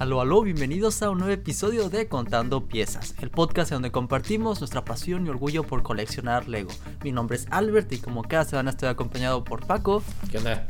Aló, 0.00 0.22
aló, 0.22 0.40
bienvenidos 0.40 1.02
a 1.02 1.10
un 1.10 1.18
nuevo 1.18 1.34
episodio 1.34 1.90
de 1.90 2.08
Contando 2.08 2.64
Piezas, 2.66 3.14
el 3.20 3.28
podcast 3.28 3.70
en 3.70 3.76
donde 3.76 3.90
compartimos 3.90 4.58
nuestra 4.58 4.82
pasión 4.82 5.26
y 5.26 5.28
orgullo 5.28 5.62
por 5.62 5.82
coleccionar 5.82 6.48
Lego. 6.48 6.70
Mi 7.04 7.12
nombre 7.12 7.36
es 7.36 7.46
Albert 7.50 7.92
y 7.92 7.98
como 7.98 8.22
cada 8.22 8.46
semana 8.46 8.70
estoy 8.70 8.88
acompañado 8.88 9.44
por 9.44 9.66
Paco. 9.66 10.02
¿Qué 10.30 10.38
onda? 10.38 10.66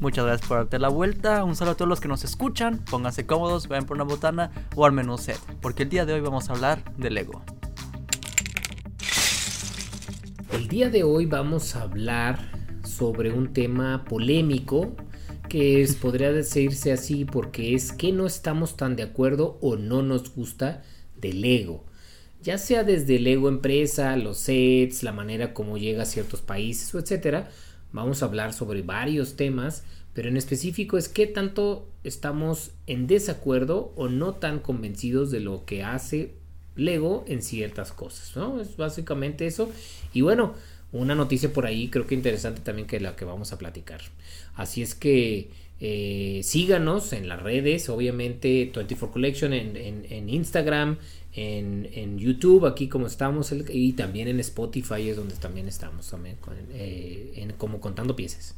Muchas 0.00 0.24
gracias 0.24 0.48
por 0.48 0.56
darte 0.56 0.80
la 0.80 0.88
vuelta. 0.88 1.44
Un 1.44 1.54
saludo 1.54 1.74
a 1.74 1.76
todos 1.76 1.88
los 1.88 2.00
que 2.00 2.08
nos 2.08 2.24
escuchan. 2.24 2.78
Pónganse 2.90 3.24
cómodos, 3.24 3.68
vayan 3.68 3.86
por 3.86 3.96
una 3.96 4.02
botana 4.02 4.50
o 4.74 4.84
al 4.84 4.90
menos 4.90 5.20
set, 5.20 5.38
porque 5.60 5.84
el 5.84 5.88
día 5.88 6.04
de 6.04 6.14
hoy 6.14 6.20
vamos 6.20 6.50
a 6.50 6.54
hablar 6.54 6.82
de 6.96 7.08
Lego. 7.08 7.40
El 10.50 10.66
día 10.66 10.90
de 10.90 11.04
hoy 11.04 11.26
vamos 11.26 11.76
a 11.76 11.82
hablar 11.82 12.50
sobre 12.82 13.30
un 13.30 13.52
tema 13.52 14.04
polémico 14.04 14.96
que 15.52 15.82
es, 15.82 15.96
podría 15.96 16.32
decirse 16.32 16.92
así 16.92 17.26
porque 17.26 17.74
es 17.74 17.92
que 17.92 18.10
no 18.10 18.24
estamos 18.24 18.78
tan 18.78 18.96
de 18.96 19.02
acuerdo 19.02 19.58
o 19.60 19.76
no 19.76 20.00
nos 20.00 20.34
gusta 20.34 20.82
del 21.20 21.44
ego. 21.44 21.84
Ya 22.42 22.56
sea 22.56 22.84
desde 22.84 23.16
el 23.16 23.26
ego 23.26 23.50
empresa, 23.50 24.16
los 24.16 24.38
sets, 24.38 25.02
la 25.02 25.12
manera 25.12 25.52
como 25.52 25.76
llega 25.76 26.04
a 26.04 26.06
ciertos 26.06 26.40
países 26.40 26.94
etcétera. 26.94 27.50
Vamos 27.92 28.22
a 28.22 28.24
hablar 28.24 28.54
sobre 28.54 28.80
varios 28.80 29.36
temas, 29.36 29.84
pero 30.14 30.30
en 30.30 30.38
específico 30.38 30.96
es 30.96 31.10
qué 31.10 31.26
tanto 31.26 31.86
estamos 32.02 32.70
en 32.86 33.06
desacuerdo 33.06 33.92
o 33.94 34.08
no 34.08 34.36
tan 34.36 34.58
convencidos 34.58 35.30
de 35.30 35.40
lo 35.40 35.66
que 35.66 35.84
hace 35.84 36.32
Lego 36.76 37.26
en 37.28 37.42
ciertas 37.42 37.92
cosas, 37.92 38.34
¿no? 38.36 38.58
Es 38.58 38.78
básicamente 38.78 39.46
eso. 39.46 39.70
Y 40.14 40.22
bueno, 40.22 40.54
una 40.92 41.14
noticia 41.14 41.52
por 41.52 41.66
ahí 41.66 41.88
creo 41.88 42.06
que 42.06 42.14
interesante 42.14 42.60
también 42.60 42.86
que 42.86 43.00
la 43.00 43.16
que 43.16 43.24
vamos 43.24 43.52
a 43.52 43.58
platicar. 43.58 44.00
Así 44.54 44.82
es 44.82 44.94
que 44.94 45.50
eh, 45.80 46.42
síganos 46.44 47.12
en 47.12 47.28
las 47.28 47.42
redes, 47.42 47.88
obviamente 47.88 48.70
24 48.74 49.10
Collection 49.10 49.52
en, 49.52 50.28
Instagram, 50.28 50.98
en, 51.34 52.18
YouTube, 52.18 52.66
aquí 52.66 52.88
como 52.88 53.06
estamos, 53.06 53.52
y 53.70 53.92
también 53.94 54.28
en 54.28 54.38
Spotify 54.40 55.08
es 55.08 55.16
donde 55.16 55.34
también 55.34 55.66
estamos, 55.66 56.10
también 56.10 56.36
eh, 56.72 57.52
como 57.58 57.80
contando 57.80 58.14
piezas. 58.14 58.54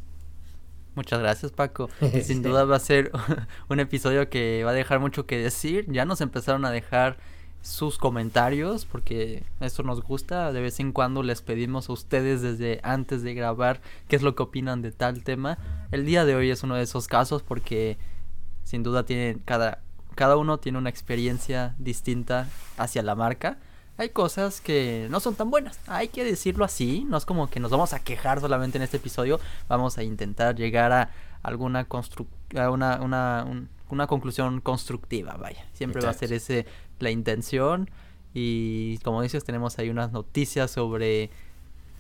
Muchas 0.95 1.21
gracias 1.21 1.51
Paco. 1.51 1.89
Sin 2.23 2.43
duda 2.43 2.65
va 2.65 2.77
a 2.77 2.81
ser 2.81 3.11
un 3.69 3.81
episodio 3.81 4.29
que 4.29 4.63
va 4.65 4.71
a 4.71 4.75
dejar 4.75 5.01
mucho 5.01 5.27
que 5.27 5.39
decir. 5.39 5.87
Ya 5.89 6.05
nos 6.05 6.21
empezaron 6.21 6.65
a 6.65 6.71
dejar 6.71 7.17
sus 7.65 7.97
comentarios 7.97 8.85
porque 8.85 9.43
eso 9.61 9.83
nos 9.83 10.03
gusta. 10.03 10.53
De 10.53 10.61
vez 10.61 10.79
en 10.81 10.93
cuando 10.93 11.23
les 11.23 11.41
pedimos 11.41 11.89
a 11.89 11.95
ustedes 11.95 12.43
desde 12.43 12.81
antes 12.83 13.23
de 13.23 13.35
grabar 13.35 13.81
qué 14.07 14.17
es 14.17 14.23
lo 14.23 14.35
que 14.35 14.43
opinan 14.43 14.83
de 14.83 14.93
tal 14.93 15.25
tema. 15.25 15.59
El 15.91 16.05
día 16.05 16.25
de 16.25 16.35
hoy 16.37 16.51
es 16.51 16.63
uno 16.63 16.77
de 16.77 16.83
esos 16.83 17.09
casos 17.09 17.43
porque 17.43 17.97
sin 18.65 18.83
duda 18.83 19.05
tienen 19.05 19.41
cada 19.45 19.81
cada 20.15 20.37
uno 20.37 20.59
tiene 20.59 20.79
una 20.79 20.91
experiencia 20.91 21.75
distinta 21.79 22.49
hacia 22.77 23.03
la 23.03 23.15
marca. 23.15 23.59
Hay 23.97 24.11
cosas 24.11 24.61
que 24.61 25.07
no 25.11 25.21
son 25.21 25.35
tan 25.35 25.51
buenas, 25.51 25.79
hay 25.87 26.09
que 26.09 26.25
decirlo 26.25 26.65
así, 26.65 27.05
no 27.09 27.17
es 27.17 27.25
como 27.25 27.49
que 27.49 27.61
nos 27.61 27.71
vamos 27.71 27.93
a 27.93 28.01
quejar 28.01 28.41
solamente 28.41 28.77
en 28.77 28.83
este 28.83 28.97
episodio, 28.97 29.39
vamos 29.69 29.99
a 29.99 30.03
intentar 30.03 30.57
llegar 30.57 30.91
a 30.93 31.11
alguna 31.43 31.85
constru 31.85 32.27
a 32.57 32.71
una, 32.71 33.01
una, 33.01 33.47
una 33.91 34.07
conclusión 34.09 34.61
constructiva, 34.61 35.37
vaya. 35.37 35.65
Siempre 35.75 36.03
va 36.03 36.11
a 36.11 36.15
ser 36.15 36.33
ese 36.33 36.67
la 36.99 37.11
intención. 37.11 37.91
Y 38.33 38.99
como 38.99 39.23
dices, 39.23 39.45
tenemos 39.45 39.79
ahí 39.79 39.91
unas 39.91 40.13
noticias 40.13 40.71
sobre 40.71 41.31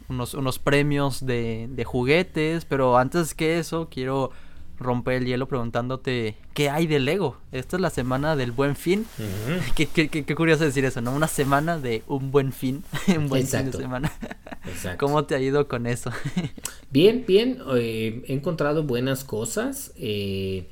unos, 0.09 0.34
unos 0.34 0.59
premios 0.59 1.25
de, 1.25 1.69
de 1.70 1.84
juguetes. 1.84 2.64
Pero 2.64 2.98
antes 2.98 3.34
que 3.34 3.59
eso, 3.59 3.89
quiero 3.91 4.31
romper 4.78 5.14
el 5.14 5.27
hielo 5.27 5.47
preguntándote 5.47 6.36
qué 6.53 6.70
hay 6.70 6.86
de 6.86 6.98
Lego. 6.98 7.36
Esta 7.53 7.77
es 7.77 7.81
la 7.81 7.91
semana 7.91 8.36
del 8.36 8.53
buen 8.53 8.77
fin. 8.77 9.06
qué, 9.75 9.86
qué, 9.86 10.09
qué, 10.09 10.34
curioso 10.34 10.64
decir 10.64 10.84
eso, 10.84 11.01
¿no? 11.01 11.14
Una 11.14 11.29
semana 11.29 11.79
de 11.79 12.03
un 12.06 12.31
buen 12.31 12.53
fin. 12.53 12.84
un 13.17 13.29
buen 13.29 13.47
fin 13.47 13.70
de 13.70 13.73
semana. 13.73 14.12
Exacto. 14.67 15.06
¿Cómo 15.06 15.25
te 15.25 15.34
ha 15.34 15.41
ido 15.41 15.69
con 15.69 15.86
eso? 15.86 16.11
bien, 16.90 17.24
bien. 17.27 17.58
Eh, 17.77 18.24
he 18.27 18.35
encontrado 18.35 18.85
buenas 18.85 19.24
cosas. 19.24 19.92
Eh, 19.96 20.69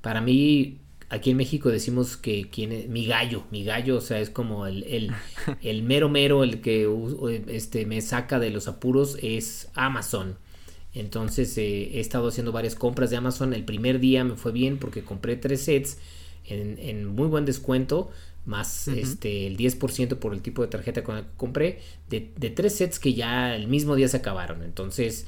para 0.00 0.20
mí, 0.20 0.80
aquí 1.08 1.30
en 1.30 1.36
México 1.36 1.70
decimos 1.70 2.16
que 2.16 2.48
quién 2.50 2.72
es, 2.72 2.88
mi 2.88 3.06
gallo, 3.06 3.44
mi 3.50 3.64
gallo, 3.64 3.96
o 3.96 4.00
sea, 4.00 4.20
es 4.20 4.30
como 4.30 4.66
el, 4.66 4.84
el, 4.84 5.12
el 5.62 5.82
mero 5.82 6.08
mero, 6.08 6.42
el 6.42 6.60
que 6.60 6.88
este, 7.48 7.86
me 7.86 8.00
saca 8.00 8.38
de 8.38 8.50
los 8.50 8.68
apuros 8.68 9.18
es 9.22 9.68
Amazon. 9.74 10.36
Entonces 10.94 11.56
eh, 11.58 11.90
he 11.94 12.00
estado 12.00 12.28
haciendo 12.28 12.52
varias 12.52 12.74
compras 12.74 13.10
de 13.10 13.16
Amazon. 13.16 13.52
El 13.52 13.64
primer 13.64 14.00
día 14.00 14.24
me 14.24 14.36
fue 14.36 14.52
bien 14.52 14.78
porque 14.78 15.04
compré 15.04 15.36
tres 15.36 15.62
sets 15.62 15.98
en, 16.46 16.78
en 16.78 17.06
muy 17.06 17.28
buen 17.28 17.44
descuento, 17.44 18.10
más 18.46 18.88
este, 18.88 19.46
el 19.46 19.56
10% 19.56 20.16
por 20.16 20.32
el 20.32 20.40
tipo 20.40 20.62
de 20.62 20.68
tarjeta 20.68 21.04
con 21.04 21.16
la 21.16 21.22
que 21.22 21.36
compré, 21.36 21.80
de, 22.08 22.30
de 22.36 22.50
tres 22.50 22.76
sets 22.76 22.98
que 22.98 23.12
ya 23.12 23.54
el 23.54 23.68
mismo 23.68 23.94
día 23.94 24.08
se 24.08 24.16
acabaron. 24.16 24.62
Entonces 24.62 25.26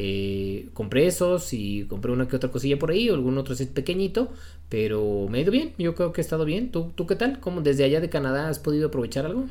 eh, 0.00 0.68
compré 0.74 1.08
esos 1.08 1.52
y 1.52 1.84
compré 1.86 2.12
una 2.12 2.28
que 2.28 2.36
otra 2.36 2.52
cosilla 2.52 2.78
por 2.78 2.92
ahí 2.92 3.10
o 3.10 3.14
algún 3.14 3.36
otro 3.36 3.56
set 3.56 3.72
pequeñito, 3.72 4.28
pero 4.68 5.26
me 5.28 5.38
ha 5.38 5.40
ido 5.40 5.50
bien, 5.50 5.74
yo 5.76 5.96
creo 5.96 6.12
que 6.12 6.20
he 6.20 6.22
estado 6.22 6.44
bien. 6.44 6.70
¿Tú, 6.70 6.92
tú 6.94 7.08
qué 7.08 7.16
tal? 7.16 7.40
¿Cómo 7.40 7.62
desde 7.62 7.82
allá 7.82 8.00
de 8.00 8.08
Canadá 8.08 8.48
has 8.48 8.60
podido 8.60 8.86
aprovechar 8.86 9.26
algo? 9.26 9.46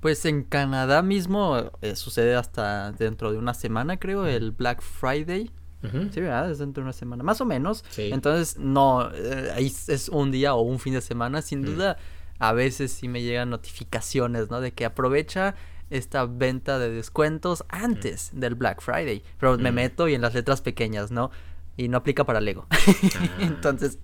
Pues 0.00 0.24
en 0.24 0.42
Canadá 0.42 1.02
mismo 1.02 1.70
eh, 1.82 1.96
sucede 1.96 2.34
hasta 2.34 2.92
dentro 2.92 3.30
de 3.30 3.36
una 3.36 3.52
semana, 3.52 3.98
creo, 3.98 4.26
el 4.26 4.52
Black 4.52 4.80
Friday. 4.80 5.50
Sí, 5.82 6.20
¿verdad? 6.20 6.50
Es 6.50 6.58
dentro 6.58 6.82
de 6.82 6.86
una 6.86 6.94
semana, 6.94 7.22
más 7.22 7.42
o 7.42 7.44
menos. 7.44 7.84
Entonces, 7.98 8.58
no, 8.58 9.10
eh, 9.12 9.50
ahí 9.54 9.66
es 9.66 10.08
un 10.08 10.30
día 10.30 10.54
o 10.54 10.62
un 10.62 10.78
fin 10.78 10.94
de 10.94 11.02
semana. 11.02 11.42
Sin 11.42 11.60
duda, 11.60 11.98
a 12.38 12.54
veces 12.54 12.90
sí 12.90 13.06
me 13.06 13.20
llegan 13.22 13.50
notificaciones, 13.50 14.48
¿no? 14.48 14.62
De 14.62 14.72
que 14.72 14.86
aprovecha 14.86 15.56
esta 15.90 16.24
venta 16.26 16.78
de 16.78 16.90
descuentos 16.90 17.64
antes 17.68 18.30
del 18.32 18.54
Black 18.54 18.80
Friday. 18.80 19.22
Pero 19.38 19.58
me 19.58 19.72
meto 19.72 20.08
y 20.08 20.14
en 20.14 20.22
las 20.22 20.34
letras 20.34 20.62
pequeñas, 20.62 21.10
¿no? 21.10 21.30
Y 21.76 21.88
no 21.88 21.98
aplica 21.98 22.24
para 22.24 22.40
Lego. 22.40 22.66
Ah. 22.70 22.76
Entonces, 23.40 23.98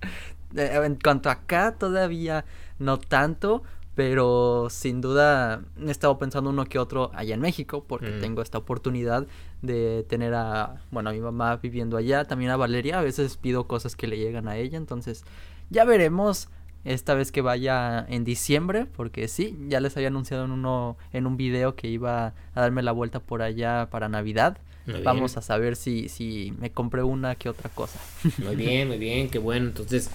eh, 0.54 0.80
en 0.84 0.96
cuanto 0.96 1.28
a 1.28 1.32
acá, 1.32 1.76
todavía 1.78 2.44
no 2.78 2.98
tanto. 2.98 3.62
Pero 3.94 4.66
sin 4.68 5.00
duda 5.00 5.62
he 5.80 5.90
estado 5.90 6.18
pensando 6.18 6.50
uno 6.50 6.66
que 6.66 6.78
otro 6.78 7.10
allá 7.14 7.34
en 7.34 7.40
México, 7.40 7.82
porque 7.88 8.10
mm. 8.10 8.20
tengo 8.20 8.42
esta 8.42 8.58
oportunidad 8.58 9.26
de 9.62 10.04
tener 10.06 10.34
a, 10.34 10.82
bueno, 10.90 11.08
a 11.08 11.14
mi 11.14 11.20
mamá 11.20 11.56
viviendo 11.56 11.96
allá, 11.96 12.26
también 12.26 12.50
a 12.50 12.58
Valeria, 12.58 12.98
a 12.98 13.02
veces 13.02 13.38
pido 13.38 13.66
cosas 13.66 13.96
que 13.96 14.06
le 14.06 14.18
llegan 14.18 14.48
a 14.48 14.58
ella, 14.58 14.76
entonces 14.76 15.24
ya 15.70 15.86
veremos 15.86 16.50
esta 16.86 17.14
vez 17.14 17.32
que 17.32 17.42
vaya 17.42 18.06
en 18.08 18.24
diciembre, 18.24 18.86
porque 18.86 19.28
sí, 19.28 19.56
ya 19.68 19.80
les 19.80 19.96
había 19.96 20.08
anunciado 20.08 20.44
en 20.44 20.52
uno 20.52 20.96
en 21.12 21.26
un 21.26 21.36
video 21.36 21.74
que 21.74 21.88
iba 21.88 22.28
a 22.54 22.60
darme 22.60 22.82
la 22.82 22.92
vuelta 22.92 23.20
por 23.20 23.42
allá 23.42 23.88
para 23.90 24.08
Navidad. 24.08 24.58
Vamos 25.02 25.36
a 25.36 25.42
saber 25.42 25.74
si 25.74 26.08
si 26.08 26.54
me 26.60 26.70
compré 26.70 27.02
una 27.02 27.34
que 27.34 27.48
otra 27.48 27.68
cosa. 27.70 27.98
Muy 28.38 28.54
bien, 28.54 28.86
muy 28.86 28.98
bien, 28.98 29.28
qué 29.28 29.40
bueno. 29.40 29.66
Entonces, 29.66 30.10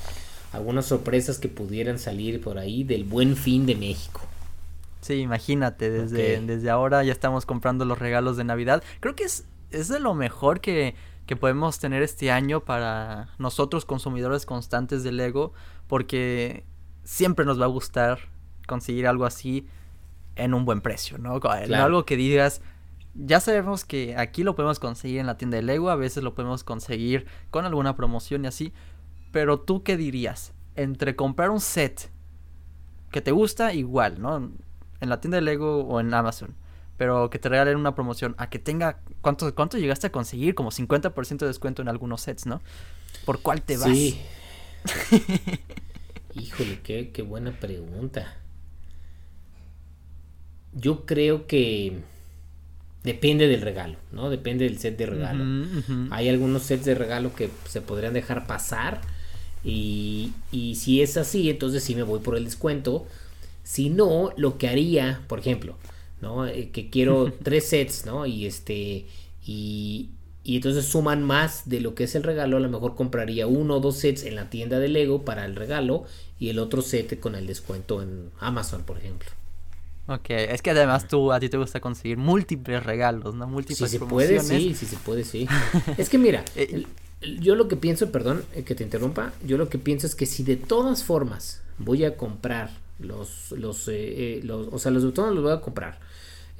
algunas 0.53 0.85
sorpresas 0.85 1.39
que 1.39 1.49
pudieran 1.49 1.99
salir 1.99 2.39
por 2.39 2.57
ahí 2.57 2.85
del 2.85 3.03
Buen 3.03 3.35
Fin 3.35 3.65
de 3.65 3.75
México. 3.75 4.21
Sí, 5.01 5.15
imagínate, 5.15 5.89
desde, 5.89 6.39
desde 6.39 6.69
ahora 6.69 7.03
ya 7.03 7.11
estamos 7.11 7.45
comprando 7.45 7.83
los 7.83 7.99
regalos 7.99 8.37
de 8.37 8.45
Navidad. 8.45 8.81
Creo 9.01 9.13
que 9.13 9.23
es, 9.23 9.45
es 9.71 9.89
de 9.89 9.99
lo 9.99 10.13
mejor 10.13 10.61
que, 10.61 10.95
que 11.25 11.35
podemos 11.35 11.79
tener 11.79 12.03
este 12.03 12.31
año 12.31 12.65
para 12.65 13.29
nosotros 13.37 13.85
consumidores 13.85 14.45
constantes 14.45 15.03
de 15.03 15.11
Lego 15.11 15.53
porque 15.87 16.65
siempre 17.03 17.45
nos 17.45 17.59
va 17.59 17.65
a 17.65 17.69
gustar 17.69 18.19
conseguir 18.67 19.07
algo 19.07 19.25
así 19.25 19.67
en 20.35 20.53
un 20.53 20.65
buen 20.65 20.81
precio, 20.81 21.17
¿no? 21.17 21.39
Algo 21.83 22.05
que 22.05 22.15
digas, 22.15 22.61
ya 23.13 23.39
sabemos 23.39 23.85
que 23.85 24.15
aquí 24.17 24.43
lo 24.43 24.55
podemos 24.55 24.79
conseguir 24.79 25.19
en 25.19 25.27
la 25.27 25.37
tienda 25.37 25.57
de 25.57 25.63
Lego, 25.63 25.89
a 25.89 25.95
veces 25.95 26.23
lo 26.23 26.33
podemos 26.33 26.63
conseguir 26.63 27.25
con 27.49 27.65
alguna 27.65 27.95
promoción 27.95 28.45
y 28.45 28.47
así, 28.47 28.73
pero 29.31 29.59
tú 29.59 29.83
qué 29.83 29.97
dirías 29.97 30.53
entre 30.75 31.15
comprar 31.15 31.49
un 31.49 31.59
set 31.59 32.11
que 33.11 33.21
te 33.21 33.31
gusta 33.31 33.73
igual, 33.73 34.21
¿no? 34.21 34.51
En 35.01 35.09
la 35.09 35.19
tienda 35.19 35.35
de 35.35 35.41
Lego 35.41 35.83
o 35.83 35.99
en 35.99 36.13
Amazon, 36.13 36.55
pero 37.01 37.31
que 37.31 37.39
te 37.39 37.49
regalen 37.49 37.77
una 37.77 37.95
promoción 37.95 38.35
a 38.37 38.51
que 38.51 38.59
tenga 38.59 38.99
¿cuánto 39.21 39.55
cuánto 39.55 39.79
llegaste 39.79 40.05
a 40.05 40.11
conseguir? 40.11 40.53
Como 40.53 40.69
50% 40.69 41.39
de 41.39 41.47
descuento 41.47 41.81
en 41.81 41.87
algunos 41.87 42.21
sets, 42.21 42.45
¿no? 42.45 42.61
¿Por 43.25 43.41
cuál 43.41 43.63
te 43.63 43.75
vas? 43.75 43.89
Sí. 43.89 44.21
Híjole, 46.35 46.79
qué, 46.83 47.09
qué 47.09 47.23
buena 47.23 47.59
pregunta. 47.59 48.37
Yo 50.73 51.07
creo 51.07 51.47
que 51.47 52.01
depende 53.03 53.47
del 53.47 53.61
regalo, 53.61 53.97
¿no? 54.11 54.29
Depende 54.29 54.65
del 54.65 54.77
set 54.77 54.95
de 54.95 55.07
regalo. 55.07 55.43
Hay 56.11 56.29
algunos 56.29 56.61
sets 56.61 56.85
de 56.85 56.93
regalo 56.93 57.33
que 57.33 57.49
se 57.67 57.81
podrían 57.81 58.13
dejar 58.13 58.45
pasar. 58.45 59.01
Y, 59.63 60.33
y 60.51 60.75
si 60.75 61.01
es 61.01 61.17
así, 61.17 61.49
entonces 61.49 61.83
sí 61.83 61.95
me 61.95 62.03
voy 62.03 62.19
por 62.19 62.37
el 62.37 62.45
descuento. 62.45 63.07
Si 63.63 63.89
no, 63.89 64.33
lo 64.37 64.59
que 64.59 64.67
haría, 64.67 65.21
por 65.27 65.39
ejemplo, 65.39 65.77
¿no? 66.21 66.47
Eh, 66.47 66.69
que 66.71 66.89
quiero 66.89 67.31
tres 67.43 67.67
sets, 67.67 68.05
¿no? 68.05 68.25
Y 68.25 68.45
este. 68.45 69.05
Y, 69.45 70.09
y 70.43 70.55
entonces 70.55 70.85
suman 70.85 71.23
más 71.23 71.69
de 71.69 71.81
lo 71.81 71.93
que 71.93 72.05
es 72.05 72.15
el 72.15 72.23
regalo, 72.23 72.57
a 72.57 72.59
lo 72.59 72.69
mejor 72.69 72.95
compraría 72.95 73.45
uno 73.45 73.75
o 73.75 73.79
dos 73.79 73.97
sets 73.97 74.23
en 74.23 74.35
la 74.35 74.49
tienda 74.49 74.79
de 74.79 74.87
Lego 74.87 75.23
para 75.23 75.45
el 75.45 75.55
regalo 75.55 76.05
y 76.39 76.49
el 76.49 76.57
otro 76.57 76.81
set 76.81 77.19
con 77.19 77.35
el 77.35 77.45
descuento 77.45 78.01
en 78.01 78.31
Amazon, 78.39 78.81
por 78.83 78.97
ejemplo. 78.97 79.29
Ok, 80.07 80.31
es 80.31 80.61
que 80.63 80.71
además 80.71 81.07
tú 81.07 81.31
a 81.31 81.39
ti 81.39 81.47
te 81.49 81.57
gusta 81.57 81.79
conseguir 81.79 82.17
múltiples 82.17 82.83
regalos, 82.83 83.35
¿no? 83.35 83.47
Múltiples 83.47 83.89
Si 83.91 83.99
se 83.99 84.03
puede, 84.03 84.39
sí, 84.39 84.73
si 84.73 84.85
se 84.87 84.97
puede, 84.97 85.23
sí. 85.23 85.47
es 85.97 86.09
que 86.09 86.17
mira, 86.17 86.43
eh, 86.55 86.85
yo 87.39 87.55
lo 87.55 87.67
que 87.67 87.75
pienso, 87.75 88.11
perdón 88.11 88.43
eh, 88.55 88.63
que 88.63 88.73
te 88.73 88.83
interrumpa, 88.83 89.33
yo 89.45 89.57
lo 89.57 89.69
que 89.69 89.77
pienso 89.77 90.07
es 90.07 90.15
que 90.15 90.25
si 90.25 90.43
de 90.43 90.57
todas 90.57 91.03
formas 91.03 91.61
voy 91.77 92.03
a 92.03 92.17
comprar 92.17 92.71
los, 92.99 93.51
los, 93.51 93.87
eh, 93.87 94.41
los 94.43 94.67
o 94.71 94.79
sea, 94.79 94.91
los 94.91 95.05
botones 95.05 95.35
los 95.35 95.43
voy 95.43 95.53
a 95.53 95.61
comprar, 95.61 95.99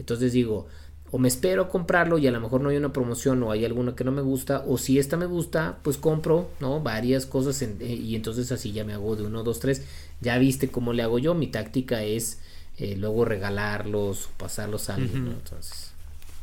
entonces 0.01 0.33
digo, 0.33 0.67
o 1.11 1.17
me 1.17 1.27
espero 1.27 1.63
a 1.63 1.69
comprarlo 1.69 2.17
y 2.17 2.25
a 2.25 2.31
lo 2.31 2.39
mejor 2.39 2.61
no 2.61 2.69
hay 2.69 2.77
una 2.77 2.91
promoción 2.91 3.43
o 3.43 3.51
hay 3.51 3.65
alguna 3.65 3.95
que 3.95 4.03
no 4.03 4.11
me 4.11 4.21
gusta, 4.21 4.63
o 4.67 4.77
si 4.77 4.97
esta 4.97 5.15
me 5.15 5.25
gusta, 5.25 5.77
pues 5.83 5.97
compro, 5.97 6.49
¿no? 6.59 6.81
Varias 6.81 7.25
cosas 7.25 7.61
y 7.61 8.15
entonces 8.15 8.51
así 8.51 8.71
ya 8.71 8.83
me 8.83 8.93
hago 8.93 9.15
de 9.15 9.23
uno, 9.23 9.43
dos, 9.43 9.59
tres. 9.59 9.85
Ya 10.21 10.37
viste 10.37 10.69
cómo 10.69 10.93
le 10.93 11.03
hago 11.03 11.19
yo, 11.19 11.33
mi 11.33 11.47
táctica 11.47 12.03
es 12.03 12.39
eh, 12.77 12.95
luego 12.97 13.25
regalarlos 13.25 14.27
o 14.27 14.29
pasarlos 14.37 14.89
a 14.89 14.95
alguien, 14.95 15.27
Entonces. 15.27 15.93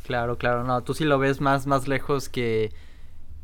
Claro, 0.05 0.39
claro, 0.39 0.65
no, 0.65 0.83
tú 0.83 0.95
sí 0.95 1.05
lo 1.05 1.19
ves 1.19 1.41
más, 1.41 1.67
más 1.67 1.89
lejos 1.89 2.29
que, 2.29 2.73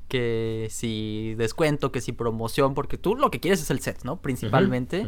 que 0.08 0.68
si 0.70 1.34
descuento, 1.36 1.90
que 1.90 2.00
si 2.00 2.12
promoción, 2.12 2.74
porque 2.74 2.98
tú 2.98 3.16
lo 3.16 3.30
que 3.30 3.40
quieres 3.40 3.60
es 3.60 3.70
el 3.70 3.80
set, 3.80 4.04
¿no? 4.04 4.18
Principalmente. 4.18 5.06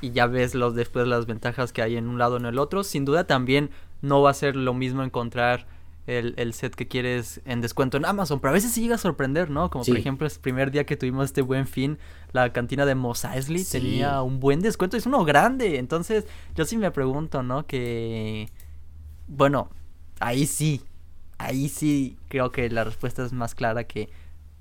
Y 0.00 0.10
ya 0.10 0.26
ves 0.26 0.54
los 0.54 0.74
después 0.74 1.06
las 1.06 1.26
ventajas 1.26 1.72
que 1.72 1.82
hay 1.82 1.96
en 1.96 2.08
un 2.08 2.18
lado 2.18 2.34
o 2.34 2.38
en 2.38 2.46
el 2.46 2.58
otro. 2.58 2.84
Sin 2.84 3.04
duda 3.04 3.24
también 3.26 3.70
no 4.04 4.22
va 4.22 4.30
a 4.30 4.34
ser 4.34 4.54
lo 4.54 4.74
mismo 4.74 5.02
encontrar 5.02 5.66
el, 6.06 6.34
el, 6.36 6.52
set 6.52 6.74
que 6.74 6.86
quieres 6.86 7.40
en 7.46 7.62
descuento 7.62 7.96
en 7.96 8.04
Amazon, 8.04 8.38
pero 8.38 8.50
a 8.50 8.52
veces 8.52 8.72
sí 8.72 8.82
llega 8.82 8.96
a 8.96 8.98
sorprender, 8.98 9.48
¿no? 9.48 9.70
Como 9.70 9.84
por 9.84 9.96
ejemplo, 9.96 10.26
el 10.26 10.32
primer 10.40 10.70
día 10.70 10.84
que 10.84 10.96
tuvimos 10.96 11.24
este 11.24 11.40
buen 11.40 11.66
fin, 11.66 11.98
la 12.32 12.52
cantina 12.52 12.84
de 12.84 12.94
Mos 12.94 13.24
Eisley 13.24 13.64
tenía 13.64 14.20
un 14.20 14.38
buen 14.38 14.60
descuento, 14.60 14.98
es 14.98 15.06
uno 15.06 15.24
grande, 15.24 15.78
entonces 15.78 16.26
yo 16.54 16.66
sí 16.66 16.76
me 16.76 16.90
pregunto, 16.90 17.42
¿no? 17.42 17.66
Que, 17.66 18.50
bueno, 19.26 19.70
ahí 20.20 20.44
sí, 20.44 20.82
ahí 21.38 21.70
sí 21.70 22.18
creo 22.28 22.52
que 22.52 22.68
la 22.68 22.84
respuesta 22.84 23.24
es 23.24 23.32
más 23.32 23.54
clara 23.54 23.84
que 23.84 24.10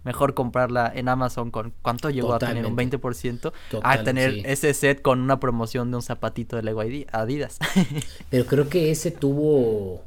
mejor 0.03 0.33
comprarla 0.33 0.91
en 0.93 1.09
Amazon 1.09 1.51
con 1.51 1.73
cuánto 1.81 2.09
llegó 2.09 2.33
a 2.33 2.39
tener 2.39 2.65
un 2.65 2.75
20% 2.75 3.51
a 3.83 4.03
tener 4.03 4.41
ese 4.45 4.73
set 4.73 5.01
con 5.01 5.21
una 5.21 5.39
promoción 5.39 5.91
de 5.91 5.97
un 5.97 6.03
zapatito 6.03 6.55
de 6.55 6.63
Lego 6.63 6.81
Adidas. 7.11 7.59
Pero 8.29 8.45
creo 8.45 8.69
que 8.69 8.91
ese 8.91 9.11
tuvo 9.11 10.03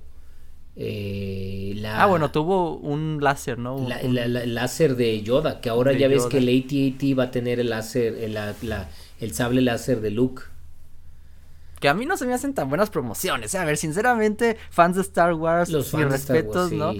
eh, 0.78 1.72
la, 1.76 2.02
ah, 2.02 2.06
bueno, 2.06 2.30
tuvo 2.30 2.76
un 2.76 3.18
láser, 3.22 3.58
¿no? 3.58 3.88
el 3.88 4.54
láser 4.54 4.94
de 4.94 5.22
Yoda, 5.22 5.62
que 5.62 5.70
ahora 5.70 5.94
ya 5.94 6.06
ves 6.06 6.26
que 6.26 6.38
el 6.38 6.48
AT-AT 6.48 7.18
va 7.18 7.24
a 7.24 7.30
tener 7.30 7.60
el 7.60 7.70
láser, 7.70 8.14
el, 8.16 8.38
el 9.18 9.32
sable 9.32 9.62
láser 9.62 10.02
de 10.02 10.10
Luke. 10.10 10.42
Que 11.80 11.88
a 11.88 11.94
mí 11.94 12.04
no 12.04 12.16
se 12.18 12.26
me 12.26 12.34
hacen 12.34 12.54
tan 12.54 12.68
buenas 12.68 12.90
promociones. 12.90 13.54
¿eh? 13.54 13.58
A 13.58 13.64
ver, 13.64 13.78
sinceramente, 13.78 14.58
fans 14.70 14.96
de 14.96 15.02
Star 15.02 15.32
Wars, 15.32 15.70
los 15.70 15.90
fans 15.90 16.10
respetos, 16.10 16.72
¿no? 16.72 16.92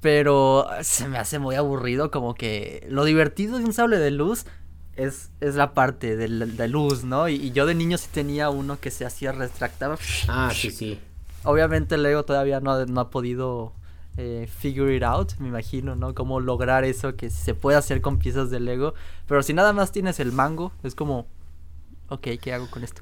Pero 0.00 0.66
se 0.82 1.08
me 1.08 1.18
hace 1.18 1.38
muy 1.38 1.56
aburrido, 1.56 2.10
como 2.10 2.34
que 2.34 2.86
lo 2.88 3.04
divertido 3.04 3.58
de 3.58 3.64
un 3.64 3.72
sable 3.72 3.98
de 3.98 4.12
luz 4.12 4.46
es, 4.94 5.30
es 5.40 5.54
la 5.54 5.74
parte 5.74 6.16
de, 6.16 6.28
de 6.28 6.68
luz, 6.68 7.04
¿no? 7.04 7.28
Y, 7.28 7.34
y, 7.34 7.50
yo 7.52 7.66
de 7.66 7.74
niño 7.74 7.98
sí 7.98 8.08
tenía 8.12 8.50
uno 8.50 8.78
que 8.80 8.90
se 8.90 9.04
hacía 9.04 9.32
retractaba. 9.32 9.96
Ah, 10.28 10.50
sí, 10.54 10.70
sí. 10.70 11.00
Obviamente 11.44 11.96
Lego 11.96 12.24
todavía 12.24 12.60
no, 12.60 12.84
no 12.86 13.00
ha 13.00 13.10
podido 13.10 13.72
eh, 14.16 14.48
figure 14.48 14.94
it 14.96 15.04
out, 15.04 15.34
me 15.38 15.46
imagino, 15.46 15.94
¿no? 15.94 16.12
Cómo 16.14 16.40
lograr 16.40 16.84
eso 16.84 17.14
que 17.14 17.30
se 17.30 17.54
puede 17.54 17.78
hacer 17.78 18.00
con 18.00 18.18
piezas 18.18 18.50
de 18.50 18.58
Lego. 18.58 18.94
Pero 19.26 19.44
si 19.44 19.54
nada 19.54 19.72
más 19.72 19.92
tienes 19.92 20.18
el 20.18 20.32
mango, 20.32 20.72
es 20.82 20.96
como, 20.96 21.28
ok, 22.08 22.28
¿qué 22.40 22.52
hago 22.52 22.70
con 22.70 22.84
esto? 22.84 23.00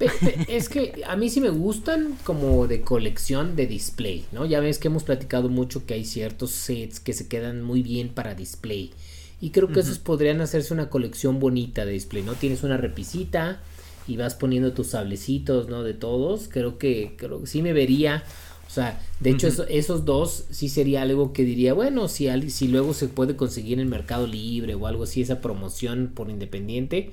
es 0.48 0.68
que 0.68 1.02
a 1.06 1.16
mí 1.16 1.30
sí 1.30 1.40
me 1.40 1.50
gustan 1.50 2.16
como 2.24 2.66
de 2.66 2.80
colección 2.80 3.56
de 3.56 3.66
display, 3.66 4.24
¿no? 4.32 4.44
Ya 4.46 4.60
ves 4.60 4.78
que 4.78 4.88
hemos 4.88 5.04
platicado 5.04 5.48
mucho 5.48 5.86
que 5.86 5.94
hay 5.94 6.04
ciertos 6.04 6.50
sets 6.50 7.00
que 7.00 7.12
se 7.12 7.28
quedan 7.28 7.62
muy 7.62 7.82
bien 7.82 8.08
para 8.08 8.34
display. 8.34 8.92
Y 9.40 9.50
creo 9.50 9.68
que 9.68 9.80
esos 9.80 9.98
podrían 9.98 10.40
hacerse 10.40 10.72
una 10.72 10.88
colección 10.88 11.38
bonita 11.38 11.84
de 11.84 11.92
display, 11.92 12.22
¿no? 12.22 12.34
Tienes 12.34 12.62
una 12.62 12.78
repisita 12.78 13.60
y 14.08 14.16
vas 14.16 14.34
poniendo 14.34 14.72
tus 14.72 14.88
sablecitos, 14.88 15.68
¿no? 15.68 15.82
De 15.82 15.92
todos, 15.92 16.48
creo 16.48 16.78
que, 16.78 17.14
creo 17.18 17.42
que 17.42 17.46
sí 17.46 17.60
me 17.60 17.74
vería, 17.74 18.24
o 18.66 18.70
sea, 18.70 19.00
de 19.20 19.30
hecho 19.30 19.48
esos 19.68 20.04
dos 20.04 20.44
sí 20.50 20.68
sería 20.68 21.02
algo 21.02 21.32
que 21.32 21.44
diría, 21.44 21.74
bueno, 21.74 22.08
si, 22.08 22.28
si 22.50 22.68
luego 22.68 22.94
se 22.94 23.08
puede 23.08 23.36
conseguir 23.36 23.78
en 23.78 23.88
Mercado 23.88 24.26
Libre 24.26 24.74
o 24.74 24.86
algo 24.86 25.04
así, 25.04 25.20
esa 25.20 25.40
promoción 25.40 26.12
por 26.14 26.30
independiente, 26.30 27.12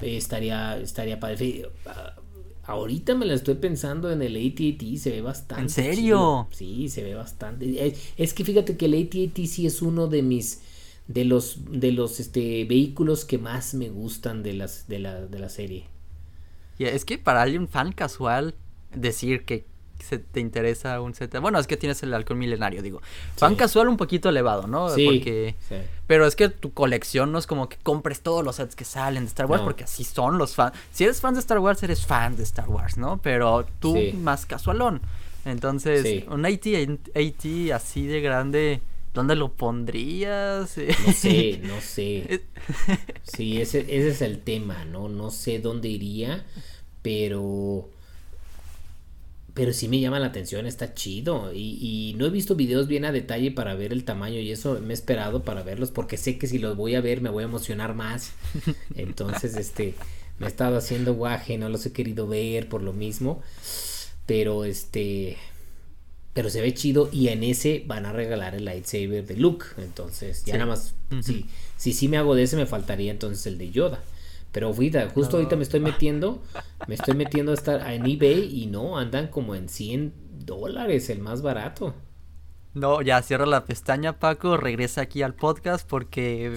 estaría, 0.00 0.78
estaría 0.78 1.20
padre. 1.20 1.68
Ahorita 2.64 3.14
me 3.14 3.26
la 3.26 3.34
estoy 3.34 3.56
pensando 3.56 4.10
en 4.10 4.22
el 4.22 4.36
AT&T, 4.36 4.96
se 4.96 5.10
ve 5.10 5.20
bastante. 5.20 5.62
¿En 5.62 5.68
serio? 5.68 6.48
Sí, 6.50 6.88
se 6.88 7.02
ve 7.02 7.14
bastante. 7.14 7.94
Es, 8.16 8.32
que 8.32 8.44
fíjate 8.44 8.76
que 8.76 8.86
el 8.86 8.94
AT&T 8.94 9.46
sí 9.46 9.66
es 9.66 9.82
uno 9.82 10.06
de 10.06 10.22
mis 10.22 10.62
de 11.06 11.26
los 11.26 11.58
de 11.70 11.92
los 11.92 12.18
este 12.18 12.64
vehículos 12.64 13.26
que 13.26 13.36
más 13.36 13.74
me 13.74 13.90
gustan 13.90 14.42
de 14.42 14.54
las 14.54 14.88
de 14.88 14.98
la 14.98 15.26
de 15.26 15.38
la 15.38 15.50
serie. 15.50 15.84
Y 16.78 16.84
es 16.84 17.04
que 17.04 17.18
para 17.18 17.42
alguien 17.42 17.68
fan 17.68 17.92
casual 17.92 18.54
decir 18.94 19.44
que 19.44 19.66
se 19.98 20.18
te 20.18 20.40
interesa 20.40 21.00
un 21.00 21.14
set. 21.14 21.38
Bueno, 21.40 21.58
es 21.58 21.66
que 21.66 21.76
tienes 21.76 22.02
el 22.02 22.12
alcohol 22.14 22.38
milenario, 22.38 22.82
digo. 22.82 23.00
Fan 23.36 23.54
casual 23.56 23.88
un 23.88 23.96
poquito 23.96 24.28
elevado, 24.28 24.66
¿no? 24.66 24.90
Sí, 24.90 25.06
porque 25.06 25.54
pero 26.06 26.26
es 26.26 26.36
que 26.36 26.48
tu 26.48 26.72
colección 26.72 27.32
no 27.32 27.38
es 27.38 27.46
como 27.46 27.68
que 27.68 27.76
compres 27.82 28.20
todos 28.20 28.44
los 28.44 28.56
sets 28.56 28.76
que 28.76 28.84
salen 28.84 29.24
de 29.24 29.28
Star 29.28 29.46
Wars 29.46 29.62
porque 29.62 29.84
así 29.84 30.04
son 30.04 30.38
los 30.38 30.54
fans. 30.54 30.76
Si 30.92 31.04
eres 31.04 31.20
fan 31.20 31.34
de 31.34 31.40
Star 31.40 31.58
Wars, 31.58 31.82
eres 31.82 32.04
fan 32.04 32.36
de 32.36 32.42
Star 32.42 32.68
Wars, 32.68 32.98
¿no? 32.98 33.18
Pero 33.22 33.66
tú 33.80 33.96
más 34.14 34.46
casualón. 34.46 35.00
Entonces, 35.44 36.24
un 36.28 36.46
AT, 36.46 36.66
AT 37.14 37.72
así 37.72 38.06
de 38.06 38.20
grande 38.20 38.80
¿Dónde 39.14 39.36
lo 39.36 39.52
pondrías? 39.52 40.76
No 41.06 41.12
sé, 41.12 41.60
no 41.62 41.80
sé. 41.80 42.42
Sí, 43.22 43.60
ese, 43.60 43.80
ese 43.80 44.08
es 44.08 44.22
el 44.22 44.40
tema, 44.40 44.84
¿no? 44.84 45.08
No 45.08 45.30
sé 45.30 45.60
dónde 45.60 45.88
iría, 45.88 46.44
pero... 47.00 47.88
Pero 49.54 49.72
sí 49.72 49.86
me 49.86 50.00
llama 50.00 50.18
la 50.18 50.26
atención, 50.26 50.66
está 50.66 50.94
chido. 50.94 51.52
Y, 51.54 51.78
y, 51.80 52.14
no 52.14 52.26
he 52.26 52.30
visto 52.30 52.56
videos 52.56 52.88
bien 52.88 53.04
a 53.04 53.12
detalle 53.12 53.52
para 53.52 53.74
ver 53.74 53.92
el 53.92 54.04
tamaño 54.04 54.40
y 54.40 54.50
eso 54.50 54.80
me 54.80 54.92
he 54.92 54.94
esperado 54.94 55.44
para 55.44 55.62
verlos 55.62 55.92
porque 55.92 56.16
sé 56.16 56.38
que 56.38 56.48
si 56.48 56.58
los 56.58 56.76
voy 56.76 56.96
a 56.96 57.00
ver 57.00 57.20
me 57.20 57.30
voy 57.30 57.44
a 57.44 57.46
emocionar 57.46 57.94
más. 57.94 58.32
Entonces, 58.96 59.56
este, 59.56 59.94
me 60.38 60.46
he 60.46 60.48
estado 60.48 60.76
haciendo 60.76 61.14
guaje, 61.14 61.56
no 61.56 61.68
los 61.68 61.86
he 61.86 61.92
querido 61.92 62.26
ver 62.26 62.68
por 62.68 62.82
lo 62.82 62.92
mismo. 62.92 63.42
Pero 64.26 64.64
este, 64.64 65.36
pero 66.34 66.50
se 66.50 66.60
ve 66.60 66.74
chido 66.74 67.08
y 67.12 67.28
en 67.28 67.44
ese 67.44 67.84
van 67.86 68.06
a 68.06 68.12
regalar 68.12 68.56
el 68.56 68.64
lightsaber 68.64 69.24
de 69.24 69.36
Luke. 69.36 69.66
Entonces, 69.78 70.44
ya 70.44 70.54
nada 70.54 70.66
más, 70.66 70.94
si, 71.22 71.46
si 71.76 71.92
sí 71.92 72.08
me 72.08 72.16
hago 72.16 72.34
de 72.34 72.42
ese, 72.42 72.56
me 72.56 72.66
faltaría 72.66 73.12
entonces 73.12 73.46
el 73.46 73.56
de 73.56 73.70
Yoda. 73.70 74.02
Pero 74.54 74.68
ahorita, 74.68 75.10
justo 75.12 75.36
ahorita 75.36 75.56
me 75.56 75.64
estoy 75.64 75.80
metiendo, 75.80 76.40
me 76.86 76.94
estoy 76.94 77.16
metiendo 77.16 77.50
a 77.50 77.54
estar 77.56 77.90
en 77.90 78.06
eBay 78.06 78.62
y 78.62 78.66
no, 78.66 78.96
andan 78.96 79.26
como 79.26 79.56
en 79.56 79.68
100 79.68 80.14
dólares, 80.46 81.10
el 81.10 81.18
más 81.18 81.42
barato. 81.42 81.92
No, 82.72 83.02
ya 83.02 83.20
cierra 83.22 83.46
la 83.46 83.64
pestaña, 83.64 84.20
Paco. 84.20 84.56
Regresa 84.56 85.00
aquí 85.00 85.22
al 85.22 85.34
podcast 85.34 85.88
porque. 85.88 86.56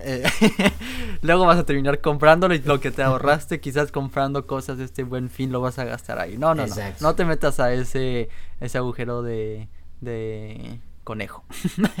Eh, 0.00 0.24
luego 1.22 1.46
vas 1.46 1.58
a 1.58 1.64
terminar 1.64 2.00
comprándolo 2.00 2.54
y 2.54 2.58
lo 2.58 2.80
que 2.80 2.90
te 2.90 3.04
ahorraste, 3.04 3.60
quizás 3.60 3.92
comprando 3.92 4.48
cosas 4.48 4.78
de 4.78 4.84
este 4.84 5.04
buen 5.04 5.30
fin, 5.30 5.52
lo 5.52 5.60
vas 5.60 5.78
a 5.78 5.84
gastar 5.84 6.18
ahí. 6.18 6.36
No, 6.36 6.56
no, 6.56 6.66
no. 6.66 6.74
No 7.00 7.14
te 7.14 7.24
metas 7.24 7.60
a 7.60 7.72
ese, 7.72 8.30
ese 8.58 8.78
agujero 8.78 9.22
de, 9.22 9.68
de 10.00 10.80
conejo. 11.08 11.42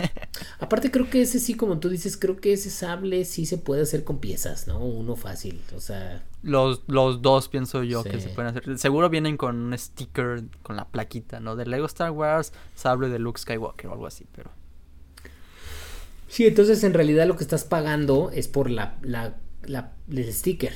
Aparte 0.60 0.90
creo 0.90 1.08
que 1.08 1.22
ese 1.22 1.40
sí, 1.40 1.54
como 1.54 1.78
tú 1.78 1.88
dices, 1.88 2.18
creo 2.18 2.36
que 2.36 2.52
ese 2.52 2.68
sable 2.68 3.24
sí 3.24 3.46
se 3.46 3.56
puede 3.56 3.80
hacer 3.80 4.04
con 4.04 4.18
piezas, 4.18 4.66
¿no? 4.68 4.80
Uno 4.80 5.16
fácil, 5.16 5.62
o 5.74 5.80
sea... 5.80 6.22
Los, 6.42 6.82
los 6.88 7.22
dos 7.22 7.48
pienso 7.48 7.82
yo 7.84 8.04
que 8.04 8.20
se 8.20 8.28
pueden 8.28 8.54
hacer. 8.54 8.78
Seguro 8.78 9.08
vienen 9.08 9.38
con 9.38 9.56
un 9.56 9.78
sticker, 9.78 10.44
con 10.62 10.76
la 10.76 10.88
plaquita, 10.88 11.40
¿no? 11.40 11.56
De 11.56 11.64
Lego 11.64 11.86
Star 11.86 12.10
Wars, 12.10 12.52
sable 12.74 13.08
de 13.08 13.18
Luke 13.18 13.40
Skywalker 13.40 13.86
o 13.86 13.92
algo 13.94 14.06
así, 14.06 14.26
pero... 14.36 14.50
Sí, 16.28 16.46
entonces 16.46 16.84
en 16.84 16.92
realidad 16.92 17.26
lo 17.26 17.36
que 17.38 17.44
estás 17.44 17.64
pagando 17.64 18.30
es 18.30 18.46
por 18.46 18.70
la, 18.70 18.98
la, 19.00 19.38
la 19.62 19.94
el 20.10 20.30
sticker. 20.34 20.74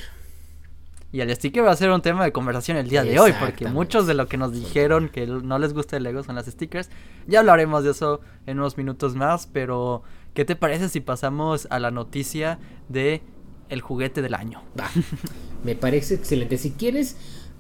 Y 1.13 1.21
el 1.21 1.35
sticker 1.35 1.63
va 1.63 1.73
a 1.73 1.77
ser 1.77 1.91
un 1.91 2.01
tema 2.01 2.25
de 2.25 2.33
conversación 2.33 2.79
el 2.79 2.89
día 2.89 3.05
de 3.05 3.21
hoy, 3.21 3.35
porque 3.39 3.69
muchos 3.69 4.07
de 4.07 4.15
lo 4.15 4.27
que 4.29 4.39
nos 4.39 4.53
dijeron 4.53 5.11
que 5.11 5.27
no 5.27 5.59
les 5.59 5.75
gusta 5.75 5.99
el 5.99 6.05
Lego 6.05 6.23
son 6.23 6.37
las 6.37 6.47
stickers. 6.47 6.89
Ya 7.27 7.41
hablaremos 7.41 7.85
de 7.85 7.91
eso 7.91 8.21
en 8.47 8.59
unos 8.59 8.79
minutos 8.79 9.15
más, 9.15 9.47
pero 9.47 10.03
¿qué 10.33 10.47
te 10.47 10.57
parece 10.57 10.89
si 10.89 11.01
pasamos 11.01 11.69
a 11.69 11.79
la 11.81 11.91
noticia 11.91 12.59
de 12.89 13.21
el 13.69 13.83
juguete 13.83 14.23
del 14.23 14.33
año? 14.33 14.63
Va. 14.79 14.91
Me 15.65 15.75
parece 15.75 16.15
excelente. 16.15 16.57
Si 16.57 16.71
quieres, 16.71 17.17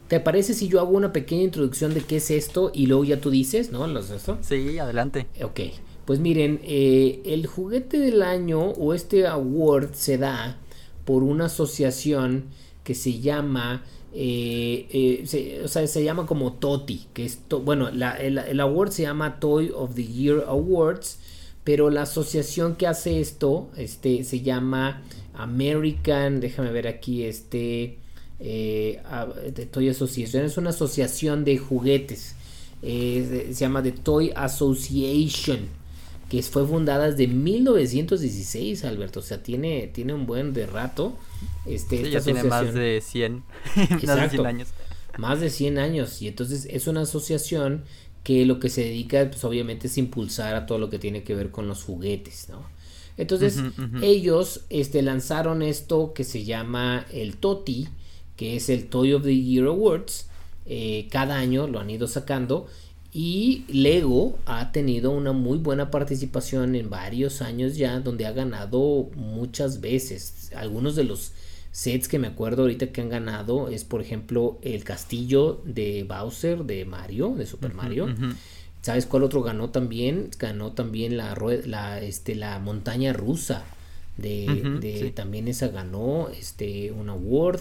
¿te 0.09 0.19
parece 0.19 0.55
si 0.55 0.69
yo 0.69 0.81
hago 0.81 0.93
una 0.93 1.13
pequeña 1.13 1.43
introducción 1.43 1.93
de 1.93 2.01
qué 2.01 2.17
es 2.17 2.31
esto 2.31 2.71
y 2.73 2.87
luego 2.87 3.05
ya 3.05 3.21
tú 3.21 3.29
dices, 3.29 3.71
¿no? 3.71 3.87
¿Los 3.87 4.09
esto? 4.09 4.39
Sí, 4.41 4.79
adelante. 4.79 5.27
Ok. 5.45 5.61
Pues 6.07 6.21
miren, 6.21 6.59
eh, 6.65 7.21
el 7.27 7.47
juguete 7.47 7.99
del 7.99 8.23
año 8.23 8.61
o 8.61 8.95
este 8.95 9.27
award 9.27 9.93
se 9.93 10.17
da 10.17 10.57
por 11.05 11.23
una 11.23 11.47
asociación 11.47 12.47
que 12.85 12.95
se 12.95 13.21
llama, 13.21 13.85
eh, 14.13 14.87
eh, 14.91 15.23
se, 15.27 15.63
o 15.63 15.69
sea, 15.69 15.87
se 15.87 16.05
llama 16.05 16.27
como 16.27 16.55
TOTI, 16.55 17.07
que 17.13 17.25
es, 17.25 17.41
bueno, 17.65 17.89
el, 17.89 18.03
el, 18.39 18.61
award 18.61 18.91
se 18.91 19.03
llama 19.03 19.39
Toy 19.41 19.71
of 19.75 19.95
the 19.95 20.07
Year 20.07 20.45
Awards, 20.47 21.19
pero 21.65 21.91
la 21.91 22.03
asociación 22.03 22.77
que 22.77 22.87
hace 22.87 23.21
esto, 23.21 23.71
este, 23.77 24.25
se 24.25 24.41
llama 24.41 25.03
American, 25.35 26.41
déjame 26.41 26.73
ver 26.73 26.89
aquí, 26.89 27.25
este, 27.25 27.99
de 28.39 29.69
Toy 29.71 29.89
Association, 29.89 30.45
es 30.45 30.57
una 30.57 30.71
asociación 30.71 31.45
de 31.45 31.59
juguetes, 31.59 32.35
se 32.83 33.55
llama 33.55 33.83
The 33.83 33.93
Toy 33.93 34.33
Association 34.35 35.82
que 36.33 36.43
fue 36.43 36.67
fundada 36.67 37.11
desde 37.11 37.27
1916, 37.27 38.87
Alberto. 38.87 39.21
O 39.21 39.23
sea, 39.23 39.43
tiene, 39.43 39.91
tiene 39.93 40.15
un 40.15 40.25
buen 40.25 40.55
de 40.55 40.67
rato. 40.67 41.15
Este, 41.67 42.11
ya 42.11 42.23
tiene 42.23 42.43
más 42.45 42.73
de 42.73 43.03
100, 43.03 43.45
más 44.07 44.23
de 44.23 44.31
100 44.31 44.47
años. 44.47 44.69
Más 45.19 45.41
de 45.43 45.51
100 45.51 45.79
años. 45.79 46.23
Y 46.23 46.29
entonces 46.29 46.67
es 46.71 46.87
una 46.87 47.03
asociación 47.03 47.85
que 48.25 48.47
lo 48.47 48.61
que 48.61 48.71
se 48.71 48.83
dedica, 48.83 49.29
pues 49.29 49.45
obviamente, 49.45 49.89
es 49.89 49.99
impulsar 49.99 50.55
a 50.55 50.65
todo 50.65 50.79
lo 50.79 50.89
que 50.89 50.99
tiene 50.99 51.23
que 51.23 51.35
ver 51.35 51.51
con 51.51 51.69
los 51.69 51.85
juguetes, 51.85 52.49
¿no? 52.49 52.63
Entonces, 53.19 53.61
ellos 54.01 54.65
este, 54.71 55.03
lanzaron 55.03 55.61
esto 55.61 56.15
que 56.15 56.25
se 56.25 56.45
llama 56.45 57.05
el 57.13 57.37
TOTI, 57.37 57.89
que 58.37 58.57
es 58.57 58.71
el 58.71 58.87
Toy 58.87 59.13
of 59.13 59.25
the 59.25 59.37
Year 59.37 59.67
Awards. 59.67 60.29
Eh, 60.65 61.09
cada 61.11 61.37
año 61.37 61.67
lo 61.67 61.79
han 61.79 61.91
ido 61.91 62.09
sacando 62.09 62.69
y 63.15 63.65
Lego 63.69 64.39
ha 64.47 64.73
tenido 64.73 65.11
una 65.11 65.33
muy 65.33 65.59
buena 65.59 65.91
participación 65.91 66.75
en 66.75 66.89
varios 66.89 67.43
años 67.43 67.77
ya, 67.77 68.01
donde 68.01 68.25
ha 68.25 68.33
ganado 68.33 69.11
muchas 69.17 69.83
veces. 69.83 70.51
Algunos 70.57 70.97
de 70.97 71.05
los 71.05 71.33
sets 71.73 72.09
que 72.09 72.19
me 72.19 72.29
acuerdo 72.29 72.63
ahorita 72.63 72.91
que 72.91 73.03
han 73.03 73.11
ganado 73.11 73.69
es, 73.69 73.85
por 73.85 74.01
ejemplo, 74.01 74.59
el 74.63 74.83
castillo 74.85 75.61
de 75.67 76.05
Bowser 76.05 76.65
de 76.65 76.87
Mario, 76.87 77.35
de 77.37 77.45
Super 77.45 77.75
Mario. 77.75 78.09
¿Sabes 78.81 79.05
cuál 79.05 79.25
otro 79.25 79.43
ganó 79.43 79.69
también? 79.69 80.31
Ganó 80.39 80.73
también 80.73 81.19
la, 81.19 81.37
la, 81.67 82.01
este, 82.01 82.35
la 82.35 82.59
montaña 82.61 83.13
rusa. 83.13 83.65
De, 84.17 85.13
también 85.15 85.49
esa 85.49 85.69
ganó 85.69 86.31
este 86.31 86.93
un 86.93 87.11
award. 87.11 87.61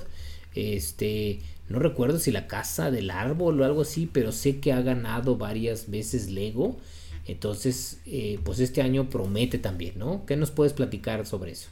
Este 0.55 1.39
no 1.71 1.79
recuerdo 1.79 2.19
si 2.19 2.31
la 2.31 2.47
casa 2.47 2.91
del 2.91 3.09
árbol 3.09 3.61
o 3.61 3.65
algo 3.65 3.81
así, 3.81 4.09
pero 4.11 4.31
sé 4.31 4.59
que 4.59 4.73
ha 4.73 4.81
ganado 4.81 5.37
varias 5.37 5.89
veces 5.89 6.29
Lego. 6.29 6.77
Entonces, 7.25 8.01
eh, 8.05 8.39
pues 8.43 8.59
este 8.59 8.81
año 8.81 9.09
promete 9.09 9.57
también, 9.57 9.97
¿no? 9.97 10.25
¿Qué 10.25 10.35
nos 10.35 10.51
puedes 10.51 10.73
platicar 10.73 11.25
sobre 11.25 11.51
eso? 11.51 11.69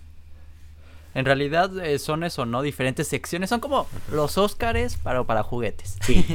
En 1.15 1.25
realidad 1.25 1.77
eh, 1.83 1.97
son 1.99 2.23
eso, 2.23 2.45
¿no? 2.45 2.61
Diferentes 2.61 3.07
secciones. 3.07 3.49
Son 3.49 3.59
como 3.59 3.87
los 4.11 4.37
Óscares, 4.37 4.95
para, 4.97 5.23
para 5.23 5.43
juguetes. 5.43 5.97
Sí. 6.01 6.25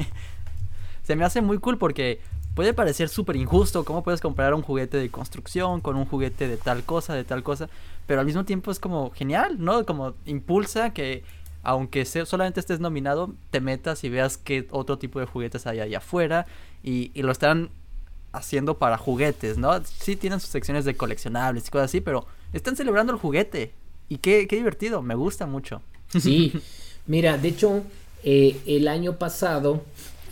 Se 1.04 1.16
me 1.16 1.24
hace 1.24 1.40
muy 1.40 1.58
cool 1.58 1.78
porque 1.78 2.20
puede 2.54 2.74
parecer 2.74 3.08
súper 3.08 3.36
injusto. 3.36 3.84
¿Cómo 3.84 4.02
puedes 4.02 4.20
comprar 4.20 4.52
un 4.54 4.62
juguete 4.62 4.96
de 4.96 5.10
construcción 5.10 5.80
con 5.80 5.96
un 5.96 6.06
juguete 6.06 6.48
de 6.48 6.56
tal 6.56 6.82
cosa, 6.82 7.14
de 7.14 7.24
tal 7.24 7.42
cosa? 7.42 7.68
Pero 8.06 8.20
al 8.20 8.26
mismo 8.26 8.44
tiempo 8.44 8.70
es 8.70 8.78
como 8.78 9.10
genial, 9.10 9.56
¿no? 9.58 9.86
Como 9.86 10.14
impulsa 10.26 10.92
que 10.92 11.22
aunque 11.64 12.04
solamente 12.04 12.60
estés 12.60 12.78
nominado, 12.78 13.34
te 13.50 13.60
metas 13.60 14.04
y 14.04 14.10
veas 14.10 14.36
qué 14.36 14.68
otro 14.70 14.98
tipo 14.98 15.18
de 15.18 15.26
juguetes 15.26 15.66
hay 15.66 15.80
allá 15.80 15.98
afuera 15.98 16.46
y, 16.82 17.10
lo 17.22 17.32
están 17.32 17.70
haciendo 18.32 18.78
para 18.78 18.98
juguetes, 18.98 19.56
¿no? 19.56 19.82
Sí 19.84 20.16
tienen 20.16 20.40
sus 20.40 20.50
secciones 20.50 20.84
de 20.84 20.94
coleccionables 20.94 21.66
y 21.66 21.70
cosas 21.70 21.86
así, 21.86 22.00
pero 22.00 22.26
están 22.52 22.76
celebrando 22.76 23.12
el 23.12 23.18
juguete 23.18 23.72
y 24.08 24.18
qué, 24.18 24.46
divertido, 24.46 25.00
me 25.00 25.14
gusta 25.14 25.46
mucho. 25.46 25.80
Sí, 26.08 26.52
mira, 27.06 27.38
de 27.38 27.48
hecho, 27.48 27.82
eh, 28.22 28.60
el 28.66 28.86
año 28.86 29.16
pasado, 29.16 29.82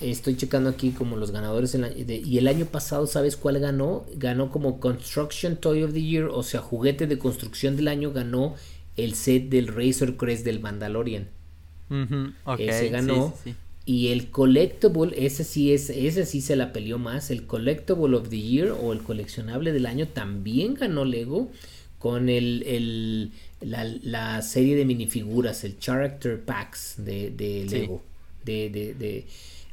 estoy 0.03 0.37
checando 0.37 0.69
aquí 0.69 0.91
como 0.91 1.17
los 1.17 1.31
ganadores 1.31 1.75
y 1.75 2.39
el 2.39 2.49
año 2.49 2.67
pasado, 2.67 3.07
¿sabes 3.07 3.37
cuál 3.37 3.59
ganó? 3.59 4.05
Ganó 4.17 4.51
como 4.51 4.81
Construction 4.81 5.57
Toy 5.57 5.83
of 5.83 5.95
the 5.95 6.03
Year, 6.03 6.27
o 6.27 6.43
sea, 6.43 6.61
juguete 6.61 7.07
de 7.07 7.19
construcción 7.19 7.77
del 7.77 7.89
año, 7.89 8.13
ganó 8.13 8.55
el 8.97 9.15
set 9.15 9.49
del 9.49 9.69
Razor 9.69 10.17
Crest 10.17 10.45
del 10.45 10.61
Mandalorian. 10.61 11.29
ese 12.59 12.89
ganó. 12.89 13.35
Y 13.85 14.09
el 14.09 14.31
collectible, 14.31 15.13
ese 15.27 15.43
sí 15.43 15.73
es, 15.73 15.91
ese 15.91 16.25
sí 16.25 16.41
se 16.41 16.55
la 16.55 16.73
peleó 16.73 16.99
más. 16.99 17.31
El 17.31 17.47
collectible 17.47 18.17
of 18.17 18.29
the 18.29 18.41
year 18.41 18.71
o 18.71 18.93
el 18.93 19.03
coleccionable 19.03 19.73
del 19.73 19.87
año 19.87 20.07
también 20.07 20.75
ganó 20.75 21.05
Lego 21.05 21.51
con 21.99 22.29
el, 22.29 22.63
el 22.65 23.33
la, 23.61 24.43
serie 24.43 24.77
de 24.77 24.85
minifiguras, 24.85 25.65
el 25.65 25.79
Character 25.79 26.41
Packs 26.41 26.95
de, 26.99 27.31
de 27.31 27.67
Lego. 27.67 28.03
De, 28.45 28.71
de, 28.71 28.95
de, 28.95 29.27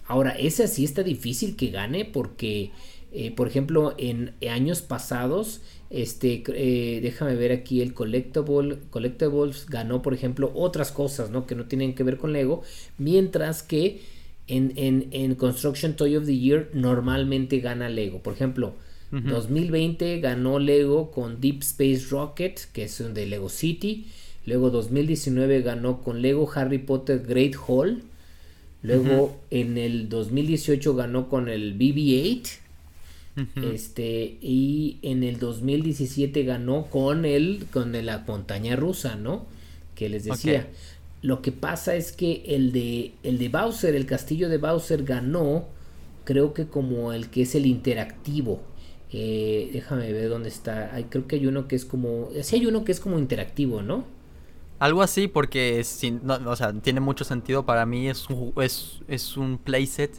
Ahora, 0.07 0.31
ese 0.31 0.67
sí 0.67 0.83
está 0.83 1.03
difícil 1.03 1.55
que 1.55 1.67
gane 1.67 2.05
porque, 2.05 2.71
eh, 3.11 3.31
por 3.31 3.47
ejemplo, 3.47 3.95
en 3.97 4.33
años 4.47 4.81
pasados 4.81 5.61
este, 5.89 6.43
eh, 6.47 7.01
déjame 7.01 7.35
ver 7.35 7.51
aquí 7.51 7.81
el 7.81 7.93
Collectible, 7.93 8.77
Collectibles 8.91 9.65
ganó, 9.67 10.01
por 10.01 10.13
ejemplo, 10.13 10.51
otras 10.53 10.91
cosas, 10.91 11.31
¿no? 11.31 11.47
Que 11.47 11.55
no 11.55 11.65
tienen 11.65 11.95
que 11.95 12.03
ver 12.03 12.17
con 12.17 12.31
Lego, 12.31 12.61
mientras 12.97 13.63
que 13.63 14.01
en, 14.47 14.73
en, 14.75 15.35
Construction 15.35 15.95
Toy 15.95 16.15
of 16.15 16.25
the 16.25 16.37
Year 16.37 16.69
normalmente 16.73 17.59
gana 17.59 17.89
Lego. 17.89 18.19
Por 18.19 18.33
ejemplo, 18.33 18.73
2020 19.11 20.19
ganó 20.19 20.59
Lego 20.59 21.09
con 21.09 21.41
Deep 21.41 21.61
Space 21.61 22.05
Rocket, 22.11 22.59
que 22.73 22.83
es 22.83 23.13
de 23.13 23.25
Lego 23.25 23.49
City. 23.49 24.07
Luego 24.45 24.69
2019 24.69 25.61
ganó 25.61 26.01
con 26.01 26.21
Lego 26.21 26.49
Harry 26.53 26.79
Potter 26.79 27.23
Great 27.27 27.55
Hall. 27.67 28.03
Luego 28.81 29.39
en 29.49 29.77
el 29.77 30.09
2018 30.09 30.95
ganó 30.95 31.27
con 31.29 31.47
el 31.47 31.77
BB-8 31.77 32.68
este, 33.55 34.37
y 34.41 34.97
en 35.01 35.23
el 35.23 35.39
2017 35.39 36.43
ganó 36.43 36.85
con 36.85 37.25
el, 37.25 37.65
con 37.71 37.93
la 38.05 38.23
montaña 38.27 38.75
rusa, 38.75 39.15
¿no? 39.15 39.45
Que 39.95 40.09
les 40.09 40.23
decía. 40.25 40.67
Lo 41.21 41.41
que 41.41 41.51
pasa 41.51 41.95
es 41.95 42.13
que 42.13 42.43
el 42.47 42.71
de, 42.71 43.13
el 43.23 43.37
de 43.37 43.49
Bowser, 43.49 43.93
el 43.93 44.05
castillo 44.05 44.47
de 44.47 44.57
Bowser 44.57 45.03
ganó, 45.03 45.67
creo 46.23 46.53
que 46.53 46.67
como 46.67 47.11
el 47.11 47.29
que 47.29 47.41
es 47.41 47.55
el 47.55 47.65
interactivo. 47.65 48.61
Eh, 49.11 49.69
déjame 49.73 50.13
ver 50.13 50.29
dónde 50.29 50.49
está. 50.49 50.93
Hay, 50.93 51.05
creo 51.05 51.27
que 51.27 51.35
hay 51.35 51.47
uno 51.47 51.67
que 51.67 51.75
es 51.75 51.83
como. 51.83 52.29
Sí, 52.41 52.57
hay 52.57 52.65
uno 52.67 52.85
que 52.85 52.91
es 52.91 52.99
como 52.99 53.19
interactivo, 53.19 53.81
¿no? 53.81 54.05
Algo 54.77 55.01
así, 55.01 55.27
porque 55.27 55.83
sin, 55.83 56.21
o 56.29 56.55
sea, 56.55 56.71
tiene 56.71 57.01
mucho 57.01 57.25
sentido 57.25 57.65
para 57.65 57.85
mí. 57.85 58.07
Es 58.07 58.29
un, 58.29 58.53
es, 58.61 58.99
es 59.09 59.35
un 59.35 59.57
playset 59.57 60.11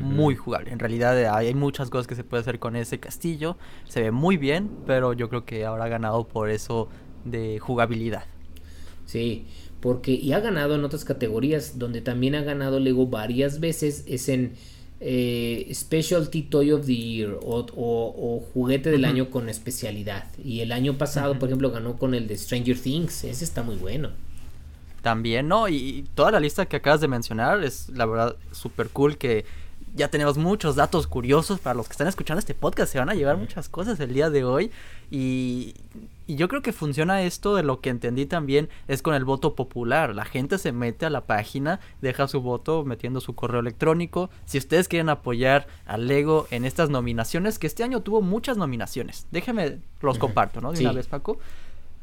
muy 0.00 0.36
jugable. 0.36 0.72
En 0.72 0.78
realidad 0.78 1.18
eh, 1.20 1.28
hay 1.28 1.54
muchas 1.54 1.90
cosas 1.90 2.06
que 2.06 2.14
se 2.14 2.24
puede 2.24 2.42
hacer 2.42 2.58
con 2.58 2.76
ese 2.76 2.98
castillo. 3.00 3.56
Se 3.84 4.02
ve 4.02 4.10
muy 4.10 4.36
bien, 4.36 4.70
pero 4.86 5.12
yo 5.12 5.28
creo 5.28 5.44
que 5.44 5.64
ahora 5.64 5.84
ha 5.84 5.88
ganado 5.88 6.26
por 6.26 6.50
eso 6.50 6.88
de 7.24 7.58
jugabilidad. 7.58 8.24
Sí, 9.06 9.46
porque 9.80 10.12
y 10.12 10.32
ha 10.32 10.40
ganado 10.40 10.74
en 10.74 10.84
otras 10.84 11.04
categorías 11.04 11.78
donde 11.78 12.00
también 12.00 12.34
ha 12.34 12.42
ganado 12.42 12.80
Lego 12.80 13.06
varias 13.06 13.60
veces 13.60 14.04
es 14.06 14.28
en 14.28 14.54
eh, 15.00 15.70
Specialty 15.74 16.42
Toy 16.42 16.72
of 16.72 16.86
the 16.86 16.96
Year 16.96 17.38
o, 17.42 18.42
juguete 18.54 18.90
del 18.90 19.04
año 19.04 19.30
con 19.30 19.50
especialidad. 19.50 20.24
Y 20.42 20.60
el 20.60 20.72
año 20.72 20.96
pasado, 20.96 21.38
por 21.38 21.48
ejemplo, 21.48 21.70
ganó 21.70 21.98
con 21.98 22.14
el 22.14 22.26
de 22.26 22.38
Stranger 22.38 22.78
Things. 22.78 23.24
Ese 23.24 23.44
está 23.44 23.62
muy 23.62 23.76
bueno. 23.76 24.10
También, 25.02 25.48
¿no? 25.48 25.68
Y 25.68 26.06
toda 26.14 26.30
la 26.30 26.40
lista 26.40 26.64
que 26.64 26.76
acabas 26.76 27.02
de 27.02 27.08
mencionar 27.08 27.62
es 27.62 27.90
la 27.90 28.06
verdad 28.06 28.36
súper 28.52 28.88
cool 28.88 29.18
que 29.18 29.44
ya 29.94 30.08
tenemos 30.08 30.36
muchos 30.36 30.74
datos 30.74 31.06
curiosos 31.06 31.60
para 31.60 31.74
los 31.74 31.86
que 31.86 31.92
están 31.92 32.08
escuchando 32.08 32.40
este 32.40 32.54
podcast. 32.54 32.92
Se 32.92 32.98
van 32.98 33.10
a 33.10 33.14
llevar 33.14 33.36
muchas 33.36 33.68
cosas 33.68 34.00
el 34.00 34.12
día 34.12 34.28
de 34.28 34.44
hoy. 34.44 34.70
Y, 35.10 35.74
yo 36.26 36.48
creo 36.48 36.62
que 36.62 36.72
funciona 36.72 37.22
esto 37.22 37.54
de 37.54 37.62
lo 37.62 37.80
que 37.80 37.90
entendí 37.90 38.24
también 38.24 38.70
es 38.88 39.02
con 39.02 39.14
el 39.14 39.26
voto 39.26 39.54
popular. 39.54 40.14
La 40.14 40.24
gente 40.24 40.56
se 40.56 40.72
mete 40.72 41.04
a 41.04 41.10
la 41.10 41.26
página, 41.26 41.80
deja 42.00 42.26
su 42.28 42.40
voto 42.40 42.82
metiendo 42.82 43.20
su 43.20 43.34
correo 43.34 43.60
electrónico. 43.60 44.30
Si 44.46 44.56
ustedes 44.56 44.88
quieren 44.88 45.10
apoyar 45.10 45.66
a 45.84 45.98
Lego 45.98 46.46
en 46.50 46.64
estas 46.64 46.88
nominaciones, 46.88 47.58
que 47.58 47.66
este 47.66 47.84
año 47.84 48.00
tuvo 48.00 48.22
muchas 48.22 48.56
nominaciones. 48.56 49.26
Déjenme 49.32 49.80
los 50.00 50.18
comparto, 50.18 50.62
¿no? 50.62 50.72
De 50.72 50.80
una 50.80 50.92
vez, 50.92 51.06
Paco 51.06 51.38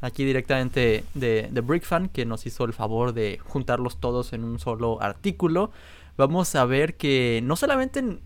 aquí 0.00 0.24
directamente 0.24 1.04
de, 1.14 1.48
de 1.50 1.60
BrickFan, 1.60 2.08
que 2.08 2.24
nos 2.26 2.44
hizo 2.44 2.64
el 2.64 2.72
favor 2.72 3.14
de 3.14 3.38
juntarlos 3.44 3.98
todos 3.98 4.32
en 4.32 4.42
un 4.44 4.58
solo 4.58 5.00
artículo 5.00 5.70
vamos 6.16 6.54
a 6.54 6.64
ver 6.64 6.96
que 6.96 7.40
no 7.42 7.56
solamente 7.56 8.00
en, 8.00 8.20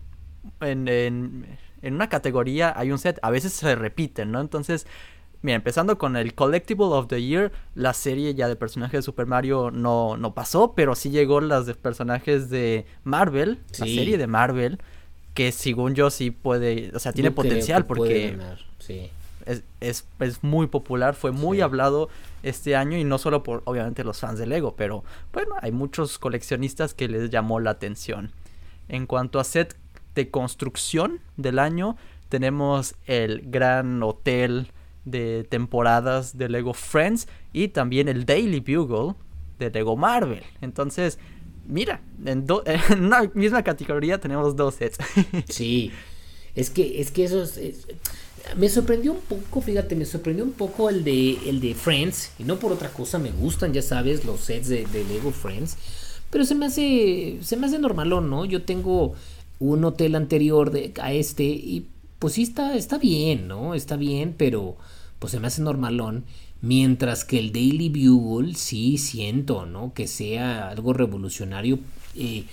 en, 0.61 1.57
en, 1.81 1.93
una 1.93 2.09
categoría 2.09 2.73
hay 2.75 2.91
un 2.91 2.99
set, 2.99 3.19
a 3.21 3.29
veces 3.29 3.53
se 3.53 3.75
repiten, 3.75 4.31
¿no? 4.31 4.41
Entonces, 4.41 4.87
mira, 5.41 5.55
empezando 5.55 5.97
con 5.97 6.15
el 6.15 6.33
Collectible 6.33 6.85
of 6.85 7.07
the 7.07 7.21
Year, 7.21 7.51
la 7.75 7.93
serie 7.93 8.33
ya 8.35 8.47
de 8.47 8.55
personajes 8.55 8.99
de 8.99 9.01
Super 9.03 9.25
Mario 9.25 9.71
no, 9.71 10.17
no 10.17 10.33
pasó, 10.33 10.73
pero 10.73 10.95
sí 10.95 11.09
llegó 11.09 11.41
las 11.41 11.65
de 11.65 11.75
personajes 11.75 12.49
de 12.49 12.85
Marvel, 13.03 13.59
la 13.79 13.85
serie 13.85 14.17
de 14.17 14.27
Marvel, 14.27 14.79
que 15.33 15.51
según 15.51 15.95
yo 15.95 16.09
sí 16.09 16.31
puede, 16.31 16.91
o 16.95 16.99
sea, 16.99 17.13
tiene 17.13 17.31
potencial 17.31 17.85
porque... 17.85 18.37
sí. 18.79 19.11
Es, 19.47 19.63
es, 19.79 20.05
es 20.19 20.43
muy 20.43 20.67
popular, 20.67 21.15
fue 21.15 21.31
muy 21.31 21.61
hablado 21.61 22.09
este 22.43 22.75
año 22.75 22.97
y 22.97 23.03
no 23.03 23.17
solo 23.17 23.43
por 23.43 23.61
obviamente 23.65 24.03
los 24.03 24.19
fans 24.19 24.39
de 24.39 24.45
Lego, 24.45 24.75
pero 24.75 25.03
bueno, 25.33 25.55
hay 25.61 25.71
muchos 25.71 26.19
coleccionistas 26.19 26.93
que 26.93 27.07
les 27.07 27.29
llamó 27.29 27.59
la 27.59 27.71
atención. 27.71 28.31
En 28.89 29.05
cuanto 29.05 29.39
a 29.39 29.43
set 29.43 29.75
de 30.15 30.29
construcción 30.29 31.19
del 31.35 31.59
año, 31.59 31.97
tenemos 32.29 32.95
el 33.05 33.43
gran 33.49 34.03
hotel 34.03 34.71
de 35.05 35.45
temporadas 35.49 36.37
de 36.37 36.49
Lego 36.49 36.73
Friends 36.73 37.27
y 37.53 37.69
también 37.69 38.09
el 38.09 38.25
Daily 38.25 38.59
Bugle 38.59 39.15
de 39.57 39.69
Lego 39.69 39.95
Marvel. 39.95 40.43
Entonces, 40.61 41.17
mira, 41.65 42.01
en, 42.25 42.45
una 42.97 43.31
misma 43.33 43.63
categoría 43.63 44.19
tenemos 44.19 44.55
dos 44.55 44.75
sets. 44.75 44.97
sí, 45.47 45.91
es 46.55 46.69
que, 46.69 46.99
es 46.99 47.11
que 47.11 47.23
eso 47.23 47.43
es, 47.43 47.87
me 48.55 48.69
sorprendió 48.69 49.13
un 49.13 49.21
poco, 49.21 49.61
fíjate, 49.61 49.95
me 49.95 50.05
sorprendió 50.05 50.43
un 50.43 50.51
poco 50.51 50.89
el 50.89 51.03
de, 51.03 51.37
el 51.49 51.59
de 51.59 51.75
Friends, 51.75 52.31
y 52.39 52.43
no 52.43 52.57
por 52.57 52.71
otra 52.71 52.89
cosa, 52.89 53.19
me 53.19 53.31
gustan, 53.31 53.73
ya 53.73 53.81
sabes, 53.81 54.25
los 54.25 54.41
sets 54.41 54.67
de, 54.69 54.85
Lego 55.09 55.31
Friends, 55.31 55.77
pero 56.29 56.45
se 56.45 56.55
me 56.55 56.65
hace, 56.65 57.39
se 57.41 57.57
me 57.57 57.67
hace 57.67 57.79
normalón, 57.79 58.29
¿no? 58.29 58.45
Yo 58.45 58.63
tengo 58.63 59.13
un 59.59 59.83
hotel 59.85 60.15
anterior 60.15 60.71
a 61.01 61.11
este 61.13 61.43
y 61.43 61.87
pues 62.19 62.33
sí 62.33 62.43
está, 62.43 62.75
está 62.75 62.97
bien, 62.97 63.47
¿no? 63.47 63.73
Está 63.75 63.95
bien, 63.95 64.35
pero 64.37 64.75
pues 65.19 65.31
se 65.31 65.39
me 65.39 65.47
hace 65.47 65.61
normalón. 65.61 66.25
Mientras 66.61 67.23
que 67.23 67.39
el 67.39 67.51
Daily 67.53 67.89
Bugle 67.89 68.55
sí 68.55 68.97
siento, 68.97 69.65
¿no? 69.65 69.93
Que 69.93 70.07
sea 70.07 70.69
algo 70.69 70.93
revolucionario 70.93 71.79
eh, 72.15 72.45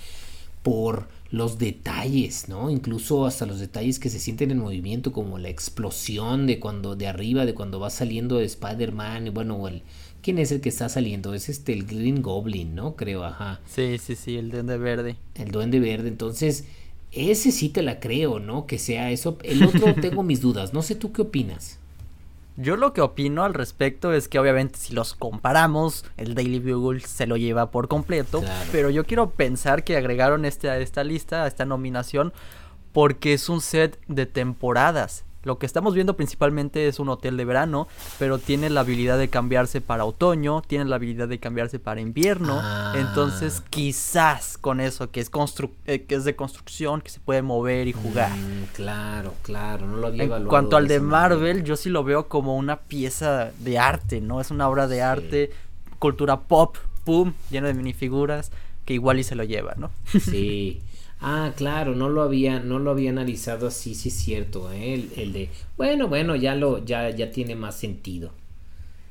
por 0.61 1.07
los 1.35 1.57
detalles, 1.57 2.47
¿no? 2.47 2.69
Incluso 2.69 3.25
hasta 3.25 3.45
los 3.45 3.59
detalles 3.59 3.99
que 3.99 4.09
se 4.09 4.21
sienten 4.21 4.51
en 4.51 4.59
movimiento, 4.59 5.11
como 5.11 5.37
la 5.37 5.49
explosión 5.49 6.47
de 6.47 6.61
cuando 6.61 6.95
de 6.95 7.07
arriba, 7.07 7.45
de 7.45 7.53
cuando 7.53 7.77
va 7.77 7.89
saliendo 7.89 8.39
Spider-Man, 8.39 9.27
y 9.27 9.29
bueno, 9.31 9.67
el, 9.67 9.81
¿quién 10.21 10.39
es 10.39 10.53
el 10.53 10.61
que 10.61 10.69
está 10.69 10.87
saliendo? 10.87 11.33
Es 11.33 11.49
este 11.49 11.73
el 11.73 11.85
Green 11.85 12.21
Goblin, 12.21 12.73
¿no? 12.73 12.95
Creo, 12.95 13.25
ajá. 13.25 13.59
Sí, 13.65 13.97
sí, 13.97 14.15
sí, 14.15 14.37
el 14.37 14.49
duende 14.49 14.77
verde. 14.77 15.17
El 15.33 15.51
duende 15.51 15.81
verde, 15.81 16.07
entonces, 16.07 16.63
ese 17.11 17.51
sí 17.51 17.67
te 17.67 17.81
la 17.81 17.99
creo, 17.99 18.39
¿no? 18.39 18.65
Que 18.65 18.79
sea 18.79 19.11
eso. 19.11 19.37
El 19.43 19.61
otro 19.63 19.93
tengo 20.01 20.23
mis 20.23 20.39
dudas, 20.39 20.73
no 20.73 20.83
sé 20.83 20.95
tú 20.95 21.11
qué 21.11 21.23
opinas. 21.23 21.79
Yo 22.57 22.77
lo 22.77 22.93
que 22.93 23.01
opino 23.01 23.43
al 23.43 23.53
respecto 23.53 24.13
es 24.13 24.29
que 24.29 24.39
obviamente 24.39 24.79
si 24.79 24.93
los 24.93 25.13
comparamos, 25.13 26.05
el 26.15 26.35
Daily 26.35 26.59
Bugle 26.59 27.01
se 27.01 27.27
lo 27.27 27.35
lleva 27.35 27.69
por 27.69 27.89
completo, 27.89 28.41
pero 28.71 28.89
yo 28.89 29.03
quiero 29.05 29.31
pensar 29.31 29.83
que 29.83 29.97
agregaron 29.97 30.45
este 30.45 30.69
a 30.69 30.77
esta 30.77 31.03
lista, 31.03 31.43
a 31.43 31.47
esta 31.47 31.65
nominación, 31.65 32.31
porque 32.93 33.33
es 33.33 33.49
un 33.49 33.59
set 33.59 33.99
de 34.07 34.25
temporadas. 34.25 35.24
Lo 35.45 35.59
que 35.59 35.67
estamos 35.67 35.93
viendo 35.93 36.15
principalmente 36.17 36.87
es 36.87 36.99
un 36.99 37.07
hotel 37.07 37.37
de 37.37 37.45
verano, 37.45 37.87
pero 38.17 38.39
tiene 38.39 38.69
la 38.71 38.81
habilidad 38.81 39.19
de 39.19 39.29
cambiarse 39.29 39.79
para 39.79 40.03
otoño, 40.03 40.63
tiene 40.63 40.85
la 40.85 40.95
habilidad 40.95 41.27
de 41.27 41.39
cambiarse 41.39 41.77
para 41.77 42.01
invierno. 42.01 42.59
Ah. 42.61 42.95
Entonces, 42.97 43.61
quizás 43.69 44.57
con 44.57 44.81
eso, 44.81 45.11
que 45.11 45.19
es, 45.19 45.29
eh, 45.85 46.01
que 46.03 46.15
es 46.15 46.25
de 46.25 46.35
construcción, 46.35 46.99
que 46.99 47.11
se 47.11 47.19
puede 47.19 47.43
mover 47.43 47.87
y 47.87 47.93
jugar. 47.93 48.31
Mm, 48.31 48.73
claro, 48.73 49.35
claro, 49.43 49.85
no 49.85 49.97
lo 49.97 50.07
había 50.07 50.23
En 50.23 50.45
cuanto 50.47 50.77
al 50.77 50.87
de 50.87 50.99
Marvel, 50.99 51.63
yo 51.63 51.75
sí 51.75 51.89
lo 51.91 52.03
veo 52.03 52.27
como 52.27 52.57
una 52.57 52.77
pieza 52.77 53.51
de 53.59 53.77
arte, 53.77 54.21
¿no? 54.21 54.41
Es 54.41 54.49
una 54.49 54.67
obra 54.67 54.87
de 54.87 55.03
arte, 55.03 55.51
cultura 55.99 56.41
pop, 56.41 56.77
pum, 57.03 57.33
lleno 57.51 57.67
de 57.67 57.75
minifiguras, 57.75 58.51
que 58.83 58.93
igual 58.93 59.19
y 59.19 59.23
se 59.23 59.35
lo 59.35 59.43
lleva, 59.43 59.75
¿no? 59.77 59.91
Sí. 60.19 60.81
Ah, 61.27 61.53
claro, 61.55 61.95
no 61.95 62.07
lo 62.07 62.21
había, 62.21 62.59
no 62.59 62.77
lo 62.77 62.91
había 62.91 63.09
analizado 63.09 63.65
así, 63.65 63.95
sí 63.95 64.09
es 64.09 64.15
cierto, 64.15 64.71
¿eh? 64.71 65.09
el, 65.17 65.33
de, 65.33 65.49
bueno, 65.75 66.07
bueno, 66.07 66.35
ya 66.35 66.53
lo, 66.53 66.85
ya, 66.85 67.09
ya 67.09 67.31
tiene 67.31 67.55
más 67.55 67.75
sentido. 67.75 68.29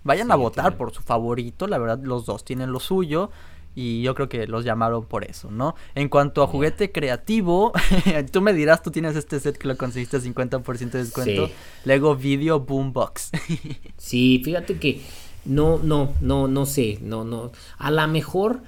Vayan 0.05 0.31
a 0.31 0.37
votar 0.37 0.77
por 0.77 0.93
su 0.95 1.03
favorito, 1.03 1.67
la 1.67 1.77
verdad 1.77 1.99
los 2.05 2.25
dos 2.25 2.45
tienen 2.45 2.71
lo 2.71 2.79
suyo 2.79 3.33
y 3.75 4.03
yo 4.03 4.15
creo 4.15 4.29
que 4.29 4.47
los 4.47 4.65
llamaron 4.65 5.07
por 5.07 5.25
eso, 5.25 5.51
¿no? 5.51 5.75
En 5.97 6.09
cuanto 6.09 6.45
a 6.45 6.47
juguete 6.47 6.93
creativo, 6.93 7.73
tú 8.31 8.41
me 8.43 8.53
dirás, 8.53 8.81
tú 8.81 8.93
tienes 8.93 9.17
este 9.17 9.41
set 9.41 9.59
que 9.59 9.67
lo 9.67 9.77
conseguiste 9.77 10.19
a 10.19 10.21
50% 10.21 10.91
de 10.93 10.99
descuento, 11.01 11.51
Lego 11.85 12.15
Video 12.15 12.61
Boombox. 12.61 13.33
sí, 13.97 14.41
fíjate 14.45 14.79
que 14.79 15.01
no, 15.45 15.81
no, 15.83 16.15
no, 16.21 16.47
no 16.47 16.65
sé, 16.65 17.01
no, 17.03 17.25
no, 17.25 17.51
a 17.77 17.91
lo 17.91 18.07
mejor 18.07 18.63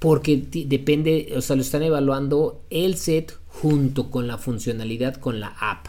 porque 0.00 0.42
depende, 0.66 1.34
o 1.36 1.42
sea, 1.42 1.56
lo 1.56 1.62
están 1.62 1.82
evaluando 1.82 2.62
el 2.70 2.96
set 2.96 3.38
junto 3.48 4.10
con 4.10 4.26
la 4.26 4.38
funcionalidad 4.38 5.16
con 5.16 5.40
la 5.40 5.54
app, 5.60 5.88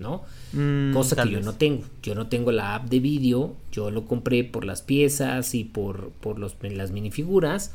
¿no? 0.00 0.22
Mm, 0.52 0.92
Cosa 0.92 1.22
que 1.22 1.30
yo 1.30 1.40
no 1.40 1.54
tengo. 1.54 1.84
Yo 2.02 2.16
no 2.16 2.26
tengo 2.26 2.50
la 2.50 2.74
app 2.74 2.90
de 2.90 2.98
vídeo, 2.98 3.54
yo 3.70 3.92
lo 3.92 4.04
compré 4.04 4.42
por 4.42 4.64
las 4.64 4.82
piezas 4.82 5.54
y 5.54 5.62
por, 5.62 6.10
por 6.20 6.40
los, 6.40 6.56
las 6.60 6.90
minifiguras. 6.90 7.70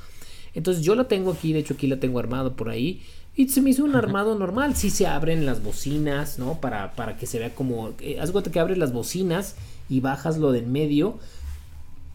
Entonces 0.54 0.84
yo 0.84 0.94
lo 0.94 1.06
tengo 1.06 1.32
aquí, 1.32 1.54
de 1.54 1.60
hecho 1.60 1.76
aquí 1.76 1.88
lo 1.88 2.00
tengo 2.00 2.20
armado 2.20 2.58
por 2.58 2.70
ahí. 2.70 3.02
Y 3.38 3.48
se 3.48 3.62
me 3.62 3.70
hizo 3.70 3.86
un 3.86 3.96
armado 3.96 4.38
normal. 4.38 4.76
Sí 4.76 4.90
se 4.90 5.08
abren 5.08 5.46
las 5.46 5.64
bocinas, 5.64 6.38
¿no? 6.38 6.60
Para, 6.60 6.96
para 6.96 7.16
que 7.16 7.28
se 7.28 7.40
vea 7.40 7.56
como... 7.56 7.94
Eh, 8.02 8.20
haz 8.20 8.32
cuenta 8.32 8.52
que 8.52 8.60
abres 8.60 8.78
las 8.78 8.92
bocinas 8.92 9.56
y 9.88 10.02
bajas 10.02 10.38
lo 10.38 10.52
del 10.52 10.68
medio 10.68 11.18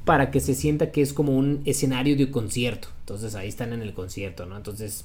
para 0.04 0.30
que 0.30 0.40
se 0.40 0.54
sienta 0.54 0.90
que 0.90 1.02
es 1.02 1.12
como 1.12 1.36
un 1.36 1.62
escenario 1.64 2.16
de 2.16 2.24
un 2.24 2.30
concierto. 2.30 2.88
Entonces 3.00 3.34
ahí 3.34 3.48
están 3.48 3.72
en 3.72 3.82
el 3.82 3.94
concierto, 3.94 4.46
¿no? 4.46 4.56
Entonces, 4.56 5.04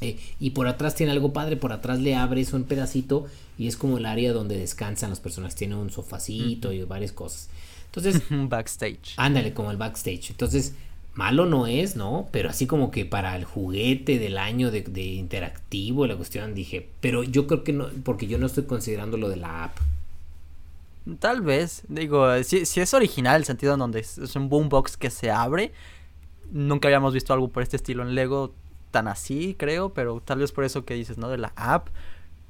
eh, 0.00 0.18
y 0.40 0.50
por 0.50 0.66
atrás 0.66 0.94
tiene 0.94 1.12
algo 1.12 1.32
padre, 1.32 1.56
por 1.56 1.72
atrás 1.72 2.00
le 2.00 2.14
abres 2.14 2.52
un 2.52 2.64
pedacito 2.64 3.26
y 3.58 3.68
es 3.68 3.76
como 3.76 3.98
el 3.98 4.06
área 4.06 4.32
donde 4.32 4.56
descansan 4.56 5.10
las 5.10 5.20
personas. 5.20 5.54
Tiene 5.54 5.76
un 5.76 5.90
sofacito 5.90 6.72
y 6.72 6.82
varias 6.84 7.12
cosas. 7.12 7.48
Entonces, 7.86 8.22
backstage. 8.30 9.14
Ándale, 9.16 9.52
como 9.52 9.70
el 9.70 9.76
backstage. 9.76 10.30
Entonces, 10.30 10.74
malo 11.14 11.46
no 11.46 11.66
es, 11.66 11.94
¿no? 11.96 12.28
Pero 12.32 12.50
así 12.50 12.66
como 12.66 12.90
que 12.90 13.04
para 13.04 13.36
el 13.36 13.44
juguete 13.44 14.18
del 14.18 14.38
año 14.38 14.70
de, 14.70 14.82
de 14.82 15.02
interactivo, 15.02 16.06
la 16.06 16.16
cuestión, 16.16 16.54
dije, 16.54 16.88
pero 17.00 17.22
yo 17.22 17.46
creo 17.46 17.62
que 17.62 17.72
no, 17.72 17.88
porque 18.04 18.26
yo 18.26 18.38
no 18.38 18.46
estoy 18.46 18.64
considerando 18.64 19.16
lo 19.16 19.28
de 19.28 19.36
la 19.36 19.64
app. 19.64 19.78
Tal 21.18 21.42
vez, 21.42 21.82
digo, 21.88 22.42
si, 22.44 22.64
si 22.64 22.80
es 22.80 22.94
original 22.94 23.36
el 23.36 23.44
sentido 23.44 23.74
en 23.74 23.78
donde 23.78 24.00
es, 24.00 24.36
un 24.36 24.48
boombox 24.48 24.96
que 24.96 25.10
se 25.10 25.30
abre, 25.30 25.72
nunca 26.50 26.88
habíamos 26.88 27.12
visto 27.12 27.32
algo 27.34 27.48
por 27.48 27.62
este 27.62 27.76
estilo 27.76 28.02
en 28.02 28.14
Lego 28.14 28.54
tan 28.90 29.08
así, 29.08 29.54
creo, 29.58 29.92
pero 29.92 30.22
tal 30.24 30.38
vez 30.38 30.52
por 30.52 30.64
eso 30.64 30.84
que 30.84 30.94
dices, 30.94 31.18
¿no? 31.18 31.28
De 31.28 31.36
la 31.36 31.52
app, 31.56 31.88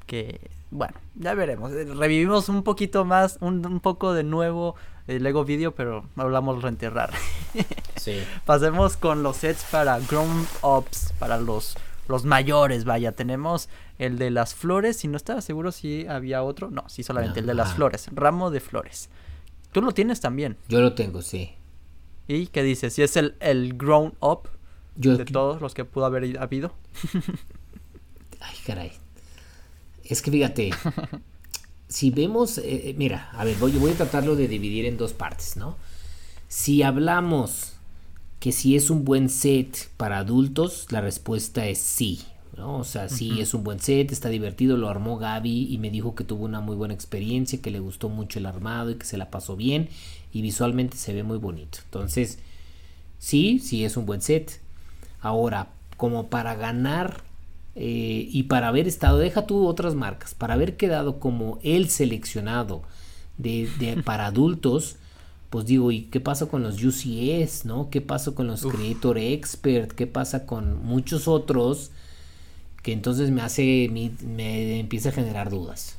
que, 0.07 0.51
bueno, 0.71 0.95
ya 1.17 1.35
veremos. 1.35 1.73
Revivimos 1.73 2.49
un 2.49 2.63
poquito 2.63 3.05
más, 3.05 3.39
un, 3.41 3.67
un 3.67 3.81
poco 3.81 4.13
de 4.13 4.23
nuevo 4.23 4.77
el 5.09 5.23
Lego 5.23 5.45
Video, 5.45 5.75
pero 5.75 6.05
hablamos 6.17 6.63
reenterrar. 6.63 7.13
Sí. 7.97 8.23
Pasemos 8.45 8.99
con 8.99 9.23
los 9.23 9.39
sets 9.39 9.65
para 9.71 9.99
Grown 9.99 10.47
Ups, 10.63 11.15
para 11.19 11.39
los 11.39 11.75
los 12.09 12.25
mayores, 12.25 12.85
vaya, 12.85 13.13
tenemos 13.13 13.69
el 13.99 14.19
de 14.19 14.31
las 14.31 14.55
flores, 14.55 15.05
y 15.05 15.09
no 15.09 15.17
estaba 15.17 15.41
seguro 15.41 15.73
si 15.73 16.07
había 16.07 16.43
otro, 16.43 16.71
no, 16.71 16.89
sí, 16.89 17.03
solamente 17.03 17.41
el 17.41 17.47
de 17.47 17.55
las 17.55 17.75
flores, 17.75 18.09
ramo 18.13 18.51
de 18.51 18.61
flores. 18.61 19.09
Tú 19.73 19.83
lo 19.83 19.93
tienes 19.93 20.21
también. 20.21 20.57
Yo 20.69 20.81
lo 20.81 20.95
tengo, 20.95 21.23
sí. 21.23 21.53
¿Y 22.29 22.47
qué 22.47 22.63
dices? 22.63 22.93
Si 22.95 23.03
es 23.03 23.17
el, 23.17 23.35
el 23.41 23.75
grown 23.77 24.15
up 24.21 24.49
de 24.95 25.25
todos 25.25 25.61
los 25.61 25.75
que 25.75 25.85
pudo 25.85 26.07
haber 26.07 26.39
habido. 26.39 26.75
Ay, 28.41 28.57
caray. 28.67 28.93
Es 30.05 30.23
que 30.23 30.31
fíjate, 30.31 30.71
si 31.89 32.11
vemos, 32.11 32.59
eh, 32.59 32.91
eh, 32.91 32.95
mira, 32.97 33.31
a 33.33 33.45
ver, 33.45 33.57
voy, 33.57 33.73
voy 33.73 33.93
a 33.93 33.97
tratarlo 33.97 34.37
de 34.37 34.49
dividir 34.49 34.85
en 34.87 34.97
dos 34.97 35.13
partes, 35.13 35.57
¿no? 35.57 35.77
Si 36.49 36.83
hablamos 36.83 37.75
que 38.39 38.53
si 38.53 38.77
es 38.77 38.91
un 38.91 39.05
buen 39.05 39.31
set 39.31 39.89
para 39.97 40.19
adultos, 40.19 40.87
la 40.91 41.01
respuesta 41.01 41.67
es 41.67 41.79
sí. 41.79 42.21
¿No? 42.57 42.79
O 42.79 42.85
sea, 42.85 43.09
sí 43.09 43.41
es 43.41 43.55
un 43.55 43.65
buen 43.65 43.81
set, 43.81 44.13
está 44.13 44.29
divertido, 44.29 44.77
lo 44.77 44.89
armó 44.89 45.19
Gaby 45.19 45.73
y 45.73 45.79
me 45.79 45.91
dijo 45.91 46.15
que 46.15 46.25
tuvo 46.25 46.45
una 46.45 46.61
muy 46.61 46.77
buena 46.77 46.95
experiencia, 46.95 47.61
que 47.61 47.71
le 47.71 47.81
gustó 47.81 48.09
mucho 48.09 48.39
el 48.39 48.47
armado 48.47 48.91
y 48.91 48.95
que 48.97 49.07
se 49.07 49.17
la 49.17 49.31
pasó 49.31 49.57
bien 49.57 49.89
y 50.33 50.43
visualmente 50.43 50.97
se 50.97 51.13
ve 51.13 51.23
muy 51.23 51.39
bonito. 51.39 51.79
Entonces, 51.85 52.39
sí, 53.19 53.59
sí 53.59 53.85
es 53.85 53.97
un 53.97 54.07
buen 54.07 54.21
set. 54.21 54.61
Ahora, 55.21 55.69
como 55.97 56.29
para 56.29 56.55
ganar 56.55 57.23
eh, 57.77 58.29
y 58.31 58.45
para 58.45 58.69
haber 58.69 58.87
estado, 58.89 59.19
deja 59.19 59.47
tú 59.47 59.67
otras 59.67 59.95
marcas, 59.95 60.35
para 60.35 60.55
haber 60.55 60.77
quedado 60.77 61.19
como 61.19 61.59
el 61.63 61.89
seleccionado 61.89 62.83
de, 63.39 63.69
de 63.79 64.03
para 64.05 64.27
adultos, 64.27 64.97
pues 65.51 65.67
digo, 65.67 65.93
¿y 65.93 66.03
qué 66.03 66.19
pasa 66.19 66.47
con 66.47 66.65
los 66.65 66.83
UCS, 66.83 67.65
no? 67.65 67.89
¿Qué 67.89 68.01
pasa 68.01 68.33
con 68.33 68.49
los 68.49 68.63
Creator 68.63 69.19
Expert? 69.19 69.93
¿Qué 69.93 70.09
pasa 70.09 70.47
con 70.47 70.85
muchos 70.85 71.29
otros? 71.29 71.93
Que 72.85 72.93
entonces 72.93 73.33
me 73.33 73.43
hace, 73.43 73.89
me, 73.91 74.79
empieza 74.79 75.09
a 75.09 75.13
generar 75.13 75.51
dudas. 75.51 75.97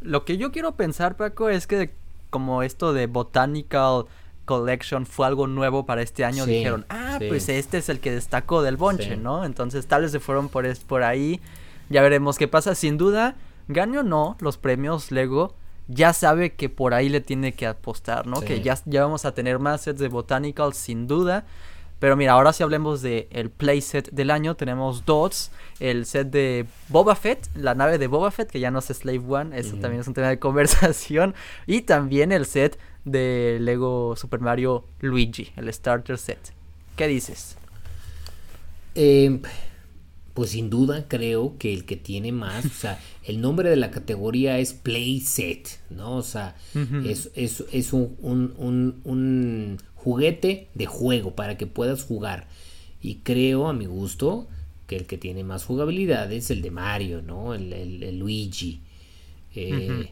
Lo 0.00 0.24
que 0.24 0.36
yo 0.36 0.52
quiero 0.52 0.76
pensar, 0.76 1.16
Paco, 1.16 1.48
es 1.48 1.66
que 1.66 1.90
como 2.30 2.62
esto 2.62 2.92
de 2.92 3.06
Botanical 3.06 4.04
Collection 4.44 5.06
fue 5.06 5.26
algo 5.26 5.46
nuevo 5.46 5.86
para 5.86 6.02
este 6.02 6.24
año, 6.24 6.44
dijeron, 6.44 6.84
ah, 6.90 7.18
pues 7.26 7.48
este 7.48 7.78
es 7.78 7.88
el 7.88 8.00
que 8.00 8.12
destacó 8.12 8.62
del 8.62 8.76
bonche, 8.76 9.16
¿no? 9.16 9.44
Entonces 9.44 9.86
tal 9.86 10.02
vez 10.02 10.12
se 10.12 10.20
fueron 10.20 10.50
por, 10.50 10.66
por 10.80 11.02
ahí, 11.02 11.40
ya 11.88 12.02
veremos 12.02 12.36
qué 12.36 12.48
pasa. 12.48 12.74
Sin 12.74 12.98
duda, 12.98 13.34
gane 13.68 13.98
o 13.98 14.02
no 14.02 14.36
los 14.40 14.58
premios 14.58 15.10
Lego, 15.10 15.54
ya 15.88 16.12
sabe 16.12 16.52
que 16.52 16.68
por 16.68 16.92
ahí 16.92 17.08
le 17.08 17.22
tiene 17.22 17.54
que 17.54 17.66
apostar, 17.66 18.26
¿no? 18.26 18.42
Que 18.42 18.60
ya, 18.60 18.78
ya 18.84 19.02
vamos 19.04 19.24
a 19.24 19.32
tener 19.32 19.58
más 19.58 19.80
sets 19.80 20.00
de 20.00 20.08
Botanical 20.08 20.74
sin 20.74 21.06
duda. 21.06 21.46
Pero 22.04 22.18
mira, 22.18 22.32
ahora 22.32 22.52
si 22.52 22.62
hablemos 22.62 23.00
del 23.00 23.28
el 23.30 23.48
playset 23.48 24.10
del 24.10 24.30
año, 24.30 24.56
tenemos 24.56 25.06
dos. 25.06 25.50
El 25.80 26.04
set 26.04 26.28
de 26.28 26.66
Boba 26.90 27.16
Fett, 27.16 27.48
la 27.56 27.74
nave 27.74 27.96
de 27.96 28.08
Boba 28.08 28.30
Fett, 28.30 28.50
que 28.50 28.60
ya 28.60 28.70
no 28.70 28.80
es 28.80 28.84
Slave 28.84 29.22
One, 29.26 29.58
eso 29.58 29.76
también 29.76 30.02
es 30.02 30.06
un 30.06 30.12
tema 30.12 30.28
de 30.28 30.38
conversación. 30.38 31.34
Y 31.66 31.80
también 31.80 32.30
el 32.30 32.44
set 32.44 32.78
de 33.06 33.56
Lego 33.58 34.16
Super 34.16 34.40
Mario 34.40 34.84
Luigi, 35.00 35.50
el 35.56 35.72
starter 35.72 36.18
set. 36.18 36.52
¿Qué 36.94 37.06
dices? 37.06 37.56
Eh, 38.94 39.40
pues 40.34 40.50
sin 40.50 40.68
duda 40.68 41.06
creo 41.08 41.56
que 41.58 41.72
el 41.72 41.86
que 41.86 41.96
tiene 41.96 42.32
más, 42.32 42.66
o 42.66 42.68
sea, 42.68 43.00
el 43.24 43.40
nombre 43.40 43.70
de 43.70 43.76
la 43.76 43.90
categoría 43.92 44.58
es 44.58 44.74
Playset, 44.74 45.80
¿no? 45.90 46.16
O 46.16 46.22
sea, 46.22 46.56
es, 47.04 47.30
es, 47.34 47.92
un, 47.92 48.16
un, 48.20 49.00
un, 49.04 49.78
juguete 50.04 50.68
de 50.74 50.86
juego 50.86 51.34
para 51.34 51.56
que 51.56 51.66
puedas 51.66 52.04
jugar. 52.04 52.46
Y 53.00 53.16
creo, 53.16 53.68
a 53.68 53.72
mi 53.72 53.86
gusto, 53.86 54.46
que 54.86 54.96
el 54.96 55.06
que 55.06 55.18
tiene 55.18 55.44
más 55.44 55.64
jugabilidad 55.64 56.30
es 56.32 56.50
el 56.50 56.62
de 56.62 56.70
Mario, 56.70 57.22
¿no? 57.22 57.54
El, 57.54 58.18
Luigi. 58.18 58.80
Eh, 59.54 60.10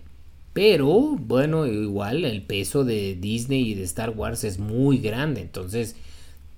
pero, 0.53 1.17
bueno, 1.19 1.67
igual 1.67 2.25
el 2.25 2.43
peso 2.43 2.85
de 2.85 3.17
Disney 3.17 3.71
y 3.71 3.75
de 3.75 3.85
Star 3.85 4.11
Wars 4.11 4.45
es 4.45 4.59
muy 4.59 4.99
grande, 4.99 5.41
entonces 5.41 5.97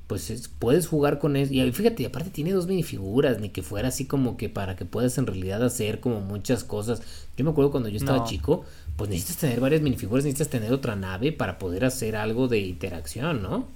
pues 0.06 0.50
puedes 0.58 0.86
jugar 0.86 1.18
con 1.18 1.36
eso. 1.36 1.52
Y 1.52 1.72
fíjate, 1.72 2.04
aparte 2.04 2.30
tiene 2.30 2.52
dos 2.52 2.66
minifiguras, 2.66 3.40
ni 3.40 3.48
que 3.48 3.62
fuera 3.62 3.88
así 3.88 4.04
como 4.04 4.36
que 4.36 4.48
para 4.48 4.76
que 4.76 4.84
puedas 4.84 5.16
en 5.18 5.26
realidad 5.26 5.62
hacer 5.62 6.00
como 6.00 6.20
muchas 6.20 6.62
cosas. 6.62 7.02
Yo 7.36 7.44
me 7.44 7.50
acuerdo 7.50 7.70
cuando 7.70 7.88
yo 7.88 7.96
estaba 7.96 8.24
chico, 8.24 8.64
pues 8.96 9.10
necesitas 9.10 9.38
tener 9.38 9.60
varias 9.60 9.82
minifiguras, 9.82 10.24
necesitas 10.24 10.50
tener 10.50 10.72
otra 10.72 10.96
nave 10.96 11.32
para 11.32 11.58
poder 11.58 11.84
hacer 11.84 12.16
algo 12.16 12.48
de 12.48 12.58
interacción, 12.60 13.42
¿no? 13.42 13.66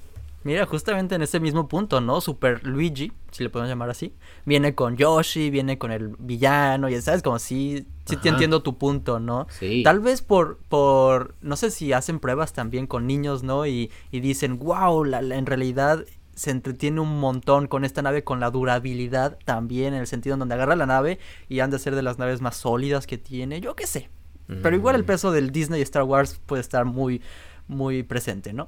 Mira, 0.44 0.66
justamente 0.66 1.16
en 1.16 1.22
ese 1.22 1.40
mismo 1.40 1.66
punto, 1.66 2.00
¿no? 2.00 2.20
Super 2.20 2.64
Luigi, 2.64 3.12
si 3.32 3.42
le 3.42 3.50
podemos 3.50 3.68
llamar 3.68 3.90
así, 3.90 4.14
viene 4.46 4.74
con 4.74 4.96
Yoshi, 4.96 5.50
viene 5.50 5.78
con 5.78 5.90
el 5.90 6.14
villano, 6.18 6.88
y 6.88 7.00
sabes, 7.02 7.22
como 7.22 7.40
si, 7.40 7.86
sí 8.04 8.16
te 8.16 8.28
entiendo 8.28 8.62
tu 8.62 8.78
punto, 8.78 9.18
¿no? 9.18 9.48
Sí. 9.50 9.82
Tal 9.82 9.98
vez 9.98 10.22
por, 10.22 10.58
por, 10.68 11.34
no 11.42 11.56
sé 11.56 11.72
si 11.72 11.92
hacen 11.92 12.20
pruebas 12.20 12.52
también 12.52 12.86
con 12.86 13.06
niños, 13.06 13.42
¿no? 13.42 13.66
Y, 13.66 13.90
y 14.12 14.20
dicen, 14.20 14.58
wow, 14.60 15.04
la, 15.04 15.20
en 15.20 15.44
realidad 15.44 16.04
se 16.36 16.52
entretiene 16.52 17.00
un 17.00 17.18
montón 17.18 17.66
con 17.66 17.84
esta 17.84 18.00
nave, 18.00 18.22
con 18.22 18.38
la 18.38 18.50
durabilidad 18.50 19.38
también, 19.44 19.92
en 19.92 20.00
el 20.00 20.06
sentido 20.06 20.34
en 20.34 20.38
donde 20.38 20.54
agarra 20.54 20.76
la 20.76 20.86
nave 20.86 21.18
y 21.48 21.58
han 21.60 21.70
de 21.70 21.80
ser 21.80 21.96
de 21.96 22.02
las 22.02 22.18
naves 22.18 22.40
más 22.40 22.56
sólidas 22.56 23.08
que 23.08 23.18
tiene, 23.18 23.60
yo 23.60 23.74
qué 23.74 23.88
sé. 23.88 24.08
Pero 24.48 24.74
igual 24.74 24.96
el 24.96 25.04
peso 25.04 25.30
del 25.30 25.50
Disney 25.50 25.82
Star 25.82 26.04
Wars 26.04 26.40
puede 26.46 26.62
estar 26.62 26.86
muy, 26.86 27.20
muy 27.66 28.02
presente, 28.02 28.54
¿no? 28.54 28.66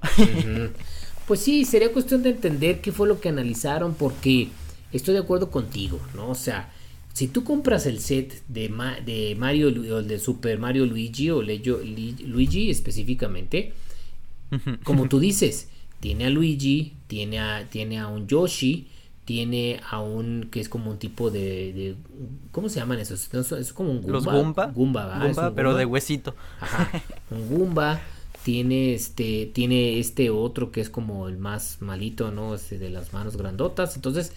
pues 1.26 1.40
sí, 1.40 1.64
sería 1.64 1.90
cuestión 1.90 2.22
de 2.22 2.30
entender 2.30 2.82
qué 2.82 2.92
fue 2.92 3.08
lo 3.08 3.18
que 3.18 3.30
analizaron, 3.30 3.94
porque 3.94 4.48
estoy 4.92 5.14
de 5.14 5.20
acuerdo 5.20 5.50
contigo, 5.50 5.98
¿no? 6.14 6.28
O 6.28 6.34
sea, 6.34 6.70
si 7.14 7.28
tú 7.28 7.44
compras 7.44 7.86
el 7.86 8.00
set 8.00 8.42
de, 8.48 8.68
de 9.04 9.34
Mario 9.38 9.68
o 9.68 9.98
el 9.98 10.08
de 10.08 10.18
Super 10.18 10.58
Mario 10.58 10.86
Luigi 10.86 11.30
o 11.30 11.42
Luigi 11.42 12.70
específicamente, 12.70 13.72
como 14.84 15.08
tú 15.08 15.18
dices, 15.18 15.68
tiene 16.00 16.26
a 16.26 16.30
Luigi, 16.30 16.94
tiene 17.06 17.38
a, 17.38 17.66
tiene 17.70 17.98
a 17.98 18.08
un 18.08 18.26
Yoshi, 18.26 18.86
tiene 19.30 19.80
a 19.88 20.00
un 20.00 20.48
que 20.50 20.58
es 20.58 20.68
como 20.68 20.90
un 20.90 20.98
tipo 20.98 21.30
de, 21.30 21.94
¿cómo 22.50 22.68
se 22.68 22.80
llaman 22.80 22.98
esos? 22.98 23.32
Es 23.32 23.72
como 23.72 23.92
un 23.92 24.02
Goomba. 24.02 24.12
Los 24.12 24.24
Goomba. 24.24 24.66
Goomba, 24.74 25.52
pero 25.54 25.76
de 25.76 25.84
huesito. 25.84 26.34
Ajá, 26.58 26.90
un 27.30 27.48
Goomba. 27.48 28.00
Tiene 28.42 28.92
este, 28.92 29.48
tiene 29.54 30.00
este 30.00 30.30
otro 30.30 30.72
que 30.72 30.80
es 30.80 30.90
como 30.90 31.28
el 31.28 31.38
más 31.38 31.76
malito, 31.78 32.32
¿no? 32.32 32.56
Este 32.56 32.76
de 32.76 32.90
las 32.90 33.12
manos 33.12 33.36
grandotas. 33.36 33.94
Entonces, 33.94 34.32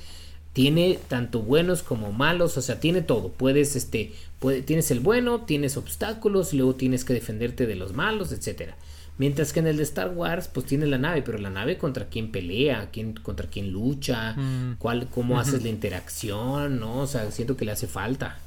tiene 0.54 1.00
tanto 1.08 1.40
buenos 1.40 1.82
como 1.82 2.12
malos, 2.12 2.56
o 2.58 2.62
sea, 2.62 2.80
tiene 2.80 3.02
todo. 3.02 3.30
Puedes, 3.30 3.76
este, 3.76 4.14
puede, 4.38 4.62
tienes 4.62 4.92
el 4.92 5.00
bueno, 5.00 5.42
tienes 5.42 5.76
obstáculos, 5.76 6.54
y 6.54 6.58
luego 6.58 6.76
tienes 6.76 7.04
que 7.04 7.16
defenderte 7.16 7.66
de 7.66 7.76
los 7.76 7.94
malos, 7.94 8.32
etcétera. 8.32 8.78
Mientras 9.18 9.54
que 9.54 9.60
en 9.60 9.68
el 9.68 9.78
de 9.78 9.84
Star 9.84 10.10
Wars, 10.10 10.48
pues 10.48 10.66
tiene 10.66 10.88
la 10.88 10.98
nave, 10.98 11.22
pero 11.22 11.38
la 11.38 11.52
nave 11.52 11.78
contra 11.78 12.06
quién 12.06 12.32
pelea, 12.32 12.90
quién, 12.92 13.14
contra 13.14 13.48
quién 13.48 13.72
lucha, 13.72 14.34
mm. 14.34 14.78
cuál, 14.80 15.08
cómo 15.14 15.40
haces 15.40 15.62
la 15.62 15.70
interacción, 15.70 16.80
¿no? 16.80 17.02
O 17.02 17.08
sea, 17.08 17.30
siento 17.30 17.56
que 17.56 17.66
le 17.66 17.72
hace 17.72 17.88
falta. 17.88 18.40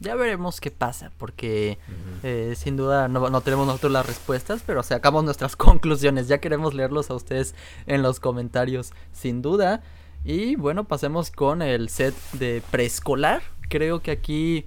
Ya 0.00 0.16
veremos 0.16 0.60
qué 0.60 0.72
pasa, 0.72 1.12
porque 1.18 1.78
eh, 2.24 2.54
sin 2.56 2.76
duda 2.76 3.06
no, 3.06 3.30
no, 3.30 3.40
tenemos 3.42 3.66
nosotros 3.66 3.92
las 3.92 4.04
respuestas, 4.04 4.62
pero 4.66 4.82
sacamos 4.82 5.22
nuestras 5.22 5.54
conclusiones. 5.56 6.26
Ya 6.26 6.38
queremos 6.38 6.74
leerlos 6.74 7.10
a 7.10 7.14
ustedes 7.14 7.54
en 7.86 8.02
los 8.02 8.18
comentarios, 8.18 8.92
sin 9.12 9.40
duda. 9.40 9.82
Y 10.24 10.56
bueno, 10.56 10.84
pasemos 10.84 11.30
con 11.30 11.62
el 11.62 11.90
set 11.90 12.14
de 12.32 12.60
preescolar. 12.72 13.42
Creo 13.68 14.00
que 14.00 14.10
aquí 14.10 14.66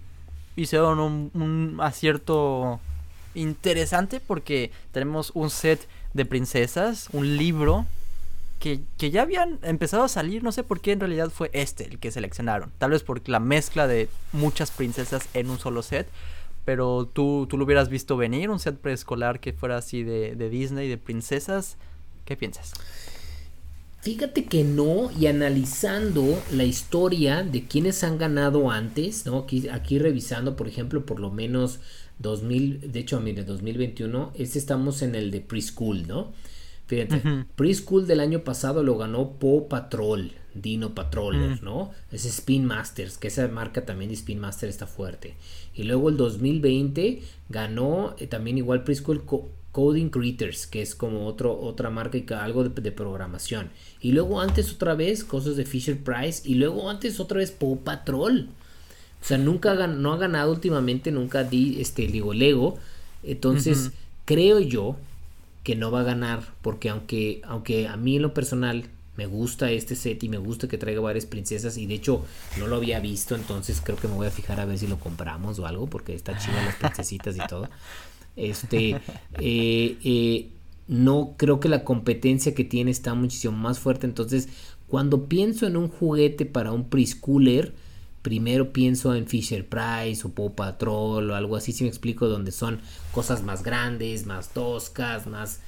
hicieron 0.56 1.00
un, 1.00 1.32
un 1.34 1.78
acierto 1.82 2.80
interesante 3.38 4.20
porque 4.20 4.72
tenemos 4.92 5.32
un 5.34 5.50
set 5.50 5.88
de 6.14 6.26
princesas, 6.26 7.10
un 7.14 7.38
libro 7.38 7.86
que, 8.60 8.82
ya 8.98 9.22
habían 9.22 9.60
empezado 9.62 10.04
a 10.04 10.10
salir, 10.10 10.44
no 10.44 10.52
sé 10.52 10.64
por 10.64 10.82
qué 10.82 10.92
en 10.92 11.00
realidad 11.00 11.30
fue 11.30 11.50
este 11.54 11.86
el 11.86 12.00
que 12.00 12.12
seleccionaron. 12.12 12.72
Tal 12.78 12.92
vez 12.92 13.04
por 13.04 13.28
la 13.30 13.40
mezcla 13.40 13.88
de 13.88 14.10
muchas 14.34 14.72
princesas 14.72 15.28
en 15.34 15.50
un 15.50 15.60
solo 15.60 15.84
set. 15.84 16.08
Pero 16.66 17.06
tú, 17.06 17.48
tú 17.50 17.58
lo 17.58 17.64
hubieras 17.64 17.88
visto 17.88 18.18
venir, 18.18 18.50
un 18.50 18.60
set 18.60 18.76
preescolar 18.76 19.40
que 19.40 19.54
fuera 19.54 19.78
así 19.78 20.04
de, 20.04 20.36
de 20.36 20.50
Disney, 20.50 20.90
de 20.90 20.98
princesas. 20.98 21.78
¿Qué 22.26 22.36
piensas? 22.36 22.74
Fíjate 24.02 24.46
que 24.46 24.64
no, 24.64 25.10
y 25.18 25.28
analizando 25.28 26.42
la 26.52 26.66
historia 26.66 27.44
de 27.44 27.64
quienes 27.68 28.04
han 28.04 28.18
ganado 28.18 28.70
antes, 28.70 29.26
¿no? 29.26 29.40
Aquí, 29.40 29.70
aquí 29.70 29.98
revisando, 29.98 30.56
por 30.56 30.68
ejemplo, 30.68 31.06
por 31.06 31.20
lo 31.20 31.32
menos 31.32 31.80
2000, 32.20 32.92
de 32.92 33.00
hecho, 33.00 33.20
mire, 33.20 33.44
2021, 33.44 34.34
este 34.36 34.60
estamos 34.60 35.02
en 35.02 35.16
el 35.16 35.32
de 35.32 35.42
preschool, 35.42 36.08
¿no? 36.08 36.34
Fíjate, 36.88 37.22
preschool 37.56 38.08
del 38.08 38.22
año 38.22 38.46
pasado 38.46 38.82
lo 38.82 38.98
ganó 38.98 39.34
Po 39.34 39.68
Patrol, 39.68 40.32
Dino 40.54 40.96
Patroller, 40.96 41.62
¿no? 41.62 41.92
Es 42.14 42.24
Spin 42.24 42.66
Masters, 42.66 43.18
que 43.18 43.28
esa 43.28 43.46
marca 43.50 43.86
también 43.86 44.10
de 44.10 44.16
Spin 44.16 44.40
Master 44.40 44.70
está 44.70 44.88
fuerte. 44.88 45.36
Y 45.76 45.84
luego 45.84 46.08
el 46.08 46.16
2020 46.16 47.22
ganó 47.50 48.16
eh, 48.20 48.28
también 48.28 48.58
igual 48.58 48.86
preschool 48.86 49.26
Coding 49.74 50.10
Critters, 50.10 50.66
que 50.66 50.82
es 50.82 50.96
como 50.96 51.28
otro, 51.28 51.60
otra 51.60 51.90
marca 51.90 52.18
y 52.18 52.26
algo 52.34 52.64
de, 52.64 52.82
de, 52.82 52.92
programación. 52.94 53.70
Y 54.02 54.14
luego 54.14 54.40
antes 54.40 54.74
otra 54.74 54.96
vez 54.96 55.26
cosas 55.26 55.58
de 55.58 55.66
Fisher 55.66 56.02
Price. 56.02 56.50
Y 56.50 56.56
luego 56.56 56.90
antes 56.90 57.20
otra 57.20 57.40
vez 57.40 57.52
Po 57.52 57.82
Patrol. 57.82 58.50
O 59.22 59.26
sea, 59.26 59.38
nunca 59.38 59.88
no 59.88 60.14
ha 60.14 60.18
ganado 60.18 60.52
últimamente, 60.52 61.12
nunca 61.12 61.44
di, 61.44 61.82
este, 61.82 62.08
digo, 62.08 62.34
Lego. 62.34 62.78
Entonces, 63.24 63.92
creo 64.26 64.60
yo 64.60 64.96
que 65.64 65.76
no 65.76 65.92
va 65.92 66.02
a 66.02 66.04
ganar, 66.04 66.54
porque 66.62 66.90
aunque, 66.90 67.42
aunque 67.44 67.88
a 67.88 67.98
mí 67.98 68.16
en 68.16 68.22
lo 68.22 68.34
personal 68.34 68.86
me 69.18 69.26
gusta 69.26 69.72
este 69.72 69.96
set 69.96 70.24
y 70.24 70.30
me 70.30 70.38
gusta 70.38 70.68
que 70.68 70.78
traiga 70.78 71.02
varias 71.02 71.26
princesas 71.26 71.78
y 71.78 71.88
de 71.88 71.96
hecho 71.96 72.24
no 72.58 72.68
lo 72.68 72.78
había 72.78 73.00
visto, 73.00 73.36
entonces 73.36 73.82
creo 73.84 73.98
que 73.98 74.08
me 74.08 74.14
voy 74.14 74.28
a 74.28 74.32
fijar 74.32 74.60
a 74.60 74.66
ver 74.66 74.78
si 74.78 74.88
lo 74.88 75.00
compramos 75.00 75.60
o 75.60 75.66
algo, 75.66 75.88
porque 75.88 76.14
está 76.14 76.38
chido 76.38 76.56
las 76.64 76.76
princesitas 76.76 77.36
y 77.36 77.40
todo. 77.50 77.68
Este, 78.36 78.92
eh, 79.40 79.98
eh, 80.04 80.50
no 80.88 81.34
creo 81.36 81.60
que 81.60 81.68
la 81.68 81.84
competencia 81.84 82.54
que 82.54 82.64
tiene 82.64 82.92
está 82.92 83.16
muchísimo 83.16 83.58
más 83.58 83.80
fuerte, 83.80 84.06
entonces 84.06 84.48
cuando 84.88 85.26
pienso 85.26 85.66
en 85.68 85.76
un 85.76 85.90
juguete 85.90 86.46
para 86.46 86.72
un 86.72 86.88
preschooler, 86.88 87.74
primero 88.28 88.74
pienso 88.74 89.16
en 89.16 89.26
Fisher 89.26 89.66
Price 89.66 90.28
o 90.28 90.30
Paw 90.32 90.54
Patrol 90.54 91.32
o 91.32 91.34
algo 91.34 91.56
así, 91.56 91.72
si 91.72 91.86
me 91.86 91.90
explico, 91.90 92.28
donde 92.28 92.52
son 92.52 92.82
cosas 93.14 93.42
más 93.42 93.64
grandes, 93.64 94.26
más 94.26 94.50
toscas, 94.50 95.28
más 95.28 95.62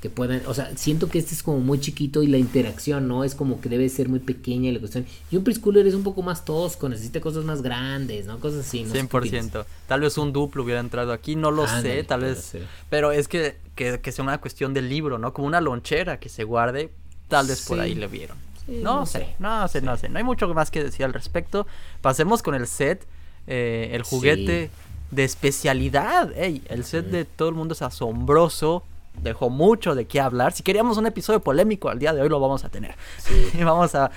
que 0.00 0.10
puedan, 0.10 0.42
o 0.46 0.54
sea, 0.54 0.76
siento 0.76 1.08
que 1.08 1.18
este 1.18 1.34
es 1.34 1.42
como 1.42 1.58
muy 1.58 1.80
chiquito 1.80 2.22
y 2.22 2.28
la 2.28 2.38
interacción, 2.38 3.08
¿no? 3.08 3.24
Es 3.24 3.34
como 3.34 3.60
que 3.60 3.68
debe 3.68 3.88
ser 3.88 4.08
muy 4.08 4.20
pequeña 4.20 4.70
la 4.70 4.78
cuestión. 4.78 5.06
Y 5.28 5.36
un 5.36 5.42
preschooler 5.42 5.88
es 5.88 5.94
un 5.94 6.04
poco 6.04 6.22
más 6.22 6.44
tosco, 6.44 6.88
necesita 6.88 7.20
cosas 7.20 7.44
más 7.44 7.62
grandes, 7.62 8.26
¿no? 8.26 8.38
Cosas 8.38 8.64
así, 8.64 8.84
¿no? 8.84 8.94
100%. 8.94 9.64
Tal 9.88 10.00
vez 10.00 10.16
un 10.16 10.32
duplo 10.32 10.62
hubiera 10.62 10.78
entrado 10.78 11.12
aquí, 11.12 11.34
no 11.34 11.50
lo 11.50 11.66
sé, 11.66 12.04
tal 12.04 12.20
vez. 12.20 12.52
Pero 12.90 13.10
es 13.10 13.26
que, 13.26 13.56
que, 13.74 13.98
que 13.98 14.12
sea 14.12 14.22
una 14.22 14.40
cuestión 14.40 14.72
del 14.72 14.88
libro, 14.88 15.18
¿no? 15.18 15.32
Como 15.32 15.48
una 15.48 15.60
lonchera 15.60 16.20
que 16.20 16.28
se 16.28 16.44
guarde, 16.44 16.92
tal 17.26 17.48
vez 17.48 17.62
por 17.62 17.80
ahí 17.80 17.96
le 17.96 18.06
vieron 18.06 18.36
no, 18.66 19.06
sé, 19.06 19.34
no 19.38 19.68
sé, 19.68 19.82
no 19.82 19.96
sé. 19.96 20.08
No 20.08 20.18
hay 20.18 20.24
mucho 20.24 20.52
más 20.54 20.70
que 20.70 20.82
decir 20.82 21.04
al 21.04 21.12
respecto. 21.12 21.66
Pasemos 22.00 22.42
con 22.42 22.54
el 22.54 22.66
set, 22.66 23.06
eh, 23.46 23.90
el 23.92 24.02
juguete 24.02 24.70
de 25.10 25.24
especialidad. 25.24 26.32
Ey, 26.36 26.62
el 26.68 26.84
set 26.84 27.06
de 27.06 27.24
todo 27.24 27.48
el 27.48 27.54
mundo 27.54 27.74
es 27.74 27.82
asombroso. 27.82 28.84
Dejó 29.22 29.48
mucho 29.48 29.94
de 29.94 30.06
qué 30.06 30.20
hablar. 30.20 30.52
Si 30.52 30.62
queríamos 30.62 30.98
un 30.98 31.06
episodio 31.06 31.40
polémico, 31.40 31.88
al 31.88 31.98
día 31.98 32.12
de 32.12 32.20
hoy 32.20 32.28
lo 32.28 32.40
vamos 32.40 32.64
a 32.64 32.68
tener. 32.68 32.96
y 33.54 33.62
vamos 33.62 33.94
a 33.94 34.10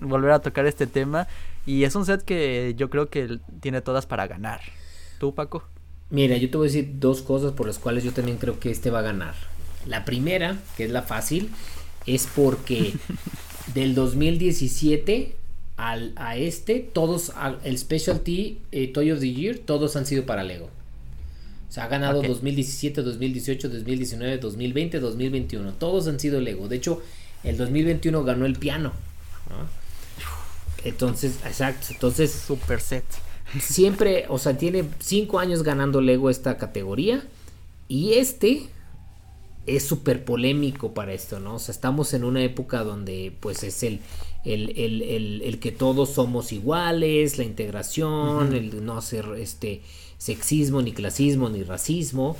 volver 0.00 0.32
a 0.32 0.40
tocar 0.40 0.66
este 0.66 0.86
tema. 0.86 1.26
Y 1.64 1.84
es 1.84 1.94
un 1.94 2.04
set 2.04 2.22
que 2.22 2.74
yo 2.76 2.90
creo 2.90 3.08
que 3.08 3.38
tiene 3.60 3.80
todas 3.80 4.06
para 4.06 4.26
ganar. 4.26 4.60
¿Tú, 5.18 5.34
Paco? 5.34 5.62
Mira, 6.10 6.36
yo 6.36 6.50
te 6.50 6.56
voy 6.58 6.66
a 6.66 6.70
decir 6.70 6.94
dos 6.98 7.22
cosas 7.22 7.52
por 7.52 7.66
las 7.66 7.78
cuales 7.78 8.04
yo 8.04 8.12
también 8.12 8.36
creo 8.36 8.58
que 8.58 8.70
este 8.70 8.90
va 8.90 8.98
a 8.98 9.02
ganar. 9.02 9.34
La 9.86 10.04
primera, 10.04 10.58
que 10.76 10.84
es 10.84 10.90
la 10.90 11.02
fácil, 11.02 11.50
es 12.04 12.28
porque 12.34 12.94
del 13.74 13.94
2017 13.94 15.34
al, 15.76 16.12
a 16.16 16.36
este, 16.36 16.80
todos, 16.80 17.32
el 17.64 17.78
Specialty 17.78 18.58
eh, 18.70 18.88
Toy 18.88 19.10
of 19.10 19.20
the 19.20 19.32
Year, 19.32 19.58
todos 19.58 19.96
han 19.96 20.06
sido 20.06 20.26
para 20.26 20.44
Lego. 20.44 20.68
O 21.68 21.74
sea, 21.74 21.84
ha 21.84 21.88
ganado 21.88 22.20
2017, 22.22 23.00
2018, 23.00 23.70
2019, 23.70 24.38
2020, 24.38 25.00
2021. 25.00 25.72
Todos 25.72 26.06
han 26.06 26.20
sido 26.20 26.38
Lego. 26.38 26.68
De 26.68 26.76
hecho, 26.76 27.00
el 27.44 27.56
2021 27.56 28.24
ganó 28.24 28.44
el 28.44 28.56
piano. 28.56 28.92
Entonces, 30.84 31.38
exacto. 31.46 31.86
Entonces, 31.90 32.30
super 32.30 32.78
set. 32.78 33.04
Siempre, 33.58 34.26
o 34.28 34.38
sea, 34.38 34.58
tiene 34.58 34.84
cinco 34.98 35.38
años 35.38 35.62
ganando 35.62 36.02
Lego 36.02 36.28
esta 36.28 36.58
categoría. 36.58 37.22
Y 37.88 38.14
este 38.14 38.68
es 39.66 39.84
súper 39.84 40.24
polémico 40.24 40.92
para 40.92 41.12
esto, 41.12 41.38
¿no? 41.38 41.54
O 41.56 41.58
sea, 41.58 41.72
estamos 41.72 42.14
en 42.14 42.24
una 42.24 42.42
época 42.42 42.82
donde 42.82 43.32
pues 43.40 43.62
es 43.62 43.82
el, 43.82 44.00
el, 44.44 45.58
que 45.60 45.72
todos 45.72 46.10
somos 46.10 46.52
iguales, 46.52 47.38
la 47.38 47.44
integración, 47.44 48.54
el 48.54 48.84
no 48.84 48.96
hacer 48.96 49.26
este 49.38 49.82
sexismo, 50.18 50.82
ni 50.82 50.92
clasismo, 50.92 51.48
ni 51.48 51.62
racismo. 51.62 52.36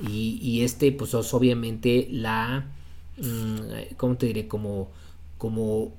Y, 0.00 0.40
y 0.42 0.62
este, 0.62 0.90
pues 0.90 1.14
es 1.14 1.32
obviamente 1.34 2.08
la, 2.10 2.66
mm, 3.18 3.94
¿cómo 3.96 4.16
te 4.16 4.26
diré? 4.26 4.48
Como, 4.48 4.90
como 5.38 5.92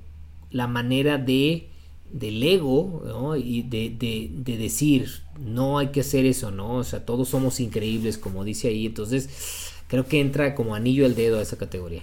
la 0.50 0.66
manera 0.66 1.18
de 1.18 1.70
del 2.12 2.40
ego 2.42 3.02
¿no? 3.04 3.36
y 3.36 3.62
de, 3.62 3.90
de, 3.90 4.30
de, 4.32 4.56
decir 4.56 5.10
no 5.40 5.78
hay 5.78 5.88
que 5.88 6.00
hacer 6.00 6.24
eso 6.24 6.52
no 6.52 6.76
o 6.76 6.84
sea 6.84 7.04
todos 7.04 7.28
somos 7.28 7.58
increíbles 7.58 8.16
como 8.16 8.44
dice 8.44 8.68
ahí 8.68 8.86
entonces 8.86 9.74
creo 9.88 10.06
que 10.06 10.20
entra 10.20 10.54
como 10.54 10.74
anillo 10.74 11.06
al 11.06 11.14
dedo 11.14 11.38
a 11.38 11.42
esa 11.42 11.56
categoría. 11.56 12.02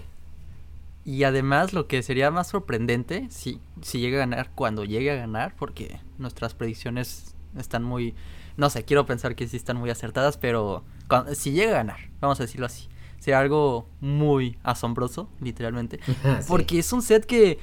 Y 1.06 1.24
además 1.24 1.74
lo 1.74 1.88
que 1.88 2.02
sería 2.02 2.32
más 2.32 2.48
sorprendente, 2.48 3.28
si, 3.30 3.60
si 3.82 4.00
llega 4.00 4.18
a 4.18 4.20
ganar, 4.22 4.52
cuando 4.56 4.86
llegue 4.86 5.12
a 5.12 5.16
ganar, 5.16 5.54
porque 5.58 6.00
nuestras 6.18 6.54
predicciones 6.54 7.36
están 7.58 7.84
muy, 7.84 8.16
no 8.56 8.70
sé, 8.70 8.86
quiero 8.86 9.06
pensar 9.06 9.36
que 9.36 9.48
sí 9.48 9.58
están 9.58 9.78
muy 9.78 9.90
acertadas, 9.90 10.38
pero 10.38 10.84
si 11.34 11.52
llega 11.52 11.72
a 11.72 11.76
ganar, 11.76 12.00
vamos 12.22 12.40
a 12.40 12.44
decirlo 12.44 12.66
así, 12.66 12.88
será 13.20 13.40
algo 13.40 13.88
muy 14.00 14.58
asombroso, 14.64 15.30
literalmente, 15.42 16.00
porque 16.48 16.80
es 16.80 16.94
un 16.94 17.02
set 17.02 17.26
que 17.26 17.60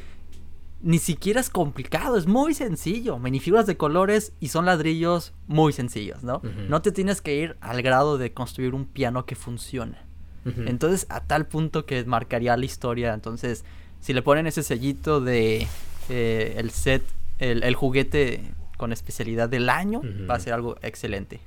ni 0.82 0.98
siquiera 0.98 1.40
es 1.40 1.50
complicado, 1.50 2.16
es 2.16 2.26
muy 2.26 2.54
sencillo, 2.54 3.18
minifiguras 3.18 3.66
de 3.66 3.76
colores 3.76 4.32
y 4.40 4.48
son 4.48 4.66
ladrillos 4.66 5.32
muy 5.46 5.72
sencillos, 5.72 6.22
¿no? 6.22 6.40
No 6.68 6.80
te 6.82 6.92
tienes 6.92 7.20
que 7.20 7.36
ir 7.36 7.56
al 7.60 7.82
grado 7.82 8.16
de 8.18 8.32
construir 8.32 8.74
un 8.74 8.86
piano 8.86 9.26
que 9.26 9.34
funcione. 9.34 10.09
Entonces, 10.44 11.06
a 11.10 11.20
tal 11.20 11.46
punto 11.46 11.84
que 11.84 12.04
marcaría 12.04 12.56
la 12.56 12.64
historia. 12.64 13.12
Entonces, 13.12 13.64
si 14.00 14.12
le 14.12 14.22
ponen 14.22 14.46
ese 14.46 14.62
sellito 14.62 15.20
de 15.20 15.66
eh, 16.08 16.54
el 16.56 16.70
set, 16.70 17.02
el, 17.38 17.74
juguete 17.74 18.40
con 18.76 18.92
especialidad 18.92 19.48
del 19.48 19.68
año, 19.68 20.02
va 20.28 20.36
a 20.36 20.40
ser 20.40 20.54
algo 20.54 20.76
excelente. 20.82 21.40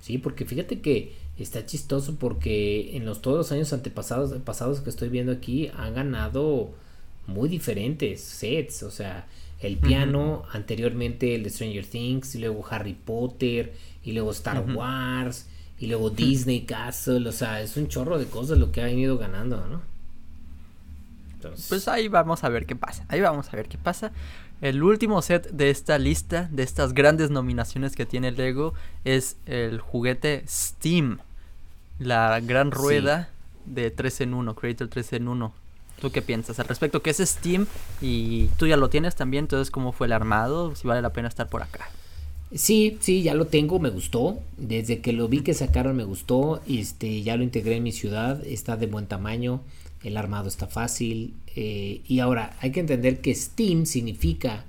Sí, 0.00 0.18
porque 0.18 0.44
fíjate 0.44 0.80
que 0.80 1.12
está 1.38 1.64
chistoso 1.64 2.16
porque 2.16 2.96
en 2.96 3.06
los 3.06 3.22
todos 3.22 3.38
los 3.38 3.52
años 3.52 3.72
antepasados 3.72 4.32
pasados 4.42 4.80
que 4.80 4.90
estoy 4.90 5.08
viendo 5.08 5.32
aquí 5.32 5.70
han 5.76 5.94
ganado 5.94 6.70
muy 7.26 7.48
diferentes 7.48 8.20
sets, 8.20 8.82
o 8.82 8.90
sea, 8.90 9.26
el 9.60 9.76
piano, 9.76 10.44
anteriormente 10.52 11.34
el 11.34 11.42
de 11.42 11.50
Stranger 11.50 11.84
Things, 11.84 12.34
y 12.34 12.38
luego 12.38 12.64
Harry 12.70 12.94
Potter, 12.94 13.74
y 14.02 14.12
luego 14.12 14.30
Star 14.30 14.64
Wars, 14.74 15.46
y 15.80 15.86
luego 15.86 16.10
Disney 16.10 16.60
Castle, 16.66 17.26
o 17.26 17.32
sea, 17.32 17.62
es 17.62 17.76
un 17.78 17.88
chorro 17.88 18.18
de 18.18 18.26
cosas 18.26 18.58
lo 18.58 18.70
que 18.70 18.82
ha 18.82 18.90
ido 18.90 19.16
ganando, 19.16 19.66
¿no? 19.66 19.80
Pues 21.70 21.88
ahí 21.88 22.08
vamos 22.08 22.44
a 22.44 22.50
ver 22.50 22.66
qué 22.66 22.76
pasa, 22.76 23.06
ahí 23.08 23.22
vamos 23.22 23.48
a 23.50 23.56
ver 23.56 23.66
qué 23.66 23.78
pasa. 23.78 24.12
El 24.60 24.82
último 24.82 25.22
set 25.22 25.50
de 25.52 25.70
esta 25.70 25.98
lista, 25.98 26.50
de 26.52 26.64
estas 26.64 26.92
grandes 26.92 27.30
nominaciones 27.30 27.96
que 27.96 28.04
tiene 28.04 28.30
Lego, 28.30 28.74
es 29.04 29.38
el 29.46 29.80
juguete 29.80 30.44
Steam, 30.46 31.18
la 31.98 32.40
gran 32.40 32.70
rueda 32.70 33.30
de 33.64 33.90
3 33.90 34.20
en 34.20 34.34
1, 34.34 34.54
Creator 34.54 34.88
3 34.88 35.14
en 35.14 35.28
1. 35.28 35.54
¿Tú 36.02 36.10
qué 36.10 36.20
piensas 36.20 36.60
al 36.60 36.68
respecto? 36.68 37.02
¿Qué 37.02 37.08
es 37.08 37.18
Steam? 37.18 37.66
Y 38.02 38.48
tú 38.58 38.66
ya 38.66 38.76
lo 38.76 38.90
tienes 38.90 39.16
también, 39.16 39.44
entonces 39.44 39.70
cómo 39.70 39.92
fue 39.92 40.08
el 40.08 40.12
armado, 40.12 40.74
si 40.76 40.86
vale 40.86 41.00
la 41.00 41.14
pena 41.14 41.28
estar 41.28 41.48
por 41.48 41.62
acá. 41.62 41.88
Sí, 42.52 42.98
sí, 43.00 43.22
ya 43.22 43.34
lo 43.34 43.46
tengo, 43.46 43.78
me 43.78 43.90
gustó. 43.90 44.40
Desde 44.56 45.00
que 45.00 45.12
lo 45.12 45.28
vi 45.28 45.40
que 45.40 45.54
sacaron 45.54 45.96
me 45.96 46.04
gustó. 46.04 46.60
Este, 46.68 47.22
ya 47.22 47.36
lo 47.36 47.44
integré 47.44 47.76
en 47.76 47.84
mi 47.84 47.92
ciudad, 47.92 48.44
está 48.44 48.76
de 48.76 48.86
buen 48.86 49.06
tamaño, 49.06 49.60
el 50.02 50.16
armado 50.16 50.48
está 50.48 50.66
fácil. 50.66 51.34
Eh, 51.54 52.00
y 52.08 52.18
ahora, 52.18 52.56
hay 52.60 52.72
que 52.72 52.80
entender 52.80 53.20
que 53.20 53.34
Steam 53.34 53.86
significa 53.86 54.64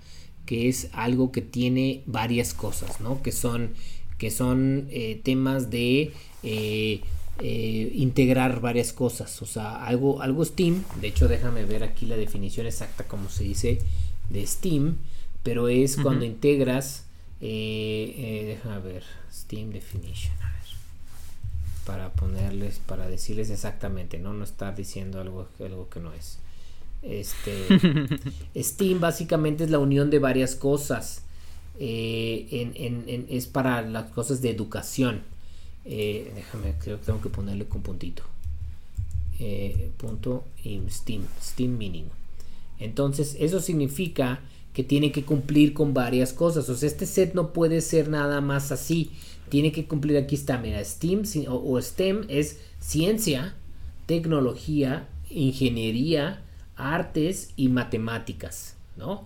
que 0.46 0.70
es 0.70 0.90
algo 0.94 1.32
que 1.32 1.42
tiene 1.42 2.04
varias 2.06 2.54
cosas, 2.54 3.02
¿no? 3.02 3.22
Que 3.24 3.32
son, 3.32 3.72
que 4.18 4.30
son 4.30 4.88
eh, 4.92 5.20
temas 5.24 5.72
de 5.72 6.12
eh, 6.44 7.02
integrar 7.96 8.62
varias 8.62 8.94
cosas. 8.94 9.42
O 9.42 9.48
sea, 9.48 9.84
algo, 9.84 10.22
algo 10.22 10.46
Steam, 10.46 10.84
de 11.00 11.08
hecho 11.08 11.28
déjame 11.28 11.66
ver 11.66 11.84
aquí 11.84 12.06
la 12.06 12.18
definición 12.18 12.68
exacta 12.68 13.06
como 13.06 13.30
se 13.30 13.44
dice 13.44 13.80
de 14.30 14.46
Steam, 14.46 14.98
pero 15.42 15.68
es 15.68 15.98
cuando 15.98 16.26
integras 16.26 17.06
eh, 17.42 18.14
eh, 18.18 18.46
déjame 18.46 18.80
ver, 18.82 19.04
Steam 19.34 19.72
Definition, 19.72 20.34
a 20.44 20.52
ver, 20.52 20.62
para 21.86 22.14
ponerles, 22.14 22.80
para 22.80 23.08
decirles 23.10 23.50
exactamente, 23.50 24.20
no, 24.20 24.34
no 24.34 24.44
estar 24.44 24.76
diciendo 24.76 25.20
algo, 25.20 25.48
algo 25.60 25.90
que 25.90 26.00
no 26.00 26.14
es. 26.14 26.38
Este, 27.02 27.66
Steam 28.56 29.00
básicamente 29.00 29.64
es 29.64 29.72
la 29.72 29.80
unión 29.80 30.12
de 30.12 30.20
varias 30.20 30.56
cosas. 30.56 31.24
Eh, 31.80 32.70
en, 32.76 33.26
es 33.30 33.48
para 33.48 33.82
las 33.82 34.12
cosas 34.12 34.42
de 34.44 34.52
educación. 34.52 35.24
Eh, 35.84 36.32
déjame, 36.36 36.76
creo 36.78 37.00
que 37.00 37.06
tengo 37.08 37.22
que 37.22 37.30
ponerle 37.30 37.66
con 37.66 37.82
puntito. 37.82 38.22
punto 39.98 40.44
in 40.64 40.92
Steam, 40.92 41.26
Steam 41.42 41.76
Meaning. 41.76 42.06
Entonces, 42.78 43.36
eso 43.40 43.60
significa 43.60 44.42
que 44.74 44.84
tiene 44.84 45.12
que 45.12 45.24
cumplir 45.24 45.74
con 45.74 45.94
varias 45.94 46.34
cosas. 46.34 46.70
O 46.70 46.76
sea, 46.76 46.88
este 46.88 47.06
set 47.06 47.34
no 47.34 47.54
puede 47.54 47.82
ser 47.82 48.10
nada 48.10 48.42
más 48.42 48.72
así. 48.72 49.12
Tiene 49.50 49.72
que 49.72 49.86
cumplir, 49.86 50.18
aquí 50.18 50.36
está, 50.36 50.58
mira, 50.58 50.84
STEAM 50.84 51.24
o, 51.50 51.82
STEM 51.82 52.26
es 52.30 52.60
ciencia, 52.80 53.56
tecnología, 54.06 55.10
ingeniería, 55.30 56.42
artes 56.78 57.52
y 57.58 57.68
matemáticas, 57.68 58.76
¿no? 58.96 59.26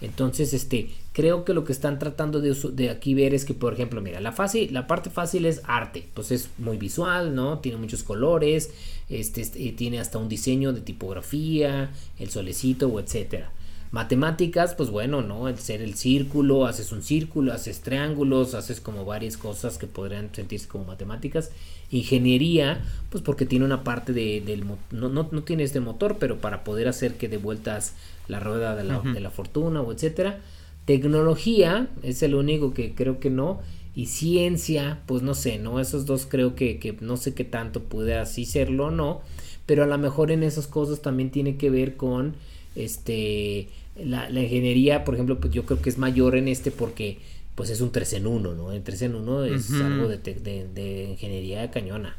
Entonces, 0.00 0.52
este, 0.54 0.90
creo 1.12 1.44
que 1.44 1.54
lo 1.54 1.64
que 1.64 1.72
están 1.72 1.98
tratando 1.98 2.40
de, 2.40 2.54
de, 2.72 2.90
aquí 2.90 3.14
ver 3.14 3.34
es 3.34 3.44
que, 3.44 3.54
por 3.54 3.72
ejemplo, 3.72 4.00
mira, 4.00 4.20
la, 4.20 4.32
fácil, 4.32 4.72
la 4.72 4.86
parte 4.86 5.10
fácil 5.10 5.46
es 5.46 5.62
arte, 5.64 6.08
pues 6.14 6.30
es 6.30 6.50
muy 6.58 6.76
visual, 6.76 7.34
¿no? 7.34 7.58
Tiene 7.58 7.78
muchos 7.78 8.02
colores, 8.02 8.70
este, 9.08 9.40
este 9.40 9.72
tiene 9.72 9.98
hasta 9.98 10.18
un 10.18 10.28
diseño 10.28 10.72
de 10.72 10.82
tipografía, 10.82 11.90
el 12.18 12.30
solecito 12.30 12.88
o 12.88 13.00
etcétera. 13.00 13.50
Matemáticas, 13.94 14.74
pues 14.74 14.90
bueno, 14.90 15.22
¿no? 15.22 15.46
El 15.46 15.56
ser 15.60 15.80
el 15.80 15.94
círculo, 15.94 16.66
haces 16.66 16.90
un 16.90 17.04
círculo, 17.04 17.52
haces 17.52 17.80
triángulos, 17.80 18.54
haces 18.54 18.80
como 18.80 19.04
varias 19.04 19.36
cosas 19.36 19.78
que 19.78 19.86
podrían 19.86 20.34
sentirse 20.34 20.66
como 20.66 20.82
matemáticas. 20.82 21.52
Ingeniería, 21.92 22.82
pues 23.10 23.22
porque 23.22 23.46
tiene 23.46 23.64
una 23.64 23.84
parte 23.84 24.12
de, 24.12 24.40
del... 24.40 24.64
No, 24.90 25.08
no, 25.08 25.28
no 25.30 25.42
tiene 25.44 25.62
este 25.62 25.78
motor, 25.78 26.16
pero 26.18 26.38
para 26.40 26.64
poder 26.64 26.88
hacer 26.88 27.14
que 27.14 27.28
de 27.28 27.36
vueltas 27.36 27.94
la 28.26 28.40
rueda 28.40 28.74
de 28.74 28.82
la, 28.82 28.98
de 28.98 29.20
la 29.20 29.30
fortuna 29.30 29.80
o 29.80 29.92
etcétera. 29.92 30.40
Tecnología, 30.86 31.86
es 32.02 32.24
el 32.24 32.34
único 32.34 32.74
que 32.74 32.96
creo 32.96 33.20
que 33.20 33.30
no. 33.30 33.60
Y 33.94 34.06
ciencia, 34.06 35.02
pues 35.06 35.22
no 35.22 35.34
sé, 35.34 35.58
¿no? 35.58 35.78
Esos 35.78 36.04
dos 36.04 36.26
creo 36.28 36.56
que, 36.56 36.80
que 36.80 36.96
no 37.00 37.16
sé 37.16 37.32
qué 37.32 37.44
tanto 37.44 37.84
puede 37.84 38.16
así 38.16 38.44
serlo 38.44 38.86
o 38.86 38.90
no. 38.90 39.20
Pero 39.66 39.84
a 39.84 39.86
lo 39.86 39.98
mejor 39.98 40.32
en 40.32 40.42
esas 40.42 40.66
cosas 40.66 41.00
también 41.00 41.30
tiene 41.30 41.58
que 41.58 41.70
ver 41.70 41.96
con 41.96 42.34
este 42.74 43.68
la, 43.96 44.28
ingeniería, 44.28 45.04
por 45.04 45.14
ejemplo, 45.14 45.38
pues 45.38 45.52
yo 45.52 45.64
creo 45.64 45.80
que 45.80 45.88
es 45.88 45.98
mayor 45.98 46.36
en 46.36 46.48
este 46.48 46.70
porque 46.70 47.18
pues 47.54 47.70
es 47.70 47.80
un 47.80 47.92
3 47.92 48.14
en 48.14 48.26
1, 48.26 48.54
¿no? 48.54 48.72
El 48.72 48.82
3 48.82 49.02
en 49.02 49.14
1 49.14 49.44
es 49.44 49.72
algo 49.72 50.08
de, 50.08 50.18
de, 50.18 50.68
de, 50.68 51.04
ingeniería 51.10 51.70
cañona. 51.70 52.16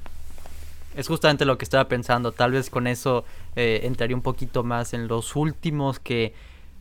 Es 0.95 1.07
justamente 1.09 1.43
lo 1.43 1.57
que 1.57 1.65
estaba 1.65 1.89
pensando, 1.89 2.31
tal 2.31 2.51
vez 2.51 2.69
con 2.69 2.87
eso 2.87 3.25
eh, 3.57 3.81
entraría 3.83 4.15
un 4.15 4.21
poquito 4.21 4.63
más 4.63 4.93
en 4.93 5.09
los 5.09 5.35
últimos 5.35 5.99
que 5.99 6.33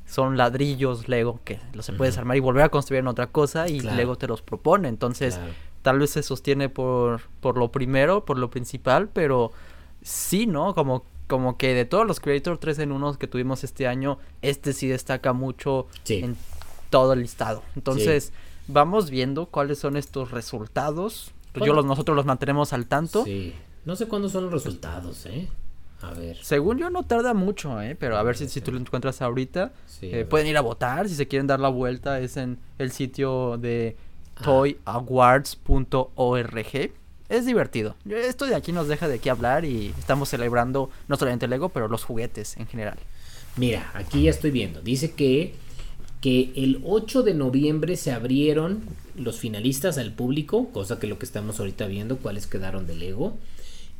son 0.06 0.36
ladrillos 0.36 1.08
Lego, 1.08 1.40
que 1.44 1.58
los 1.72 1.86
se 1.86 1.92
puedes 1.94 2.16
armar 2.16 2.36
y 2.36 2.40
volver 2.40 2.62
a 2.62 2.68
construir 2.68 3.00
en 3.00 3.08
otra 3.08 3.26
cosa 3.26 3.68
y 3.68 3.80
Lego 3.80 4.16
te 4.16 4.28
los 4.28 4.42
propone, 4.42 4.86
entonces 4.86 5.40
tal 5.82 5.98
vez 5.98 6.10
se 6.10 6.22
sostiene 6.22 6.68
por, 6.68 7.22
por 7.40 7.56
lo 7.58 7.72
primero, 7.72 8.24
por 8.24 8.38
lo 8.38 8.50
principal, 8.50 9.08
pero 9.08 9.50
sí, 10.02 10.46
¿no? 10.46 10.74
Como 10.74 11.04
como 11.26 11.56
que 11.56 11.74
de 11.74 11.84
todos 11.84 12.06
los 12.06 12.20
Creator 12.20 12.58
3 12.58 12.80
en 12.80 12.92
1 12.92 13.18
que 13.18 13.26
tuvimos 13.26 13.64
este 13.64 13.86
año, 13.86 14.18
este 14.42 14.72
sí 14.72 14.88
destaca 14.88 15.32
mucho 15.32 15.86
en 16.08 16.36
todo 16.90 17.14
el 17.14 17.20
listado. 17.20 17.62
Entonces, 17.76 18.32
vamos 18.68 19.10
viendo 19.10 19.46
cuáles 19.46 19.78
son 19.78 19.96
estos 19.96 20.30
resultados. 20.30 21.32
pues 21.52 21.66
yo 21.66 21.72
los, 21.72 21.84
nosotros 21.84 22.16
los 22.16 22.26
mantenemos 22.26 22.72
al 22.72 22.86
tanto. 22.86 23.24
Sí. 23.24 23.54
No 23.84 23.96
sé 23.96 24.06
cuándo 24.06 24.28
son 24.28 24.44
los 24.44 24.52
resultados, 24.52 25.26
¿eh? 25.26 25.48
A 26.00 26.12
ver. 26.12 26.36
Según 26.42 26.78
yo 26.78 26.90
no 26.90 27.04
tarda 27.04 27.34
mucho, 27.34 27.80
¿eh? 27.80 27.96
Pero 27.98 28.16
a 28.16 28.22
ver 28.22 28.36
si, 28.36 28.48
si 28.48 28.60
tú 28.60 28.72
lo 28.72 28.78
encuentras 28.78 29.22
ahorita. 29.22 29.72
Eh, 30.02 30.26
pueden 30.28 30.46
ir 30.46 30.56
a 30.56 30.60
votar 30.60 31.08
si 31.08 31.14
se 31.14 31.28
quieren 31.28 31.46
dar 31.46 31.60
la 31.60 31.68
vuelta. 31.68 32.20
Es 32.20 32.36
en 32.36 32.58
el 32.78 32.92
sitio 32.92 33.58
de 33.58 33.96
ah. 34.36 34.44
toyawards.org. 34.44 36.92
Es 37.28 37.46
divertido. 37.46 37.96
Esto 38.08 38.46
de 38.46 38.54
aquí 38.54 38.72
nos 38.72 38.88
deja 38.88 39.08
de 39.08 39.14
aquí 39.14 39.28
hablar 39.28 39.64
y 39.64 39.94
estamos 39.98 40.28
celebrando 40.28 40.90
no 41.08 41.16
solamente 41.16 41.46
el 41.46 41.50
Lego, 41.50 41.70
pero 41.70 41.88
los 41.88 42.04
juguetes 42.04 42.56
en 42.56 42.66
general. 42.66 42.98
Mira, 43.56 43.90
aquí 43.94 44.24
ya 44.24 44.30
estoy 44.30 44.50
viendo. 44.50 44.82
Dice 44.82 45.12
que, 45.12 45.54
que 46.20 46.52
el 46.56 46.82
8 46.84 47.22
de 47.22 47.34
noviembre 47.34 47.96
se 47.96 48.12
abrieron 48.12 48.82
los 49.16 49.38
finalistas 49.38 49.96
al 49.98 50.12
público, 50.12 50.70
cosa 50.72 50.98
que 50.98 51.06
lo 51.06 51.18
que 51.18 51.24
estamos 51.24 51.60
ahorita 51.60 51.86
viendo, 51.86 52.18
cuáles 52.18 52.46
quedaron 52.46 52.86
de 52.86 52.96
Lego 52.96 53.38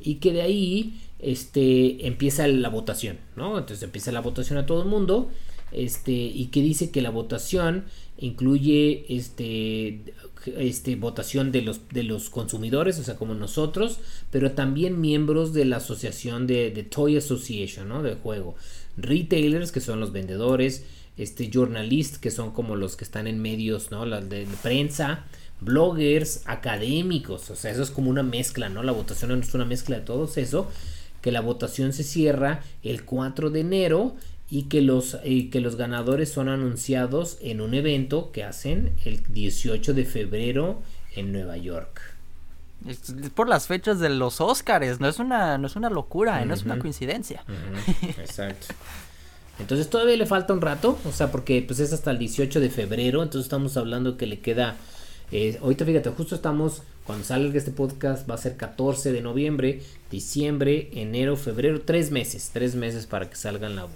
y 0.00 0.16
que 0.16 0.32
de 0.32 0.42
ahí 0.42 1.00
este, 1.18 2.06
empieza 2.06 2.46
la 2.46 2.68
votación, 2.68 3.18
¿no? 3.36 3.58
Entonces 3.58 3.82
empieza 3.82 4.12
la 4.12 4.20
votación 4.20 4.58
a 4.58 4.66
todo 4.66 4.82
el 4.82 4.88
mundo, 4.88 5.30
este, 5.72 6.12
y 6.12 6.46
que 6.46 6.60
dice 6.60 6.90
que 6.90 7.02
la 7.02 7.10
votación 7.10 7.84
incluye 8.18 9.06
este, 9.08 10.14
este, 10.46 10.96
votación 10.96 11.52
de 11.52 11.62
los, 11.62 11.88
de 11.88 12.02
los 12.02 12.30
consumidores, 12.30 12.98
o 12.98 13.04
sea, 13.04 13.16
como 13.16 13.34
nosotros, 13.34 13.98
pero 14.30 14.52
también 14.52 15.00
miembros 15.00 15.52
de 15.52 15.64
la 15.64 15.76
asociación 15.76 16.46
de, 16.46 16.70
Toy 16.90 17.16
Association, 17.16 17.88
¿no? 17.88 18.02
De 18.02 18.14
juego. 18.14 18.56
Retailers, 18.96 19.72
que 19.72 19.80
son 19.80 20.00
los 20.00 20.12
vendedores, 20.12 20.84
este, 21.16 21.50
journalists, 21.50 22.18
que 22.18 22.30
son 22.30 22.52
como 22.52 22.76
los 22.76 22.96
que 22.96 23.04
están 23.04 23.26
en 23.26 23.40
medios, 23.40 23.90
¿no? 23.90 24.06
La 24.06 24.20
de 24.20 24.46
prensa, 24.62 25.24
bloggers, 25.60 26.42
académicos, 26.46 27.50
o 27.50 27.56
sea, 27.56 27.70
eso 27.70 27.82
es 27.82 27.90
como 27.90 28.10
una 28.10 28.22
mezcla, 28.22 28.68
¿no? 28.68 28.82
La 28.82 28.92
votación 28.92 29.40
es 29.40 29.54
una 29.54 29.64
mezcla 29.64 29.98
de 29.98 30.04
todos 30.04 30.36
eso, 30.36 30.70
que 31.22 31.32
la 31.32 31.40
votación 31.40 31.92
se 31.92 32.04
cierra 32.04 32.62
el 32.82 33.04
4 33.04 33.50
de 33.50 33.60
enero 33.60 34.16
y 34.54 34.62
que 34.68 34.82
los, 34.82 35.18
que 35.24 35.60
los 35.60 35.74
ganadores 35.74 36.30
son 36.30 36.48
anunciados 36.48 37.38
en 37.40 37.60
un 37.60 37.74
evento 37.74 38.30
que 38.30 38.44
hacen 38.44 38.94
el 39.04 39.20
18 39.24 39.94
de 39.94 40.04
febrero 40.04 40.80
en 41.16 41.32
Nueva 41.32 41.56
York. 41.56 42.00
Es 42.86 43.12
por 43.34 43.48
las 43.48 43.66
fechas 43.66 43.98
de 43.98 44.10
los 44.10 44.40
Óscares, 44.40 45.00
no 45.00 45.08
es 45.08 45.18
una, 45.18 45.58
no 45.58 45.66
es 45.66 45.74
una 45.74 45.90
locura, 45.90 46.44
no 46.44 46.54
es 46.54 46.62
una 46.62 46.78
coincidencia. 46.78 47.42
Exacto. 48.02 48.68
Entonces 49.58 49.90
todavía 49.90 50.16
le 50.16 50.26
falta 50.26 50.52
un 50.52 50.60
rato, 50.60 51.00
o 51.04 51.10
sea, 51.10 51.32
porque 51.32 51.60
pues 51.66 51.80
es 51.80 51.92
hasta 51.92 52.12
el 52.12 52.18
18 52.18 52.60
de 52.60 52.70
febrero, 52.70 53.24
entonces 53.24 53.46
estamos 53.46 53.76
hablando 53.76 54.16
que 54.16 54.26
le 54.26 54.38
queda 54.38 54.76
eh, 55.32 55.58
ahorita 55.60 55.84
fíjate, 55.84 56.10
justo 56.10 56.36
estamos, 56.36 56.82
cuando 57.06 57.24
salga 57.24 57.58
este 57.58 57.70
podcast 57.70 58.28
va 58.28 58.34
a 58.34 58.38
ser 58.38 58.56
14 58.56 59.12
de 59.12 59.20
noviembre, 59.20 59.82
diciembre, 60.10 60.88
enero, 60.92 61.36
febrero, 61.36 61.82
tres 61.82 62.10
meses, 62.10 62.50
tres 62.52 62.74
meses 62.74 63.06
para 63.06 63.28
que 63.28 63.36
salgan 63.36 63.76
la... 63.76 63.86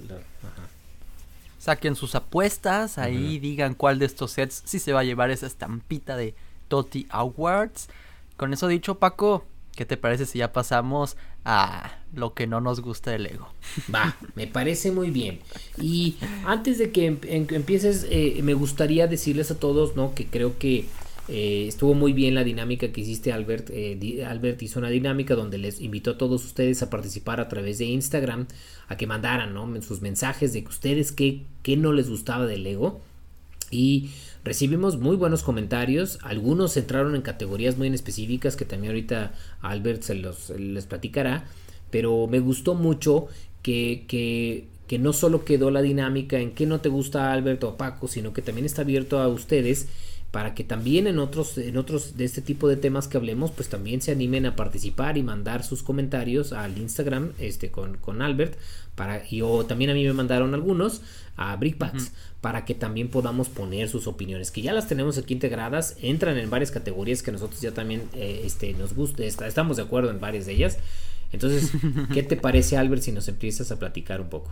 Saquen 1.59 1.97
sus 1.97 2.15
apuestas, 2.15 2.99
ahí 2.99 3.39
digan 3.39 3.75
cuál 3.75 3.99
de 3.99 4.07
estos 4.07 4.33
sets 4.33 4.63
sí 4.65 4.79
se 4.79 4.93
va 4.93 5.01
a 5.01 5.05
llevar 5.05 5.31
esa 5.31 5.47
estampita 5.47 6.17
de 6.17 6.35
Toti 6.69 7.07
Awards. 7.11 7.89
Con 8.37 8.53
eso 8.53 8.69
dicho, 8.69 8.97
Paco, 8.97 9.45
¿qué 9.75 9.85
te 9.85 9.97
parece 9.97 10.25
si 10.25 10.39
ya 10.39 10.53
pasamos 10.53 11.17
a 11.45 11.99
lo 12.15 12.35
que 12.35 12.47
no 12.47 12.61
nos 12.61 12.81
gusta 12.81 13.11
del 13.11 13.25
Lego? 13.25 13.49
Va, 13.95 14.17
me 14.35 14.47
parece 14.47 14.93
muy 14.93 15.11
bien. 15.11 15.41
Y 15.81 16.17
antes 16.45 16.79
de 16.79 16.93
que 16.93 17.07
em, 17.07 17.19
empieces, 17.51 18.07
eh, 18.09 18.41
me 18.43 18.55
gustaría 18.55 19.07
decirles 19.09 19.51
a 19.51 19.59
todos, 19.59 19.97
¿no? 19.97 20.15
Que 20.15 20.27
creo 20.27 20.59
que 20.59 20.87
eh, 21.29 21.67
estuvo 21.69 21.93
muy 21.93 22.15
bien 22.15 22.35
la 22.35 22.43
dinámica 22.43 22.91
que 22.91 23.03
hiciste 23.03 23.33
Albert. 23.33 23.69
Eh, 23.71 24.25
Albert 24.27 24.63
hizo 24.63 24.79
una 24.79 24.89
dinámica 24.89 25.35
donde 25.35 25.59
les 25.59 25.81
invitó 25.81 26.13
a 26.13 26.19
todos 26.19 26.45
ustedes 26.45 26.83
a 26.83 26.89
participar 26.89 27.39
a 27.41 27.49
través 27.49 27.79
de 27.79 27.85
Instagram, 27.85 28.47
a 28.89 28.97
que 28.97 29.07
mandaran 29.07 29.55
sus 29.83 30.01
mensajes 30.01 30.55
de 30.55 30.63
que 30.63 30.69
ustedes 30.69 31.13
qué, 31.13 31.43
qué 31.63 31.77
no 31.77 31.93
les 31.93 32.09
gustaba 32.09 32.47
del 32.47 32.63
Lego. 32.63 33.03
Y 33.71 34.11
recibimos 34.43 34.99
muy 34.99 35.17
buenos 35.17 35.43
comentarios. 35.43 36.19
Algunos 36.23 36.77
entraron 36.79 37.15
en 37.15 37.21
categorías 37.21 37.77
muy 37.77 37.89
específicas 37.89 38.57
que 38.57 38.65
también 38.65 38.93
ahorita 38.93 39.35
Albert 39.61 40.03
se 40.03 40.15
los 40.15 40.49
les 40.51 40.87
platicará. 40.87 41.47
Pero 41.91 42.27
me 42.27 42.41
gustó 42.41 42.75
mucho 42.75 43.27
que, 43.63 44.05
que, 44.09 44.67
que 44.87 44.99
no 44.99 45.13
solo 45.13 45.45
quedó 45.45 45.71
la 45.71 45.83
dinámica 45.83 46.39
en 46.39 46.53
qué 46.53 46.65
no 46.65 46.81
te 46.81 46.89
gusta 46.89 47.33
Albert 47.33 47.65
o 47.65 47.77
Paco, 47.77 48.09
sino 48.09 48.33
que 48.33 48.41
también 48.41 48.65
está 48.65 48.83
abierto 48.83 49.21
a 49.21 49.29
ustedes 49.29 49.89
para 50.31 50.55
que 50.55 50.63
también 50.63 51.07
en 51.07 51.19
otros, 51.19 51.57
en 51.57 51.79
otros 51.79 52.17
de 52.17 52.25
este 52.25 52.43
tipo 52.43 52.69
de 52.69 52.77
temas 52.77 53.09
que 53.09 53.17
hablemos, 53.17 53.51
pues 53.51 53.69
también 53.69 54.03
se 54.03 54.13
animen 54.13 54.45
a 54.45 54.57
participar 54.57 55.17
y 55.17 55.23
mandar 55.23 55.65
sus 55.65 55.83
comentarios 55.83 56.53
al 56.53 56.77
Instagram 56.77 57.33
este, 57.39 57.71
con, 57.71 57.97
con 57.97 58.21
Albert. 58.21 58.59
Para, 58.95 59.23
y 59.31 59.43
o 59.43 59.65
también 59.65 59.91
a 59.91 59.95
mí 59.95 60.05
me 60.05 60.13
mandaron 60.13 60.55
algunos 60.55 61.03
a 61.37 61.55
Brickbats 61.57 62.13
para 62.41 62.65
que 62.65 62.75
también 62.75 63.09
podamos 63.09 63.49
poner 63.49 63.89
sus 63.89 64.07
opiniones, 64.07 64.51
que 64.51 64.61
ya 64.61 64.73
las 64.73 64.89
tenemos 64.89 65.17
aquí 65.19 65.35
integradas, 65.35 65.97
entran 66.03 66.37
en 66.37 66.51
varias 66.51 66.73
categorías 66.73 67.23
que 67.23 67.33
nosotros 67.33 67.61
ya 67.61 67.71
también 67.71 68.03
eh, 68.15 68.43
este, 68.45 68.75
nos 68.75 68.95
gusta, 68.95 69.25
estamos 69.25 69.77
de 69.77 69.85
acuerdo 69.85 70.11
en 70.11 70.21
varias 70.21 70.47
de 70.47 70.53
ellas. 70.53 70.79
Entonces, 71.33 71.73
¿qué 72.13 72.23
te 72.23 72.37
parece 72.37 72.77
Albert 72.77 73.03
si 73.03 73.13
nos 73.13 73.29
empiezas 73.29 73.71
a 73.71 73.79
platicar 73.79 74.21
un 74.21 74.29
poco? 74.29 74.51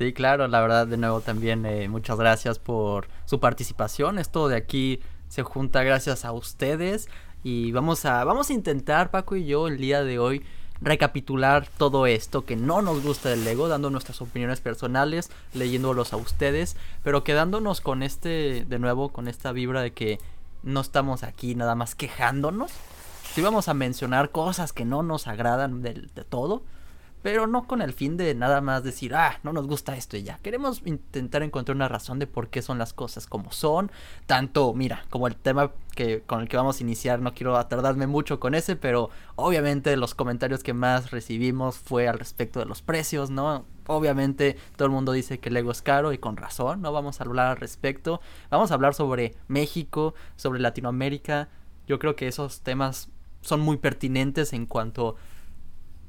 Sí, 0.00 0.14
claro, 0.14 0.48
la 0.48 0.62
verdad 0.62 0.86
de 0.86 0.96
nuevo 0.96 1.20
también 1.20 1.66
eh, 1.66 1.86
muchas 1.90 2.16
gracias 2.16 2.58
por 2.58 3.08
su 3.26 3.38
participación. 3.38 4.18
Esto 4.18 4.48
de 4.48 4.56
aquí 4.56 5.00
se 5.28 5.42
junta 5.42 5.82
gracias 5.82 6.24
a 6.24 6.32
ustedes 6.32 7.10
y 7.44 7.70
vamos 7.72 8.06
a 8.06 8.24
vamos 8.24 8.48
a 8.48 8.54
intentar 8.54 9.10
Paco 9.10 9.36
y 9.36 9.44
yo 9.44 9.68
el 9.68 9.76
día 9.76 10.02
de 10.02 10.18
hoy 10.18 10.42
recapitular 10.80 11.68
todo 11.76 12.06
esto 12.06 12.46
que 12.46 12.56
no 12.56 12.80
nos 12.80 13.02
gusta 13.02 13.28
del 13.28 13.44
Lego, 13.44 13.68
dando 13.68 13.90
nuestras 13.90 14.22
opiniones 14.22 14.62
personales, 14.62 15.30
leyéndolos 15.52 16.14
a 16.14 16.16
ustedes, 16.16 16.78
pero 17.04 17.22
quedándonos 17.22 17.82
con 17.82 18.02
este 18.02 18.64
de 18.66 18.78
nuevo 18.78 19.10
con 19.10 19.28
esta 19.28 19.52
vibra 19.52 19.82
de 19.82 19.92
que 19.92 20.18
no 20.62 20.80
estamos 20.80 21.24
aquí 21.24 21.54
nada 21.54 21.74
más 21.74 21.94
quejándonos. 21.94 22.72
Si 23.34 23.42
vamos 23.42 23.68
a 23.68 23.74
mencionar 23.74 24.30
cosas 24.30 24.72
que 24.72 24.86
no 24.86 25.02
nos 25.02 25.26
agradan 25.26 25.82
de 25.82 26.24
todo, 26.26 26.62
pero 27.22 27.46
no 27.46 27.66
con 27.66 27.82
el 27.82 27.92
fin 27.92 28.16
de 28.16 28.34
nada 28.34 28.60
más 28.60 28.82
decir, 28.82 29.14
ah, 29.14 29.38
no 29.42 29.52
nos 29.52 29.66
gusta 29.66 29.96
esto 29.96 30.16
y 30.16 30.22
ya. 30.22 30.38
Queremos 30.38 30.82
intentar 30.84 31.42
encontrar 31.42 31.76
una 31.76 31.88
razón 31.88 32.18
de 32.18 32.26
por 32.26 32.48
qué 32.48 32.62
son 32.62 32.78
las 32.78 32.92
cosas 32.92 33.26
como 33.26 33.52
son. 33.52 33.90
Tanto, 34.26 34.72
mira, 34.74 35.04
como 35.10 35.26
el 35.26 35.36
tema 35.36 35.72
que 35.94 36.22
con 36.22 36.40
el 36.40 36.48
que 36.48 36.56
vamos 36.56 36.80
a 36.80 36.82
iniciar, 36.82 37.20
no 37.20 37.34
quiero 37.34 37.56
atardarme 37.56 38.06
mucho 38.06 38.40
con 38.40 38.54
ese, 38.54 38.76
pero 38.76 39.10
obviamente 39.36 39.96
los 39.96 40.14
comentarios 40.14 40.62
que 40.62 40.72
más 40.72 41.10
recibimos 41.10 41.76
fue 41.76 42.08
al 42.08 42.18
respecto 42.18 42.58
de 42.60 42.66
los 42.66 42.82
precios, 42.82 43.30
¿no? 43.30 43.64
Obviamente 43.86 44.56
todo 44.76 44.86
el 44.86 44.92
mundo 44.92 45.12
dice 45.12 45.40
que 45.40 45.48
el 45.48 45.54
Lego 45.54 45.72
es 45.72 45.82
caro 45.82 46.12
y 46.12 46.18
con 46.18 46.36
razón, 46.36 46.80
no 46.80 46.92
vamos 46.92 47.20
a 47.20 47.24
hablar 47.24 47.48
al 47.48 47.56
respecto. 47.56 48.20
Vamos 48.50 48.70
a 48.70 48.74
hablar 48.74 48.94
sobre 48.94 49.34
México, 49.48 50.14
sobre 50.36 50.60
Latinoamérica. 50.60 51.48
Yo 51.86 51.98
creo 51.98 52.14
que 52.14 52.28
esos 52.28 52.60
temas 52.60 53.08
son 53.42 53.60
muy 53.60 53.78
pertinentes 53.78 54.52
en 54.52 54.66
cuanto 54.66 55.08
a 55.08 55.14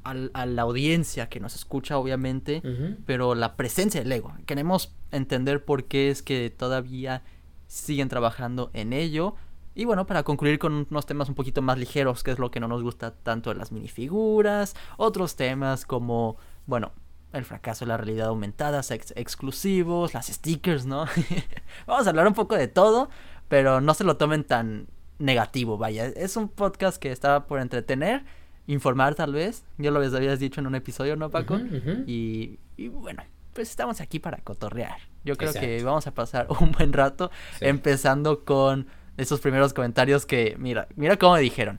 la 0.04 0.62
audiencia 0.62 1.28
que 1.28 1.40
nos 1.40 1.54
escucha, 1.54 1.98
obviamente, 1.98 2.62
pero 3.06 3.34
la 3.34 3.56
presencia 3.56 4.02
del 4.02 4.12
ego. 4.12 4.34
Queremos 4.46 4.94
entender 5.10 5.64
por 5.64 5.84
qué 5.84 6.10
es 6.10 6.22
que 6.22 6.50
todavía 6.50 7.22
siguen 7.66 8.08
trabajando 8.08 8.70
en 8.74 8.92
ello. 8.92 9.34
Y 9.74 9.86
bueno, 9.86 10.06
para 10.06 10.22
concluir 10.22 10.58
con 10.58 10.86
unos 10.90 11.06
temas 11.06 11.28
un 11.28 11.34
poquito 11.34 11.62
más 11.62 11.78
ligeros, 11.78 12.22
que 12.22 12.30
es 12.30 12.38
lo 12.38 12.50
que 12.50 12.60
no 12.60 12.68
nos 12.68 12.82
gusta 12.82 13.14
tanto 13.14 13.50
de 13.50 13.56
las 13.56 13.72
minifiguras, 13.72 14.74
otros 14.98 15.36
temas 15.36 15.86
como, 15.86 16.36
bueno, 16.66 16.92
el 17.32 17.44
fracaso 17.44 17.84
de 17.84 17.88
la 17.88 17.96
realidad 17.96 18.28
aumentada, 18.28 18.82
sex 18.82 19.14
exclusivos, 19.16 20.12
las 20.12 20.26
stickers, 20.26 20.84
¿no? 20.84 21.06
Vamos 21.86 22.06
a 22.06 22.10
hablar 22.10 22.26
un 22.26 22.34
poco 22.34 22.56
de 22.56 22.68
todo, 22.68 23.08
pero 23.48 23.80
no 23.80 23.94
se 23.94 24.04
lo 24.04 24.18
tomen 24.18 24.44
tan 24.44 24.88
negativo, 25.18 25.78
vaya. 25.78 26.06
Es 26.06 26.36
un 26.36 26.48
podcast 26.48 26.98
que 26.98 27.10
está 27.10 27.46
por 27.46 27.60
entretener 27.60 28.24
informar 28.66 29.14
tal 29.14 29.32
vez. 29.32 29.64
Ya 29.78 29.90
lo 29.90 30.00
habías 30.00 30.38
dicho 30.38 30.60
en 30.60 30.66
un 30.66 30.74
episodio, 30.74 31.16
¿no, 31.16 31.30
Paco? 31.30 31.58
Y, 32.06 32.58
bueno, 32.88 33.22
pues 33.52 33.70
estamos 33.70 34.00
aquí 34.00 34.18
para 34.18 34.38
cotorrear. 34.38 34.98
Yo 35.24 35.36
creo 35.36 35.52
que 35.52 35.82
vamos 35.82 36.06
a 36.06 36.14
pasar 36.14 36.46
un 36.60 36.72
buen 36.72 36.92
rato 36.92 37.30
empezando 37.60 38.44
con 38.44 38.86
esos 39.16 39.40
primeros 39.40 39.74
comentarios 39.74 40.26
que, 40.26 40.56
mira, 40.58 40.88
mira 40.96 41.16
cómo 41.16 41.34
me 41.34 41.40
dijeron. 41.40 41.78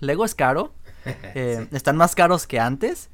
Lego 0.00 0.24
es 0.24 0.34
caro, 0.34 0.72
eh, 1.04 1.68
están 1.72 1.96
más 1.96 2.14
caros 2.14 2.46
que 2.46 2.58
antes 2.58 3.10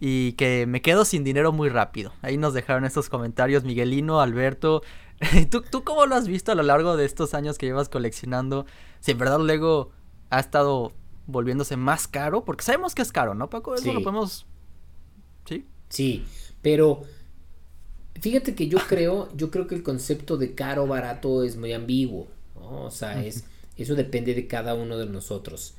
y 0.00 0.32
que 0.32 0.66
me 0.66 0.80
quedo 0.82 1.04
sin 1.04 1.24
dinero 1.24 1.52
muy 1.52 1.68
rápido. 1.68 2.12
Ahí 2.22 2.36
nos 2.36 2.54
dejaron 2.54 2.84
estos 2.84 3.08
comentarios 3.08 3.64
Miguelino, 3.64 4.20
Alberto. 4.20 4.82
¿Tú, 5.50 5.62
¿Tú 5.62 5.82
cómo 5.82 6.06
lo 6.06 6.14
has 6.14 6.28
visto 6.28 6.52
a 6.52 6.54
lo 6.54 6.62
largo 6.62 6.96
de 6.96 7.04
estos 7.04 7.34
años 7.34 7.58
que 7.58 7.66
llevas 7.66 7.88
coleccionando? 7.88 8.66
Si 9.00 9.12
en 9.12 9.18
verdad 9.18 9.40
Lego 9.40 9.90
ha 10.30 10.38
estado 10.38 10.92
volviéndose 11.28 11.76
más 11.76 12.08
caro, 12.08 12.44
porque 12.44 12.64
sabemos 12.64 12.94
que 12.94 13.02
es 13.02 13.12
caro, 13.12 13.34
¿no, 13.34 13.48
Paco? 13.48 13.76
Eso 13.76 13.92
lo 13.92 14.02
podemos... 14.02 14.46
Sí. 15.44 15.64
Sí, 15.88 16.24
pero 16.60 17.02
fíjate 18.20 18.54
que 18.54 18.66
yo 18.66 18.78
creo, 18.78 19.28
yo 19.36 19.50
creo 19.50 19.66
que 19.68 19.76
el 19.76 19.82
concepto 19.82 20.36
de 20.36 20.54
caro 20.54 20.86
barato 20.86 21.44
es 21.44 21.56
muy 21.56 21.72
ambiguo, 21.72 22.26
¿no? 22.56 22.86
O 22.86 22.90
sea, 22.90 23.24
es, 23.24 23.44
Eso 23.76 23.94
depende 23.94 24.34
de 24.34 24.48
cada 24.48 24.74
uno 24.74 24.98
de 24.98 25.06
nosotros. 25.06 25.74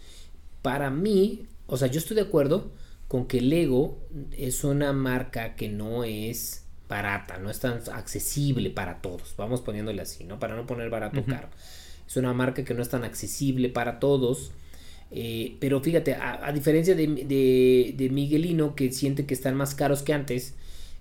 Para 0.61 0.89
mí, 0.89 1.47
o 1.67 1.77
sea, 1.77 1.87
yo 1.89 1.99
estoy 1.99 2.15
de 2.15 2.21
acuerdo 2.21 2.71
con 3.07 3.25
que 3.25 3.41
Lego 3.41 3.99
es 4.31 4.63
una 4.63 4.93
marca 4.93 5.55
que 5.55 5.67
no 5.67 6.03
es 6.03 6.65
barata, 6.87 7.37
no 7.37 7.49
es 7.49 7.59
tan 7.59 7.81
accesible 7.91 8.69
para 8.69 9.01
todos. 9.01 9.33
Vamos 9.35 9.61
poniéndole 9.61 10.01
así, 10.01 10.23
¿no? 10.23 10.39
Para 10.39 10.55
no 10.55 10.65
poner 10.65 10.89
barato 10.89 11.23
caro. 11.25 11.49
Es 12.07 12.17
una 12.17 12.33
marca 12.33 12.63
que 12.63 12.73
no 12.73 12.81
es 12.81 12.89
tan 12.89 13.03
accesible 13.03 13.69
para 13.69 13.99
todos. 13.99 14.51
Eh, 15.11 15.57
pero 15.59 15.81
fíjate, 15.81 16.15
a, 16.15 16.51
diferencia 16.51 16.95
de, 16.95 18.09
Miguelino, 18.11 18.75
que 18.75 18.91
siente 18.91 19.25
que 19.25 19.33
están 19.33 19.55
más 19.55 19.75
caros 19.75 20.03
que 20.03 20.13
antes, 20.13 20.53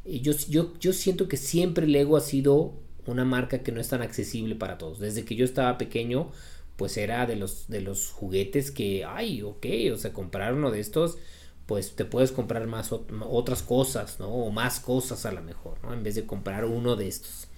eh, 0.04 0.20
yo, 0.20 0.32
yo, 0.48 0.74
yo 0.78 0.92
siento 0.92 1.28
que 1.28 1.36
siempre 1.36 1.86
Lego 1.86 2.16
ha 2.16 2.20
sido 2.20 2.74
una 3.06 3.24
marca 3.24 3.62
que 3.62 3.72
no 3.72 3.80
es 3.80 3.88
tan 3.88 4.02
accesible 4.02 4.54
para 4.54 4.78
todos. 4.78 4.98
Desde 4.98 5.24
que 5.24 5.34
yo 5.34 5.44
estaba 5.44 5.78
pequeño, 5.78 6.30
pues 6.76 6.96
era 6.96 7.26
de 7.26 7.36
los, 7.36 7.68
de 7.68 7.80
los 7.80 8.10
juguetes 8.10 8.70
que, 8.70 9.04
ay, 9.04 9.42
ok, 9.42 9.66
o 9.92 9.96
sea, 9.96 10.12
comprar 10.12 10.54
uno 10.54 10.70
de 10.70 10.80
estos, 10.80 11.18
pues 11.66 11.96
te 11.96 12.04
puedes 12.04 12.32
comprar 12.32 12.66
más 12.66 12.92
otras 12.92 13.62
cosas, 13.62 14.20
¿no? 14.20 14.28
O 14.28 14.50
más 14.50 14.80
cosas 14.80 15.26
a 15.26 15.32
lo 15.32 15.42
mejor, 15.42 15.78
¿no? 15.82 15.92
En 15.92 16.02
vez 16.02 16.14
de 16.14 16.24
comprar 16.24 16.64
uno 16.64 16.96
de 16.96 17.08
estos. 17.08 17.48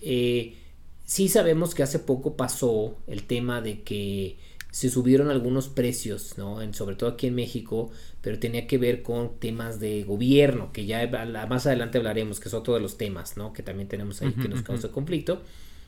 Eh, 0.00 0.56
sí 1.04 1.28
sabemos 1.28 1.74
que 1.74 1.82
hace 1.82 1.98
poco 1.98 2.36
pasó 2.36 2.96
el 3.06 3.24
tema 3.24 3.60
de 3.60 3.82
que 3.82 4.38
se 4.76 4.90
subieron 4.90 5.30
algunos 5.30 5.68
precios, 5.68 6.36
¿no? 6.36 6.60
En, 6.60 6.74
sobre 6.74 6.96
todo 6.96 7.08
aquí 7.08 7.28
en 7.28 7.34
México, 7.34 7.90
pero 8.20 8.38
tenía 8.38 8.66
que 8.66 8.76
ver 8.76 9.02
con 9.02 9.38
temas 9.38 9.80
de 9.80 10.04
gobierno, 10.04 10.70
que 10.70 10.84
ya 10.84 11.08
más 11.48 11.66
adelante 11.66 11.96
hablaremos, 11.96 12.40
que 12.40 12.48
es 12.48 12.54
otro 12.54 12.74
de 12.74 12.80
los 12.80 12.98
temas, 12.98 13.38
¿no? 13.38 13.54
Que 13.54 13.62
también 13.62 13.88
tenemos 13.88 14.20
ahí 14.20 14.34
que 14.34 14.48
nos 14.48 14.60
causa 14.60 14.88
conflicto, 14.92 15.40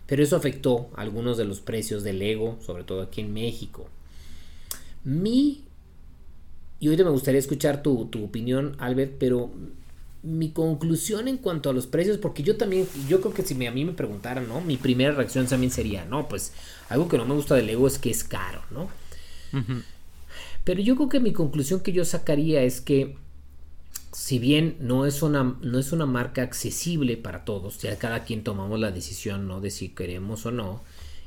pero 0.07 0.23
eso 0.23 0.37
afectó 0.37 0.89
algunos 0.97 1.37
de 1.37 1.45
los 1.45 1.61
precios 1.61 2.03
del 2.03 2.21
Lego, 2.21 2.57
sobre 2.65 2.83
todo 2.83 3.03
aquí 3.03 3.21
en 3.21 3.35
México. 3.35 3.91
Mi, 5.05 5.65
y 6.81 6.87
ahorita 6.87 7.05
me 7.05 7.11
gustaría 7.11 7.41
escuchar 7.41 7.83
tu, 7.83 8.07
tu 8.07 8.25
opinión, 8.25 8.75
Albert, 8.79 9.17
pero 9.19 9.51
mi 10.23 10.51
conclusión 10.51 11.29
en 11.29 11.37
cuanto 11.37 11.69
a 11.69 11.75
los 11.75 11.87
precios, 11.87 12.17
porque 12.17 12.43
yo 12.43 12.57
también, 12.57 12.87
yo 13.07 13.21
creo 13.21 13.35
que 13.35 13.43
si 13.43 13.67
a 13.67 13.71
mí 13.71 13.85
me 13.85 13.93
preguntaran, 13.93 14.49
¿no? 14.49 14.63
Mi 14.63 14.79
primera 14.79 15.13
reacción 15.13 15.47
también 15.47 15.71
sería, 15.71 16.07
no, 16.07 16.27
pues 16.27 16.53
algo 16.89 17.09
que 17.09 17.19
no 17.19 17.25
me 17.25 17.35
gusta 17.35 17.55
del 17.55 17.67
Lego 17.67 17.87
es 17.87 17.99
que 17.99 18.11
es 18.11 18.25
caro, 18.25 18.63
¿no? 18.71 18.89
Pero 20.65 20.81
yo 20.81 20.97
creo 20.97 21.09
que 21.09 21.21
mi 21.21 21.33
conclusión 21.33 21.81
que 21.81 21.93
yo 21.93 22.05
sacaría 22.05 22.63
es 22.63 22.81
que 22.81 23.17
si 24.13 24.39
bien 24.39 24.77
no 24.81 25.07
es 25.07 25.23
una, 25.23 25.57
no 25.61 25.79
es 25.79 25.93
una 25.93 26.07
marca 26.07 26.43
accesible 26.43 27.17
para 27.17 27.45
todos, 27.45 27.79
ya 27.79 27.97
cada 27.99 28.25
quien 28.25 28.43
tomamos 28.43 28.81
la 28.81 28.91
decisión, 28.91 29.47
¿no? 29.49 29.61
De 29.61 29.71
si 29.71 29.91
queremos 29.91 30.45
o 30.47 30.51
no. 30.51 30.83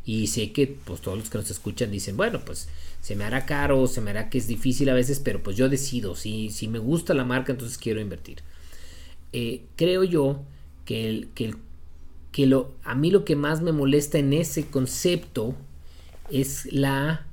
Y 0.06 0.28
sé 0.28 0.52
que 0.52 0.68
pues 0.68 1.02
todos 1.02 1.18
los 1.18 1.30
que 1.30 1.38
nos 1.38 1.52
escuchan 1.52 1.92
dicen, 1.92 2.18
bueno, 2.18 2.42
pues 2.44 2.70
se 3.02 3.16
me 3.16 3.24
hará 3.24 3.46
caro, 3.46 3.88
se 3.88 4.02
me 4.02 4.12
hará 4.12 4.30
que 4.30 4.40
es 4.40 4.48
difícil 4.48 4.90
a 4.90 4.94
veces, 4.94 5.20
pero 5.20 5.42
pues 5.42 5.58
yo 5.58 5.70
decido, 5.70 6.16
si, 6.16 6.50
si 6.50 6.68
me 6.68 6.80
gusta 6.80 7.14
la 7.14 7.24
marca, 7.24 7.52
entonces 7.52 7.78
quiero 7.78 8.02
invertir. 8.02 8.42
Eh, 9.34 9.64
creo 9.76 10.04
yo 10.04 10.42
que, 10.86 11.08
el, 11.08 11.30
que, 11.36 11.56
que 12.32 12.46
lo, 12.46 12.72
a 12.84 12.96
mí 12.96 13.12
lo 13.12 13.26
que 13.26 13.36
más 13.36 13.62
me 13.62 13.72
molesta 13.72 14.18
en 14.18 14.34
ese 14.34 14.68
concepto 14.68 15.56
es 16.30 16.72
la 16.72 17.26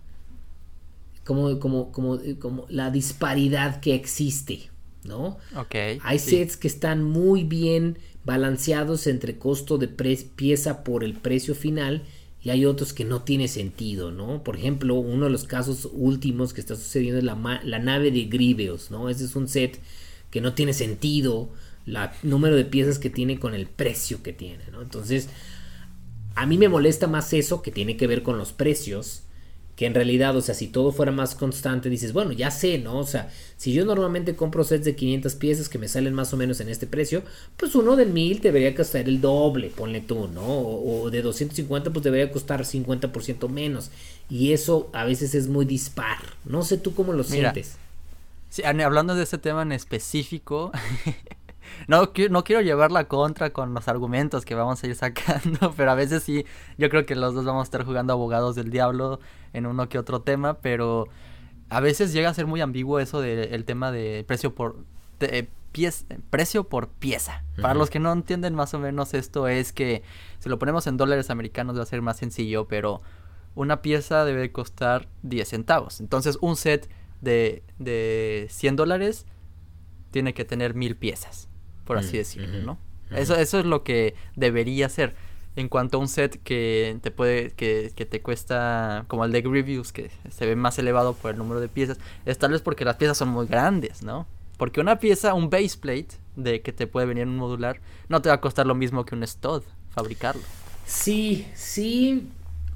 como, 1.25 1.61
como, 1.61 1.93
como, 1.93 2.19
como 2.41 2.67
la 2.71 2.91
disparidad 2.91 3.81
que 3.81 3.95
existe, 3.95 4.71
¿no? 5.05 5.37
Hay 6.03 6.19
sets 6.19 6.57
que 6.57 6.69
están 6.69 7.05
muy 7.05 7.45
bien 7.45 7.99
balanceados 8.25 9.07
entre 9.07 9.39
costo 9.39 9.79
de 9.79 9.89
pieza 9.89 10.85
por 10.85 11.05
el 11.05 11.15
precio 11.15 11.55
final 11.55 12.03
y 12.43 12.51
hay 12.51 12.65
otros 12.65 12.93
que 12.93 13.05
no 13.05 13.23
tiene 13.23 13.47
sentido, 13.49 14.11
¿no? 14.11 14.43
Por 14.43 14.57
ejemplo, 14.57 14.95
uno 14.95 15.27
de 15.27 15.31
los 15.31 15.45
casos 15.45 15.89
últimos 15.93 16.55
que 16.55 16.61
está 16.61 16.77
sucediendo 16.77 17.19
es 17.19 17.25
la, 17.25 17.61
la 17.63 17.79
nave 17.79 18.11
de 18.11 18.25
Griveos, 18.25 18.91
¿no? 18.91 19.11
Ese 19.11 19.25
es 19.25 19.37
un 19.37 19.49
set 19.49 19.79
que 20.31 20.41
no 20.41 20.55
tiene 20.55 20.73
sentido 20.73 21.51
la 21.89 22.12
número 22.22 22.55
de 22.57 22.64
piezas 22.64 22.99
que 22.99 23.11
tiene 23.11 23.39
con 23.39 23.55
el 23.55 23.66
precio 23.66 24.22
que 24.22 24.32
tiene, 24.32 24.64
¿no? 24.70 24.82
Entonces, 24.82 25.28
a 26.34 26.47
mí 26.47 26.59
me 26.59 26.68
molesta 26.68 27.07
más 27.07 27.32
eso 27.32 27.62
que 27.62 27.72
tiene 27.72 27.97
que 27.97 28.07
ver 28.07 28.22
con 28.22 28.39
los 28.39 28.53
precios, 28.53 29.22
que 29.74 29.86
en 29.86 29.95
realidad, 29.95 30.36
o 30.36 30.41
sea, 30.41 30.55
si 30.55 30.66
todo 30.66 30.91
fuera 30.91 31.12
más 31.12 31.34
constante, 31.36 31.89
dices, 31.89 32.12
bueno, 32.12 32.32
ya 32.32 32.51
sé, 32.51 32.78
¿no? 32.78 32.99
O 32.99 33.07
sea, 33.07 33.30
si 33.57 33.72
yo 33.72 33.84
normalmente 33.84 34.34
compro 34.34 34.64
sets 34.64 34.84
de 34.84 34.97
500 34.97 35.36
piezas 35.36 35.68
que 35.68 35.78
me 35.78 35.86
salen 35.86 36.14
más 36.14 36.32
o 36.32 36.36
menos 36.36 36.61
en 36.61 36.68
este 36.68 36.89
precio, 36.89 37.22
pues 37.57 37.76
uno 37.76 37.95
de 37.95 38.05
1000 38.05 38.41
debería 38.41 38.74
costar 38.74 39.09
el 39.09 39.20
doble, 39.20 39.70
ponle 39.70 40.01
tú, 40.01 40.28
¿no? 40.28 40.47
O, 40.47 41.11
de 41.11 41.22
250 41.22 41.93
pues 41.93 42.03
debería 42.03 42.32
costar 42.32 42.64
50% 42.64 43.49
menos. 43.49 43.91
Y 44.28 44.53
eso 44.53 44.91
a 44.93 45.05
veces 45.05 45.34
es 45.36 45.47
muy 45.47 45.64
dispar. 45.64 46.18
No 46.45 46.62
sé 46.62 46.78
tú 46.78 46.93
cómo 46.95 47.12
lo 47.12 47.22
sientes. 47.22 47.76
Sí, 48.51 48.62
hablando 48.64 49.14
de 49.14 49.22
este 49.22 49.39
tema 49.39 49.62
en 49.62 49.72
específico, 49.72 50.72
no, 51.87 52.12
no 52.31 52.45
quiero 52.45 52.62
llevar 52.62 52.93
la 52.93 53.09
contra 53.09 53.51
con 53.51 53.75
los 53.75 53.89
argumentos 53.89 54.45
que 54.45 54.55
vamos 54.55 54.83
a 54.83 54.87
ir 54.87 54.95
sacando, 54.97 55.73
pero 55.77 55.91
a 55.91 55.95
veces 55.95 56.23
sí, 56.23 56.45
yo 56.77 56.89
creo 56.91 57.07
que 57.07 57.14
los 57.14 57.35
dos 57.35 57.45
vamos 57.45 57.61
a 57.61 57.64
estar 57.64 57.85
jugando 57.85 58.12
abogados 58.12 58.55
del 58.55 58.71
diablo 58.71 59.21
en 59.53 59.66
uno 59.66 59.89
que 59.89 59.99
otro 59.99 60.23
tema, 60.23 60.55
pero 60.55 61.09
a 61.69 61.81
veces 61.81 62.12
llega 62.12 62.31
a 62.31 62.35
ser 62.35 62.47
muy 62.47 62.61
ambiguo 62.61 62.99
eso 62.99 63.21
del 63.21 63.64
tema 63.64 63.93
de 63.93 64.25
precio 64.27 64.55
por 64.55 64.85
de, 65.19 65.49
precio 66.31 66.64
por 66.64 66.89
pieza. 66.89 67.45
Para 67.61 67.75
los 67.75 67.91
que 67.91 67.99
no 67.99 68.12
entienden 68.12 68.55
más 68.55 68.75
o 68.75 68.79
menos 68.79 69.14
esto 69.14 69.49
es 69.49 69.73
que 69.73 70.03
si 70.39 70.49
lo 70.49 70.59
ponemos 70.59 70.87
en 70.87 70.97
dólares 70.97 71.31
americanos 71.31 71.77
va 71.77 71.83
a 71.83 71.87
ser 71.87 72.03
más 72.03 72.16
sencillo, 72.16 72.66
pero 72.66 73.01
una 73.55 73.83
pieza 73.83 74.25
debe 74.25 74.51
costar 74.51 75.09
10 75.23 75.49
centavos. 75.49 76.01
Entonces 76.01 76.39
un 76.41 76.57
set 76.57 76.89
de, 77.21 77.62
de 77.79 78.47
100 78.51 78.77
dólares 78.77 79.27
tiene 80.11 80.35
que 80.35 80.45
tener 80.45 80.75
mil 80.75 80.97
piezas 80.97 81.48
por 81.89 81.97
así 81.97 82.16
mm, 82.16 82.18
decirlo, 82.18 82.62
¿no? 82.62 82.78
Eso, 83.11 83.34
eso 83.34 83.59
es 83.59 83.64
lo 83.64 83.82
que 83.82 84.14
debería 84.36 84.91
ser. 84.91 85.16
En 85.57 85.68
cuanto 85.68 85.97
a 85.97 86.01
un 86.01 86.09
set 86.09 86.41
que 86.45 86.99
te 87.03 87.11
puede, 87.11 87.51
que, 87.53 87.91
que 87.97 88.05
te 88.05 88.20
cuesta, 88.20 89.07
como 89.09 89.24
el 89.24 89.32
de 89.32 89.41
Reviews, 89.41 89.93
que 89.93 90.11
se 90.30 90.45
ve 90.45 90.55
más 90.55 90.78
elevado 90.78 91.14
por 91.14 91.30
el 91.30 91.39
número 91.39 91.61
de 91.61 91.68
piezas, 91.68 91.99
es 92.26 92.36
tal 92.36 92.53
vez 92.53 92.61
porque 92.61 92.84
las 92.84 92.97
piezas 92.97 93.16
son 93.16 93.30
muy 93.30 93.47
grandes, 93.47 94.03
¿no? 94.03 94.26
Porque 94.59 94.80
una 94.80 94.99
pieza, 94.99 95.32
un 95.32 95.49
base 95.49 95.78
plate, 95.80 96.09
de 96.36 96.61
que 96.61 96.72
te 96.72 96.86
puede 96.86 97.07
venir 97.07 97.26
un 97.26 97.36
modular, 97.36 97.80
no 98.09 98.20
te 98.20 98.28
va 98.28 98.36
a 98.36 98.41
costar 98.41 98.66
lo 98.66 98.74
mismo 98.74 99.07
que 99.07 99.14
un 99.14 99.26
stud 99.26 99.62
fabricarlo. 99.91 100.43
Sí, 100.84 101.49
sí. 101.55 102.28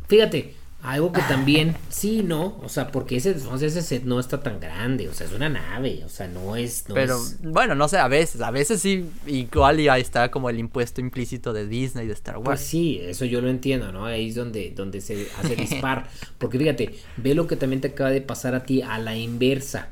Fíjate, 0.08 0.56
algo 0.83 1.12
que 1.12 1.20
también, 1.22 1.76
sí, 1.91 2.24
no, 2.24 2.59
o 2.61 2.68
sea, 2.68 2.91
porque 2.91 3.16
ese, 3.16 3.37
ese 3.37 3.83
set 3.83 4.03
no 4.03 4.18
está 4.18 4.41
tan 4.41 4.59
grande, 4.59 5.09
o 5.09 5.14
sea, 5.14 5.28
es 5.28 5.33
una 5.33 5.49
nave, 5.49 6.03
o 6.05 6.09
sea, 6.09 6.26
no 6.26 6.57
es... 6.57 6.85
Pero, 6.93 7.20
bueno, 7.45 7.76
no 7.76 7.87
sé, 7.87 7.99
a 7.99 8.09
veces, 8.09 8.41
a 8.41 8.51
veces 8.51 8.80
sí, 8.80 9.09
igual 9.28 9.78
y 9.78 9.87
ahí 9.87 10.01
está 10.01 10.33
como 10.33 10.51
el 10.51 10.59
impuesto 10.59 11.01
implícito 11.01 11.53
de 11.53 11.68
Disney, 11.68 12.09
de 12.09 12.14
Star 12.14 12.39
Wars. 12.39 12.47
Pues 12.47 12.61
sí, 12.62 13.01
eso 13.01 13.24
yo 13.24 13.41
lo 13.41 13.49
entiendo, 13.49 13.93
¿no? 13.93 14.07
Ahí 14.07 14.30
es 14.30 14.35
donde, 14.35 14.72
donde 14.74 15.01
se 15.01 15.28
hace 15.39 15.55
dispar, 15.55 16.09
porque 16.39 16.59
fíjate, 16.59 16.97
ve 17.16 17.37
lo 17.37 17.47
que 17.47 17.55
también 17.55 17.80
te 17.80 17.89
acaba 17.89 18.11
de 18.11 18.20
pasar 18.20 18.57
a 18.57 18.64
ti 18.64 18.83
a 18.83 18.99
la 18.99 19.16
inversa. 19.16 19.91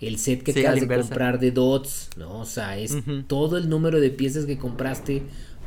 El 0.00 0.18
set 0.18 0.42
que 0.42 0.52
te 0.52 0.66
acabas 0.66 0.80
de 0.80 0.88
comprar 0.88 1.38
de 1.38 1.52
Dots, 1.52 2.10
¿no? 2.16 2.40
O 2.40 2.44
sea, 2.44 2.76
es 2.76 2.96
todo 3.28 3.56
el 3.56 3.68
número 3.68 4.00
de 4.00 4.10
piezas 4.10 4.46
que 4.46 4.58
compraste 4.58 5.22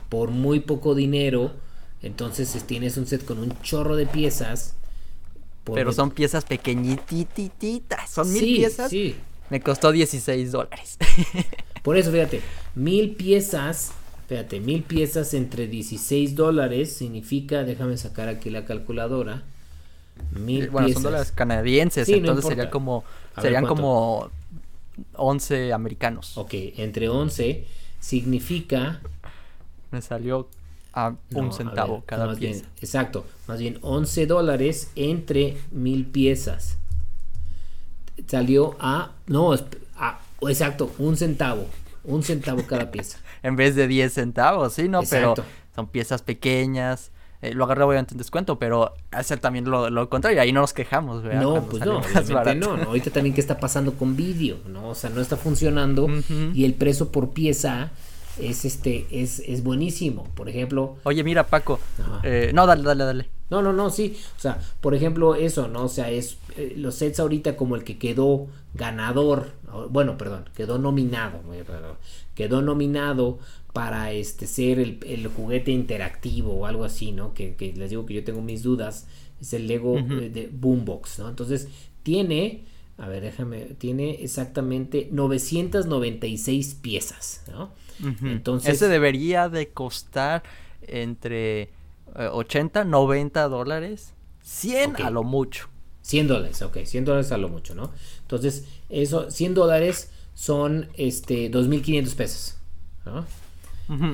por 0.09 0.31
muy 0.31 0.59
poco 0.59 0.93
dinero 0.95 1.53
entonces 2.05 2.63
tienes 2.67 2.97
un 2.97 3.07
set 3.07 3.25
con 3.25 3.39
un 3.39 3.59
chorro 3.63 3.95
de 3.95 4.05
piezas. 4.05 4.75
Pero 5.73 5.91
son 5.91 6.11
piezas 6.11 6.45
pequeñititas. 6.45 8.11
Son 8.11 8.31
mil 8.31 8.43
piezas. 8.43 8.91
Sí. 8.91 9.15
Me 9.49 9.59
costó 9.59 9.91
16 9.91 10.51
dólares. 10.51 10.99
por 11.83 11.97
eso, 11.97 12.11
fíjate, 12.11 12.41
mil 12.75 13.15
piezas. 13.15 13.91
Fíjate, 14.27 14.59
mil 14.59 14.83
piezas 14.83 15.33
entre 15.33 15.65
16 15.65 16.35
dólares 16.35 16.95
significa, 16.95 17.63
déjame 17.63 17.97
sacar 17.97 18.27
aquí 18.27 18.51
la 18.51 18.65
calculadora. 18.65 19.43
Mil 20.31 20.69
bueno, 20.69 20.89
son 20.89 21.03
dólares 21.03 21.31
canadienses, 21.31 22.07
entonces 22.07 22.45
sería 22.45 22.69
como, 22.69 23.03
serían 23.41 23.65
como 23.65 24.29
11 25.13 25.73
americanos. 25.73 26.37
Ok, 26.37 26.53
entre 26.77 27.09
11 27.09 27.65
significa... 27.99 29.01
Me 29.91 30.01
salió 30.01 30.47
a 30.95 31.13
un 31.33 31.51
centavo 31.51 32.03
cada 32.05 32.33
pieza. 32.35 32.65
exacto, 32.81 33.25
más 33.47 33.59
bien 33.59 33.77
11 33.81 34.25
dólares 34.25 34.91
entre 34.95 35.57
mil 35.71 36.05
piezas. 36.05 36.77
Salió 38.27 38.77
a, 38.79 39.11
no, 39.27 39.53
exacto, 40.47 40.91
un 40.97 41.17
centavo, 41.17 41.67
un 42.05 42.23
centavo 42.23 42.65
cada 42.65 42.89
pieza. 42.91 43.19
en 43.43 43.57
vez 43.57 43.75
de 43.75 43.87
10 43.87 44.13
centavos, 44.13 44.73
sí, 44.73 44.87
¿no? 44.87 45.01
Pero 45.09 45.35
son 45.75 45.87
piezas 45.87 46.21
pequeñas. 46.21 47.11
Eh, 47.41 47.53
lo 47.53 47.65
agarré 47.65 47.83
obviamente 47.83 48.13
en 48.13 48.17
descuento, 48.17 48.57
pero 48.57 48.93
hacer 49.11 49.39
también 49.39 49.69
lo, 49.69 49.89
lo 49.89 50.09
contrario, 50.09 50.41
ahí 50.41 50.53
no 50.53 50.61
nos 50.61 50.71
quejamos, 50.71 51.23
No, 51.25 51.63
pues 51.65 51.85
no, 51.85 52.01
no, 52.55 52.77
no, 52.77 52.83
Ahorita 52.85 53.11
también 53.11 53.35
qué 53.35 53.41
está 53.41 53.59
pasando 53.59 53.93
con 53.95 54.15
vídeo, 54.15 54.59
¿no? 54.67 54.89
O 54.89 54.95
sea, 54.95 55.09
no 55.09 55.19
está 55.19 55.35
funcionando 55.35 56.07
y 56.53 56.63
el 56.63 56.73
precio 56.73 57.11
por 57.11 57.31
pieza 57.31 57.91
es 58.39 58.65
este 58.65 59.07
es, 59.11 59.39
es 59.39 59.63
buenísimo. 59.63 60.27
Por 60.35 60.49
ejemplo. 60.49 60.97
Oye, 61.03 61.23
mira, 61.23 61.47
Paco. 61.47 61.79
Eh, 62.23 62.51
no, 62.53 62.65
dale, 62.65 62.83
dale, 62.83 63.03
dale. 63.03 63.29
No, 63.49 63.61
no, 63.61 63.73
no, 63.73 63.89
sí. 63.89 64.17
O 64.37 64.39
sea, 64.39 64.59
por 64.81 64.95
ejemplo, 64.95 65.35
eso, 65.35 65.67
¿no? 65.67 65.83
O 65.83 65.89
sea, 65.89 66.09
es 66.09 66.37
eh, 66.57 66.73
los 66.77 66.95
sets 66.95 67.19
ahorita 67.19 67.55
como 67.55 67.75
el 67.75 67.83
que 67.83 67.97
quedó 67.97 68.47
ganador, 68.73 69.51
bueno, 69.89 70.17
perdón, 70.17 70.49
quedó 70.55 70.77
nominado, 70.77 71.39
quedó 72.33 72.61
nominado 72.61 73.39
para 73.73 74.13
este 74.13 74.47
ser 74.47 74.79
el, 74.79 75.27
juguete 75.27 75.71
interactivo 75.71 76.53
o 76.53 76.65
algo 76.65 76.85
así, 76.85 77.11
¿no? 77.11 77.33
Que, 77.33 77.73
les 77.75 77.89
digo 77.89 78.05
que 78.05 78.13
yo 78.13 78.23
tengo 78.23 78.41
mis 78.41 78.63
dudas, 78.63 79.05
es 79.41 79.53
el 79.53 79.67
Lego 79.67 79.97
eh, 79.97 80.29
de 80.29 80.49
Boombox, 80.51 81.19
¿no? 81.19 81.27
Entonces, 81.27 81.67
tiene, 82.01 82.63
a 82.97 83.09
ver, 83.09 83.23
déjame, 83.23 83.65
tiene 83.77 84.23
exactamente 84.23 85.09
996 85.11 86.75
piezas, 86.75 87.43
¿no? 87.51 87.71
Entonces... 88.03 88.75
Ese 88.75 88.87
debería 88.87 89.49
de 89.49 89.69
costar 89.69 90.43
entre 90.81 91.69
80, 92.15 92.81
eh, 92.81 92.85
90 92.85 93.47
dólares, 93.49 94.13
100 94.41 94.97
a 94.97 95.09
lo 95.09 95.23
mucho. 95.23 95.69
100 96.01 96.27
dólares, 96.27 96.61
ok, 96.61 96.77
100 96.83 97.05
dólares 97.05 97.31
a 97.31 97.37
lo 97.37 97.49
mucho, 97.49 97.73
¿no? 97.73 97.91
Entonces, 98.21 98.65
eso, 98.89 99.31
100 99.31 99.55
dólares 99.55 100.11
son, 100.35 100.89
este, 100.97 101.51
2.500 101.51 102.15
pesos, 102.15 102.57
¿no? 103.05 103.25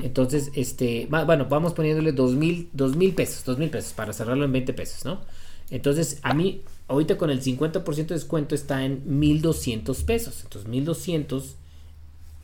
Entonces, 0.02 0.50
este, 0.54 1.06
bueno, 1.08 1.46
vamos 1.48 1.72
poniéndole 1.72 2.14
2.000, 2.14 2.68
2.000 2.76 3.14
pesos, 3.14 3.46
2.000 3.46 3.70
pesos 3.70 3.92
para 3.94 4.12
cerrarlo 4.12 4.44
en 4.44 4.52
20 4.52 4.74
pesos, 4.74 5.04
¿no? 5.06 5.22
Entonces, 5.70 6.18
a 6.22 6.34
mí, 6.34 6.62
ahorita 6.88 7.16
con 7.16 7.30
el 7.30 7.42
50% 7.42 7.82
de 8.08 8.14
descuento 8.14 8.54
está 8.54 8.84
en 8.84 9.02
1.200 9.06 10.04
pesos. 10.04 10.42
Entonces, 10.44 10.70
1.200, 10.70 11.54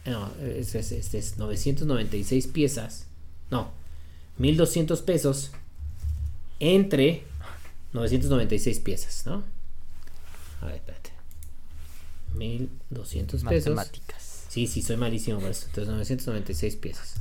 no, 0.08 0.30
este 0.42 0.78
es, 0.78 0.92
este 0.92 1.18
es 1.18 1.38
996 1.38 2.46
piezas, 2.48 3.06
no, 3.50 3.70
1.200 4.38 5.04
pesos 5.04 5.50
entre 6.60 7.24
996 7.92 8.80
piezas, 8.80 9.26
¿no? 9.26 9.42
A 10.60 10.66
ver, 10.66 10.76
espérate. 10.76 11.10
1200 12.34 13.44
pesos. 13.44 13.74
Matemáticas. 13.74 14.46
Sí, 14.48 14.66
sí, 14.66 14.82
soy 14.82 14.96
malísimo 14.96 15.40
por 15.40 15.50
eso. 15.50 15.66
Entonces, 15.66 15.92
996 15.92 16.76
piezas. 16.76 17.14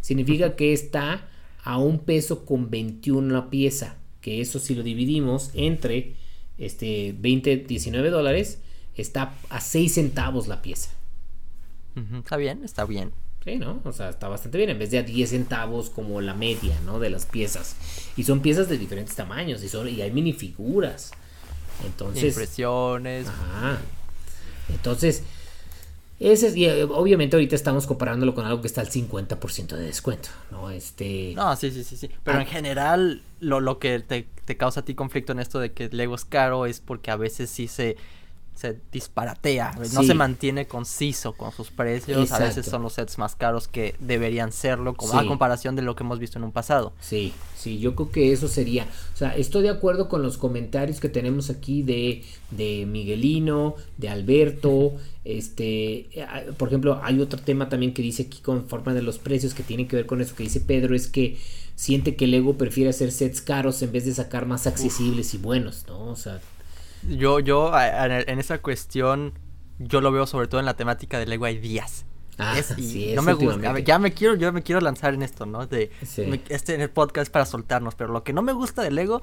Significa 0.00 0.56
que 0.56 0.72
está 0.72 1.28
a 1.62 1.78
un 1.78 2.00
peso 2.00 2.44
con 2.44 2.70
21 2.70 3.32
la 3.32 3.50
pieza. 3.50 3.96
Que 4.20 4.40
eso, 4.40 4.58
si 4.58 4.74
lo 4.74 4.82
dividimos 4.82 5.50
entre 5.54 6.14
este 6.58 7.14
20, 7.18 7.56
19 7.58 8.10
dólares, 8.10 8.58
está 8.96 9.34
a 9.48 9.60
6 9.60 9.94
centavos 9.94 10.46
la 10.48 10.62
pieza. 10.62 10.90
Está 11.96 12.36
bien, 12.36 12.64
está 12.64 12.84
bien. 12.84 13.12
Sí, 13.44 13.56
¿no? 13.56 13.80
O 13.84 13.92
sea, 13.92 14.10
está 14.10 14.28
bastante 14.28 14.58
bien. 14.58 14.70
En 14.70 14.78
vez 14.78 14.90
de 14.90 14.98
a 14.98 15.02
10 15.02 15.30
centavos 15.30 15.88
como 15.88 16.20
la 16.20 16.34
media, 16.34 16.78
¿no? 16.84 16.98
De 16.98 17.08
las 17.08 17.24
piezas. 17.24 17.74
Y 18.16 18.24
son 18.24 18.40
piezas 18.40 18.68
de 18.68 18.76
diferentes 18.76 19.16
tamaños 19.16 19.62
y, 19.62 19.68
son, 19.68 19.88
y 19.88 20.02
hay 20.02 20.10
minifiguras. 20.10 21.12
Entonces... 21.84 22.24
Impresiones. 22.24 23.26
Ajá. 23.28 23.78
Entonces, 24.68 25.22
ese, 26.20 26.56
y 26.56 26.66
eh, 26.66 26.84
obviamente 26.84 27.36
ahorita 27.36 27.56
estamos 27.56 27.86
comparándolo 27.86 28.34
con 28.34 28.44
algo 28.44 28.60
que 28.60 28.66
está 28.66 28.82
al 28.82 28.90
50% 28.90 29.68
de 29.68 29.84
descuento, 29.84 30.28
¿no? 30.50 30.70
Este... 30.70 31.32
No, 31.34 31.56
sí, 31.56 31.70
sí, 31.70 31.82
sí, 31.82 31.96
sí. 31.96 32.10
Pero 32.22 32.38
ah. 32.38 32.42
en 32.42 32.46
general, 32.46 33.22
lo, 33.40 33.60
lo 33.60 33.78
que 33.78 34.00
te, 34.00 34.28
te 34.44 34.58
causa 34.58 34.80
a 34.80 34.84
ti 34.84 34.94
conflicto 34.94 35.32
en 35.32 35.40
esto 35.40 35.58
de 35.58 35.72
que 35.72 35.88
Lego 35.88 36.14
es 36.14 36.26
caro 36.26 36.66
es 36.66 36.80
porque 36.80 37.10
a 37.10 37.16
veces 37.16 37.48
sí 37.48 37.68
se 37.68 37.96
se 38.60 38.78
disparatea, 38.92 39.74
no 39.94 40.02
se 40.02 40.12
mantiene 40.12 40.66
conciso 40.66 41.32
con 41.32 41.50
sus 41.50 41.70
precios, 41.70 42.30
a 42.30 42.40
veces 42.40 42.66
son 42.66 42.82
los 42.82 42.92
sets 42.92 43.16
más 43.16 43.34
caros 43.34 43.68
que 43.68 43.94
deberían 44.00 44.52
serlo, 44.52 44.94
como 44.94 45.18
a 45.18 45.26
comparación 45.26 45.76
de 45.76 45.82
lo 45.82 45.96
que 45.96 46.02
hemos 46.02 46.18
visto 46.18 46.38
en 46.38 46.44
un 46.44 46.52
pasado. 46.52 46.92
Sí, 47.00 47.32
sí, 47.56 47.78
yo 47.78 47.94
creo 47.94 48.10
que 48.10 48.32
eso 48.32 48.48
sería, 48.48 48.86
o 49.14 49.16
sea, 49.16 49.34
estoy 49.34 49.62
de 49.62 49.70
acuerdo 49.70 50.10
con 50.10 50.22
los 50.22 50.36
comentarios 50.36 51.00
que 51.00 51.08
tenemos 51.08 51.48
aquí 51.48 51.82
de, 51.82 52.22
de 52.50 52.84
Miguelino, 52.86 53.76
de 53.96 54.10
Alberto, 54.10 54.92
este, 55.24 56.10
por 56.58 56.68
ejemplo, 56.68 57.00
hay 57.02 57.18
otro 57.20 57.40
tema 57.40 57.70
también 57.70 57.94
que 57.94 58.02
dice 58.02 58.24
aquí 58.24 58.40
con 58.40 58.68
forma 58.68 58.92
de 58.92 59.00
los 59.00 59.18
precios 59.18 59.54
que 59.54 59.62
tiene 59.62 59.88
que 59.88 59.96
ver 59.96 60.04
con 60.04 60.20
eso 60.20 60.34
que 60.34 60.42
dice 60.42 60.60
Pedro, 60.60 60.94
es 60.94 61.08
que 61.08 61.38
siente 61.76 62.14
que 62.14 62.26
el 62.26 62.34
ego 62.34 62.58
prefiere 62.58 62.90
hacer 62.90 63.10
sets 63.10 63.40
caros 63.40 63.80
en 63.80 63.90
vez 63.90 64.04
de 64.04 64.12
sacar 64.12 64.44
más 64.44 64.66
accesibles 64.66 65.32
y 65.32 65.38
buenos, 65.38 65.86
¿no? 65.88 66.10
O 66.10 66.16
sea, 66.16 66.42
yo, 67.08 67.40
yo, 67.40 67.72
en 67.74 68.38
esa 68.38 68.58
cuestión, 68.58 69.34
yo 69.78 70.00
lo 70.00 70.12
veo 70.12 70.26
sobre 70.26 70.48
todo 70.48 70.60
en 70.60 70.66
la 70.66 70.74
temática 70.74 71.18
de 71.18 71.26
Lego 71.26 71.48
Ideas. 71.48 72.04
Ah, 72.38 72.56
sí, 72.62 73.12
no 73.14 73.22
me 73.22 73.34
gusta. 73.34 73.78
ya 73.80 73.98
me 73.98 74.12
quiero, 74.12 74.34
yo 74.34 74.52
me 74.52 74.62
quiero 74.62 74.80
lanzar 74.80 75.12
en 75.12 75.22
esto, 75.22 75.44
¿no? 75.44 75.66
De 75.66 75.90
este 76.48 76.74
en 76.74 76.80
el 76.80 76.90
podcast 76.90 77.30
para 77.30 77.44
soltarnos. 77.44 77.94
Pero 77.94 78.12
lo 78.12 78.24
que 78.24 78.32
no 78.32 78.40
me 78.42 78.52
gusta 78.52 78.82
de 78.82 78.90
Lego 78.90 79.22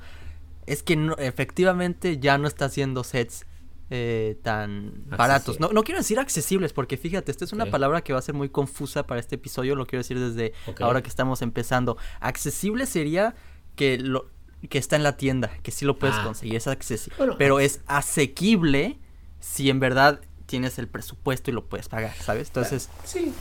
es 0.68 0.84
que 0.84 0.96
no, 0.96 1.16
efectivamente 1.18 2.20
ya 2.20 2.38
no 2.38 2.48
está 2.48 2.66
haciendo 2.66 3.04
sets 3.04 3.46
eh, 3.90 4.38
tan 4.44 5.06
baratos. 5.08 5.60
No, 5.60 5.70
no 5.70 5.84
quiero 5.84 6.00
decir 6.00 6.20
accesibles, 6.20 6.74
porque 6.74 6.98
fíjate, 6.98 7.32
esta 7.32 7.46
es 7.46 7.54
una 7.54 7.68
palabra 7.68 8.02
que 8.02 8.14
va 8.14 8.20
a 8.20 8.22
ser 8.22 8.36
muy 8.36 8.50
confusa 8.50 9.08
para 9.08 9.20
este 9.20 9.36
episodio. 9.36 9.76
Lo 9.76 9.88
quiero 9.88 10.02
decir 10.02 10.20
desde 10.20 10.54
ahora 10.80 11.02
que 11.02 11.10
estamos 11.10 11.42
empezando. 11.42 11.98
Accesible 12.20 12.86
sería 12.86 13.34
que 13.76 13.98
lo, 13.98 14.30
que 14.70 14.78
está 14.78 14.96
en 14.96 15.04
la 15.04 15.18
tienda, 15.18 15.52
que 15.64 15.72
sí 15.72 15.86
lo 15.86 15.98
puedes 15.98 16.16
ah. 16.18 16.24
conseguir, 16.24 16.56
es 16.56 16.68
accesible. 16.68 17.36
pero 17.38 17.60
es 17.60 17.82
asequible 17.86 18.98
si 19.40 19.70
en 19.70 19.80
verdad 19.80 20.22
tienes 20.46 20.80
el 20.80 20.88
presupuesto 20.88 21.52
y 21.52 21.54
lo 21.54 21.66
puedes 21.66 21.90
pagar, 21.90 22.14
¿sabes? 22.16 22.48
Entonces... 22.48 22.90
Sí. 23.04 23.34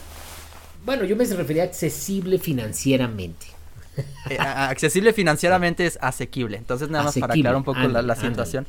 Bueno, 0.85 1.03
yo 1.03 1.15
me 1.15 1.25
refería 1.25 1.63
a 1.63 1.65
accesible 1.65 2.37
financieramente. 2.39 3.47
Eh, 4.29 4.37
accesible 4.37 5.11
financieramente 5.11 5.85
es 5.85 5.97
asequible. 6.01 6.57
Entonces, 6.57 6.89
nada 6.89 7.05
más 7.05 7.17
para 7.17 7.33
aclarar 7.33 7.55
un 7.55 7.63
poco 7.63 7.79
la, 7.79 8.15
situación. 8.15 8.67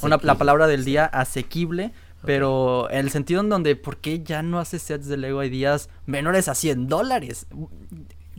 Una, 0.00 0.18
la 0.22 0.38
palabra 0.38 0.66
del 0.66 0.84
día, 0.84 1.04
asequible. 1.04 1.92
Pero 2.24 2.88
en 2.90 2.98
el 2.98 3.10
sentido 3.10 3.40
en 3.40 3.48
donde, 3.48 3.74
¿por 3.74 3.96
qué 3.96 4.22
ya 4.22 4.42
no 4.42 4.60
hace 4.60 4.78
sets 4.78 5.08
de 5.08 5.16
Lego 5.16 5.40
días 5.40 5.88
menores 6.06 6.48
a 6.48 6.54
100 6.54 6.86
dólares? 6.86 7.46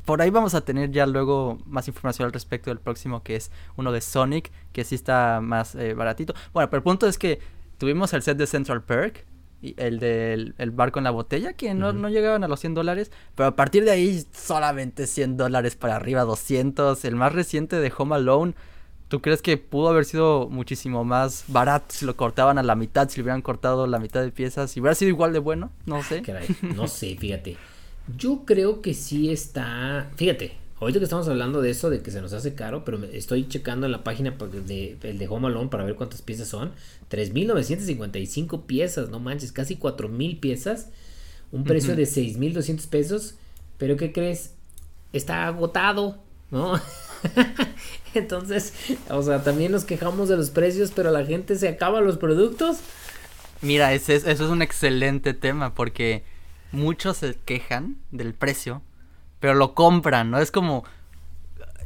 Por 0.06 0.22
ahí 0.22 0.30
vamos 0.30 0.54
a 0.54 0.62
tener 0.62 0.92
ya 0.92 1.06
luego 1.06 1.58
más 1.66 1.88
información 1.88 2.26
al 2.26 2.34
respecto 2.34 2.70
del 2.70 2.80
próximo, 2.80 3.24
que 3.24 3.36
es 3.36 3.52
uno 3.76 3.92
de 3.92 4.02
Sonic, 4.02 4.52
que 4.72 4.84
sí 4.84 4.96
está 4.96 5.40
más 5.42 5.76
eh, 5.76 5.94
baratito. 5.94 6.34
Bueno, 6.54 6.70
pero 6.70 6.80
el 6.80 6.84
punto 6.84 7.08
es 7.08 7.18
que 7.18 7.40
tuvimos 7.78 8.14
el 8.14 8.22
set 8.22 8.38
de 8.38 8.48
Central 8.48 8.84
Perk, 8.84 9.26
y 9.64 9.76
el 9.78 9.98
del 9.98 10.56
el 10.58 10.72
barco 10.72 11.00
en 11.00 11.06
la 11.06 11.12
botella, 11.12 11.54
que 11.54 11.74
no, 11.74 11.94
no, 11.94 12.10
llegaban 12.10 12.44
a 12.44 12.50
los 12.50 12.60
100 12.60 12.74
dólares, 12.74 13.12
pero 13.34 13.48
a 13.48 13.56
partir 13.56 13.86
de 13.86 13.92
ahí 13.92 14.26
solamente 14.34 15.08
100 15.08 15.38
dólares 15.38 15.78
para 15.78 15.96
arriba, 15.96 16.24
200. 16.24 17.06
El 17.06 17.16
más 17.16 17.32
reciente 17.32 17.78
de 17.78 17.92
Home 17.98 18.16
Alone, 18.16 18.56
¿tú 19.08 19.22
crees 19.22 19.42
que 19.42 19.56
pudo 19.56 19.88
haber 19.88 20.04
sido 20.04 20.50
muchísimo 20.50 21.06
más 21.06 21.46
barato 21.48 21.96
si 21.96 22.06
lo 22.06 22.18
cortaban 22.18 22.58
a 22.58 22.64
la 22.64 22.76
mitad, 22.76 23.08
si 23.08 23.18
le 23.18 23.24
hubieran 23.24 23.42
cortado 23.42 23.88
la 23.88 24.00
mitad 24.00 24.22
de 24.22 24.32
piezas? 24.32 24.70
Si 24.70 24.82
hubiera 24.82 24.96
sido 24.96 25.08
igual 25.08 25.32
de 25.32 25.40
bueno, 25.40 25.72
no 25.86 26.04
sé. 26.04 26.22
no 26.62 26.90
sé, 26.90 27.16
fíjate. 27.16 27.56
Yo 28.18 28.44
creo 28.46 28.82
que 28.82 28.94
sí 28.94 29.32
está. 29.32 30.12
Fíjate, 30.16 30.54
ahorita 30.80 31.00
que 31.00 31.06
estamos 31.06 31.28
hablando 31.28 31.62
de 31.62 31.70
eso, 31.70 31.90
de 31.90 32.02
que 32.02 32.12
se 32.12 32.22
nos 32.22 32.34
hace 32.34 32.54
caro, 32.54 32.84
pero 32.84 33.04
estoy 33.06 33.48
checando 33.48 33.86
en 33.86 33.92
la 33.92 34.04
página 34.04 34.32
de, 34.32 34.98
el 35.02 35.18
de 35.18 35.28
Home 35.28 35.48
Alone 35.48 35.70
para 35.70 35.86
ver 35.86 35.96
cuántas 35.96 36.22
piezas 36.22 36.48
son. 36.48 36.72
3.955 37.10 38.66
piezas, 38.66 39.10
no 39.10 39.20
manches, 39.20 39.52
casi 39.52 39.78
4.000 39.78 40.40
piezas. 40.40 40.90
Un 41.52 41.64
precio 41.64 41.96
de 41.96 42.04
6.200 42.04 42.88
pesos. 42.88 43.36
Pero 43.78 43.96
¿qué 43.96 44.12
crees? 44.12 44.54
Está 45.14 45.48
agotado, 45.48 46.18
¿no? 46.52 46.80
Entonces, 48.14 48.74
o 49.10 49.22
sea, 49.24 49.44
también 49.44 49.72
nos 49.72 49.86
quejamos 49.86 50.30
de 50.30 50.38
los 50.38 50.50
precios, 50.50 50.92
pero 50.94 51.12
la 51.12 51.26
gente 51.26 51.56
se 51.56 51.68
acaba 51.68 52.02
los 52.02 52.18
productos. 52.18 52.78
Mira, 53.62 53.94
ese, 53.94 54.16
eso 54.16 54.30
es 54.30 54.42
un 54.42 54.62
excelente 54.62 55.34
tema 55.34 55.74
porque 55.74 56.24
muchos 56.74 57.18
se 57.18 57.36
quejan 57.46 57.98
del 58.12 58.34
precio, 58.34 58.82
pero 59.40 59.54
lo 59.54 59.74
compran, 59.74 60.32
¿no? 60.32 60.40
Es 60.40 60.52
como... 60.52 60.84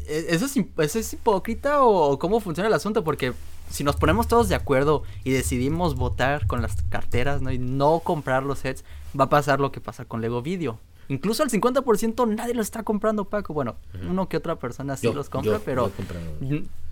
¿e-, 0.07 0.27
¿Eso 0.29 0.45
es, 0.45 0.57
eso 0.57 0.99
es 0.99 1.13
hipócrita 1.13 1.83
o 1.83 2.17
cómo 2.17 2.39
funciona 2.39 2.67
el 2.67 2.73
asunto? 2.73 3.03
Porque 3.03 3.33
si 3.69 3.83
nos 3.83 3.95
ponemos 3.97 4.27
todos 4.27 4.49
de 4.49 4.55
acuerdo 4.55 5.03
y 5.23 5.31
decidimos 5.31 5.95
votar 5.95 6.47
con 6.47 6.61
las 6.61 6.81
carteras 6.89 7.41
¿no? 7.41 7.51
y 7.51 7.59
no 7.59 7.99
comprar 7.99 8.43
los 8.43 8.59
sets, 8.59 8.83
va 9.19 9.25
a 9.25 9.29
pasar 9.29 9.59
lo 9.59 9.71
que 9.71 9.81
pasa 9.81 10.05
con 10.05 10.21
Lego 10.21 10.41
Video. 10.41 10.79
Incluso 11.09 11.43
al 11.43 11.49
50% 11.49 12.35
nadie 12.35 12.53
lo 12.53 12.61
está 12.61 12.83
comprando, 12.83 13.25
Paco. 13.25 13.53
Bueno, 13.53 13.77
uno 14.09 14.27
que 14.27 14.35
otra 14.35 14.57
persona 14.57 14.97
sí 14.97 15.11
los 15.13 15.29
compra, 15.29 15.59
pero 15.63 15.89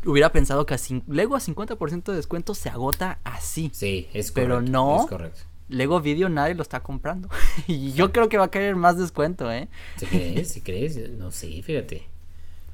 hubiera 0.06 0.32
pensado 0.32 0.66
que 0.66 0.74
a 0.74 0.78
Lego 1.08 1.36
a 1.36 1.40
50% 1.40 2.04
de 2.04 2.16
descuento 2.16 2.56
se 2.56 2.70
agota 2.70 3.20
así. 3.26 3.72
Sí, 3.74 4.08
es 4.14 4.32
correcto. 4.32 4.34
Pero 4.36 4.62
no, 4.62 5.02
es 5.02 5.08
correcto. 5.08 5.42
Lego 5.68 6.00
Video 6.00 6.30
nadie 6.30 6.56
lo 6.56 6.62
está 6.62 6.82
comprando. 6.82 7.30
y 7.68 7.94
yo 7.94 8.12
creo 8.12 8.30
que 8.30 8.38
va 8.38 8.46
a 8.46 8.52
caer 8.52 8.76
más 8.76 8.98
descuento, 8.98 9.52
¿eh? 9.52 9.68
¿Sí 9.98 10.06
crees? 10.06 10.52
¿Sí 10.52 10.62
crees? 10.62 11.10
No 11.12 11.32
sé, 11.32 11.62
fíjate. 11.62 12.04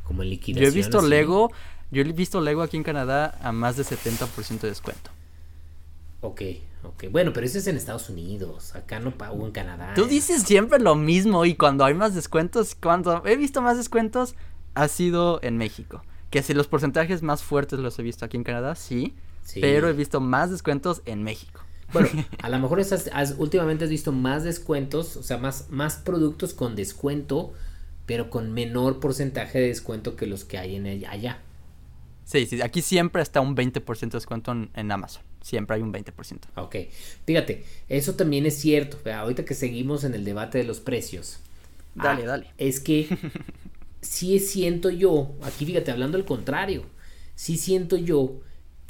Como 0.04 0.24
en 0.24 0.30
liquidación. 0.30 0.66
Yo 0.72 0.72
he 0.72 0.76
visto 0.76 1.02
Lego, 1.02 1.52
yo 1.92 2.02
he 2.02 2.06
visto 2.12 2.42
Lego 2.42 2.62
aquí 2.62 2.78
en 2.78 2.84
Canadá 2.84 3.38
a 3.42 3.52
más 3.52 3.78
de 3.78 3.84
70% 3.84 4.62
de 4.62 4.70
descuento. 4.70 5.12
Ok, 6.22 6.42
ok. 6.84 7.06
Bueno, 7.12 7.34
pero 7.34 7.46
eso 7.46 7.58
es 7.58 7.68
en 7.68 7.76
Estados 7.76 8.10
Unidos. 8.10 8.76
Acá 8.76 9.00
no 9.00 9.12
pago 9.12 9.46
en 9.46 9.52
Canadá. 9.52 9.94
Tú 9.96 10.06
dices 10.06 10.44
siempre 10.44 10.80
lo 10.80 10.96
mismo 10.96 11.46
y 11.46 11.56
cuando 11.56 11.84
hay 11.84 11.94
más 11.94 12.14
descuentos, 12.14 12.76
cuando 12.76 13.26
he 13.26 13.36
visto 13.36 13.62
más 13.62 13.78
descuentos, 13.78 14.36
ha 14.76 14.88
sido 14.88 15.40
en 15.44 15.58
México. 15.58 16.04
Que 16.30 16.44
si 16.44 16.54
los 16.54 16.68
porcentajes 16.68 17.24
más 17.24 17.44
fuertes 17.44 17.80
los 17.80 17.98
he 18.00 18.04
visto 18.04 18.24
aquí 18.24 18.38
en 18.38 18.44
Canadá, 18.44 18.76
sí, 18.76 19.16
pero 19.60 19.90
he 19.90 19.94
visto 19.94 20.22
más 20.22 20.52
descuentos 20.52 21.02
en 21.06 21.24
México. 21.24 21.62
Bueno, 21.94 22.10
a 22.42 22.50
lo 22.50 22.60
mejor 22.60 22.80
esas, 22.80 23.10
últimamente 23.38 23.86
has 23.86 23.90
visto 23.90 24.12
más 24.12 24.44
descuentos, 24.44 25.18
o 25.18 25.24
sea, 25.24 25.38
más, 25.38 25.70
más 25.70 25.96
productos 25.96 26.54
con 26.54 26.76
descuento, 26.76 27.54
pero 28.06 28.30
con 28.30 28.54
menor 28.54 29.00
porcentaje 29.00 29.60
de 29.60 29.68
descuento 29.68 30.16
que 30.16 30.26
los 30.26 30.44
que 30.46 30.58
hay 30.58 30.76
en 30.76 30.88
allá. 31.06 31.40
Sí, 32.26 32.46
sí, 32.46 32.62
aquí 32.62 32.82
siempre 32.82 33.22
está 33.22 33.42
un 33.42 33.56
20% 33.56 34.00
de 34.00 34.08
descuento 34.10 34.52
en, 34.52 34.92
Amazon. 34.92 35.24
Siempre 35.42 35.76
hay 35.76 35.82
un 35.82 35.92
20%. 35.92 36.40
Ok, 36.56 36.76
fíjate, 37.26 37.66
eso 37.90 38.16
también 38.16 38.46
es 38.46 38.58
cierto. 38.58 38.98
Ahorita 39.12 39.44
que 39.44 39.54
seguimos 39.54 40.04
en 40.04 40.14
el 40.14 40.24
debate 40.24 40.60
de 40.60 40.64
los 40.64 40.80
precios. 40.80 41.40
Dale, 41.96 42.24
ah, 42.24 42.28
dale. 42.28 42.48
Es 42.58 42.80
que 42.80 43.08
sí 44.02 44.40
siento 44.40 44.90
yo, 44.90 45.34
aquí 45.42 45.66
fíjate, 45.66 45.92
hablando 45.92 46.18
al 46.18 46.26
contrario, 46.26 46.84
sí 47.36 47.58
siento 47.58 47.98
yo 47.98 48.40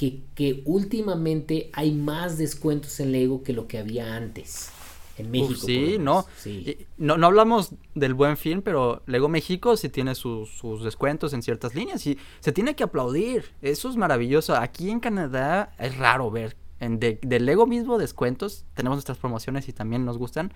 que, 0.09 0.63
últimamente 0.65 1.69
hay 1.73 1.91
más 1.91 2.37
descuentos 2.37 2.99
en 2.99 3.11
Lego 3.11 3.43
que 3.43 3.53
lo 3.53 3.67
que 3.67 3.77
había 3.77 4.15
antes. 4.15 4.69
En 5.17 5.29
México. 5.29 5.59
sí, 5.65 5.97
no. 5.99 6.25
no. 6.97 7.17
No 7.17 7.27
hablamos 7.27 7.73
del 7.93 8.13
buen 8.13 8.37
fin, 8.37 8.61
pero 8.61 9.03
Lego 9.05 9.29
México 9.29 9.77
sí 9.77 9.89
tiene 9.89 10.15
sus, 10.15 10.49
descuentos 10.83 11.33
en 11.33 11.43
ciertas 11.43 11.75
líneas 11.75 12.07
y 12.07 12.17
se 12.39 12.51
tiene 12.51 12.75
que 12.75 12.83
aplaudir. 12.83 13.51
Eso 13.61 13.89
es 13.89 13.97
maravilloso. 13.97 14.55
Aquí 14.55 14.89
en 14.89 14.99
Canadá 14.99 15.75
es 15.77 15.95
raro 15.97 16.31
ver 16.31 16.55
en 16.79 16.99
de, 16.99 17.19
Lego 17.39 17.67
mismo 17.67 17.99
descuentos. 17.99 18.65
Tenemos 18.73 18.95
nuestras 18.95 19.19
promociones 19.19 19.67
y 19.67 19.73
también 19.73 20.05
nos 20.05 20.17
gustan. 20.17 20.53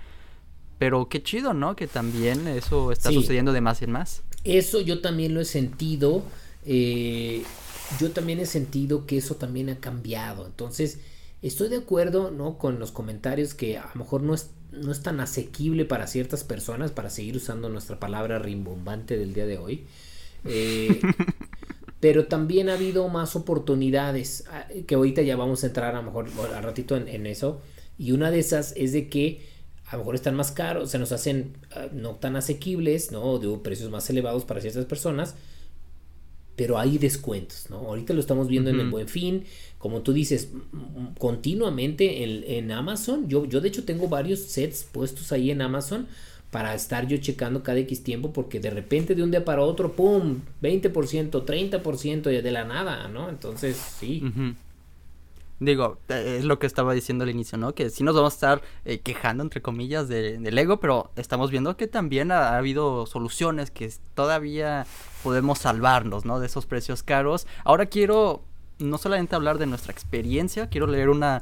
Pero 0.80 1.10
qué 1.10 1.22
chido, 1.22 1.54
¿no? 1.54 1.76
Que 1.76 1.88
también 1.88 2.48
eso 2.48 2.92
está 2.92 3.12
sucediendo 3.12 3.54
de 3.54 3.62
más 3.62 3.82
en 3.82 3.92
más. 3.92 4.24
Eso 4.44 4.82
yo 4.82 5.02
también 5.02 5.34
lo 5.34 5.42
he 5.42 5.46
sentido. 5.46 6.24
Eh, 6.66 7.44
yo 8.00 8.12
también 8.12 8.40
he 8.40 8.46
sentido 8.46 9.06
que 9.06 9.18
eso 9.18 9.36
también 9.36 9.70
ha 9.70 9.80
cambiado. 9.80 10.46
Entonces, 10.46 11.00
estoy 11.42 11.70
de 11.70 11.78
acuerdo, 11.78 12.32
¿no? 12.32 12.58
Con 12.58 12.80
los 12.80 12.92
comentarios 12.92 13.54
que 13.54 13.78
a 13.78 13.90
lo 13.94 14.04
mejor 14.04 14.22
no 14.22 14.34
es, 14.34 14.50
no 14.72 14.92
es 14.92 15.02
tan 15.02 15.20
asequible 15.20 15.86
para 15.86 16.08
ciertas 16.08 16.44
personas, 16.44 16.92
para 16.92 17.10
seguir 17.10 17.36
usando 17.38 17.70
nuestra 17.70 18.00
palabra 18.00 18.40
rimbombante 18.40 19.18
del 19.18 19.34
día 19.34 19.46
de 19.46 19.58
hoy. 19.58 19.86
Eh, 20.46 21.00
pero 22.00 22.26
también 22.26 22.70
ha 22.70 22.74
habido 22.74 23.08
más 23.10 23.36
oportunidades, 23.36 24.46
ah, 24.52 24.68
que 24.88 24.96
ahorita 24.96 25.22
ya 25.22 25.36
vamos 25.36 25.64
a 25.64 25.68
entrar 25.68 25.96
a 25.96 26.02
lo 26.02 26.04
mejor 26.04 26.30
al 26.54 26.64
ratito 26.64 26.96
en, 26.98 27.26
eso. 27.26 27.62
Y 27.98 28.12
una 28.12 28.32
de 28.32 28.40
esas 28.40 28.74
es 28.76 28.92
de 28.92 29.10
que 29.10 29.48
a 29.88 29.94
lo 29.94 30.00
mejor 30.00 30.16
están 30.16 30.36
más 30.36 30.52
caros, 30.52 30.90
se 30.90 31.00
nos 31.00 31.12
hacen 31.12 31.58
ah, 31.76 31.88
no 31.94 32.16
tan 32.16 32.36
asequibles, 32.36 33.12
¿no? 33.12 33.40
De 33.40 33.56
precios 33.60 33.90
más 33.90 34.10
elevados 34.10 34.46
para 34.46 34.62
ciertas 34.62 34.86
personas 34.86 35.36
pero 36.56 36.78
hay 36.78 36.98
descuentos, 36.98 37.68
¿no? 37.70 37.78
Ahorita 37.78 38.14
lo 38.14 38.20
estamos 38.20 38.48
viendo 38.48 38.70
en 38.70 38.80
el 38.80 38.90
Buen 38.90 39.08
Fin, 39.08 39.44
como 39.78 40.02
tú 40.02 40.14
dices, 40.14 40.50
continuamente 41.20 42.24
en, 42.58 42.72
Amazon. 42.72 43.28
Yo, 43.28 43.46
yo 43.46 43.62
de 43.62 43.68
hecho 43.68 43.84
tengo 43.84 44.08
varios 44.08 44.40
sets 44.40 44.84
puestos 44.84 45.32
ahí 45.32 45.52
en 45.52 45.62
Amazon 45.62 46.08
para 46.52 46.74
estar 46.74 47.08
yo 47.08 47.18
checando 47.18 47.64
cada 47.64 47.80
X 47.80 48.04
tiempo 48.04 48.32
porque 48.32 48.60
de 48.60 48.70
repente 48.70 49.14
de 49.14 49.24
un 49.24 49.32
día 49.32 49.44
para 49.44 49.62
otro, 49.62 49.94
¡pum! 49.94 50.40
20%, 50.62 51.30
30% 51.46 52.42
de 52.42 52.52
la 52.52 52.64
nada, 52.64 53.10
¿no? 53.10 53.30
Entonces, 53.30 53.76
sí. 54.00 54.24
Digo, 55.60 56.00
es 56.10 56.44
lo 56.44 56.60
que 56.60 56.68
estaba 56.68 56.94
diciendo 56.94 57.24
al 57.24 57.30
inicio, 57.30 57.58
¿no? 57.58 57.74
Que 57.74 57.90
sí 57.90 58.04
nos 58.04 58.14
vamos 58.14 58.34
a 58.34 58.36
estar 58.36 58.62
eh, 58.84 59.00
quejando, 59.00 59.42
entre 59.42 59.62
comillas, 59.62 60.10
de, 60.10 60.38
del 60.38 60.58
ego, 60.58 60.82
pero 60.82 61.12
estamos 61.16 61.50
viendo 61.50 61.78
que 61.78 61.88
también 61.88 62.32
ha, 62.32 62.58
habido 62.58 63.06
soluciones 63.06 63.72
que 63.72 63.90
todavía 64.16 64.86
podemos 65.24 65.60
salvarnos, 65.60 66.26
¿no? 66.26 66.42
De 66.42 66.48
esos 66.48 66.66
precios 66.66 67.04
caros. 67.04 67.48
Ahora 67.64 67.86
quiero 67.86 68.42
no 68.80 68.98
solamente 68.98 69.36
hablar 69.36 69.58
de 69.58 69.66
nuestra 69.66 69.94
experiencia, 69.94 70.68
quiero 70.70 70.88
leer 70.88 71.10
una 71.10 71.42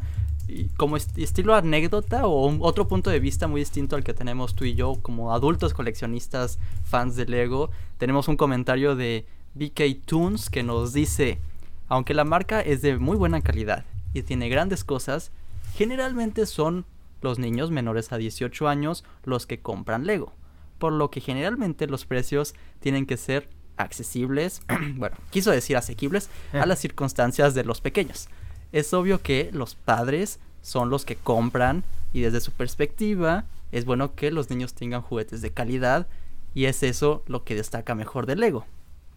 como 0.78 0.98
estilo 0.98 1.56
anécdota 1.56 2.28
o 2.28 2.66
otro 2.66 2.88
punto 2.88 3.10
de 3.10 3.20
vista 3.22 3.48
muy 3.48 3.62
distinto 3.62 3.96
al 3.96 4.04
que 4.04 4.14
tenemos 4.14 4.54
tú 4.54 4.66
y 4.66 4.76
yo 4.76 4.96
como 5.02 5.34
adultos 5.34 5.74
coleccionistas 5.74 6.60
fans 6.84 7.16
de 7.16 7.26
Lego. 7.26 7.72
Tenemos 7.98 8.28
un 8.28 8.38
comentario 8.38 8.96
de 8.96 9.26
BK 9.56 10.06
Toons 10.06 10.52
que 10.52 10.62
nos 10.62 10.94
dice, 10.94 11.40
aunque 11.88 12.14
la 12.14 12.26
marca 12.26 12.62
es 12.62 12.84
de 12.84 12.98
muy 12.98 13.18
buena 13.18 13.42
calidad 13.42 13.86
y 14.14 14.24
tiene 14.24 14.50
grandes 14.50 14.84
cosas, 14.84 15.32
generalmente 15.76 16.46
son 16.46 16.86
los 17.22 17.40
niños 17.40 17.72
menores 17.72 18.12
a 18.12 18.18
18 18.18 18.68
años 18.68 19.04
los 19.24 19.46
que 19.48 19.60
compran 19.60 20.06
Lego, 20.06 20.34
por 20.78 20.94
lo 20.94 21.10
que 21.10 21.22
generalmente 21.22 21.88
los 21.88 22.06
precios 22.06 22.54
tienen 22.80 23.06
que 23.06 23.18
ser 23.18 23.50
accesibles, 23.78 24.62
bueno, 24.96 25.16
quiso 25.32 25.52
decir 25.52 25.78
asequibles 25.78 26.30
a 26.52 26.64
eh. 26.64 26.66
las 26.68 26.80
circunstancias 26.80 27.54
de 27.54 27.64
los 27.64 27.82
pequeños. 27.82 28.28
Es 28.72 28.94
obvio 28.94 29.22
que 29.22 29.50
los 29.54 29.76
padres 29.76 30.40
son 30.62 30.90
los 30.90 31.06
que 31.06 31.16
compran 31.16 31.84
y 32.14 32.22
desde 32.22 32.42
su 32.42 32.52
perspectiva 32.52 33.46
es 33.72 33.86
bueno 33.86 34.16
que 34.16 34.32
los 34.32 34.50
niños 34.50 34.74
tengan 34.74 35.02
juguetes 35.02 35.42
de 35.42 35.52
calidad 35.52 36.08
y 36.54 36.66
es 36.66 36.84
eso 36.84 37.24
lo 37.28 37.44
que 37.44 37.56
destaca 37.56 37.96
mejor 37.96 38.26
del 38.26 38.40
Lego. 38.40 38.66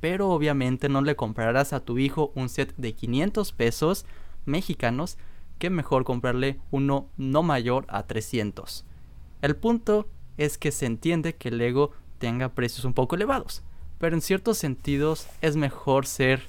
Pero 0.01 0.30
obviamente 0.30 0.88
no 0.88 1.03
le 1.03 1.16
comprarás 1.16 1.72
a 1.72 1.80
tu 1.80 1.99
hijo 1.99 2.32
un 2.34 2.49
set 2.49 2.74
de 2.76 2.94
500 2.94 3.53
pesos 3.53 4.07
mexicanos 4.47 5.18
que 5.59 5.70
mejor 5.70 6.05
comprarle 6.05 6.59
uno 6.70 7.09
no 7.16 7.42
mayor 7.42 7.86
a 7.88 8.07
300. 8.07 8.84
El 9.42 9.57
punto 9.57 10.09
es 10.36 10.59
que 10.59 10.72
se 10.72 10.86
entiende 10.86 11.34
que 11.34 11.49
el 11.49 11.59
Lego 11.59 11.92
tenga 12.18 12.51
precios 12.51 12.84
un 12.84 12.94
poco 12.94 13.16
elevados, 13.16 13.62
pero 13.99 14.14
en 14.14 14.22
ciertos 14.22 14.59
sentidos 14.59 15.26
es 15.40 15.57
mejor 15.57 16.07
ser 16.07 16.42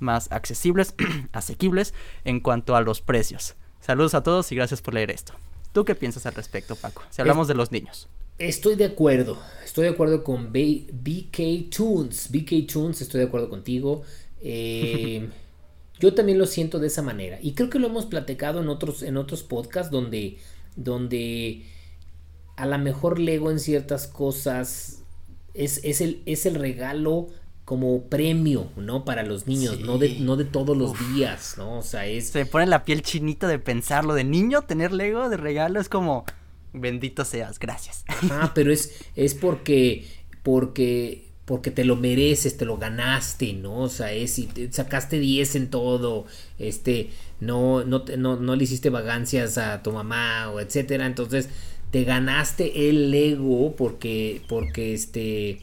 más 0.00 0.30
accesibles, 0.32 0.94
asequibles 1.32 1.94
en 2.24 2.40
cuanto 2.40 2.76
a 2.76 2.80
los 2.80 3.00
precios. 3.00 3.54
Saludos 3.80 4.14
a 4.14 4.22
todos 4.22 4.50
y 4.52 4.56
gracias 4.56 4.82
por 4.82 4.94
leer 4.94 5.10
esto. 5.10 5.34
¿Tú 5.72 5.84
qué 5.84 5.94
piensas 5.94 6.26
al 6.26 6.34
respecto, 6.34 6.76
Paco? 6.76 7.02
Si 7.10 7.20
hablamos 7.20 7.48
de 7.48 7.54
los 7.54 7.72
niños. 7.72 8.08
Estoy 8.38 8.76
de 8.76 8.84
acuerdo, 8.84 9.36
estoy 9.64 9.84
de 9.84 9.90
acuerdo 9.90 10.22
con 10.22 10.52
BK 10.52 11.70
Tunes. 11.74 12.30
BK 12.30 12.72
Tunes, 12.72 13.00
estoy 13.00 13.20
de 13.20 13.26
acuerdo 13.26 13.48
contigo. 13.48 14.02
Eh, 14.40 15.28
Yo 16.00 16.14
también 16.14 16.38
lo 16.38 16.46
siento 16.46 16.78
de 16.78 16.86
esa 16.86 17.02
manera. 17.02 17.38
Y 17.42 17.52
creo 17.52 17.70
que 17.70 17.78
lo 17.78 17.88
hemos 17.88 18.06
platicado 18.06 18.60
en 18.60 18.68
otros, 18.68 19.02
en 19.02 19.16
otros 19.16 19.42
podcasts 19.42 19.90
donde, 19.90 20.38
donde 20.76 21.66
a 22.56 22.66
lo 22.66 22.78
mejor 22.78 23.18
Lego 23.18 23.50
en 23.50 23.60
ciertas 23.60 24.06
cosas 24.06 25.02
es, 25.54 25.80
es, 25.84 26.00
el, 26.00 26.22
es 26.26 26.46
el 26.46 26.54
regalo 26.54 27.28
como 27.64 28.04
premio, 28.04 28.70
¿no? 28.76 29.04
Para 29.04 29.22
los 29.24 29.46
niños, 29.46 29.80
no, 29.80 29.98
de, 29.98 30.20
no 30.20 30.36
de 30.36 30.46
todos 30.46 30.74
los 30.76 30.92
días, 31.12 31.56
¿no? 31.58 31.78
O 31.78 31.82
sea, 31.82 32.06
es... 32.06 32.28
Se 32.28 32.46
pone 32.46 32.66
la 32.66 32.84
piel 32.84 33.02
chinita 33.02 33.46
de 33.46 33.58
pensarlo, 33.58 34.14
de 34.14 34.24
niño 34.24 34.62
tener 34.62 34.90
Lego 34.90 35.28
de 35.28 35.36
regalo 35.36 35.78
es 35.78 35.90
como, 35.90 36.24
bendito 36.72 37.26
seas, 37.26 37.58
gracias. 37.58 38.04
Ah, 38.30 38.52
pero 38.54 38.72
es, 38.72 39.04
es 39.16 39.34
porque, 39.34 40.06
porque 40.42 41.27
porque 41.48 41.70
te 41.70 41.82
lo 41.82 41.96
mereces, 41.96 42.58
te 42.58 42.66
lo 42.66 42.76
ganaste, 42.76 43.54
¿no? 43.54 43.80
O 43.80 43.88
sea, 43.88 44.12
es, 44.12 44.32
si 44.32 44.50
sacaste 44.70 45.18
10 45.18 45.56
en 45.56 45.70
todo, 45.70 46.26
este, 46.58 47.08
no, 47.40 47.84
no, 47.84 48.04
no, 48.18 48.36
no 48.36 48.54
le 48.54 48.64
hiciste 48.64 48.90
vagancias 48.90 49.56
a 49.56 49.82
tu 49.82 49.90
mamá 49.90 50.50
o 50.50 50.60
etcétera, 50.60 51.06
entonces 51.06 51.48
te 51.90 52.04
ganaste 52.04 52.90
el 52.90 53.14
ego 53.14 53.74
porque, 53.76 54.42
porque 54.46 54.92
este, 54.92 55.60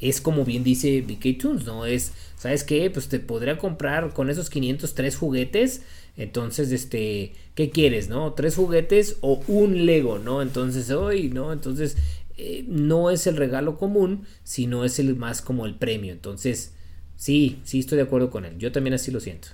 es 0.00 0.22
como 0.22 0.46
bien 0.46 0.64
dice 0.64 1.02
BK 1.02 1.38
Tunes, 1.38 1.66
¿no? 1.66 1.84
Es, 1.84 2.12
¿sabes 2.38 2.64
qué? 2.64 2.88
Pues 2.90 3.08
te 3.08 3.20
podría 3.20 3.58
comprar 3.58 4.14
con 4.14 4.30
esos 4.30 4.48
503 4.48 5.16
juguetes, 5.16 5.82
entonces, 6.16 6.72
este, 6.72 7.34
¿qué 7.54 7.68
quieres, 7.68 8.08
no? 8.08 8.32
¿Tres 8.32 8.56
juguetes 8.56 9.18
o 9.20 9.42
un 9.48 9.84
Lego, 9.84 10.18
no? 10.18 10.40
Entonces, 10.40 10.90
hoy, 10.90 11.28
¿no? 11.28 11.52
Entonces, 11.52 11.98
eh, 12.36 12.64
no 12.68 13.10
es 13.10 13.26
el 13.26 13.36
regalo 13.36 13.78
común, 13.78 14.26
sino 14.42 14.84
es 14.84 14.98
el 14.98 15.16
más 15.16 15.42
como 15.42 15.66
el 15.66 15.76
premio. 15.76 16.12
Entonces, 16.12 16.74
sí, 17.16 17.60
sí 17.64 17.80
estoy 17.80 17.96
de 17.96 18.04
acuerdo 18.04 18.30
con 18.30 18.44
él. 18.44 18.58
Yo 18.58 18.72
también 18.72 18.94
así 18.94 19.10
lo 19.10 19.20
siento. 19.20 19.48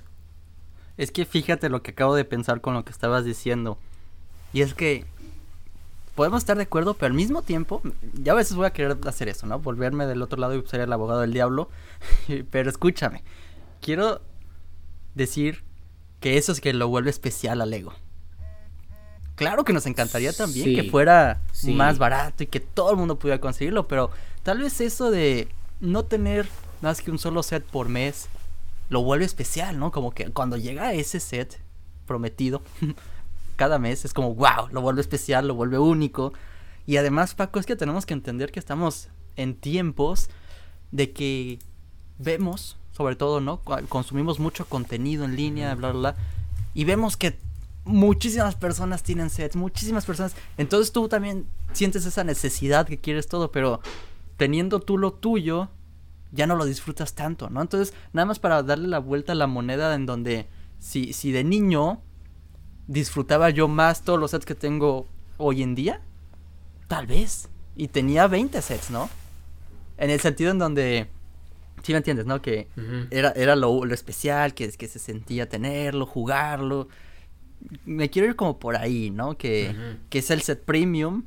Es 0.97 1.11
que 1.11 1.25
fíjate 1.25 1.69
lo 1.69 1.83
que 1.83 1.93
acabo 1.93 2.15
de 2.15 2.25
pensar 2.25 2.61
con 2.61 2.75
lo 2.75 2.85
que 2.85 2.91
estabas 2.91 3.25
diciendo. 3.25 3.79
Y 4.53 4.63
es 4.63 4.75
que 4.75 5.05
podemos 6.15 6.43
estar 6.43 6.57
de 6.57 6.65
acuerdo, 6.65 6.95
pero 6.95 7.07
al 7.07 7.15
mismo 7.15 7.43
tiempo, 7.43 7.83
ya 8.15 8.33
a 8.33 8.37
veces 8.37 8.57
voy 8.57 8.67
a 8.67 8.73
querer 8.73 8.99
hacer 9.07 9.29
eso, 9.29 9.47
¿no? 9.47 9.59
Volverme 9.59 10.07
del 10.07 10.21
otro 10.21 10.39
lado 10.39 10.55
y 10.55 10.67
ser 10.67 10.81
el 10.81 10.93
abogado 10.93 11.21
del 11.21 11.33
diablo. 11.33 11.71
pero 12.51 12.69
escúchame, 12.69 13.23
quiero 13.81 14.21
decir 15.15 15.63
que 16.21 16.37
eso 16.37 16.53
es 16.53 16.61
que 16.61 16.73
lo 16.73 16.89
vuelve 16.89 17.11
especial 17.11 17.61
al 17.61 17.73
ego 17.73 17.95
claro 19.43 19.65
que 19.65 19.73
nos 19.73 19.87
encantaría 19.87 20.33
también 20.33 20.75
que 20.75 20.91
fuera 20.91 21.43
más 21.65 21.99
barato 21.99 22.43
y 22.43 22.47
que 22.47 22.61
todo 22.61 22.91
el 22.91 22.97
mundo 22.97 23.19
pudiera 23.19 23.41
conseguirlo, 23.41 23.89
pero 23.89 24.11
tal 24.43 24.59
vez 24.59 24.81
eso 24.81 25.11
de 25.11 25.49
no 25.81 26.05
tener 26.05 26.49
más 26.81 27.01
que 27.01 27.11
un 27.11 27.19
solo 27.19 27.43
set 27.43 27.65
por 27.65 27.89
mes 27.89 28.29
lo 28.89 29.03
vuelve 29.03 29.25
especial, 29.25 29.79
¿no? 29.79 29.91
Como 29.91 30.13
que 30.13 30.31
cuando 30.31 30.57
llega 30.57 30.93
ese 30.93 31.21
set 31.21 31.61
prometido 32.07 32.63
cada 33.57 33.79
mes 33.79 34.05
es 34.05 34.13
como 34.13 34.35
wow, 34.35 34.69
lo 34.71 34.81
vuelve 34.81 35.01
especial, 35.01 35.49
lo 35.49 35.55
vuelve 35.55 35.79
único. 35.79 36.33
Y 36.87 36.97
además, 36.97 37.35
Paco, 37.35 37.59
es 37.61 37.67
que 37.67 37.77
tenemos 37.77 38.07
que 38.07 38.15
entender 38.15 38.51
que 38.51 38.59
estamos 38.59 39.09
en 39.37 39.55
tiempos 39.55 40.29
de 40.91 41.13
que 41.13 41.59
vemos 42.19 42.77
sobre 42.93 43.17
todo, 43.17 43.41
¿no? 43.41 43.61
Consumimos 43.89 44.39
mucho 44.39 44.67
contenido 44.67 45.25
en 45.25 45.35
línea, 45.35 45.75
bla, 45.75 45.91
bla, 45.93 46.01
bla. 46.13 46.17
Y 46.75 46.85
vemos 46.85 47.17
que 47.17 47.39
muchísimas 47.85 48.55
personas 48.55 49.03
tienen 49.03 49.31
sets, 49.31 49.57
muchísimas 49.57 50.05
personas. 50.05 50.35
Entonces 50.57 50.93
tú 50.93 51.09
también 51.09 51.47
sientes 51.73 52.07
esa 52.07 52.25
necesidad 52.25 52.87
que 52.87 52.99
quieres 52.99 53.29
todo, 53.29 53.51
pero 53.51 53.81
teniendo 54.37 54.81
tú 54.81 54.99
lo 54.99 55.13
tuyo, 55.13 55.69
ya 56.33 56.47
no 56.47 56.57
lo 56.57 56.65
disfrutas 56.65 57.15
tanto, 57.15 57.51
¿no? 57.51 57.61
Entonces, 57.61 57.95
nada 58.13 58.27
más 58.27 58.39
para 58.39 58.63
darle 58.63 58.89
la 58.89 58.99
vuelta 58.99 59.33
a 59.33 59.35
la 59.35 59.47
moneda 59.47 59.95
en 59.95 60.07
donde 60.07 60.47
si, 60.79 61.13
si 61.13 61.31
de 61.33 61.45
niño 61.45 62.01
disfrutaba 62.87 63.51
yo 63.51 63.69
más 63.69 64.03
todos 64.03 64.19
los 64.19 64.31
sets 64.31 64.47
que 64.47 64.55
tengo 64.55 65.07
hoy 65.37 65.63
en 65.63 65.75
día, 65.75 66.01
tal 66.89 67.07
vez. 67.07 67.49
Y 67.77 67.89
tenía 67.89 68.27
20 68.27 68.61
sets, 68.63 68.91
¿no? 68.91 69.09
En 69.99 70.11
el 70.11 70.21
sentido 70.21 70.51
en 70.51 70.59
donde 70.59 71.09
Sí 71.83 71.93
me 71.93 71.99
entiendes, 71.99 72.27
¿no? 72.27 72.41
Que 72.41 72.69
era, 73.11 73.33
era 73.33 73.57
lo, 73.57 73.85
especial, 73.93 74.55
que, 74.55 74.71
que 74.71 74.87
se 74.87 74.99
sentía 74.99 75.49
tenerlo, 75.49 76.07
jugarlo. 76.07 76.89
Me 77.85 78.11
quiero 78.11 78.29
ir 78.29 78.37
como 78.37 78.59
por 78.59 78.77
ahí, 78.77 79.11
¿no? 79.11 79.37
Que, 79.37 79.75
que 80.11 80.19
es 80.19 80.31
el 80.31 80.43
set 80.43 80.65
premium. 80.65 81.25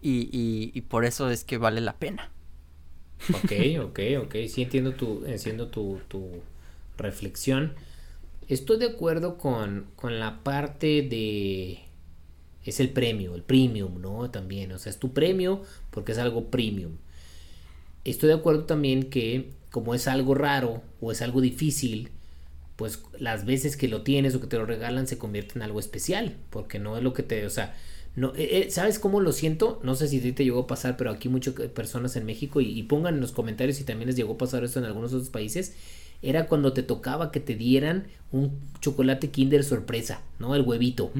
y, 0.00 0.70
y, 0.74 0.80
por 0.82 1.04
eso 1.04 1.30
es 1.30 1.44
que 1.44 1.58
vale 1.58 1.80
la 1.80 1.96
pena. 1.96 2.30
Ok, 3.32 3.52
ok, 3.82 4.00
ok. 4.24 4.36
Sí 4.48 4.62
entiendo 4.62 4.94
tu, 4.94 5.24
entiendo 5.26 5.68
tu, 5.68 6.00
tu 6.08 6.42
reflexión. 6.96 7.74
Estoy 8.48 8.78
de 8.78 8.86
acuerdo 8.86 9.38
con, 9.38 9.86
con 9.96 10.18
la 10.20 10.42
parte 10.42 11.02
de... 11.02 11.80
Es 12.64 12.80
el 12.80 12.90
premio, 12.90 13.34
el 13.34 13.42
premium, 13.42 14.00
¿no? 14.00 14.30
También, 14.30 14.72
o 14.72 14.78
sea, 14.78 14.90
es 14.90 14.98
tu 14.98 15.12
premio 15.12 15.62
porque 15.90 16.12
es 16.12 16.18
algo 16.18 16.50
premium. 16.50 16.98
Estoy 18.04 18.28
de 18.28 18.34
acuerdo 18.36 18.64
también 18.64 19.10
que 19.10 19.50
como 19.70 19.94
es 19.94 20.08
algo 20.08 20.34
raro 20.34 20.82
o 21.00 21.12
es 21.12 21.22
algo 21.22 21.40
difícil, 21.40 22.10
pues 22.78 23.02
las 23.18 23.44
veces 23.44 23.76
que 23.76 23.88
lo 23.88 24.02
tienes 24.02 24.36
o 24.36 24.40
que 24.40 24.46
te 24.46 24.56
lo 24.56 24.64
regalan 24.64 25.08
se 25.08 25.18
convierte 25.18 25.54
en 25.56 25.62
algo 25.62 25.80
especial, 25.80 26.36
porque 26.48 26.78
no 26.78 26.96
es 26.96 27.02
lo 27.02 27.12
que 27.12 27.24
te, 27.24 27.44
o 27.44 27.50
sea, 27.50 27.74
no, 28.14 28.28
eh, 28.36 28.66
eh, 28.66 28.70
¿sabes 28.70 29.00
cómo 29.00 29.20
lo 29.20 29.32
siento? 29.32 29.80
No 29.82 29.96
sé 29.96 30.06
si 30.06 30.20
a 30.20 30.22
ti 30.22 30.30
te 30.30 30.44
llegó 30.44 30.60
a 30.60 30.66
pasar, 30.68 30.96
pero 30.96 31.10
aquí 31.10 31.28
muchas 31.28 31.54
personas 31.54 32.14
en 32.14 32.24
México, 32.24 32.60
y, 32.60 32.80
pongan 32.84 33.16
en 33.16 33.20
los 33.20 33.32
comentarios 33.32 33.78
si 33.78 33.84
también 33.84 34.06
les 34.06 34.14
llegó 34.14 34.34
a 34.34 34.38
pasar 34.38 34.62
esto 34.62 34.78
en 34.78 34.84
algunos 34.84 35.12
otros 35.12 35.28
países, 35.28 35.74
era 36.22 36.46
cuando 36.46 36.72
te 36.72 36.84
tocaba 36.84 37.32
que 37.32 37.40
te 37.40 37.56
dieran 37.56 38.06
un 38.30 38.60
chocolate 38.80 39.30
Kinder 39.30 39.64
sorpresa, 39.64 40.22
¿no? 40.38 40.54
El 40.54 40.62
huevito. 40.62 41.10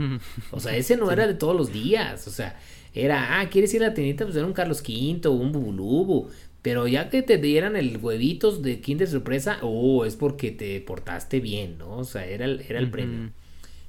O 0.53 0.61
sea, 0.61 0.77
ese 0.77 0.97
no 0.97 1.11
era 1.11 1.27
de 1.27 1.35
todos 1.35 1.57
los 1.57 1.73
días, 1.73 2.29
o 2.29 2.31
sea, 2.31 2.57
era, 2.95 3.41
ah, 3.41 3.51
¿quieres 3.51 3.75
ir 3.75 3.83
a 3.83 3.89
la 3.89 3.95
tiendita? 3.95 4.25
Pues 4.25 4.37
era 4.37 4.47
un 4.47 4.53
Carlos 4.53 4.81
V, 4.81 5.29
un 5.29 5.51
Bubulubu, 5.51 6.29
pero 6.63 6.89
ya 6.89 7.09
que 7.09 7.23
te 7.23 7.39
dieran 7.39 7.77
el 7.77 7.99
huevitos 7.99 8.63
de 8.63 8.81
Kinder 8.81 9.09
sorpresa, 9.09 9.59
oh, 9.63 10.05
es 10.05 10.17
porque 10.17 10.51
te 10.51 10.81
portaste 10.81 11.41
bien, 11.41 11.79
¿no? 11.79 11.99
O 11.99 12.05
sea, 12.05 12.27
era 12.27 12.45
el, 12.45 12.65
era 12.69 12.79
el 12.79 12.91
premio. 12.91 13.31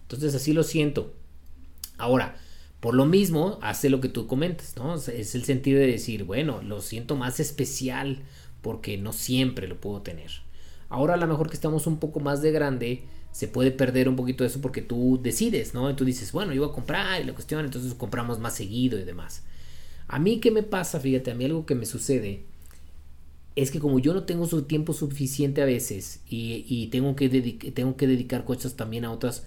Entonces 0.03 0.35
así 0.35 0.53
lo 0.53 0.63
siento. 0.63 1.13
Ahora, 1.97 2.37
por 2.79 2.93
lo 2.93 3.05
mismo, 3.05 3.59
hace 3.61 3.89
lo 3.89 3.99
que 3.99 4.07
tú 4.07 4.27
comentas, 4.27 4.75
¿no? 4.77 4.95
Es 4.95 5.35
el 5.35 5.43
sentido 5.43 5.79
de 5.79 5.87
decir, 5.87 6.23
bueno, 6.23 6.61
lo 6.61 6.81
siento 6.81 7.15
más 7.15 7.39
especial 7.39 8.21
porque 8.61 8.97
no 8.97 9.13
siempre 9.13 9.67
lo 9.67 9.81
puedo 9.81 10.01
tener. 10.01 10.31
Ahora 10.89 11.15
a 11.15 11.17
lo 11.17 11.27
mejor 11.27 11.49
que 11.49 11.55
estamos 11.55 11.87
un 11.87 11.97
poco 11.97 12.19
más 12.19 12.41
de 12.41 12.51
grande, 12.51 13.03
se 13.31 13.47
puede 13.47 13.71
perder 13.71 14.09
un 14.09 14.15
poquito 14.15 14.45
eso 14.45 14.61
porque 14.61 14.81
tú 14.81 15.19
decides, 15.21 15.73
¿no? 15.73 15.89
Y 15.89 15.95
tú 15.95 16.05
dices, 16.05 16.31
bueno, 16.31 16.53
yo 16.53 16.61
voy 16.61 16.71
a 16.71 16.73
comprar 16.73 17.21
y 17.21 17.25
la 17.25 17.33
cuestión, 17.33 17.65
entonces 17.65 17.93
compramos 17.93 18.39
más 18.39 18.55
seguido 18.55 18.97
y 18.99 19.03
demás. 19.03 19.43
A 20.07 20.17
mí, 20.17 20.39
¿qué 20.39 20.49
me 20.49 20.63
pasa? 20.63 20.99
Fíjate, 20.99 21.31
a 21.31 21.35
mí 21.35 21.45
algo 21.45 21.65
que 21.65 21.75
me 21.75 21.85
sucede 21.85 22.43
es 23.61 23.71
que 23.71 23.79
como 23.79 23.99
yo 23.99 24.13
no 24.13 24.23
tengo 24.23 24.45
su 24.47 24.63
tiempo 24.63 24.93
suficiente 24.93 25.61
a 25.61 25.65
veces 25.65 26.21
y, 26.29 26.87
tengo, 26.87 27.15
que 27.15 27.29
tengo 27.73 27.97
que 27.97 28.07
dedicar 28.07 28.45
cosas 28.45 28.75
también 28.75 29.05
a 29.05 29.11
otras, 29.11 29.43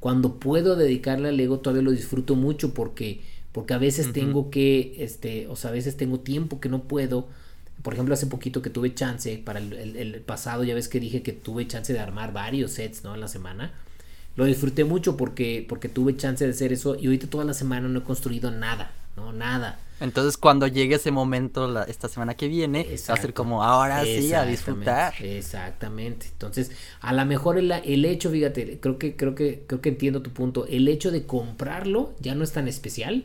cuando 0.00 0.38
puedo 0.38 0.76
dedicarle 0.76 1.30
al 1.30 1.40
ego 1.40 1.58
todavía 1.58 1.82
lo 1.82 1.90
disfruto 1.90 2.36
mucho 2.36 2.74
porque, 2.74 3.20
porque 3.52 3.74
a 3.74 3.78
veces 3.78 4.12
tengo 4.12 4.50
que, 4.50 4.96
este, 4.98 5.48
o 5.48 5.56
sea, 5.56 5.70
a 5.70 5.72
veces 5.72 5.96
tengo 5.96 6.20
tiempo 6.20 6.60
que 6.60 6.68
no 6.68 6.84
puedo. 6.84 7.28
Por 7.82 7.94
ejemplo, 7.94 8.14
hace 8.14 8.26
poquito 8.26 8.62
que 8.62 8.70
tuve 8.70 8.94
chance, 8.94 9.40
para 9.44 9.58
el, 9.58 9.72
el 9.72 10.20
pasado 10.20 10.64
ya 10.64 10.74
ves 10.74 10.88
que 10.88 11.00
dije 11.00 11.22
que 11.22 11.32
tuve 11.32 11.66
chance 11.66 11.92
de 11.92 11.98
armar 11.98 12.32
varios 12.32 12.72
sets, 12.72 13.04
¿no? 13.04 13.14
En 13.14 13.20
la 13.20 13.28
semana. 13.28 13.72
Lo 14.36 14.44
disfruté 14.44 14.84
mucho 14.84 15.16
porque, 15.16 15.64
porque 15.66 15.88
tuve 15.88 16.16
chance 16.16 16.44
de 16.44 16.50
hacer 16.50 16.72
eso 16.72 16.96
y 17.00 17.06
ahorita 17.06 17.26
toda 17.28 17.44
la 17.44 17.54
semana 17.54 17.88
no 17.88 18.00
he 18.00 18.02
construido 18.02 18.50
nada, 18.50 18.92
¿no? 19.16 19.32
Nada. 19.32 19.78
Entonces 20.00 20.36
cuando 20.36 20.66
llegue 20.66 20.96
ese 20.96 21.10
momento 21.10 21.68
la, 21.68 21.84
esta 21.84 22.08
semana 22.08 22.34
que 22.34 22.48
viene, 22.48 22.86
va 23.08 23.14
a 23.14 23.16
ser 23.16 23.32
como 23.32 23.62
ahora 23.62 24.04
sí 24.04 24.32
a 24.34 24.44
disfrutar. 24.44 25.14
Exactamente. 25.22 26.26
Entonces, 26.30 26.70
a 27.00 27.14
lo 27.14 27.24
mejor 27.24 27.58
el, 27.58 27.72
el, 27.72 28.04
hecho, 28.04 28.30
fíjate, 28.30 28.78
creo 28.78 28.98
que, 28.98 29.16
creo 29.16 29.34
que, 29.34 29.64
creo 29.66 29.80
que 29.80 29.88
entiendo 29.88 30.20
tu 30.20 30.30
punto. 30.30 30.66
El 30.66 30.88
hecho 30.88 31.10
de 31.10 31.24
comprarlo 31.24 32.12
ya 32.20 32.34
no 32.34 32.44
es 32.44 32.52
tan 32.52 32.68
especial. 32.68 33.24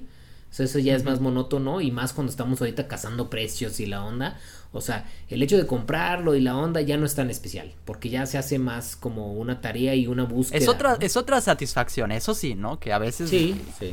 O 0.49 0.53
sea, 0.53 0.65
eso 0.65 0.80
ya 0.80 0.95
es 0.95 1.03
más 1.05 1.22
monótono 1.22 1.82
y 1.82 1.91
más 1.91 2.13
cuando 2.13 2.30
estamos 2.30 2.59
ahorita 2.59 2.88
cazando 2.88 3.30
precios 3.30 3.80
y 3.80 3.86
la 3.86 4.03
onda. 4.03 4.39
O 4.74 4.80
sea, 4.80 5.05
el 5.28 5.43
hecho 5.43 5.57
de 5.57 5.67
comprarlo 5.67 6.34
y 6.34 6.39
la 6.39 6.55
onda 6.55 6.80
ya 6.80 6.95
no 6.95 7.05
es 7.05 7.13
tan 7.13 7.30
especial, 7.30 7.74
porque 7.84 8.09
ya 8.09 8.26
se 8.26 8.38
hace 8.38 8.57
más 8.57 8.95
como 8.95 9.34
una 9.34 9.59
tarea 9.59 9.95
y 9.95 10.07
una 10.07 10.24
búsqueda. 10.24 10.59
Es 10.59 10.69
otra, 10.69 10.97
es 11.01 11.17
otra 11.17 11.41
satisfacción, 11.41 12.11
eso 12.13 12.34
sí, 12.34 12.55
¿no? 12.55 12.80
Que 12.80 12.93
a 12.93 12.97
veces 12.97 13.32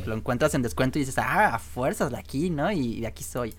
lo 0.05 0.15
encuentras 0.15 0.53
en 0.55 0.61
descuento 0.61 0.97
y 0.97 1.01
dices, 1.01 1.17
ah, 1.17 1.55
a 1.55 1.59
fuerzas 1.59 2.11
de 2.11 2.17
aquí, 2.17 2.49
¿no? 2.49 2.71
Y 2.71 3.01
de 3.01 3.07
aquí 3.07 3.25
soy. 3.25 3.53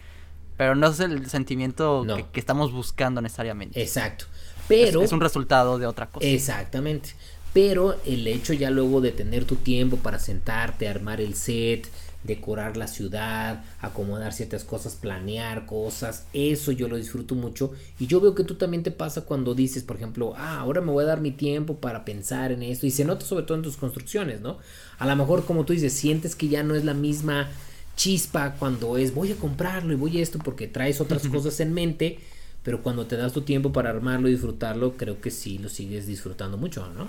Pero 0.57 0.75
no 0.75 0.89
es 0.89 1.01
el 1.01 1.29
sentimiento 1.29 2.07
que, 2.33 2.41
estamos 2.41 2.73
buscando 2.73 3.21
necesariamente. 3.21 3.81
Exacto. 3.83 4.25
Pero. 4.67 5.03
es 5.03 5.13
un 5.13 5.21
resultado 5.21 5.79
de 5.79 5.87
otra 5.87 6.07
cosa. 6.07 6.27
Exactamente. 6.27 7.11
Pero 7.53 7.99
el 8.07 8.27
hecho 8.27 8.53
ya 8.53 8.71
luego 8.71 9.01
de 9.01 9.11
tener 9.11 9.45
tu 9.45 9.57
tiempo 9.57 9.97
para 9.97 10.19
sentarte, 10.19 10.89
armar 10.89 11.21
el 11.21 11.35
set, 11.35 11.89
decorar 12.23 12.77
la 12.77 12.87
ciudad, 12.87 13.65
acomodar 13.81 14.33
ciertas 14.33 14.65
cosas, 14.65 14.95
planear 14.95 15.65
cosas, 15.67 16.27
eso 16.33 16.71
yo 16.73 16.87
lo 16.89 16.97
disfruto 16.97 17.35
mucho 17.35 17.73
y 17.99 18.07
yo 18.07 18.21
veo 18.21 18.35
que 18.35 18.45
tú 18.45 18.57
también 18.57 18.83
te 18.83 18.91
pasa 18.91 19.23
cuando 19.23 19.55
dices, 19.55 19.83
por 19.83 19.97
ejemplo, 19.97 20.35
ah, 20.37 20.59
ahora 20.59 20.81
me 20.81 20.93
voy 20.93 21.05
a 21.05 21.09
dar 21.09 21.21
mi 21.21 21.31
tiempo 21.31 21.77
para 21.77 22.05
pensar 22.05 22.53
en 22.53 22.63
esto 22.63 22.87
y 22.87 22.91
se 22.91 23.05
nota 23.05 23.25
sobre 23.25 23.45
todo 23.45 23.57
en 23.57 23.63
tus 23.63 23.77
construcciones, 23.77 24.41
¿no? 24.41 24.59
A 24.99 25.07
lo 25.07 25.17
mejor 25.17 25.45
como 25.47 25.65
tú 25.65 25.73
dices, 25.73 25.95
sientes 25.95 26.37
que 26.37 26.49
ya 26.49 26.63
no 26.63 26.75
es 26.75 26.85
la 26.85 26.95
misma 26.95 27.49
chispa 27.97 28.55
cuando 28.59 28.97
es 28.97 29.15
voy 29.15 29.33
a 29.33 29.37
comprarlo 29.37 29.93
y 29.93 29.97
voy 29.97 30.19
a 30.19 30.23
esto 30.23 30.39
porque 30.39 30.69
traes 30.69 31.01
otras 31.01 31.27
cosas 31.29 31.59
en 31.61 31.73
mente, 31.73 32.19
pero 32.63 32.83
cuando 32.83 33.07
te 33.07 33.17
das 33.17 33.33
tu 33.33 33.43
tiempo 33.43 33.73
para 33.73 33.91
armarlo 33.91 34.29
y 34.29 34.33
disfrutarlo, 34.33 34.97
creo 34.97 35.21
que 35.21 35.31
sí 35.31 35.59
lo 35.59 35.71
sigues 35.71 36.07
disfrutando 36.07 36.59
mucho, 36.59 36.87
¿no? 36.91 37.09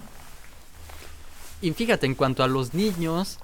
Y 1.62 1.72
fíjate, 1.72 2.08
en 2.08 2.16
cuanto 2.16 2.44
a 2.44 2.48
los 2.48 2.74
niños, 2.74 3.38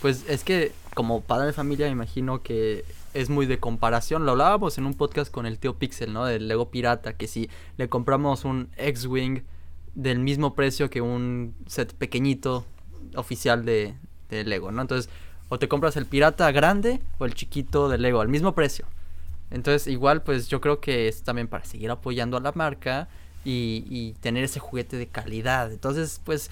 pues 0.00 0.24
es 0.28 0.42
que 0.42 0.72
como 0.94 1.20
padre 1.22 1.46
de 1.46 1.52
familia 1.52 1.86
me 1.86 1.92
imagino 1.92 2.42
que 2.42 2.84
es 3.14 3.28
muy 3.30 3.46
de 3.46 3.58
comparación. 3.58 4.24
Lo 4.24 4.32
hablábamos 4.32 4.78
en 4.78 4.86
un 4.86 4.94
podcast 4.94 5.30
con 5.30 5.46
el 5.46 5.58
tío 5.58 5.78
Pixel, 5.78 6.12
¿no? 6.12 6.24
Del 6.24 6.48
Lego 6.48 6.70
Pirata, 6.70 7.16
que 7.16 7.26
si 7.26 7.50
le 7.76 7.88
compramos 7.88 8.44
un 8.44 8.70
X-Wing 8.76 9.42
del 9.94 10.18
mismo 10.18 10.54
precio 10.54 10.88
que 10.90 11.00
un 11.00 11.54
set 11.66 11.94
pequeñito 11.94 12.64
oficial 13.14 13.64
de, 13.64 13.94
de, 14.30 14.44
Lego, 14.44 14.72
¿no? 14.72 14.82
Entonces, 14.82 15.10
o 15.48 15.58
te 15.58 15.68
compras 15.68 15.96
el 15.96 16.06
pirata 16.06 16.50
grande 16.50 17.00
o 17.18 17.26
el 17.26 17.34
chiquito 17.34 17.88
de 17.88 17.98
Lego 17.98 18.20
al 18.20 18.28
mismo 18.28 18.54
precio. 18.54 18.86
Entonces, 19.50 19.86
igual, 19.86 20.22
pues 20.22 20.48
yo 20.48 20.62
creo 20.62 20.80
que 20.80 21.08
es 21.08 21.22
también 21.22 21.48
para 21.48 21.64
seguir 21.64 21.90
apoyando 21.90 22.38
a 22.38 22.40
la 22.40 22.52
marca 22.52 23.08
y, 23.44 23.84
y 23.90 24.14
tener 24.20 24.44
ese 24.44 24.60
juguete 24.60 24.96
de 24.96 25.08
calidad. 25.08 25.70
Entonces, 25.70 26.22
pues, 26.24 26.50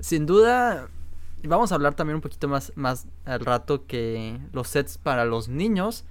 sin 0.00 0.26
duda, 0.26 0.90
vamos 1.44 1.72
a 1.72 1.76
hablar 1.76 1.94
también 1.94 2.16
un 2.16 2.22
poquito 2.22 2.48
más, 2.48 2.72
más 2.76 3.06
al 3.24 3.40
rato 3.40 3.86
que 3.86 4.38
los 4.52 4.68
sets 4.68 4.98
para 4.98 5.24
los 5.24 5.48
niños 5.48 6.04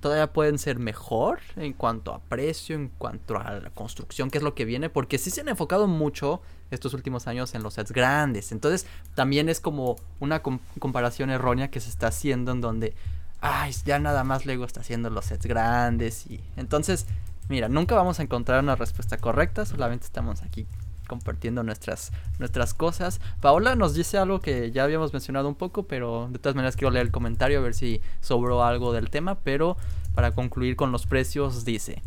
todavía 0.00 0.32
pueden 0.32 0.58
ser 0.58 0.78
mejor 0.78 1.40
en 1.56 1.74
cuanto 1.74 2.12
a 2.12 2.20
precio, 2.20 2.74
en 2.74 2.88
cuanto 2.88 3.38
a 3.38 3.52
la 3.60 3.70
construcción, 3.70 4.30
que 4.30 4.38
es 4.38 4.44
lo 4.44 4.54
que 4.54 4.64
viene, 4.64 4.88
porque 4.88 5.18
sí 5.18 5.30
se 5.30 5.42
han 5.42 5.48
enfocado 5.48 5.86
mucho 5.86 6.40
estos 6.70 6.94
últimos 6.94 7.26
años 7.26 7.54
en 7.54 7.62
los 7.62 7.74
sets 7.74 7.92
grandes. 7.92 8.50
Entonces, 8.50 8.86
también 9.14 9.48
es 9.48 9.60
como 9.60 9.96
una 10.18 10.42
comparación 10.42 11.30
errónea 11.30 11.70
que 11.70 11.80
se 11.80 11.90
está 11.90 12.08
haciendo 12.08 12.52
en 12.52 12.60
donde, 12.60 12.94
ay, 13.40 13.74
ya 13.84 13.98
nada 13.98 14.24
más 14.24 14.46
Lego 14.46 14.64
está 14.64 14.80
haciendo 14.80 15.10
los 15.10 15.26
sets 15.26 15.46
grandes 15.46 16.26
y 16.26 16.40
entonces, 16.56 17.06
mira, 17.48 17.68
nunca 17.68 17.94
vamos 17.94 18.20
a 18.20 18.22
encontrar 18.22 18.62
una 18.62 18.76
respuesta 18.76 19.18
correcta, 19.18 19.66
solamente 19.66 20.06
estamos 20.06 20.42
aquí 20.42 20.66
compartiendo 21.10 21.64
nuestras, 21.64 22.12
nuestras 22.38 22.72
cosas. 22.72 23.20
Paola 23.40 23.74
nos 23.74 23.94
dice 23.94 24.16
algo 24.16 24.40
que 24.40 24.70
ya 24.70 24.84
habíamos 24.84 25.12
mencionado 25.12 25.48
un 25.48 25.56
poco, 25.56 25.82
pero 25.82 26.28
de 26.30 26.38
todas 26.38 26.54
maneras 26.54 26.76
quiero 26.76 26.92
leer 26.92 27.06
el 27.06 27.12
comentario 27.12 27.58
a 27.58 27.62
ver 27.62 27.74
si 27.74 28.00
sobró 28.20 28.62
algo 28.62 28.92
del 28.92 29.10
tema, 29.10 29.40
pero 29.40 29.76
para 30.14 30.30
concluir 30.30 30.76
con 30.76 30.92
los 30.92 31.06
precios 31.06 31.64
dice, 31.64 32.00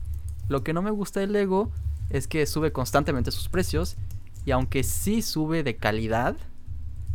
lo 0.48 0.64
que 0.64 0.72
no 0.72 0.82
me 0.82 0.92
gusta 0.92 1.20
del 1.20 1.34
Lego 1.34 1.70
es 2.10 2.30
que 2.30 2.46
sube 2.46 2.72
constantemente 2.72 3.32
sus 3.32 3.50
precios 3.50 3.98
y 4.46 4.52
aunque 4.52 4.84
sí 4.84 5.22
sube 5.22 5.64
de 5.64 5.76
calidad, 5.76 6.38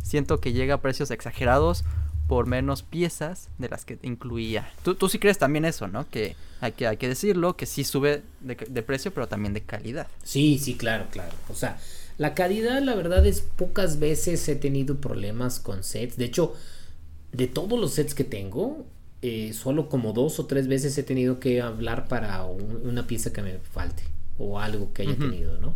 siento 0.03 0.39
que 0.39 0.53
llega 0.53 0.75
a 0.75 0.81
precios 0.81 1.09
exagerados 1.09 1.85
por 2.29 2.45
menos 2.45 2.83
piezas 2.83 3.49
de 3.57 3.69
las 3.69 3.85
que 3.85 3.97
incluía. 4.03 4.71
Tú, 4.83 4.93
tú 4.93 5.09
sí 5.09 5.17
crees 5.17 5.39
también 5.39 5.65
eso, 5.65 5.87
¿no? 5.87 6.07
Que 6.07 6.35
hay 6.61 6.73
que, 6.73 6.85
hay 6.85 6.97
que 6.97 7.07
decirlo, 7.07 7.57
que 7.57 7.65
sí 7.65 7.83
sube 7.83 8.21
de, 8.41 8.55
de 8.55 8.83
precio, 8.83 9.11
pero 9.11 9.27
también 9.27 9.55
de 9.55 9.61
calidad. 9.61 10.05
Sí, 10.23 10.59
sí, 10.59 10.75
claro, 10.75 11.07
claro. 11.09 11.33
O 11.49 11.55
sea, 11.55 11.79
la 12.19 12.35
calidad, 12.35 12.83
la 12.83 12.93
verdad 12.93 13.25
es 13.25 13.41
pocas 13.41 13.97
veces 13.97 14.47
he 14.47 14.55
tenido 14.55 15.01
problemas 15.01 15.59
con 15.59 15.83
sets. 15.83 16.17
De 16.17 16.25
hecho, 16.25 16.53
de 17.31 17.47
todos 17.47 17.79
los 17.79 17.95
sets 17.95 18.13
que 18.13 18.23
tengo, 18.23 18.85
eh, 19.23 19.51
solo 19.53 19.89
como 19.89 20.13
dos 20.13 20.39
o 20.39 20.45
tres 20.45 20.67
veces 20.67 20.95
he 20.99 21.03
tenido 21.03 21.39
que 21.39 21.61
hablar 21.61 22.07
para 22.07 22.45
una 22.45 23.07
pieza 23.07 23.33
que 23.33 23.41
me 23.41 23.57
falte 23.57 24.03
o 24.37 24.59
algo 24.59 24.93
que 24.93 25.01
haya 25.01 25.17
tenido, 25.17 25.57
¿no? 25.57 25.75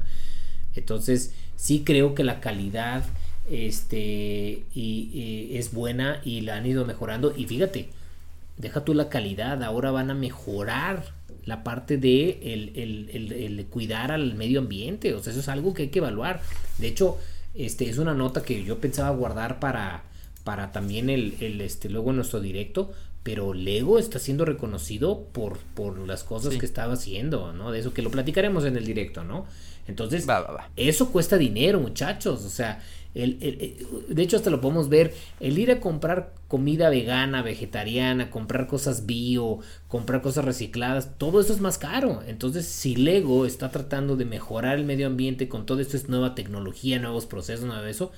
Entonces, 0.75 1.33
sí 1.55 1.83
creo 1.83 2.13
que 2.13 2.23
la 2.23 2.41
calidad 2.41 3.03
este, 3.49 4.63
y, 4.73 5.51
es 5.53 5.73
buena 5.73 6.21
y 6.23 6.41
la 6.41 6.55
han 6.55 6.65
ido 6.65 6.85
mejorando. 6.85 7.33
Y 7.35 7.45
fíjate, 7.45 7.89
deja 8.57 8.83
tú 8.83 8.93
la 8.93 9.09
calidad, 9.09 9.63
ahora 9.63 9.91
van 9.91 10.11
a 10.11 10.13
mejorar 10.13 11.03
la 11.45 11.63
parte 11.63 11.97
de 11.97 12.39
el, 12.43 13.65
cuidar 13.69 14.11
al 14.11 14.35
medio 14.35 14.59
ambiente. 14.59 15.13
O 15.13 15.21
sea, 15.21 15.31
eso 15.31 15.41
es 15.41 15.49
algo 15.49 15.73
que 15.73 15.83
hay 15.83 15.89
que 15.89 15.99
evaluar. 15.99 16.41
De 16.77 16.87
hecho, 16.87 17.17
este, 17.53 17.89
es 17.89 17.97
una 17.97 18.13
nota 18.13 18.43
que 18.43 18.63
yo 18.63 18.79
pensaba 18.79 19.09
guardar 19.11 19.59
para, 19.59 20.03
para 20.43 20.71
también 20.71 21.09
el, 21.09 21.61
este, 21.61 21.89
luego 21.89 22.11
en 22.11 22.17
nuestro 22.17 22.39
directo, 22.39 22.91
pero 23.23 23.53
Lego 23.53 23.99
está 23.99 24.19
siendo 24.19 24.43
reconocido 24.43 25.27
por, 25.31 25.57
por 25.57 25.97
las 25.99 26.23
cosas 26.23 26.55
que 26.57 26.65
estaba 26.65 26.93
haciendo, 26.93 27.53
¿no? 27.53 27.71
De 27.71 27.79
eso 27.79 27.93
que 27.93 28.01
lo 28.01 28.11
platicaremos 28.11 28.65
en 28.65 28.75
el 28.75 28.85
directo, 28.85 29.23
¿no? 29.23 29.45
Entonces, 29.87 30.25
eso 30.75 31.11
cuesta 31.11 31.37
dinero, 31.37 31.79
muchachos. 31.79 32.43
O 32.43 32.49
sea, 32.49 32.81
el, 33.15 33.37
de 34.07 34.21
hecho, 34.23 34.37
hasta 34.37 34.49
lo 34.49 34.59
podemos 34.59 34.89
ver. 34.89 35.13
El 35.39 35.59
ir 35.59 35.71
a 35.71 35.79
comprar 35.79 36.33
comida 36.47 36.89
vegana, 36.89 37.41
vegetariana, 37.41 38.31
comprar 38.31 38.67
cosas 38.67 39.05
bio, 39.05 39.59
comprar 39.87 40.21
cosas 40.21 40.45
recicladas, 40.45 41.17
todo 41.17 41.39
eso 41.39 41.53
es 41.53 41.61
más 41.61 41.77
caro. 41.77 42.23
Entonces, 42.27 42.65
si 42.65 42.95
Lego 42.95 43.45
está 43.45 43.69
tratando 43.69 44.15
de 44.15 44.25
mejorar 44.25 44.77
el 44.77 44.85
medio 44.85 45.07
ambiente 45.07 45.47
con 45.47 45.65
todo 45.65 45.79
esto, 45.79 45.97
es 45.97 46.09
nueva 46.09 46.35
tecnología, 46.35 46.99
nuevos 46.99 47.25
procesos, 47.25 47.65
nuevo 47.65 47.85
eso, 47.85 48.11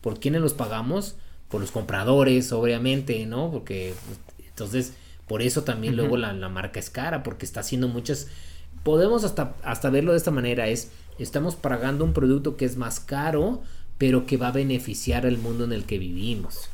¿por 0.00 0.20
quiénes 0.20 0.40
los 0.40 0.54
pagamos? 0.54 1.16
Por 1.48 1.60
los 1.60 1.70
compradores, 1.70 2.52
obviamente, 2.52 3.24
¿no? 3.26 3.50
Porque 3.50 3.94
entonces, 4.46 4.94
por 5.26 5.42
eso 5.42 5.62
también 5.62 5.94
luego 5.94 6.16
la, 6.16 6.32
marca 6.48 6.80
es 6.80 6.90
cara, 6.90 7.22
porque 7.22 7.44
está 7.44 7.60
haciendo 7.60 7.88
muchas... 7.88 8.28
Podemos 8.82 9.24
hasta, 9.24 9.54
hasta 9.62 9.90
verlo 9.90 10.12
de 10.12 10.18
esta 10.18 10.30
manera, 10.30 10.68
es, 10.68 10.90
estamos 11.18 11.56
pagando 11.56 12.04
un 12.04 12.12
producto 12.12 12.56
que 12.56 12.64
es 12.64 12.76
más 12.76 13.00
caro, 13.00 13.62
pero 13.98 14.26
que 14.26 14.36
va 14.36 14.48
a 14.48 14.52
beneficiar 14.52 15.26
al 15.26 15.38
mundo 15.38 15.64
en 15.64 15.72
el 15.72 15.84
que 15.84 15.98
vivimos. 15.98 16.70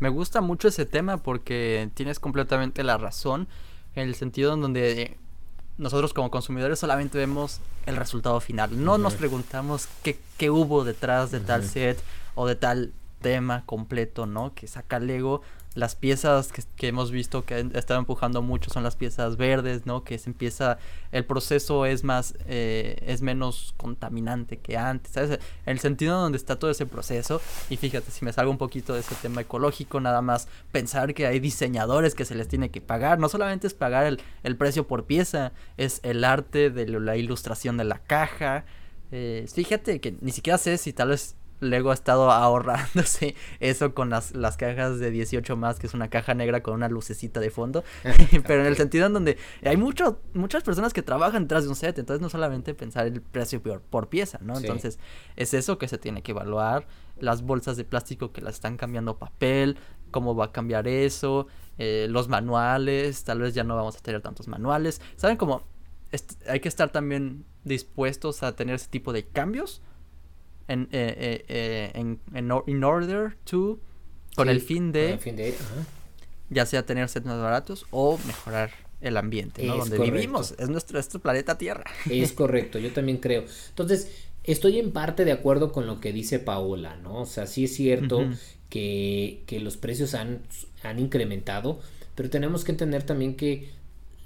Me 0.00 0.08
gusta 0.08 0.40
mucho 0.40 0.68
ese 0.68 0.86
tema 0.86 1.18
porque 1.18 1.88
tienes 1.94 2.18
completamente 2.18 2.82
la 2.82 2.98
razón, 2.98 3.46
en 3.94 4.08
el 4.08 4.14
sentido 4.14 4.54
en 4.54 4.60
donde 4.60 5.16
nosotros 5.78 6.12
como 6.12 6.30
consumidores 6.30 6.78
solamente 6.78 7.18
vemos 7.18 7.60
el 7.86 7.96
resultado 7.96 8.40
final. 8.40 8.84
No 8.84 8.98
nos 8.98 9.14
preguntamos 9.14 9.88
qué, 10.02 10.18
qué, 10.36 10.50
hubo 10.50 10.84
detrás 10.84 11.30
de 11.30 11.40
tal 11.40 11.64
set 11.64 12.02
o 12.34 12.46
de 12.46 12.56
tal 12.56 12.92
tema 13.20 13.64
completo, 13.66 14.26
¿no? 14.26 14.54
Que 14.54 14.66
saca 14.66 14.98
Lego 14.98 15.42
las 15.74 15.96
piezas 15.96 16.52
que, 16.76 16.88
hemos 16.88 17.10
visto 17.10 17.44
que 17.44 17.68
estado 17.74 17.98
empujando 17.98 18.42
mucho 18.42 18.70
son 18.70 18.84
las 18.84 18.96
piezas 18.96 19.36
verdes, 19.36 19.86
¿no? 19.86 20.04
Que 20.04 20.18
se 20.18 20.30
empieza, 20.30 20.78
el 21.12 21.24
proceso 21.24 21.84
es 21.86 22.04
más, 22.04 22.34
eh, 22.46 23.02
es 23.06 23.22
menos 23.22 23.74
contaminante 23.76 24.58
que 24.58 24.76
antes, 24.76 25.12
¿sabes? 25.12 25.40
El 25.66 25.80
sentido 25.80 26.20
donde 26.20 26.38
está 26.38 26.58
todo 26.58 26.70
ese 26.70 26.86
proceso, 26.86 27.40
y 27.70 27.76
fíjate, 27.76 28.10
si 28.10 28.24
me 28.24 28.32
salgo 28.32 28.50
un 28.50 28.58
poquito 28.58 28.94
de 28.94 29.00
ese 29.00 29.14
tema 29.16 29.40
ecológico, 29.40 30.00
nada 30.00 30.22
más 30.22 30.48
pensar 30.70 31.12
que 31.14 31.26
hay 31.26 31.40
diseñadores 31.40 32.14
que 32.14 32.24
se 32.24 32.34
les 32.34 32.48
tiene 32.48 32.70
que 32.70 32.80
pagar, 32.80 33.18
no 33.18 33.28
solamente 33.28 33.66
es 33.66 33.74
pagar 33.74 34.06
el, 34.06 34.20
el 34.44 34.56
precio 34.56 34.86
por 34.86 35.04
pieza, 35.04 35.52
es 35.76 36.00
el 36.04 36.24
arte 36.24 36.70
de 36.70 36.86
la 36.86 37.16
ilustración 37.16 37.76
de 37.76 37.84
la 37.84 37.98
caja, 37.98 38.64
eh, 39.10 39.46
fíjate 39.52 40.00
que 40.00 40.16
ni 40.20 40.32
siquiera 40.32 40.58
sé 40.58 40.76
si 40.78 40.92
tal 40.92 41.10
vez 41.10 41.36
Lego 41.60 41.90
ha 41.90 41.94
estado 41.94 42.30
ahorrándose 42.30 43.34
eso 43.60 43.94
con 43.94 44.10
las, 44.10 44.34
las 44.34 44.56
cajas 44.56 44.98
de 44.98 45.10
18 45.10 45.56
más, 45.56 45.78
que 45.78 45.86
es 45.86 45.94
una 45.94 46.08
caja 46.08 46.34
negra 46.34 46.62
con 46.62 46.74
una 46.74 46.88
lucecita 46.88 47.40
de 47.40 47.50
fondo. 47.50 47.84
Pero 48.46 48.60
en 48.60 48.66
el 48.66 48.76
sentido 48.76 49.06
en 49.06 49.12
donde 49.12 49.38
hay 49.64 49.76
mucho, 49.76 50.20
muchas 50.34 50.62
personas 50.62 50.92
que 50.92 51.02
trabajan 51.02 51.44
detrás 51.44 51.64
de 51.64 51.70
un 51.70 51.76
set, 51.76 51.98
entonces 51.98 52.20
no 52.20 52.28
solamente 52.28 52.74
pensar 52.74 53.06
el 53.06 53.20
precio 53.20 53.62
por, 53.62 53.80
por 53.80 54.08
pieza, 54.08 54.38
¿no? 54.42 54.56
Entonces 54.56 54.98
es 55.36 55.54
eso 55.54 55.78
que 55.78 55.88
se 55.88 55.98
tiene 55.98 56.22
que 56.22 56.32
evaluar. 56.32 56.86
Las 57.18 57.42
bolsas 57.42 57.76
de 57.76 57.84
plástico 57.84 58.32
que 58.32 58.40
las 58.40 58.54
están 58.54 58.76
cambiando 58.76 59.18
papel, 59.18 59.78
cómo 60.10 60.34
va 60.34 60.46
a 60.46 60.52
cambiar 60.52 60.88
eso, 60.88 61.46
eh, 61.78 62.06
los 62.10 62.28
manuales, 62.28 63.24
tal 63.24 63.40
vez 63.40 63.54
ya 63.54 63.62
no 63.62 63.76
vamos 63.76 63.96
a 63.96 64.00
tener 64.00 64.20
tantos 64.20 64.48
manuales. 64.48 65.00
¿Saben 65.16 65.36
cómo? 65.36 65.62
hay 66.48 66.60
que 66.60 66.68
estar 66.68 66.90
también 66.90 67.44
dispuestos 67.64 68.44
a 68.44 68.54
tener 68.54 68.76
ese 68.76 68.88
tipo 68.88 69.12
de 69.12 69.26
cambios 69.26 69.82
en, 70.68 70.88
eh, 70.92 71.44
eh, 71.48 71.90
en, 71.94 72.20
in 72.66 72.84
order 72.84 73.36
to, 73.44 73.78
con 74.36 74.48
el 74.48 74.60
fin 74.60 74.92
de, 74.92 75.18
ya 76.50 76.66
sea 76.66 76.84
tener 76.84 77.08
sets 77.08 77.26
más 77.26 77.40
baratos 77.40 77.86
o 77.90 78.18
mejorar 78.26 78.70
el 79.00 79.16
ambiente, 79.16 79.64
¿no? 79.64 79.76
Donde 79.76 79.98
vivimos, 79.98 80.54
es 80.58 80.68
nuestro, 80.68 80.94
nuestro 80.94 81.20
planeta 81.20 81.58
Tierra. 81.58 81.84
Es 82.10 82.32
correcto, 82.34 82.78
yo 82.78 82.92
también 82.92 83.18
creo. 83.18 83.44
Entonces, 83.68 84.10
estoy 84.44 84.78
en 84.78 84.92
parte 84.92 85.24
de 85.24 85.32
acuerdo 85.32 85.72
con 85.72 85.86
lo 85.86 86.00
que 86.00 86.12
dice 86.12 86.38
Paola, 86.38 86.96
¿no? 86.96 87.22
O 87.22 87.26
sea, 87.26 87.46
sí 87.46 87.64
es 87.64 87.74
cierto 87.74 88.24
que, 88.70 89.42
que 89.46 89.60
los 89.60 89.76
precios 89.76 90.14
han, 90.14 90.42
han 90.82 90.98
incrementado, 90.98 91.80
pero 92.14 92.30
tenemos 92.30 92.64
que 92.64 92.72
entender 92.72 93.02
también 93.02 93.36
que 93.36 93.70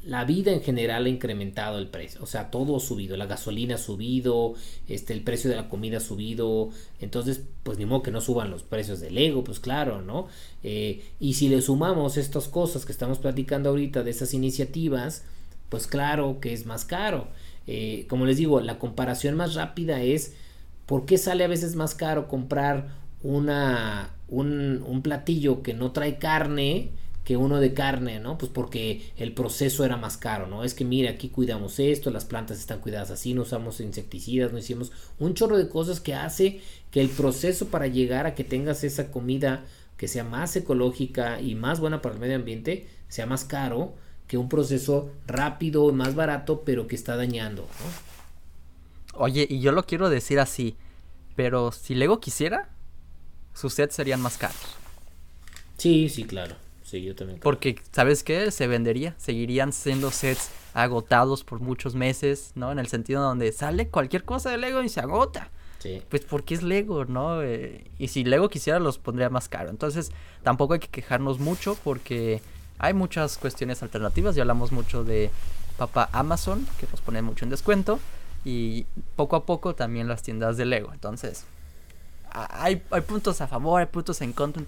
la 0.05 0.25
vida 0.25 0.53
en 0.53 0.63
general 0.63 1.07
ha 1.07 1.09
incrementado 1.09 1.79
el 1.79 1.89
precio, 1.89 2.23
o 2.23 2.27
sea, 2.27 2.51
todo 2.51 2.77
ha 2.77 2.81
subido, 2.81 3.17
la 3.17 3.27
gasolina 3.27 3.75
ha 3.75 3.79
subido, 3.79 4.55
este, 4.89 5.13
el 5.13 5.23
precio 5.23 5.51
de 5.51 5.57
la 5.57 5.69
comida 5.69 5.99
ha 5.99 6.01
subido, 6.01 6.71
entonces, 7.01 7.43
pues 7.63 7.79
ni 7.79 7.85
modo 7.85 8.03
que 8.03 8.11
no 8.11 8.21
suban 8.21 8.51
los 8.51 8.63
precios 8.63 9.01
del 9.01 9.19
ego, 9.19 9.45
pues 9.45 9.61
claro, 9.61 10.01
¿no? 10.01 10.29
Eh, 10.63 11.05
y 11.21 11.35
si 11.35 11.49
le 11.49 11.61
sumamos 11.61 12.17
estas 12.17 12.49
cosas 12.49 12.85
que 12.85 12.93
estamos 12.93 13.19
platicando 13.19 13.71
ahorita 13.71 14.03
de 14.03 14.11
estas 14.11 14.35
iniciativas, 14.35 15.25
pues 15.69 15.87
claro 15.87 16.39
que 16.41 16.53
es 16.53 16.65
más 16.65 16.85
caro. 16.85 17.29
Eh, 17.67 18.07
como 18.09 18.25
les 18.25 18.39
digo, 18.39 18.61
la 18.61 18.79
comparación 18.79 19.37
más 19.37 19.55
rápida 19.55 20.03
es, 20.03 20.35
¿por 20.87 21.05
qué 21.07 21.19
sale 21.19 21.45
a 21.45 21.49
veces 21.49 21.77
más 21.77 21.95
caro 21.95 22.29
comprar 22.29 22.95
una, 23.23 24.15
un, 24.29 24.83
un 24.87 25.03
platillo 25.03 25.63
que 25.63 25.75
no 25.75 25.93
trae 25.93 26.19
carne? 26.19 26.93
Que 27.29 27.37
uno 27.37 27.61
de 27.61 27.75
carne, 27.75 28.21
¿no? 28.21 28.39
Pues 28.39 28.51
porque 28.51 29.13
el 29.19 29.35
proceso 29.35 29.85
era 29.85 29.99
más 29.99 30.17
caro, 30.17 30.47
¿no? 30.47 30.65
Es 30.65 30.73
que 30.73 30.87
mire, 30.87 31.11
aquí 31.11 31.29
cuidamos 31.29 31.79
esto, 31.79 32.11
las 32.11 32.25
plantas 32.25 32.59
están 32.59 32.81
cuidadas 32.81 33.11
así, 33.11 33.35
no 33.35 33.43
usamos 33.43 33.81
insecticidas, 33.81 34.51
no 34.51 34.57
hicimos 34.57 34.93
un 35.19 35.35
chorro 35.35 35.59
de 35.59 35.69
cosas 35.69 36.01
que 36.01 36.15
hace 36.15 36.63
que 36.91 37.03
el 37.03 37.11
proceso 37.11 37.67
para 37.67 37.87
llegar 37.87 38.25
a 38.25 38.35
que 38.35 38.45
tengas 38.45 38.83
esa 38.83 39.11
comida 39.11 39.67
que 39.99 40.09
sea 40.09 40.25
más 40.25 40.57
ecológica 40.57 41.39
y 41.39 41.55
más 41.55 41.81
buena 41.81 42.01
para 42.01 42.15
el 42.15 42.21
medio 42.23 42.37
ambiente 42.37 42.89
sea 43.09 43.27
más 43.27 43.45
caro 43.45 43.93
que 44.27 44.39
un 44.39 44.49
proceso 44.49 45.11
rápido, 45.27 45.93
más 45.93 46.15
barato, 46.15 46.63
pero 46.65 46.87
que 46.87 46.97
está 46.97 47.15
dañando, 47.15 47.69
¿no? 49.13 49.21
Oye, 49.23 49.47
y 49.51 49.61
yo 49.61 49.73
lo 49.73 49.85
quiero 49.85 50.09
decir 50.09 50.41
así, 50.41 50.79
pero 51.37 51.73
si 51.73 51.95
Lego 51.95 52.21
quisiera, 52.21 52.71
sus 53.53 53.75
sets 53.75 53.97
serían 53.97 54.23
más 54.23 54.39
caros. 54.39 54.79
Sí, 55.77 56.09
sí, 56.09 56.25
claro. 56.25 56.57
Sí, 56.89 57.03
yo 57.03 57.15
también. 57.15 57.39
Porque, 57.41 57.79
¿sabes 57.93 58.25
qué? 58.25 58.51
Se 58.51 58.67
vendería. 58.67 59.15
Seguirían 59.19 59.75
siendo 59.75 60.11
sets 60.11 60.51
agotados 60.73 61.45
por 61.45 61.61
muchos 61.61 61.95
meses, 61.95 62.53
¿no? 62.55 62.73
En 62.73 62.79
el 62.79 62.87
sentido 62.87 63.23
donde 63.23 63.53
sale 63.53 63.89
cualquier 63.89 64.25
cosa 64.25 64.51
de 64.51 64.57
Lego 64.57 64.83
y 64.83 64.89
se 64.89 65.01
agota. 65.01 65.51
Sí. 65.81 66.03
Pues 66.09 66.25
porque 66.25 66.55
es 66.55 66.63
Lego, 66.63 67.05
¿no? 67.05 67.43
Eh, 67.43 67.85
y 67.99 68.09
si 68.09 68.25
Lego 68.25 68.49
quisiera 68.49 68.79
los 68.79 68.97
pondría 68.97 69.29
más 69.29 69.51
caro. 69.51 69.69
Entonces, 69.69 70.13
tampoco 70.43 70.73
hay 70.73 70.81
que 70.81 70.89
quejarnos 70.89 71.41
mucho 71.41 71.77
porque 71.85 72.41
hay 72.79 72.95
muchas 72.95 73.37
cuestiones 73.37 73.83
alternativas. 73.83 74.35
Ya 74.35 74.43
hablamos 74.43 74.73
mucho 74.73 75.05
de 75.05 75.31
papá 75.77 76.09
Amazon, 76.13 76.67
que 76.81 76.87
nos 76.91 77.03
pone 77.03 77.21
mucho 77.21 77.45
en 77.45 77.51
descuento. 77.51 78.01
Y 78.47 78.87
poco 79.15 79.37
a 79.37 79.45
poco 79.45 79.75
también 79.75 80.09
las 80.09 80.23
tiendas 80.23 80.57
de 80.57 80.65
Lego. 80.65 80.95
Entonces, 80.95 81.45
hay, 82.31 82.83
hay 82.91 83.01
puntos 83.03 83.43
a 83.43 83.47
favor, 83.47 83.81
hay 83.81 83.89
puntos 83.89 84.23
en 84.23 84.33
contra 84.33 84.63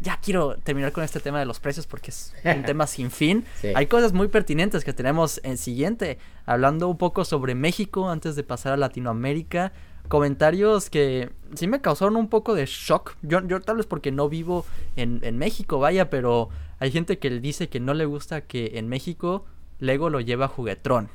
ya 0.00 0.18
quiero 0.22 0.56
terminar 0.56 0.92
con 0.92 1.04
este 1.04 1.20
tema 1.20 1.38
de 1.40 1.46
los 1.46 1.60
precios 1.60 1.86
porque 1.86 2.10
es 2.10 2.34
un 2.44 2.62
tema 2.62 2.86
sin 2.88 3.10
fin. 3.10 3.44
Hay 3.74 3.86
cosas 3.86 4.12
muy 4.12 4.28
pertinentes 4.28 4.84
que 4.84 4.92
tenemos 4.92 5.40
en 5.44 5.58
siguiente, 5.58 6.18
hablando 6.46 6.88
un 6.88 6.98
poco 6.98 7.24
sobre 7.24 7.54
México 7.54 8.08
antes 8.08 8.36
de 8.36 8.44
pasar 8.44 8.72
a 8.72 8.76
Latinoamérica. 8.76 9.72
Comentarios 10.08 10.88
que 10.88 11.30
sí 11.54 11.66
me 11.66 11.80
causaron 11.80 12.16
un 12.16 12.28
poco 12.28 12.54
de 12.54 12.64
shock. 12.66 13.16
Yo, 13.22 13.46
yo 13.46 13.60
tal 13.60 13.76
vez 13.76 13.86
porque 13.86 14.10
no 14.12 14.28
vivo 14.28 14.64
en, 14.96 15.20
en 15.22 15.36
México, 15.36 15.78
vaya, 15.78 16.08
pero 16.08 16.48
hay 16.78 16.90
gente 16.90 17.18
que 17.18 17.30
le 17.30 17.40
dice 17.40 17.68
que 17.68 17.80
no 17.80 17.92
le 17.92 18.06
gusta 18.06 18.42
que 18.42 18.72
en 18.74 18.88
México 18.88 19.44
Lego 19.80 20.10
lo 20.10 20.20
lleva 20.20 20.46
a 20.46 20.48
juguetrón. 20.48 21.08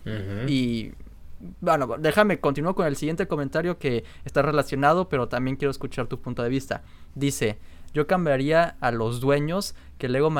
Y 0.48 0.92
bueno, 1.60 1.96
déjame, 2.00 2.40
continúo 2.40 2.76
con 2.76 2.88
el 2.88 2.96
siguiente 2.96 3.28
comentario 3.28 3.78
que 3.78 4.04
está 4.26 4.42
relacionado, 4.42 5.10
pero 5.10 5.28
también 5.28 5.58
quiero 5.58 5.72
escuchar 5.72 6.08
tu 6.08 6.20
punto 6.20 6.44
de 6.44 6.50
vista. 6.50 6.84
Dice, 7.16 7.58
Yo 7.94 8.08
cambiaría 8.08 8.76
a 8.80 8.92
los 8.92 9.22
dueños 9.22 9.76
que 9.98 10.10
Lego, 10.10 10.32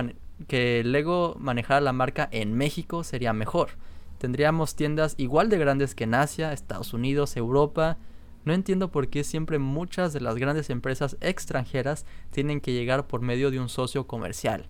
que 0.48 0.84
Lego 0.84 1.36
manejara 1.40 1.82
la 1.82 1.94
marca 1.94 2.28
en 2.32 2.54
México 2.54 3.04
sería 3.04 3.34
mejor. 3.34 3.72
Tendríamos 4.18 4.76
tiendas 4.76 5.16
igual 5.18 5.50
de 5.50 5.58
grandes 5.58 5.96
que 5.96 6.06
en 6.06 6.16
Asia, 6.16 6.54
Estados 6.54 6.94
Unidos, 6.94 7.36
Europa. 7.38 7.98
No 8.46 8.54
entiendo 8.54 8.92
por 8.92 9.10
qué 9.10 9.24
siempre 9.24 9.60
muchas 9.60 10.14
de 10.14 10.22
las 10.22 10.36
grandes 10.36 10.70
empresas 10.70 11.18
extranjeras 11.22 12.06
tienen 12.32 12.60
que 12.60 12.74
llegar 12.74 13.08
por 13.08 13.22
medio 13.22 13.52
de 13.52 13.60
un 13.60 13.70
socio 13.70 14.08
comercial. 14.08 14.68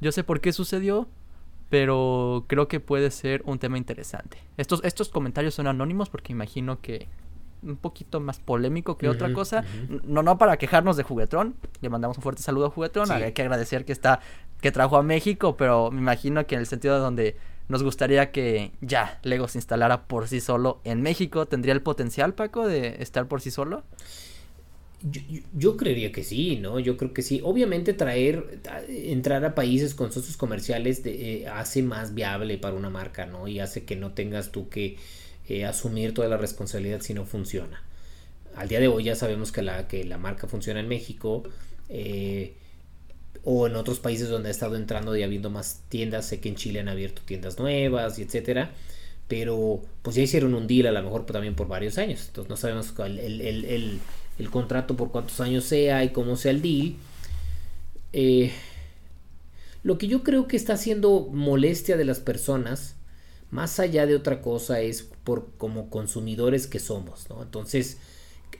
Yo 0.00 0.12
sé 0.12 0.24
por 0.24 0.40
qué 0.40 0.52
sucedió, 0.52 1.08
pero 1.68 2.44
creo 2.48 2.68
que 2.68 2.80
puede 2.80 3.10
ser 3.10 3.42
un 3.44 3.58
tema 3.58 3.78
interesante. 3.78 4.38
Estos, 4.56 4.82
estos 4.84 5.08
comentarios 5.08 5.54
son 5.54 5.66
anónimos 5.66 6.10
porque 6.10 6.32
imagino 6.32 6.80
que 6.80 7.08
un 7.66 7.76
poquito 7.76 8.20
más 8.20 8.38
polémico 8.38 8.96
que 8.96 9.08
otra 9.08 9.32
cosa. 9.32 9.64
No, 10.04 10.22
no 10.22 10.38
para 10.38 10.56
quejarnos 10.56 10.96
de 10.96 11.02
Juguetrón. 11.02 11.56
Le 11.80 11.88
mandamos 11.88 12.16
un 12.16 12.22
fuerte 12.22 12.42
saludo 12.42 12.66
a 12.66 12.70
Juguetrón. 12.70 13.10
Hay 13.10 13.32
que 13.32 13.42
agradecer 13.42 13.84
que 13.84 13.92
está, 13.92 14.20
que 14.60 14.72
trajo 14.72 14.96
a 14.96 15.02
México, 15.02 15.56
pero 15.56 15.90
me 15.90 16.00
imagino 16.00 16.46
que 16.46 16.54
en 16.54 16.62
el 16.62 16.66
sentido 16.66 16.94
de 16.94 17.00
donde 17.00 17.36
nos 17.68 17.82
gustaría 17.82 18.30
que 18.30 18.72
ya 18.80 19.18
Lego 19.22 19.48
se 19.48 19.58
instalara 19.58 20.06
por 20.06 20.28
sí 20.28 20.40
solo 20.40 20.80
en 20.84 21.02
México, 21.02 21.46
¿tendría 21.46 21.74
el 21.74 21.82
potencial, 21.82 22.34
Paco, 22.34 22.66
de 22.66 23.02
estar 23.02 23.26
por 23.26 23.40
sí 23.40 23.50
solo? 23.50 23.82
Yo, 25.52 25.76
creería 25.76 26.10
que 26.10 26.24
sí, 26.24 26.56
¿no? 26.56 26.80
Yo 26.80 26.96
creo 26.96 27.12
que 27.12 27.22
sí. 27.22 27.40
Obviamente 27.44 27.92
traer, 27.92 28.60
entrar 28.88 29.44
a 29.44 29.54
países 29.54 29.94
con 29.94 30.10
socios 30.10 30.36
comerciales 30.36 31.02
eh, 31.04 31.46
hace 31.52 31.82
más 31.82 32.14
viable 32.14 32.56
para 32.58 32.74
una 32.74 32.90
marca, 32.90 33.26
¿no? 33.26 33.46
Y 33.46 33.60
hace 33.60 33.84
que 33.84 33.94
no 33.94 34.12
tengas 34.12 34.50
tú 34.52 34.68
que 34.68 34.96
eh, 35.48 35.64
asumir 35.64 36.14
toda 36.14 36.28
la 36.28 36.36
responsabilidad 36.36 37.00
si 37.00 37.14
no 37.14 37.24
funciona. 37.24 37.82
Al 38.56 38.68
día 38.68 38.80
de 38.80 38.88
hoy 38.88 39.04
ya 39.04 39.14
sabemos 39.14 39.52
que 39.52 39.62
la, 39.62 39.86
que 39.86 40.04
la 40.04 40.18
marca 40.18 40.48
funciona 40.48 40.80
en 40.80 40.88
México 40.88 41.44
eh, 41.88 42.54
o 43.44 43.66
en 43.66 43.76
otros 43.76 44.00
países 44.00 44.28
donde 44.28 44.48
ha 44.48 44.50
estado 44.50 44.76
entrando 44.76 45.14
y 45.14 45.22
habiendo 45.22 45.50
más 45.50 45.82
tiendas. 45.88 46.26
Sé 46.26 46.40
que 46.40 46.48
en 46.48 46.56
Chile 46.56 46.80
han 46.80 46.88
abierto 46.88 47.22
tiendas 47.24 47.58
nuevas 47.58 48.18
y 48.18 48.22
etcétera. 48.22 48.72
Pero 49.28 49.82
pues 50.02 50.16
ya 50.16 50.22
hicieron 50.22 50.54
un 50.54 50.66
deal 50.66 50.86
a 50.86 50.92
lo 50.92 51.02
mejor 51.02 51.26
también 51.26 51.54
por 51.54 51.68
varios 51.68 51.98
años. 51.98 52.24
Entonces 52.26 52.48
no 52.48 52.56
sabemos 52.56 52.92
el, 52.98 53.40
el, 53.40 54.00
el, 54.38 54.50
contrato 54.50 54.96
por 54.96 55.10
cuántos 55.10 55.40
años 55.40 55.64
sea 55.64 56.02
y 56.02 56.10
cómo 56.10 56.36
sea 56.36 56.52
el 56.52 56.62
deal. 56.62 56.94
Eh, 58.12 58.52
lo 59.82 59.98
que 59.98 60.08
yo 60.08 60.24
creo 60.24 60.48
que 60.48 60.56
está 60.56 60.72
haciendo 60.72 61.28
molestia 61.32 61.96
de 61.96 62.04
las 62.04 62.18
personas 62.18 62.95
más 63.50 63.78
allá 63.80 64.06
de 64.06 64.14
otra 64.14 64.42
cosa 64.42 64.80
es 64.80 65.02
por 65.24 65.52
como 65.56 65.88
consumidores 65.90 66.66
que 66.66 66.78
somos, 66.78 67.28
¿no? 67.28 67.42
Entonces, 67.42 67.98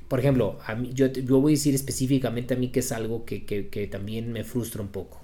por 0.09 0.20
ejemplo, 0.20 0.59
a 0.66 0.74
mí, 0.74 0.91
yo, 0.95 1.07
yo, 1.07 1.41
voy 1.41 1.53
a 1.53 1.57
decir 1.57 1.74
específicamente 1.74 2.55
a 2.55 2.57
mí 2.57 2.68
que 2.68 2.80
es 2.80 2.93
algo 2.93 3.24
que, 3.24 3.45
que, 3.45 3.87
también 3.87 4.32
me 4.32 4.45
frustra 4.45 4.82
un 4.82 4.89
poco. 4.89 5.20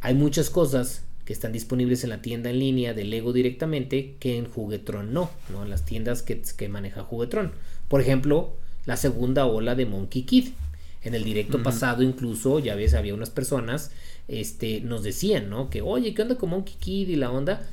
Hay 0.00 0.14
muchas 0.14 0.50
cosas 0.50 1.02
que 1.24 1.32
están 1.32 1.52
disponibles 1.52 2.04
en 2.04 2.10
la 2.10 2.22
tienda 2.22 2.50
en 2.50 2.58
línea 2.58 2.94
de 2.94 3.04
Lego 3.04 3.32
directamente 3.32 4.16
que 4.18 4.36
en 4.36 4.46
Juguetron 4.46 5.12
no, 5.12 5.30
¿no? 5.50 5.62
En 5.62 5.70
las 5.70 5.84
tiendas 5.84 6.22
que, 6.22 6.42
que 6.56 6.68
maneja 6.68 7.02
Juguetron. 7.02 7.52
Por 7.88 8.00
ejemplo, 8.00 8.54
la 8.86 8.96
segunda 8.96 9.46
ola 9.46 9.74
de 9.74 9.86
Monkey 9.86 10.22
Kid. 10.22 10.48
En 11.02 11.14
el 11.14 11.24
directo 11.24 11.62
pasado 11.62 12.02
incluso, 12.02 12.58
ya 12.58 12.74
ves, 12.74 12.92
había 12.92 13.14
unas 13.14 13.30
personas, 13.30 13.90
este, 14.28 14.82
nos 14.82 15.02
decían, 15.02 15.48
¿no? 15.48 15.70
Que, 15.70 15.80
oye, 15.80 16.12
¿qué 16.12 16.20
onda 16.20 16.36
con 16.36 16.50
Monkey 16.50 16.74
Kid 16.78 17.08
y 17.08 17.16
la 17.16 17.30
onda? 17.30 17.66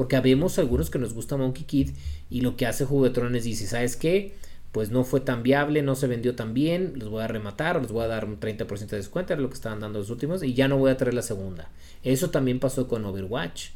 Porque 0.00 0.16
habemos 0.16 0.58
algunos 0.58 0.88
que 0.88 0.98
nos 0.98 1.12
gusta 1.12 1.36
Monkey 1.36 1.64
Kid 1.64 1.90
y 2.30 2.40
lo 2.40 2.56
que 2.56 2.64
hace 2.64 2.86
Juguetron 2.86 3.36
es 3.36 3.44
dice, 3.44 3.66
¿sabes 3.66 3.96
qué? 3.96 4.32
Pues 4.72 4.90
no 4.90 5.04
fue 5.04 5.20
tan 5.20 5.42
viable, 5.42 5.82
no 5.82 5.94
se 5.94 6.06
vendió 6.06 6.34
tan 6.34 6.54
bien, 6.54 6.94
los 6.96 7.10
voy 7.10 7.22
a 7.22 7.26
rematar, 7.26 7.78
les 7.82 7.92
voy 7.92 8.04
a 8.04 8.06
dar 8.06 8.24
un 8.24 8.40
30% 8.40 8.86
de 8.86 8.96
descuento, 8.96 9.34
era 9.34 9.42
lo 9.42 9.50
que 9.50 9.56
estaban 9.56 9.78
dando 9.78 9.98
los 9.98 10.08
últimos, 10.08 10.42
y 10.42 10.54
ya 10.54 10.68
no 10.68 10.78
voy 10.78 10.90
a 10.90 10.96
traer 10.96 11.12
la 11.12 11.20
segunda. 11.20 11.68
Eso 12.02 12.30
también 12.30 12.60
pasó 12.60 12.88
con 12.88 13.04
Overwatch. 13.04 13.72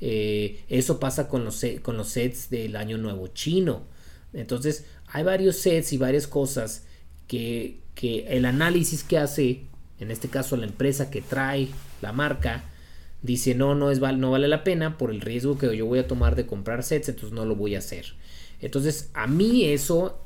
Eh, 0.00 0.64
eso 0.68 0.98
pasa 0.98 1.28
con 1.28 1.44
los, 1.44 1.64
con 1.82 1.96
los 1.96 2.08
sets 2.08 2.50
del 2.50 2.74
año 2.74 2.98
nuevo 2.98 3.28
chino. 3.28 3.82
Entonces, 4.32 4.84
hay 5.06 5.22
varios 5.22 5.58
sets 5.58 5.92
y 5.92 5.96
varias 5.96 6.26
cosas 6.26 6.86
que, 7.28 7.78
que 7.94 8.26
el 8.36 8.46
análisis 8.46 9.04
que 9.04 9.18
hace, 9.18 9.62
en 10.00 10.10
este 10.10 10.26
caso 10.26 10.56
la 10.56 10.66
empresa 10.66 11.08
que 11.08 11.22
trae 11.22 11.68
la 12.02 12.10
marca, 12.10 12.64
dice 13.22 13.54
no, 13.54 13.74
no, 13.74 13.90
es, 13.90 14.00
no 14.00 14.30
vale 14.30 14.48
la 14.48 14.64
pena 14.64 14.96
por 14.98 15.10
el 15.10 15.20
riesgo 15.20 15.58
que 15.58 15.76
yo 15.76 15.86
voy 15.86 15.98
a 15.98 16.06
tomar 16.06 16.36
de 16.36 16.46
comprar 16.46 16.82
sets, 16.82 17.08
entonces 17.08 17.32
no 17.32 17.44
lo 17.44 17.56
voy 17.56 17.74
a 17.74 17.78
hacer. 17.78 18.14
Entonces, 18.60 19.10
a 19.14 19.26
mí 19.26 19.64
eso 19.64 20.18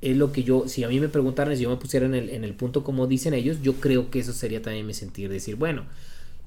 es 0.00 0.16
lo 0.16 0.32
que 0.32 0.42
yo, 0.42 0.68
si 0.68 0.84
a 0.84 0.88
mí 0.88 1.00
me 1.00 1.08
preguntaran, 1.08 1.56
si 1.56 1.62
yo 1.62 1.70
me 1.70 1.76
pusiera 1.76 2.06
en 2.06 2.14
el, 2.14 2.30
en 2.30 2.44
el 2.44 2.54
punto 2.54 2.84
como 2.84 3.06
dicen 3.06 3.34
ellos, 3.34 3.58
yo 3.62 3.74
creo 3.74 4.10
que 4.10 4.20
eso 4.20 4.32
sería 4.32 4.62
también 4.62 4.86
mi 4.86 4.94
sentir, 4.94 5.28
decir, 5.28 5.56
bueno, 5.56 5.84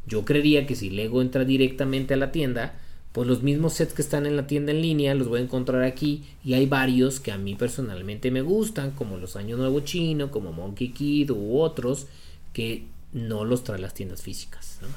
yo 0.05 0.25
creería 0.25 0.65
que 0.65 0.75
si 0.75 0.89
Lego 0.89 1.21
entra 1.21 1.45
directamente 1.45 2.13
a 2.13 2.17
la 2.17 2.31
tienda, 2.31 2.79
pues 3.11 3.27
los 3.27 3.41
mismos 3.41 3.73
sets 3.73 3.93
que 3.93 4.01
están 4.01 4.25
en 4.25 4.35
la 4.35 4.47
tienda 4.47 4.71
en 4.71 4.81
línea 4.81 5.15
los 5.15 5.27
voy 5.27 5.39
a 5.39 5.43
encontrar 5.43 5.83
aquí 5.83 6.23
y 6.43 6.53
hay 6.53 6.67
varios 6.67 7.19
que 7.19 7.31
a 7.31 7.37
mí 7.37 7.55
personalmente 7.55 8.31
me 8.31 8.41
gustan, 8.41 8.91
como 8.91 9.17
los 9.17 9.35
Años 9.35 9.57
Nuevo 9.57 9.79
Chino, 9.81 10.31
como 10.31 10.53
Monkey 10.53 10.89
Kid 10.89 11.31
u 11.31 11.59
otros 11.59 12.07
que 12.53 12.85
no 13.13 13.45
los 13.45 13.63
trae 13.63 13.79
las 13.79 13.93
tiendas 13.93 14.21
físicas. 14.21 14.79
¿no? 14.81 14.87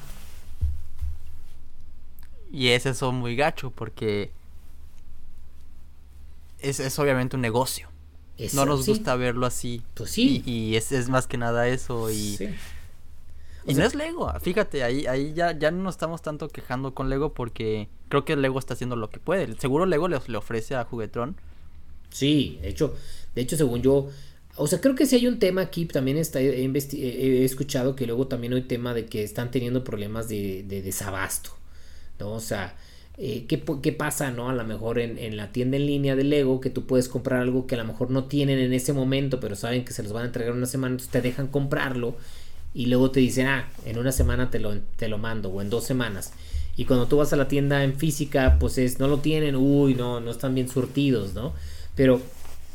Y 2.53 2.69
es 2.69 2.85
eso 2.85 3.11
muy 3.11 3.35
gacho 3.35 3.71
porque 3.71 4.29
es, 6.59 6.79
es 6.79 6.99
obviamente 6.99 7.35
un 7.35 7.41
negocio. 7.41 7.89
no 8.53 8.65
nos 8.65 8.85
gusta 8.85 9.15
verlo 9.15 9.47
así. 9.47 9.81
Pues 9.95 10.11
sí. 10.11 10.43
Y, 10.45 10.75
es, 10.75 10.91
es, 10.91 11.09
más 11.09 11.25
que 11.25 11.37
nada 11.37 11.67
eso. 11.67 12.11
Y, 12.11 12.37
y 13.65 13.73
no 13.73 13.83
es 13.83 13.95
Lego. 13.95 14.31
Fíjate, 14.39 14.83
ahí, 14.83 15.07
ahí 15.07 15.33
ya, 15.33 15.57
ya 15.57 15.71
no 15.71 15.81
nos 15.81 15.95
estamos 15.95 16.21
tanto 16.21 16.47
quejando 16.47 16.93
con 16.93 17.09
Lego 17.09 17.33
porque 17.33 17.89
creo 18.07 18.23
que 18.23 18.35
Lego 18.35 18.59
está 18.59 18.75
haciendo 18.75 18.95
lo 18.95 19.09
que 19.09 19.19
puede. 19.19 19.55
Seguro 19.59 19.87
Lego 19.87 20.07
le, 20.07 20.19
le 20.27 20.37
ofrece 20.37 20.75
a 20.75 20.83
Juguetron. 20.83 21.35
Sí, 22.11 22.59
de 22.61 22.69
hecho, 22.69 22.93
de 23.33 23.41
hecho, 23.41 23.57
según 23.57 23.81
yo, 23.81 24.09
o 24.57 24.67
sea, 24.67 24.79
creo 24.79 24.93
que 24.93 25.07
si 25.07 25.15
hay 25.15 25.25
un 25.25 25.39
tema 25.39 25.61
aquí, 25.61 25.87
también 25.87 26.17
está, 26.17 26.39
he, 26.39 26.63
he, 26.63 27.43
escuchado 27.43 27.95
que 27.95 28.05
luego 28.05 28.27
también 28.27 28.53
hay 28.53 28.61
tema 28.61 28.93
de 28.93 29.07
que 29.07 29.23
están 29.23 29.49
teniendo 29.49 29.83
problemas 29.83 30.29
de, 30.29 30.61
de 30.67 30.83
desabasto. 30.83 31.57
O 32.19 32.39
sea, 32.39 32.75
eh, 33.17 33.45
¿qué, 33.47 33.91
pasa, 33.91 34.31
no? 34.31 34.49
A 34.49 34.53
lo 34.53 34.63
mejor 34.63 34.99
en, 34.99 35.37
la 35.37 35.51
tienda 35.51 35.77
en 35.77 35.85
línea 35.85 36.15
de 36.15 36.23
Lego 36.23 36.59
que 36.59 36.69
tú 36.69 36.85
puedes 36.85 37.07
comprar 37.07 37.41
algo 37.41 37.67
que 37.67 37.75
a 37.75 37.77
lo 37.77 37.85
mejor 37.85 38.09
no 38.09 38.25
tienen 38.25 38.59
en 38.59 38.73
ese 38.73 38.93
momento, 38.93 39.39
pero 39.39 39.55
saben 39.55 39.85
que 39.85 39.93
se 39.93 40.03
los 40.03 40.13
van 40.13 40.23
a 40.23 40.27
entregar 40.27 40.53
una 40.53 40.65
semana, 40.65 40.93
entonces 40.93 41.11
te 41.11 41.21
dejan 41.21 41.47
comprarlo 41.47 42.15
y 42.73 42.87
luego 42.87 43.11
te 43.11 43.19
dicen, 43.19 43.47
ah, 43.47 43.69
en 43.85 43.99
una 43.99 44.11
semana 44.11 44.49
te 44.49 44.59
lo, 44.59 44.75
te 44.95 45.07
lo 45.07 45.19
mando 45.19 45.49
o 45.49 45.61
en 45.61 45.69
dos 45.69 45.83
semanas. 45.83 46.33
Y 46.75 46.85
cuando 46.85 47.07
tú 47.07 47.17
vas 47.17 47.31
a 47.33 47.35
la 47.35 47.47
tienda 47.47 47.83
en 47.83 47.95
física, 47.95 48.57
pues 48.59 48.79
es, 48.79 48.99
no 48.99 49.07
lo 49.07 49.19
tienen, 49.19 49.55
uy, 49.55 49.93
no, 49.93 50.19
no 50.19 50.31
están 50.31 50.55
bien 50.55 50.67
surtidos, 50.67 51.35
¿no? 51.35 51.53
Pero 51.95 52.19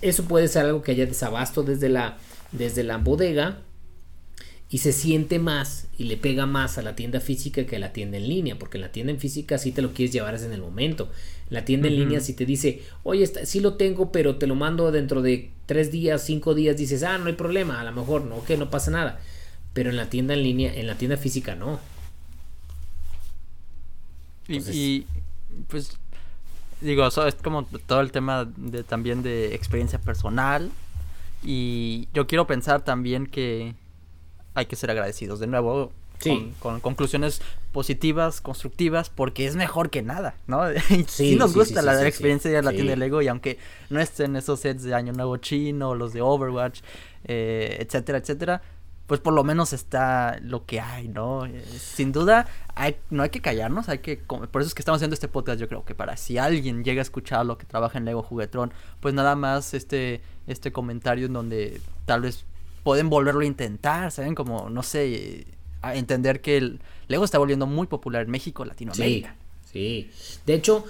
eso 0.03 0.25
puede 0.25 0.47
ser 0.47 0.67
algo 0.67 0.83
que 0.83 0.93
haya 0.93 1.07
desabasto 1.07 1.65
desde 1.65 1.89
la, 1.89 2.17
desde 2.53 2.85
la 2.85 2.99
bodega 2.99 3.59
y 4.71 4.79
se 4.79 4.93
siente 4.93 5.39
más 5.39 5.87
y 5.97 6.05
le 6.05 6.17
pega 6.17 6.45
más 6.45 6.77
a 6.77 6.83
la 6.83 6.95
tienda 6.95 7.21
física 7.21 7.65
que 7.65 7.77
a 7.77 7.79
la 7.79 7.93
tienda 7.93 8.19
en 8.19 8.29
línea, 8.29 8.59
porque 8.59 8.77
en 8.77 8.83
la 8.83 8.93
tienda 8.93 9.13
en 9.13 9.19
física 9.19 9.57
sí 9.57 9.73
te 9.73 9.81
lo 9.81 9.95
quieres 9.95 10.13
llevar 10.13 10.35
en 10.37 10.53
el 10.53 10.61
momento. 10.61 11.11
La 11.49 11.65
tienda 11.65 11.89
en 11.89 11.97
línea 11.97 12.21
si 12.21 12.35
te 12.35 12.45
dice, 12.45 12.83
oye, 13.03 13.27
sí 13.27 13.61
lo 13.61 13.75
tengo, 13.75 14.13
pero 14.13 14.37
te 14.37 14.47
lo 14.47 14.55
mando 14.55 14.93
dentro 14.93 15.23
de 15.23 15.51
tres 15.65 15.91
días, 15.91 16.23
cinco 16.23 16.55
días, 16.55 16.77
dices, 16.77 17.03
ah, 17.03 17.17
no 17.17 17.27
hay 17.27 17.33
problema, 17.33 17.81
a 17.81 17.85
lo 17.85 17.93
mejor 17.93 18.25
no, 18.25 18.45
que 18.45 18.59
no 18.59 18.69
pasa 18.69 18.91
nada. 18.91 19.21
Pero 19.73 19.89
en 19.89 19.97
la 19.97 20.11
tienda 20.11 20.35
en 20.35 20.43
línea, 20.43 20.75
en 20.75 20.87
la 20.87 20.97
tienda 20.97 21.17
física 21.17 21.55
no. 21.55 21.81
y, 24.49 25.07
pues 25.69 25.97
digo, 26.83 27.07
eso 27.07 27.27
es 27.27 27.35
como 27.37 27.65
todo 27.65 28.03
el 28.03 28.13
tema 28.13 28.47
de 28.57 28.83
también 28.83 29.23
de 29.23 29.55
experiencia 29.55 29.99
personal. 29.99 30.71
Y 31.43 32.09
yo 32.13 32.27
quiero 32.27 32.47
pensar 32.47 32.85
también 32.85 33.27
que 33.27 33.75
hay 34.55 34.67
que 34.67 34.77
ser 34.77 34.91
agradecidos 34.91 35.41
de 35.41 35.47
nuevo. 35.47 35.93
Con, 36.59 36.81
conclusiones 36.81 37.41
positivas, 37.71 38.41
constructivas, 38.41 39.09
porque 39.09 39.47
es 39.47 39.55
mejor 39.55 39.89
que 39.89 40.03
nada, 40.03 40.35
¿no? 40.49 40.63
sí, 41.07 41.37
nos 41.37 41.55
gusta 41.55 41.81
la 41.81 42.05
experiencia 42.09 42.51
de 42.51 42.61
la 42.61 42.73
tienda 42.73 42.91
de 42.91 42.97
Lego 42.97 43.23
y 43.23 43.29
aunque 43.29 43.57
no 43.89 44.01
estén 44.01 44.35
esos 44.35 44.59
sets 44.59 44.83
de 44.83 44.95
Año 44.95 45.13
Nuevo 45.13 45.37
Chino, 45.37 45.95
los 45.95 46.13
de 46.13 46.21
Overwatch, 46.21 46.81
eh, 47.23 47.77
etcétera, 47.79 48.19
etcétera, 48.19 48.63
pues 49.09 49.21
por 49.21 49.33
lo 49.33 49.43
menos 49.43 49.73
está 49.73 50.39
lo 50.43 50.67
que 50.67 50.81
hay, 50.81 51.09
¿no? 51.09 51.47
Eh, 51.47 51.65
sin 51.79 52.13
duda, 52.13 52.47
hay, 52.75 52.97
no 53.09 53.23
hay 53.23 53.31
que 53.31 53.41
callarnos, 53.41 53.89
hay 53.89 54.01
que... 54.01 54.19
Por 54.19 54.61
eso 54.61 54.69
es 54.69 54.75
que 54.75 54.83
estamos 54.83 54.99
haciendo 54.99 55.15
este 55.15 55.29
podcast, 55.29 55.59
yo 55.59 55.67
creo 55.67 55.83
que 55.87 55.95
para 55.95 56.19
si 56.19 56.37
alguien 56.37 56.85
llega 56.85 57.01
a 57.01 57.03
escuchar 57.03 57.47
lo 57.47 57.57
que 57.57 57.65
trabaja 57.65 57.97
en 57.97 58.05
Lego 58.05 58.23
Juguetrón, 58.23 58.71
pues 59.01 59.15
nada 59.15 59.35
más 59.35 59.73
este, 59.73 60.21
este 60.47 60.73
comentario 60.73 61.25
en 61.25 61.33
donde 61.33 61.81
tal 62.05 62.21
vez 62.21 62.45
pueden 62.89 63.11
volverlo 63.11 63.43
a 63.43 63.45
intentar, 63.45 64.11
¿saben? 64.11 64.35
Como, 64.35 64.71
no 64.71 64.83
sé, 64.83 65.45
a 65.83 65.95
entender 65.95 66.41
que 66.41 66.57
el 66.57 66.81
Lego 67.07 67.23
está 67.23 67.37
volviendo 67.37 67.67
muy 67.67 67.87
popular 67.87 68.23
en 68.23 68.31
México, 68.31 68.65
Latinoamérica. 68.65 69.37
Sí. 69.71 70.11
De 70.47 70.55
hecho, 70.55 70.87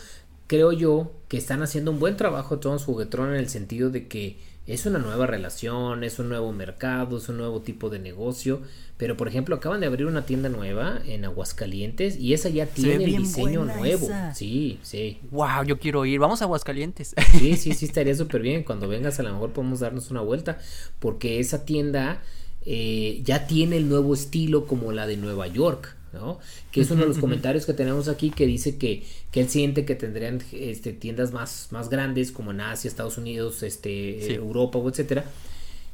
creo 0.47 0.71
yo 0.71 1.11
que 1.27 1.39
están 1.39 1.61
haciendo 1.61 1.91
un 1.91 1.99
buen 1.99 2.17
trabajo 2.17 2.61
todos 2.61 2.85
Juguetron 2.85 3.31
en 3.31 3.35
el 3.35 3.49
sentido 3.49 3.91
de 3.91 4.07
que 4.07 4.37
es 4.69 4.85
una 4.85 4.99
nueva 4.99 5.27
relación, 5.27 6.05
es 6.05 6.19
un 6.19 6.29
nuevo 6.29 6.53
mercado, 6.53 7.17
es 7.17 7.29
un 7.29 7.39
nuevo 7.39 7.63
tipo 7.63 7.89
de 7.89 7.99
negocio. 7.99 8.61
Pero 8.99 9.17
por 9.17 9.29
ejemplo, 9.29 9.57
acaban 9.57 9.81
de 9.81 9.87
abrir 9.87 10.07
una 10.07 10.27
tienda 10.27 10.49
nueva 10.49 11.01
en 11.07 11.25
Aguascalientes 11.25 12.19
y 12.19 12.35
esa 12.35 12.49
ya 12.49 12.67
tiene 12.67 13.05
el 13.05 13.17
diseño 13.17 13.65
nuevo. 13.65 14.09
Sí, 14.35 14.79
sí. 14.83 15.21
Wow, 15.31 15.65
yo 15.67 15.79
quiero 15.79 16.05
ir. 16.05 16.19
Vamos 16.19 16.43
a 16.43 16.47
Aguascalientes. 16.47 17.15
Sí, 17.39 17.57
sí, 17.57 17.73
sí, 17.73 17.85
estaría 17.87 18.15
súper 18.15 18.43
bien. 18.43 18.65
Cuando 18.65 18.89
vengas 18.89 19.19
a 19.21 19.23
lo 19.23 19.33
mejor 19.33 19.53
podemos 19.53 19.81
darnos 19.81 20.11
una 20.11 20.21
vuelta 20.21 20.59
porque 20.99 21.39
esa 21.39 21.65
tienda 21.65 22.21
eh, 22.67 23.23
ya 23.25 23.47
tiene 23.47 23.77
el 23.77 23.89
nuevo 23.89 24.13
estilo 24.13 24.67
como 24.67 24.93
la 24.93 25.07
de 25.07 25.17
Nueva 25.17 25.47
York. 25.47 25.97
¿No? 26.13 26.39
Que 26.71 26.81
es 26.81 26.91
uno 26.91 27.03
de 27.03 27.09
los 27.09 27.19
comentarios 27.19 27.67
que 27.67 27.75
tenemos 27.75 28.09
aquí 28.09 28.31
que 28.31 28.47
dice 28.47 28.77
que, 28.77 29.05
que 29.31 29.41
él 29.41 29.49
siente 29.49 29.85
que 29.85 29.95
tendrían 29.95 30.43
este, 30.53 30.93
tiendas 30.93 31.33
más, 31.33 31.69
más 31.71 31.89
grandes 31.89 32.33
como 32.33 32.51
en 32.51 32.61
Asia, 32.61 32.89
Estados 32.89 33.19
Unidos, 33.19 33.63
este, 33.63 34.35
Europa, 34.35 34.79
etcétera. 34.79 35.25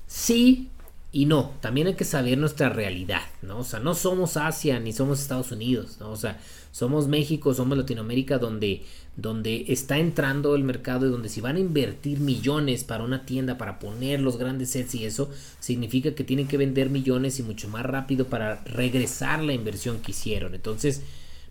Sí, 0.06 0.68
y 1.12 1.26
no, 1.26 1.52
también 1.60 1.86
hay 1.86 1.94
que 1.94 2.04
saber 2.04 2.38
nuestra 2.38 2.68
realidad, 2.70 3.22
¿no? 3.40 3.58
O 3.58 3.64
sea, 3.64 3.78
no 3.78 3.94
somos 3.94 4.36
Asia 4.36 4.80
ni 4.80 4.92
somos 4.92 5.20
Estados 5.20 5.52
Unidos, 5.52 5.98
¿no? 6.00 6.10
O 6.10 6.16
sea, 6.16 6.40
somos 6.74 7.06
México, 7.06 7.54
somos 7.54 7.78
Latinoamérica 7.78 8.38
donde, 8.38 8.82
donde 9.14 9.66
está 9.68 9.96
entrando 9.98 10.56
el 10.56 10.64
mercado 10.64 11.06
y 11.06 11.08
donde 11.08 11.28
si 11.28 11.40
van 11.40 11.54
a 11.54 11.60
invertir 11.60 12.18
millones 12.18 12.82
para 12.82 13.04
una 13.04 13.24
tienda, 13.24 13.56
para 13.56 13.78
poner 13.78 14.20
los 14.20 14.38
grandes 14.38 14.70
sets 14.70 14.96
y 14.96 15.04
eso, 15.04 15.30
significa 15.60 16.16
que 16.16 16.24
tienen 16.24 16.48
que 16.48 16.56
vender 16.56 16.90
millones 16.90 17.38
y 17.38 17.44
mucho 17.44 17.68
más 17.68 17.86
rápido 17.86 18.26
para 18.26 18.56
regresar 18.64 19.40
la 19.44 19.52
inversión 19.52 20.00
que 20.00 20.10
hicieron. 20.10 20.52
Entonces, 20.56 21.02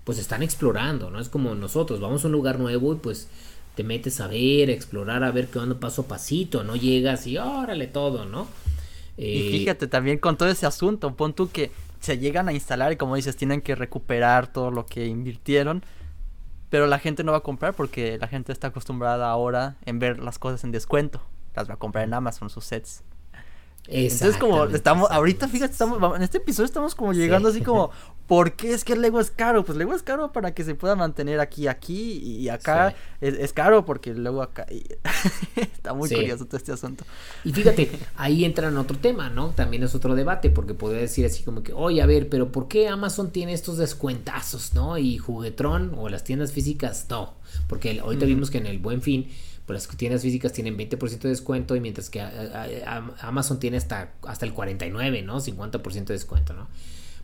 pues 0.03 0.19
están 0.19 0.43
explorando, 0.43 1.09
¿no? 1.09 1.21
Es 1.21 1.29
como 1.29 1.55
nosotros, 1.55 2.01
vamos 2.01 2.25
a 2.25 2.27
un 2.27 2.33
lugar 2.33 2.59
nuevo 2.59 2.91
y 2.91 2.97
pues 2.97 3.29
te 3.75 3.85
metes 3.85 4.19
a 4.19 4.27
ver, 4.27 4.67
a 4.67 4.73
explorar, 4.73 5.23
a 5.23 5.31
ver 5.31 5.47
qué 5.47 5.57
onda 5.57 5.79
paso 5.79 6.01
a 6.01 6.07
pasito, 6.09 6.65
no 6.65 6.75
llegas 6.75 7.27
y 7.27 7.37
órale 7.37 7.87
todo, 7.87 8.25
¿no? 8.25 8.49
y 9.15 9.47
eh, 9.47 9.51
fíjate 9.51 9.87
también 9.87 10.17
con 10.17 10.37
todo 10.37 10.49
ese 10.49 10.65
asunto, 10.65 11.15
pon 11.15 11.33
tú 11.33 11.49
que 11.49 11.71
se 12.03 12.17
llegan 12.17 12.49
a 12.49 12.53
instalar 12.53 12.91
y 12.91 12.97
como 12.97 13.15
dices, 13.15 13.37
tienen 13.37 13.61
que 13.61 13.75
recuperar 13.75 14.47
todo 14.47 14.71
lo 14.71 14.85
que 14.85 15.05
invirtieron, 15.05 15.85
pero 16.69 16.85
la 16.85 16.99
gente 16.99 17.23
no 17.23 17.31
va 17.31 17.37
a 17.37 17.43
comprar 17.43 17.75
porque 17.75 18.17
la 18.17 18.27
gente 18.27 18.51
está 18.51 18.67
acostumbrada 18.67 19.29
ahora 19.29 19.77
en 19.85 19.99
ver 19.99 20.19
las 20.19 20.37
cosas 20.37 20.65
en 20.65 20.73
descuento. 20.73 21.21
Las 21.55 21.69
va 21.69 21.75
a 21.75 21.77
comprar 21.77 22.03
en 22.03 22.13
Amazon 22.13 22.49
sus 22.49 22.65
sets. 22.65 23.03
Entonces 23.87 24.37
como 24.37 24.63
estamos, 24.65 25.11
ahorita 25.11 25.49
fíjate, 25.49 25.73
estamos, 25.73 26.15
en 26.15 26.23
este 26.23 26.37
episodio 26.37 26.65
estamos 26.65 26.95
como 26.95 27.11
llegando 27.11 27.49
así 27.49 27.59
como, 27.59 27.91
¿por 28.27 28.53
qué 28.53 28.73
es 28.73 28.85
que 28.85 28.93
el 28.93 29.01
Lego 29.01 29.19
es 29.19 29.29
caro? 29.29 29.65
Pues 29.65 29.77
Lego 29.77 29.93
es 29.93 30.03
caro 30.03 30.31
para 30.31 30.53
que 30.53 30.63
se 30.63 30.73
pueda 30.73 30.95
mantener 30.95 31.41
aquí, 31.41 31.67
aquí 31.67 32.17
y 32.19 32.47
acá 32.47 32.95
es, 33.19 33.51
caro 33.51 33.83
porque 33.83 34.13
luego 34.13 34.41
acá 34.41 34.65
está 35.55 35.93
muy 35.93 36.09
curioso 36.09 36.45
todo 36.45 36.55
este 36.55 36.71
asunto. 36.71 37.03
Y 37.43 37.51
fíjate, 37.51 37.91
ahí 38.15 38.45
entra 38.45 38.69
en 38.69 38.77
otro 38.77 38.97
tema, 38.97 39.29
¿no? 39.29 39.49
También 39.49 39.83
es 39.83 39.93
otro 39.93 40.15
debate 40.15 40.49
porque 40.49 40.73
podría 40.73 41.01
decir 41.01 41.25
así 41.25 41.43
como 41.43 41.61
que, 41.61 41.73
oye, 41.73 42.01
a 42.01 42.05
ver, 42.05 42.29
pero 42.29 42.53
¿por 42.53 42.69
qué 42.69 42.87
Amazon 42.87 43.31
tiene 43.31 43.51
estos 43.51 43.77
descuentazos, 43.77 44.73
¿no? 44.73 44.97
Y 44.97 45.17
Juguetron 45.17 45.93
o 45.97 46.07
las 46.07 46.23
tiendas 46.23 46.53
físicas 46.53 47.07
no, 47.09 47.33
porque 47.67 47.99
ahorita 47.99 48.25
vimos 48.25 48.49
que 48.49 48.59
en 48.59 48.67
el 48.67 48.79
Buen 48.79 49.01
Fin 49.01 49.29
pues 49.65 49.87
las 49.87 49.97
tiendas 49.97 50.21
físicas 50.21 50.51
tienen 50.51 50.77
20% 50.77 51.19
de 51.19 51.29
descuento 51.29 51.75
y 51.75 51.79
mientras 51.79 52.09
que 52.09 52.21
Amazon 53.21 53.59
tiene 53.59 53.77
hasta, 53.77 54.11
hasta 54.27 54.45
el 54.45 54.53
49, 54.53 55.21
¿no? 55.21 55.39
50% 55.39 56.05
de 56.05 56.13
descuento, 56.13 56.53
¿no? 56.53 56.67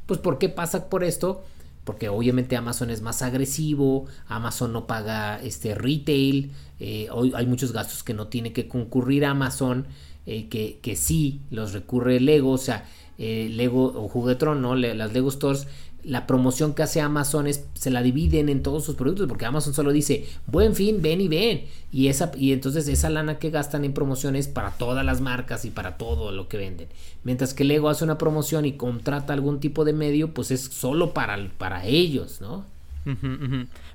Pues 0.06 0.20
¿por 0.20 0.38
qué 0.38 0.50
pasa 0.50 0.90
por 0.90 1.04
esto? 1.04 1.44
Porque 1.84 2.10
obviamente 2.10 2.56
Amazon 2.56 2.90
es 2.90 3.02
más 3.02 3.22
agresivo, 3.22 4.06
Amazon 4.28 4.74
no 4.74 4.88
paga 4.88 5.40
este 5.42 5.76
retail, 5.76 6.52
eh, 6.80 7.08
hoy 7.12 7.34
hay 7.36 7.46
muchos 7.46 7.74
gastos 7.74 8.04
que 8.04 8.14
no 8.14 8.28
tiene 8.28 8.54
que 8.54 8.68
concurrir 8.68 9.26
Amazon, 9.26 9.86
eh, 10.26 10.48
que, 10.48 10.80
que 10.82 10.96
sí 10.96 11.42
los 11.50 11.74
recurre 11.74 12.20
Lego, 12.20 12.52
o 12.52 12.58
sea, 12.58 12.86
eh, 13.18 13.50
Lego 13.52 13.86
o 13.86 14.08
Juguetron, 14.08 14.62
¿no? 14.62 14.76
las 14.76 15.12
Lego 15.12 15.30
Stores 15.30 15.68
la 16.04 16.28
promoción 16.28 16.74
que 16.74 16.84
hace 16.84 17.02
Amazon 17.02 17.48
es, 17.48 17.66
se 17.74 17.92
la 17.92 18.02
dividen 18.02 18.50
en 18.50 18.64
todos 18.64 18.86
sus 18.86 18.96
productos, 18.96 19.28
porque 19.28 19.46
Amazon 19.46 19.74
solo 19.74 19.92
dice, 19.92 20.28
buen 20.48 20.76
fin, 20.76 21.02
ven 21.02 21.22
y 21.22 21.28
ven. 21.28 21.66
Y, 21.92 22.08
esa, 22.08 22.32
y 22.38 22.54
entonces 22.54 22.88
esa 22.88 23.10
lana 23.10 23.40
que 23.40 23.50
gastan 23.50 23.86
en 23.86 23.94
promociones 23.94 24.48
para 24.48 24.72
todas 24.72 25.06
las 25.06 25.22
marcas 25.22 25.66
y 25.66 25.70
para 25.70 25.98
todo 25.98 26.32
lo 26.32 26.48
que 26.48 26.58
venden. 26.58 26.88
Mientras 27.24 27.54
que 27.54 27.64
Lego 27.64 27.90
hace 27.90 28.04
una 28.04 28.18
promoción 28.18 28.66
y 28.66 28.74
contrata 28.74 29.34
algún 29.34 29.60
tipo 29.60 29.86
de 29.86 29.94
medio, 29.94 30.34
pues 30.34 30.52
es 30.52 30.62
solo 30.62 31.14
para, 31.14 31.38
para 31.58 31.86
ellos, 31.86 32.42
¿no? 32.42 32.66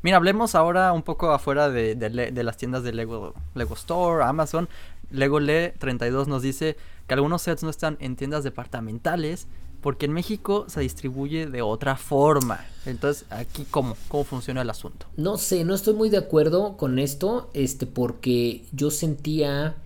Mira, 0.02 0.16
hablemos 0.16 0.54
ahora 0.54 0.92
un 0.92 1.02
poco 1.02 1.30
afuera 1.30 1.70
de, 1.70 1.94
de, 1.94 2.42
las 2.42 2.56
tiendas 2.56 2.82
de 2.82 2.92
Lego, 2.92 3.34
Lego 3.54 3.74
Store, 3.74 4.24
Amazon. 4.24 4.68
Lego 5.10 5.38
Le 5.38 5.70
32 5.78 6.26
nos 6.26 6.42
dice 6.42 6.76
que 7.06 7.14
algunos 7.14 7.42
sets 7.42 7.62
no 7.62 7.70
están 7.70 7.96
en 8.00 8.16
tiendas 8.16 8.42
departamentales 8.42 9.46
porque 9.84 10.06
en 10.06 10.14
México 10.14 10.64
se 10.66 10.80
distribuye 10.80 11.46
de 11.46 11.60
otra 11.60 11.98
forma. 11.98 12.64
Entonces, 12.86 13.26
aquí 13.28 13.66
cómo, 13.70 13.98
cómo 14.08 14.24
funciona 14.24 14.62
el 14.62 14.70
asunto. 14.70 15.04
No 15.18 15.36
sé, 15.36 15.62
no 15.64 15.74
estoy 15.74 15.92
muy 15.92 16.08
de 16.08 16.16
acuerdo 16.16 16.78
con 16.78 16.98
esto, 16.98 17.50
este, 17.52 17.84
porque 17.84 18.64
yo 18.72 18.90
sentía 18.90 19.76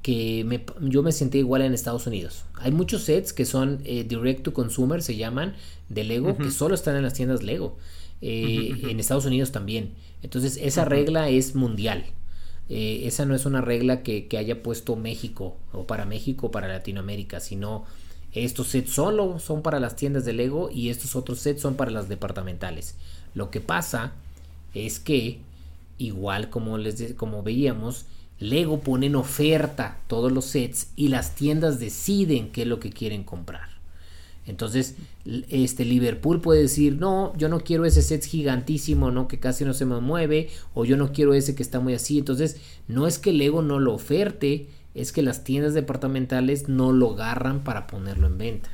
que 0.00 0.44
me, 0.46 0.64
yo 0.80 1.02
me 1.02 1.12
sentía 1.12 1.40
igual 1.40 1.60
en 1.60 1.74
Estados 1.74 2.06
Unidos. 2.06 2.46
Hay 2.54 2.72
muchos 2.72 3.02
sets 3.02 3.34
que 3.34 3.44
son 3.44 3.82
eh, 3.84 4.04
direct 4.04 4.44
to 4.44 4.54
consumer, 4.54 5.02
se 5.02 5.14
llaman, 5.14 5.54
de 5.90 6.04
Lego, 6.04 6.38
que 6.38 6.50
solo 6.50 6.74
están 6.74 6.96
en 6.96 7.02
las 7.02 7.12
tiendas 7.12 7.42
Lego. 7.42 7.76
Eh, 8.22 8.72
en 8.88 8.98
Estados 8.98 9.26
Unidos 9.26 9.52
también. 9.52 9.92
Entonces, 10.22 10.56
esa 10.56 10.86
regla 10.86 11.28
es 11.28 11.54
mundial. 11.54 12.06
Eh, 12.70 13.02
esa 13.04 13.26
no 13.26 13.34
es 13.34 13.44
una 13.44 13.60
regla 13.60 14.02
que, 14.02 14.26
que, 14.26 14.38
haya 14.38 14.62
puesto 14.62 14.96
México 14.96 15.58
o 15.74 15.86
para 15.86 16.06
México 16.06 16.46
o 16.46 16.50
para 16.50 16.66
Latinoamérica, 16.66 17.40
sino 17.40 17.84
estos 18.34 18.68
sets 18.68 18.90
solo 18.90 19.38
son 19.38 19.62
para 19.62 19.80
las 19.80 19.96
tiendas 19.96 20.24
de 20.24 20.32
Lego 20.32 20.70
y 20.70 20.90
estos 20.90 21.14
otros 21.14 21.38
sets 21.38 21.62
son 21.62 21.76
para 21.76 21.90
las 21.90 22.08
departamentales. 22.08 22.96
Lo 23.34 23.50
que 23.50 23.60
pasa 23.60 24.12
es 24.74 24.98
que, 24.98 25.38
igual 25.98 26.50
como, 26.50 26.76
les 26.76 27.14
como 27.14 27.42
veíamos, 27.42 28.06
Lego 28.40 28.80
pone 28.80 29.06
en 29.06 29.16
oferta 29.16 29.98
todos 30.08 30.32
los 30.32 30.46
sets 30.46 30.88
y 30.96 31.08
las 31.08 31.36
tiendas 31.36 31.78
deciden 31.78 32.50
qué 32.50 32.62
es 32.62 32.68
lo 32.68 32.80
que 32.80 32.90
quieren 32.90 33.22
comprar. 33.22 33.74
Entonces, 34.46 34.96
este 35.48 35.84
Liverpool 35.84 36.40
puede 36.40 36.62
decir, 36.62 36.96
no, 36.96 37.32
yo 37.36 37.48
no 37.48 37.60
quiero 37.60 37.86
ese 37.86 38.02
set 38.02 38.24
gigantísimo, 38.24 39.10
¿no? 39.10 39.26
Que 39.26 39.38
casi 39.38 39.64
no 39.64 39.72
se 39.72 39.86
me 39.86 40.00
mueve, 40.00 40.50
o 40.74 40.84
yo 40.84 40.96
no 40.98 41.12
quiero 41.12 41.32
ese 41.32 41.54
que 41.54 41.62
está 41.62 41.80
muy 41.80 41.94
así. 41.94 42.18
Entonces, 42.18 42.56
no 42.86 43.06
es 43.06 43.18
que 43.18 43.32
Lego 43.32 43.62
no 43.62 43.78
lo 43.78 43.94
oferte, 43.94 44.68
es 44.94 45.12
que 45.12 45.22
las 45.22 45.44
tiendas 45.44 45.74
departamentales 45.74 46.68
no 46.68 46.92
lo 46.92 47.12
agarran 47.12 47.64
para 47.64 47.86
ponerlo 47.86 48.26
en 48.26 48.38
venta. 48.38 48.70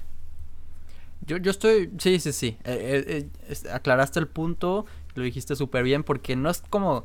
Yo, 1.26 1.36
yo 1.36 1.50
estoy, 1.50 1.90
sí, 1.98 2.18
sí, 2.18 2.32
sí, 2.32 2.56
eh, 2.64 3.04
eh, 3.06 3.28
eh, 3.48 3.70
aclaraste 3.72 4.20
el 4.20 4.26
punto, 4.26 4.86
lo 5.14 5.22
dijiste 5.22 5.54
súper 5.54 5.82
bien, 5.82 6.02
porque 6.02 6.34
no 6.34 6.50
es 6.50 6.62
como 6.70 7.04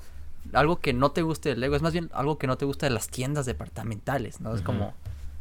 algo 0.53 0.79
que 0.79 0.93
no 0.93 1.11
te 1.11 1.21
guste 1.21 1.49
del 1.49 1.59
Lego, 1.59 1.75
es 1.75 1.81
más 1.81 1.93
bien 1.93 2.09
algo 2.13 2.37
que 2.37 2.47
no 2.47 2.57
te 2.57 2.65
gusta 2.65 2.85
de 2.85 2.91
las 2.91 3.09
tiendas 3.09 3.45
departamentales, 3.45 4.41
¿no? 4.41 4.55
Es 4.55 4.61
como, 4.61 4.93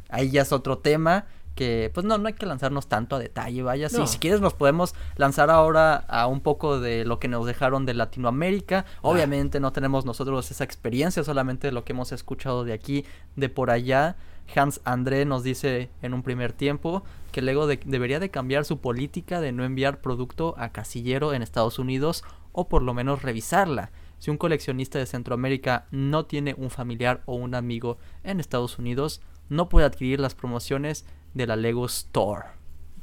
ahí 0.09 0.29
ya 0.29 0.41
es 0.41 0.51
otro 0.51 0.77
tema 0.79 1.25
que 1.55 1.89
pues 1.93 2.05
no, 2.05 2.17
no 2.17 2.27
hay 2.27 2.33
que 2.33 2.45
lanzarnos 2.45 2.87
tanto 2.87 3.15
a 3.15 3.19
detalle, 3.19 3.63
vaya, 3.63 3.89
si, 3.89 4.05
si 4.07 4.19
quieres 4.19 4.41
nos 4.41 4.53
podemos 4.53 4.93
lanzar 5.15 5.49
ahora 5.49 5.95
a 5.95 6.27
un 6.27 6.41
poco 6.41 6.79
de 6.79 7.05
lo 7.05 7.19
que 7.19 7.27
nos 7.27 7.45
dejaron 7.45 7.85
de 7.85 7.93
Latinoamérica, 7.93 8.85
obviamente 9.01 9.59
no 9.59 9.71
tenemos 9.71 10.05
nosotros 10.05 10.51
esa 10.51 10.63
experiencia, 10.63 11.23
solamente 11.23 11.71
lo 11.71 11.85
que 11.85 11.93
hemos 11.93 12.11
escuchado 12.11 12.65
de 12.65 12.73
aquí, 12.73 13.05
de 13.35 13.49
por 13.49 13.71
allá, 13.71 14.17
Hans 14.53 14.81
André 14.83 15.25
nos 15.25 15.43
dice 15.43 15.89
en 16.01 16.13
un 16.13 16.23
primer 16.23 16.53
tiempo 16.53 17.03
que 17.31 17.41
Lego 17.41 17.67
debería 17.67 18.19
de 18.19 18.29
cambiar 18.29 18.65
su 18.65 18.79
política 18.79 19.41
de 19.41 19.51
no 19.51 19.63
enviar 19.63 20.01
producto 20.01 20.55
a 20.57 20.69
casillero 20.69 21.33
en 21.33 21.41
Estados 21.41 21.79
Unidos 21.79 22.23
o 22.51 22.67
por 22.67 22.81
lo 22.81 22.93
menos 22.93 23.23
revisarla. 23.23 23.91
Si 24.19 24.31
un 24.31 24.37
coleccionista 24.37 24.99
de 24.99 25.05
Centroamérica 25.05 25.87
no 25.91 26.25
tiene 26.25 26.55
un 26.57 26.69
familiar 26.69 27.21
o 27.25 27.35
un 27.35 27.55
amigo 27.55 27.97
en 28.23 28.39
Estados 28.39 28.79
Unidos, 28.79 29.21
no 29.49 29.67
puede 29.67 29.85
adquirir 29.85 30.19
las 30.19 30.35
promociones 30.35 31.05
de 31.35 31.45
la 31.45 31.55
Lego 31.55 31.85
Store. 31.85 32.45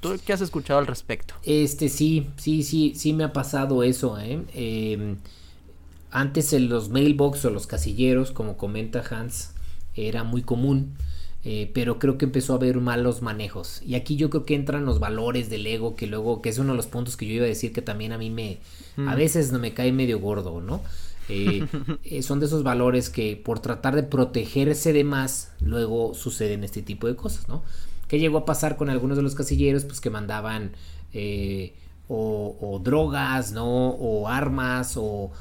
¿Tú 0.01 0.19
qué 0.27 0.33
has 0.33 0.41
escuchado 0.41 0.81
al 0.81 0.89
respecto? 0.89 1.35
Este 1.45 1.89
sí, 1.89 2.27
sí, 2.37 2.65
sí, 2.65 2.95
sí 2.97 3.13
me 3.13 3.23
ha 3.23 3.33
pasado 3.33 3.85
eso, 3.85 4.19
¿eh? 4.19 4.43
Em, 4.53 5.19
antes 6.11 6.53
en 6.53 6.69
los 6.69 6.89
mailbox 6.89 7.45
o 7.45 7.51
los 7.51 7.69
casilleros, 7.69 8.33
como 8.33 8.57
comenta 8.57 9.05
Hans, 9.09 9.53
era 9.95 10.25
muy 10.25 10.43
común. 10.43 10.97
Eh, 11.45 11.73
pero 11.75 11.99
creo 11.99 12.19
que 12.19 12.25
empezó 12.25 12.53
a 12.53 12.57
haber 12.57 12.79
malos 12.79 13.21
manejos. 13.21 13.83
Y 13.85 13.97
aquí 13.97 14.15
yo 14.15 14.31
creo 14.31 14.45
que 14.45 14.55
entran 14.55 14.85
los 14.85 15.01
valores 15.01 15.51
del 15.51 15.67
ego, 15.67 15.97
que 15.97 16.07
luego, 16.07 16.41
que 16.41 16.49
es 16.49 16.59
uno 16.59 16.73
de 16.73 16.77
los 16.77 16.87
puntos 16.87 17.17
que 17.17 17.27
yo 17.27 17.35
iba 17.35 17.45
a 17.45 17.49
decir 17.49 17.73
que 17.73 17.83
también 17.83 18.13
a 18.13 18.19
mí 18.19 18.31
me, 18.31 18.59
a 18.97 19.15
mm. 19.15 19.17
veces 19.17 19.51
no 19.51 19.59
me 19.59 19.75
cae 19.75 19.91
medio 19.91 20.21
gordo, 20.21 20.61
¿no? 20.61 20.83
Eh, 21.29 21.67
eh, 22.05 22.23
son 22.23 22.39
de 22.39 22.47
esos 22.47 22.63
valores 22.63 23.11
que 23.11 23.37
por 23.37 23.59
tratar 23.59 23.97
de 23.97 24.05
protegerse 24.05 24.93
de 24.93 25.03
más, 25.03 25.51
luego 25.61 26.15
suceden 26.15 26.63
este 26.63 26.83
tipo 26.83 27.09
de 27.09 27.17
cosas, 27.17 27.49
¿no? 27.49 27.63
¿Qué 28.13 28.19
llegó 28.19 28.37
a 28.37 28.45
pasar 28.45 28.77
con 28.77 28.91
algunos 28.91 29.17
de 29.17 29.23
los 29.23 29.35
casilleros? 29.35 29.87
Pues 29.87 29.99
que 30.03 30.11
mandaban 30.11 30.73
eh, 31.15 31.75
o, 32.09 32.79
drogas, 32.85 33.53
¿no? 33.53 33.89
O 33.89 34.29
armas 34.29 34.99
o, 34.99 35.33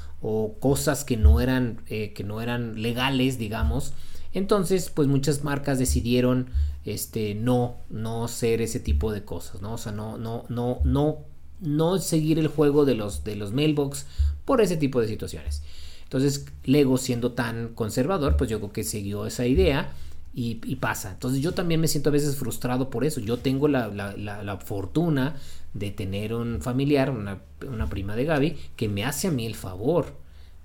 cosas 0.58 1.04
que 1.04 1.18
no 1.18 1.42
eran, 1.42 1.82
eh, 1.88 2.14
que 2.14 2.24
no 2.24 2.40
eran 2.40 2.80
legales, 2.80 3.36
digamos. 3.36 3.92
Entonces, 4.32 4.88
pues 4.88 5.06
muchas 5.06 5.44
marcas 5.44 5.78
decidieron 5.78 6.48
este, 6.86 7.34
no, 7.34 7.76
no 7.90 8.26
ser 8.26 8.62
ese 8.62 8.80
tipo 8.80 9.12
de 9.12 9.22
cosas, 9.22 9.60
¿no? 9.60 9.74
O 9.74 9.78
sea, 9.78 9.92
no, 9.92 10.16
no, 10.16 10.46
no, 10.48 10.80
no, 10.82 11.18
no 11.60 11.98
seguir 11.98 12.38
el 12.38 12.48
juego 12.48 12.86
de 12.86 12.94
los, 12.94 13.22
de 13.22 13.36
los 13.36 13.52
mailbox 13.52 14.06
por 14.46 14.62
ese 14.62 14.78
tipo 14.78 14.98
de 14.98 15.08
situaciones. 15.08 15.62
Entonces, 16.04 16.46
Lego 16.64 16.96
siendo 16.96 17.32
tan 17.32 17.74
conservador, 17.74 18.38
pues 18.38 18.48
yo 18.48 18.60
creo 18.60 18.72
que 18.72 18.82
siguió 18.82 19.26
esa 19.26 19.44
idea 19.44 19.92
y, 20.34 20.76
pasa. 20.76 21.10
Entonces 21.12 21.42
yo 21.42 21.52
también 21.52 21.80
me 21.80 21.88
siento 21.88 22.08
a 22.08 22.12
veces 22.12 22.36
frustrado 22.36 22.90
por 22.90 23.04
eso. 23.04 23.20
Yo 23.20 23.38
tengo 23.38 23.68
la, 23.68 23.88
la, 23.88 24.56
fortuna 24.58 25.36
de 25.74 25.90
tener 25.90 26.34
un 26.34 26.60
familiar, 26.62 27.10
una, 27.10 27.40
una, 27.66 27.88
prima 27.88 28.16
de 28.16 28.24
Gaby, 28.24 28.58
que 28.76 28.88
me 28.88 29.04
hace 29.04 29.28
a 29.28 29.30
mí 29.30 29.46
el 29.46 29.54
favor. 29.54 30.14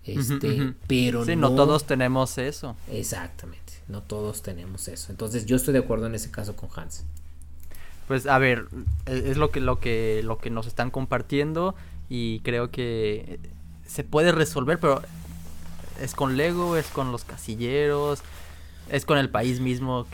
Este, 0.04 0.74
pero 0.88 1.26
sí, 1.26 1.36
no, 1.36 1.54
todos 1.54 1.86
tenemos 1.86 2.38
eso. 2.38 2.78
Exactamente, 2.90 3.74
no 3.90 4.02
todos 4.02 4.42
tenemos 4.42 4.88
eso. 4.88 5.12
Entonces 5.12 5.46
yo 5.46 5.58
estoy 5.58 5.74
de 5.74 5.80
acuerdo 5.80 6.08
en 6.08 6.16
ese 6.16 6.32
caso 6.32 6.56
con 6.56 6.70
Hans. 6.74 7.04
Pues 8.08 8.26
a 8.26 8.38
ver, 8.38 8.68
e, 9.06 9.32
es 9.32 9.36
lo 9.36 9.52
que 9.52 9.60
lo 9.60 9.82
que 9.82 10.22
lo 10.24 10.38
que 10.38 10.50
nos 10.50 10.66
están 10.66 10.92
compartiendo 10.92 11.76
y 12.08 12.40
creo 12.40 12.72
que 12.72 13.42
se 13.86 14.06
puede 14.06 14.32
resolver, 14.32 14.80
pero 14.80 15.02
es 16.02 16.16
con 16.16 16.38
Lego, 16.38 16.78
es 16.78 16.88
con 16.88 17.12
los 17.12 17.26
casilleros, 17.26 18.22
es 18.90 19.06
con 19.06 19.18
el 19.18 19.30
país 19.30 19.60
mismo 19.60 20.08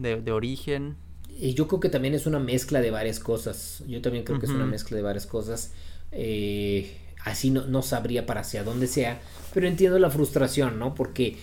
de, 0.00 0.32
origen. 0.32 0.96
Y 1.38 1.54
yo 1.54 1.68
creo 1.68 1.80
que 1.80 1.88
también 1.88 2.14
es 2.14 2.26
una 2.26 2.38
mezcla 2.38 2.80
de 2.80 2.90
varias 2.90 3.20
cosas. 3.20 3.82
Yo 3.86 4.00
también 4.00 4.24
creo 4.24 4.38
que 4.38 4.46
es 4.46 4.52
una 4.52 4.66
mezcla 4.66 4.96
de 4.96 5.02
varias 5.02 5.26
cosas. 5.26 5.72
Eh, 6.12 6.96
así 7.24 7.50
no, 7.50 7.66
no, 7.66 7.82
sabría 7.82 8.26
para 8.26 8.42
hacia 8.42 8.64
dónde 8.64 8.86
sea, 8.86 9.20
pero 9.54 9.66
entiendo 9.66 9.98
la 9.98 10.10
frustración, 10.10 10.78
¿no? 10.78 10.94
Porque 10.94 11.38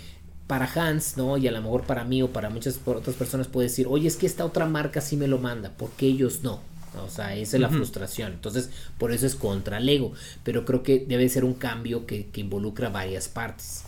para 0.47 0.65
Hans, 0.65 1.17
¿no? 1.17 1.37
Y 1.37 1.47
a 1.47 1.51
lo 1.51 1.61
mejor 1.61 1.83
para 1.83 2.05
mí 2.05 2.21
o 2.21 2.29
para 2.29 2.49
muchas 2.49 2.79
otras 2.85 3.15
personas 3.15 3.47
puede 3.47 3.67
decir, 3.67 3.87
oye, 3.89 4.07
es 4.07 4.15
que 4.15 4.25
esta 4.25 4.45
otra 4.45 4.65
marca 4.65 5.01
sí 5.01 5.17
me 5.17 5.27
lo 5.27 5.37
manda, 5.37 5.71
¿por 5.71 5.89
qué 5.91 6.07
ellos 6.07 6.41
no? 6.43 6.61
O 6.97 7.09
sea, 7.09 7.35
esa 7.35 7.57
es 7.57 7.61
la 7.61 7.69
frustración. 7.69 8.33
Entonces, 8.33 8.69
por 8.97 9.11
eso 9.11 9.25
es 9.25 9.35
contra 9.35 9.79
Lego. 9.79 10.13
Pero 10.43 10.65
creo 10.65 10.83
que 10.83 11.05
debe 11.07 11.29
ser 11.29 11.45
un 11.45 11.53
cambio 11.53 12.05
que, 12.05 12.27
que 12.27 12.41
involucra 12.41 12.89
varias 12.89 13.27
partes. 13.27 13.83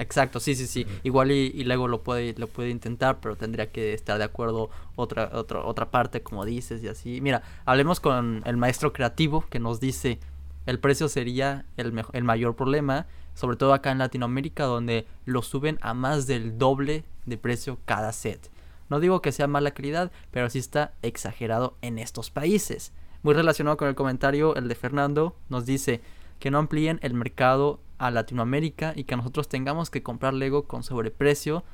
Exacto, 0.00 0.40
sí, 0.40 0.54
sí, 0.54 0.66
sí. 0.66 0.86
Igual 1.02 1.30
y, 1.30 1.62
Lego 1.64 1.86
lo 1.86 2.02
puede, 2.02 2.34
lo 2.38 2.46
puede 2.46 2.70
intentar, 2.70 3.20
pero 3.20 3.36
tendría 3.36 3.70
que 3.70 3.92
estar 3.92 4.16
de 4.16 4.24
acuerdo 4.24 4.70
otra, 4.96 5.30
otra, 5.34 5.62
otra 5.62 5.90
parte, 5.90 6.22
como 6.22 6.46
dices, 6.46 6.82
y 6.82 6.88
así. 6.88 7.20
Mira, 7.20 7.42
hablemos 7.66 8.00
con 8.00 8.42
el 8.46 8.56
maestro 8.56 8.94
creativo 8.94 9.44
que 9.50 9.58
nos 9.58 9.78
dice 9.78 10.18
el 10.64 10.78
precio 10.78 11.08
sería 11.08 11.66
el, 11.76 12.02
el 12.12 12.24
mayor 12.24 12.56
problema, 12.56 13.06
sobre 13.34 13.56
todo 13.56 13.74
acá 13.74 13.90
en 13.90 13.98
Latinoamérica, 13.98 14.64
donde 14.64 15.06
lo 15.26 15.42
suben 15.42 15.78
a 15.82 15.92
más 15.92 16.26
del 16.26 16.56
doble 16.56 17.04
de 17.26 17.36
precio 17.36 17.78
cada 17.84 18.12
set. 18.12 18.50
No 18.88 19.00
digo 19.00 19.20
que 19.20 19.32
sea 19.32 19.46
mala 19.46 19.72
calidad, 19.72 20.10
pero 20.30 20.48
sí 20.48 20.58
está 20.58 20.94
exagerado 21.02 21.76
en 21.82 21.98
estos 21.98 22.30
países. 22.30 22.92
Muy 23.22 23.34
relacionado 23.34 23.76
con 23.76 23.88
el 23.88 23.94
comentario, 23.94 24.56
el 24.56 24.66
de 24.68 24.74
Fernando 24.74 25.36
nos 25.50 25.66
dice 25.66 26.00
que 26.38 26.50
no 26.50 26.58
amplíen 26.58 26.98
el 27.02 27.12
mercado 27.12 27.80
a 28.00 28.10
Latinoamérica 28.10 28.94
y 28.96 29.04
que 29.04 29.14
nosotros 29.14 29.48
tengamos 29.48 29.90
que 29.90 30.02
comprar 30.02 30.32
Lego 30.32 30.64
con 30.64 30.82
sobreprecio. 30.82 31.64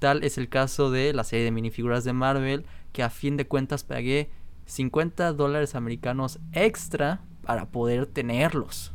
Tal 0.00 0.24
es 0.24 0.36
el 0.36 0.48
caso 0.48 0.90
de 0.90 1.12
la 1.12 1.22
serie 1.22 1.44
de 1.44 1.52
minifiguras 1.52 2.02
de 2.02 2.12
Marvel, 2.12 2.66
que 2.92 3.04
a 3.04 3.10
fin 3.10 3.36
de 3.36 3.46
cuentas 3.46 3.84
pagué 3.84 4.28
50 4.66 5.32
dólares 5.32 5.76
americanos 5.76 6.40
extra 6.52 7.20
para 7.42 7.70
poder 7.70 8.06
tenerlos. 8.06 8.92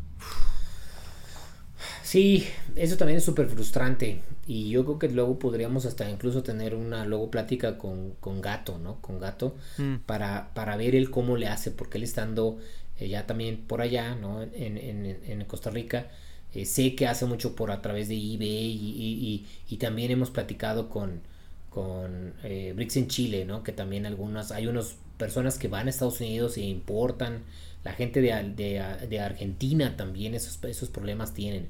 Sí, 2.04 2.46
eso 2.76 2.98
también 2.98 3.18
es 3.18 3.24
súper 3.24 3.48
frustrante. 3.48 4.22
Y 4.46 4.70
yo 4.70 4.84
creo 4.84 5.00
que 5.00 5.10
luego 5.10 5.40
podríamos 5.40 5.86
hasta 5.86 6.10
incluso 6.10 6.44
tener 6.44 6.76
una 6.76 7.06
luego 7.06 7.32
plática 7.32 7.78
con, 7.78 8.12
con 8.20 8.42
Gato, 8.42 8.78
¿no? 8.78 9.00
Con 9.00 9.20
Gato, 9.20 9.56
mm. 9.78 9.96
para, 10.06 10.54
para 10.54 10.76
ver 10.76 10.96
él 10.96 11.10
cómo 11.10 11.38
le 11.38 11.48
hace, 11.48 11.72
porque 11.72 11.98
él 11.98 12.04
estando 12.04 12.60
eh, 13.00 13.08
ya 13.08 13.26
también 13.26 13.64
por 13.66 13.82
allá, 13.82 14.16
¿no? 14.16 14.42
En, 14.42 14.78
en, 14.78 15.06
en 15.06 15.46
Costa 15.46 15.70
Rica, 15.70 16.08
eh, 16.54 16.66
sé 16.66 16.96
que 16.96 17.08
hace 17.08 17.26
mucho 17.26 17.56
por 17.56 17.72
a 17.72 17.82
través 17.82 18.08
de 18.08 18.16
eBay 18.16 19.46
y, 19.70 19.78
también 19.78 20.12
hemos 20.12 20.30
platicado 20.30 20.90
con, 20.90 21.22
con 21.70 22.34
eh, 22.44 22.74
Bricks 22.76 22.96
en 22.98 23.08
Chile, 23.08 23.44
¿no? 23.46 23.64
Que 23.64 23.72
también 23.74 24.06
algunas, 24.06 24.52
hay 24.52 24.68
unas 24.68 24.96
personas 25.18 25.58
que 25.58 25.68
van 25.68 25.88
a 25.88 25.90
Estados 25.90 26.22
Unidos 26.22 26.58
e 26.58 26.62
importan, 26.62 27.44
la 27.84 27.94
gente 27.94 28.22
de, 28.22 28.32
de, 28.56 29.08
de 29.08 29.20
Argentina 29.20 29.98
también 29.98 30.36
esos, 30.36 30.64
esos 30.64 30.90
problemas 30.90 31.34
tienen 31.34 31.68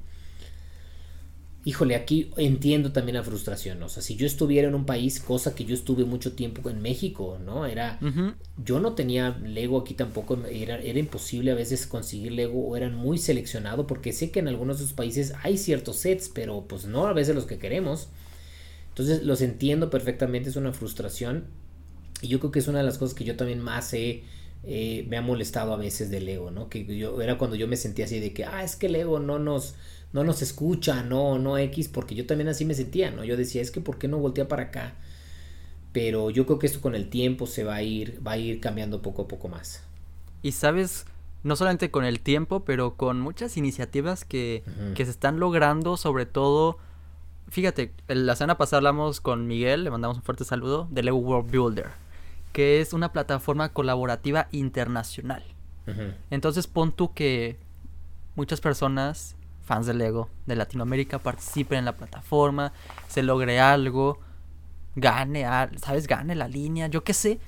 híjole, 1.65 1.95
aquí 1.95 2.29
entiendo 2.35 2.91
también 2.91 3.15
la 3.15 3.23
frustración, 3.23 3.81
o 3.83 3.89
sea, 3.89 4.03
si 4.03 4.15
yo 4.15 4.25
estuviera 4.25 4.67
en 4.67 4.75
un 4.75 4.85
país, 4.85 5.21
cosa 5.21 5.55
que 5.55 5.63
yo 5.63 5.73
estuve 5.73 6.03
mucho 6.03 6.33
tiempo 6.33 6.69
en 6.69 6.81
México, 6.81 7.39
¿no? 7.43 7.65
Era, 7.65 7.99
yo 8.63 8.81
no 8.81 8.93
tenía 8.93 9.37
Lego 9.41 9.79
aquí 9.79 9.93
tampoco, 9.93 10.37
era, 10.51 10.77
era 10.77 10.99
imposible 10.99 11.51
a 11.51 11.55
veces 11.55 11.87
conseguir 11.87 12.33
Lego 12.33 12.67
o 12.67 12.75
eran 12.75 12.95
muy 12.95 13.17
seleccionados 13.17 13.85
porque 13.85 14.11
sé 14.11 14.29
que 14.29 14.39
en 14.39 14.49
algunos 14.49 14.79
de 14.79 14.85
esos 14.85 14.95
países 14.95 15.33
hay 15.41 15.57
ciertos 15.57 15.95
sets, 15.97 16.27
pero 16.27 16.65
pues 16.67 16.85
no 16.85 17.07
a 17.07 17.13
veces 17.13 17.33
los 17.33 17.45
que 17.45 17.59
queremos. 17.59 18.09
Entonces 18.89 19.23
los 19.23 19.41
entiendo 19.41 19.89
perfectamente, 19.89 20.49
es 20.49 20.55
una 20.57 20.73
frustración 20.73 21.45
y 22.21 22.27
yo 22.27 22.39
creo 22.39 22.51
que 22.51 22.59
es 22.59 22.67
una 22.67 22.79
de 22.79 22.85
las 22.85 22.97
cosas 22.97 23.15
que 23.15 23.23
yo 23.23 23.37
también 23.37 23.59
más 23.61 23.93
he... 23.93 24.23
me 25.07 25.17
ha 25.17 25.21
molestado 25.21 25.73
a 25.73 25.77
veces 25.77 26.09
de 26.09 26.19
Lego, 26.19 26.51
¿no? 26.51 26.69
Que 26.69 26.85
yo 26.97 27.21
era 27.21 27.37
cuando 27.37 27.55
yo 27.55 27.67
me 27.67 27.77
sentía 27.77 28.05
así 28.05 28.19
de 28.19 28.33
que, 28.33 28.43
ah, 28.45 28.63
es 28.63 28.75
que 28.75 28.89
Lego 28.89 29.19
no 29.19 29.39
nos, 29.39 29.75
no 30.13 30.23
nos 30.23 30.41
escucha, 30.43 31.03
no, 31.03 31.39
no 31.39 31.57
X, 31.57 31.89
porque 31.89 32.15
yo 32.15 32.25
también 32.25 32.47
así 32.47 32.65
me 32.65 32.75
sentía, 32.75 33.11
¿no? 33.11 33.23
Yo 33.23 33.35
decía, 33.35 33.61
es 33.61 33.71
que 33.71 33.81
¿por 33.81 33.97
qué 33.97 34.07
no 34.07 34.19
voltea 34.19 34.47
para 34.47 34.63
acá? 34.63 34.93
Pero 35.91 36.29
yo 36.29 36.45
creo 36.45 36.59
que 36.59 36.67
esto 36.67 36.81
con 36.81 36.95
el 36.95 37.09
tiempo 37.09 37.47
se 37.47 37.63
va 37.63 37.75
a 37.75 37.81
ir, 37.81 38.21
va 38.25 38.33
a 38.33 38.37
ir 38.37 38.59
cambiando 38.59 39.01
poco 39.01 39.23
a 39.23 39.27
poco 39.27 39.47
más. 39.47 39.83
Y 40.43 40.51
sabes, 40.51 41.05
no 41.41 41.55
solamente 41.55 41.89
con 41.89 42.05
el 42.05 42.19
tiempo, 42.19 42.63
pero 42.63 42.95
con 42.95 43.19
muchas 43.19 43.57
iniciativas 43.57 44.23
que, 44.23 44.63
que 44.95 45.03
se 45.05 45.11
están 45.11 45.39
logrando, 45.39 45.97
sobre 45.97 46.27
todo, 46.27 46.77
fíjate, 47.49 47.91
la 48.07 48.35
semana 48.35 48.57
pasada 48.57 48.77
hablamos 48.77 49.19
con 49.19 49.47
Miguel, 49.47 49.83
le 49.83 49.89
mandamos 49.89 50.17
un 50.17 50.23
fuerte 50.23 50.45
saludo, 50.45 50.87
de 50.91 51.01
Lego 51.01 51.17
World 51.17 51.51
Builder, 51.51 51.87
que 52.51 52.81
es 52.81 52.93
una 52.93 53.11
plataforma 53.11 53.69
colaborativa 53.69 54.47
internacional. 54.51 55.43
Entonces 56.29 56.67
pon 56.67 56.93
tú 56.93 57.13
que 57.13 57.57
muchas 58.35 58.61
personas 58.61 59.35
fans 59.63 59.85
de 59.85 59.93
Lego 59.93 60.29
de 60.45 60.55
Latinoamérica 60.55 61.19
participen 61.19 61.79
en 61.79 61.85
la 61.85 61.95
plataforma, 61.95 62.73
se 63.07 63.23
logre 63.23 63.59
algo, 63.59 64.19
gane, 64.95 65.45
¿sabes? 65.77 66.07
Gane 66.07 66.35
la 66.35 66.47
línea, 66.47 66.87
yo 66.87 67.03
qué 67.03 67.13
sé, 67.13 67.39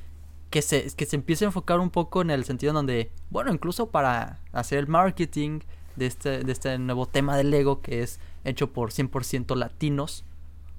que 0.50 0.62
se, 0.62 0.88
que 0.96 1.06
se 1.06 1.16
empiece 1.16 1.46
a 1.46 1.48
enfocar 1.48 1.80
un 1.80 1.90
poco 1.90 2.22
en 2.22 2.30
el 2.30 2.46
sentido 2.46 2.74
donde, 2.74 3.12
bueno, 3.30 3.54
incluso 3.54 3.90
para 3.90 4.40
hacer 4.54 4.80
el 4.80 4.88
marketing 4.88 5.60
de 5.96 6.06
este, 6.08 6.44
de 6.44 6.52
este 6.52 6.78
nuevo 6.78 7.06
tema 7.06 7.38
de 7.38 7.44
Lego 7.44 7.82
que 7.82 8.02
es 8.02 8.20
hecho 8.44 8.72
por 8.72 8.92
100% 8.92 9.56
latinos, 9.56 10.24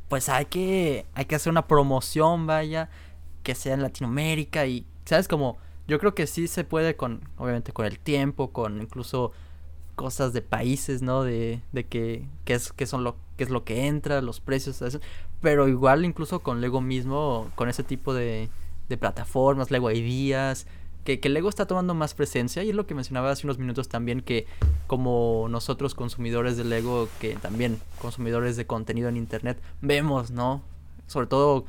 pues 0.09 0.29
hay 0.29 0.47
que, 0.47 1.07
hay 1.15 1.25
que 1.25 1.35
hacer 1.35 1.51
una 1.51 1.67
promoción, 1.67 2.47
vaya, 2.47 2.89
que 3.43 3.55
sea 3.55 3.75
en 3.75 3.83
Latinoamérica 3.83 4.67
y, 4.67 4.87
¿sabes? 5.05 5.29
Como, 5.29 5.59
yo 5.87 5.99
creo 5.99 6.15
que 6.15 6.27
sí 6.27 6.49
se 6.49 6.65
puede 6.65 6.97
con, 6.97 7.29
obviamente 7.37 7.73
con 7.73 7.87
el 7.87 7.99
tiempo, 7.99 8.53
con 8.53 8.81
incluso 8.81 9.33
cosas 9.97 10.33
de 10.33 10.43
países, 10.43 11.03
¿no? 11.03 11.25
De, 11.25 11.61
de 11.73 11.85
que, 11.85 12.29
qué 12.45 12.55
es, 12.55 12.73
qué 12.73 12.87
son 12.87 13.03
lo, 13.03 13.17
qué 13.37 13.45
es 13.45 13.51
lo 13.51 13.65
que 13.65 13.87
entra, 13.87 14.23
los 14.23 14.41
precios, 14.41 14.81
pero 15.41 15.67
igual 15.67 16.05
incluso 16.05 16.41
con 16.41 16.61
Lego 16.61 16.81
mismo, 16.81 17.51
con 17.57 17.69
ese 17.69 17.83
tipo 17.83 18.15
de, 18.15 18.49
de 18.89 18.97
plataformas, 18.97 19.71
Lego 19.71 19.91
Ideas, 19.91 20.67
que, 21.05 21.19
que 21.19 21.29
Lego 21.29 21.49
está 21.49 21.67
tomando 21.67 21.95
más 21.95 22.15
presencia 22.15 22.63
y 22.63 22.71
es 22.71 22.75
lo 22.77 22.87
que 22.87 22.95
mencionaba 22.95 23.31
hace 23.31 23.47
unos 23.47 23.59
minutos 23.59 23.89
también 23.89 24.21
que 24.21 24.47
como 24.87 25.47
nosotros 25.49 25.95
consumidores 25.95 26.57
de 26.57 26.65
Lego, 26.65 27.09
que 27.21 27.37
también 27.37 27.81
consumidores 28.01 28.57
de 28.57 28.67
contenido 28.67 29.09
en 29.09 29.17
Internet, 29.17 29.59
vemos, 29.81 30.31
¿no? 30.31 30.63
Sobre 31.07 31.27
todo 31.27 31.65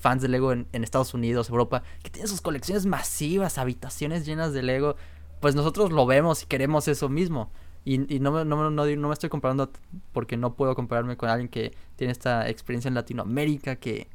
fans 0.00 0.22
de 0.22 0.28
Lego 0.28 0.52
en 0.52 0.66
Estados 0.72 1.12
Unidos, 1.14 1.48
Europa, 1.50 1.82
que 2.02 2.10
tienen 2.10 2.28
sus 2.28 2.40
colecciones 2.40 2.86
masivas, 2.86 3.58
habitaciones 3.58 4.24
llenas 4.24 4.52
de 4.52 4.62
Lego, 4.62 4.96
pues 5.40 5.54
nosotros 5.54 5.92
lo 5.92 6.06
vemos 6.06 6.42
y 6.42 6.46
queremos 6.46 6.88
eso 6.88 7.08
mismo. 7.08 7.50
Y, 7.88 8.16
y 8.16 8.20
no, 8.20 8.44
no, 8.44 8.70
no, 8.70 8.84
me 8.84 9.12
estoy 9.14 9.30
comparando 9.30 9.70
porque 10.12 10.36
no 10.36 10.52
puedo 10.56 10.74
compararme 10.74 11.16
con 11.16 11.30
alguien 11.30 11.48
que 11.48 11.74
tiene 11.96 12.12
esta 12.12 12.46
experiencia 12.50 12.88
en 12.88 12.94
Latinoamérica, 12.94 13.76
que 13.76 14.08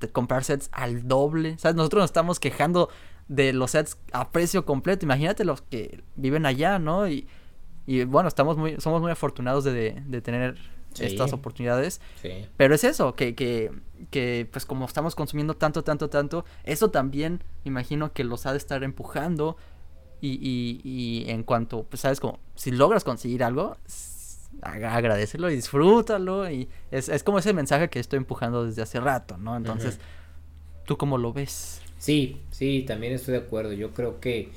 de 0.00 0.08
comprar 0.08 0.42
sets 0.42 0.68
al 0.72 1.06
doble. 1.06 1.56
¿Sabes? 1.56 1.76
Nosotros 1.76 2.00
nos 2.00 2.10
estamos 2.10 2.40
quejando 2.40 2.88
de 3.28 3.52
los 3.52 3.70
sets 3.70 3.98
a 4.10 4.32
precio 4.32 4.66
completo. 4.66 5.06
Imagínate 5.06 5.44
los 5.44 5.62
que 5.62 6.02
viven 6.16 6.44
allá, 6.44 6.80
¿no? 6.80 7.06
Y, 7.06 7.28
y 7.86 8.02
bueno, 8.02 8.26
estamos 8.26 8.56
muy, 8.56 8.80
somos 8.80 9.00
muy 9.00 9.12
afortunados 9.12 9.62
de, 9.62 10.02
de 10.04 10.20
tener 10.20 10.58
estas 10.98 11.32
oportunidades. 11.32 12.00
Sí. 12.20 12.48
Pero 12.56 12.74
es 12.74 12.82
eso, 12.82 13.14
que, 13.14 13.36
que, 13.36 13.70
que 14.10 14.48
pues 14.50 14.66
como 14.66 14.86
estamos 14.86 15.14
consumiendo 15.14 15.54
tanto, 15.54 15.84
tanto, 15.84 16.10
tanto, 16.10 16.44
eso 16.64 16.90
también 16.90 17.44
imagino 17.62 18.12
que 18.12 18.24
los 18.24 18.44
ha 18.46 18.50
de 18.50 18.58
estar 18.58 18.82
empujando 18.82 19.56
Y, 20.20 20.32
y, 20.32 20.80
y 20.84 21.30
en 21.30 21.42
cuanto, 21.44 21.84
pues 21.84 22.00
sabes, 22.00 22.20
como 22.20 22.38
si 22.54 22.70
logras 22.70 23.04
conseguir 23.04 23.42
algo, 23.42 23.76
agradecelo 24.62 25.50
y 25.50 25.56
disfrútalo. 25.56 26.50
Y 26.50 26.68
es, 26.90 27.08
es, 27.08 27.22
como 27.22 27.38
ese 27.38 27.52
mensaje 27.52 27.88
que 27.88 28.00
estoy 28.00 28.18
empujando 28.18 28.66
desde 28.66 28.82
hace 28.82 29.00
rato, 29.00 29.38
¿no? 29.38 29.56
Entonces, 29.56 29.98
¿tú 30.84 30.96
cómo 30.96 31.18
lo 31.18 31.32
ves? 31.32 31.80
Sí, 31.98 32.40
sí, 32.50 32.84
también 32.86 33.12
estoy 33.12 33.32
de 33.32 33.40
acuerdo. 33.40 33.72
Yo 33.72 33.92
creo 33.92 34.20
que, 34.20 34.50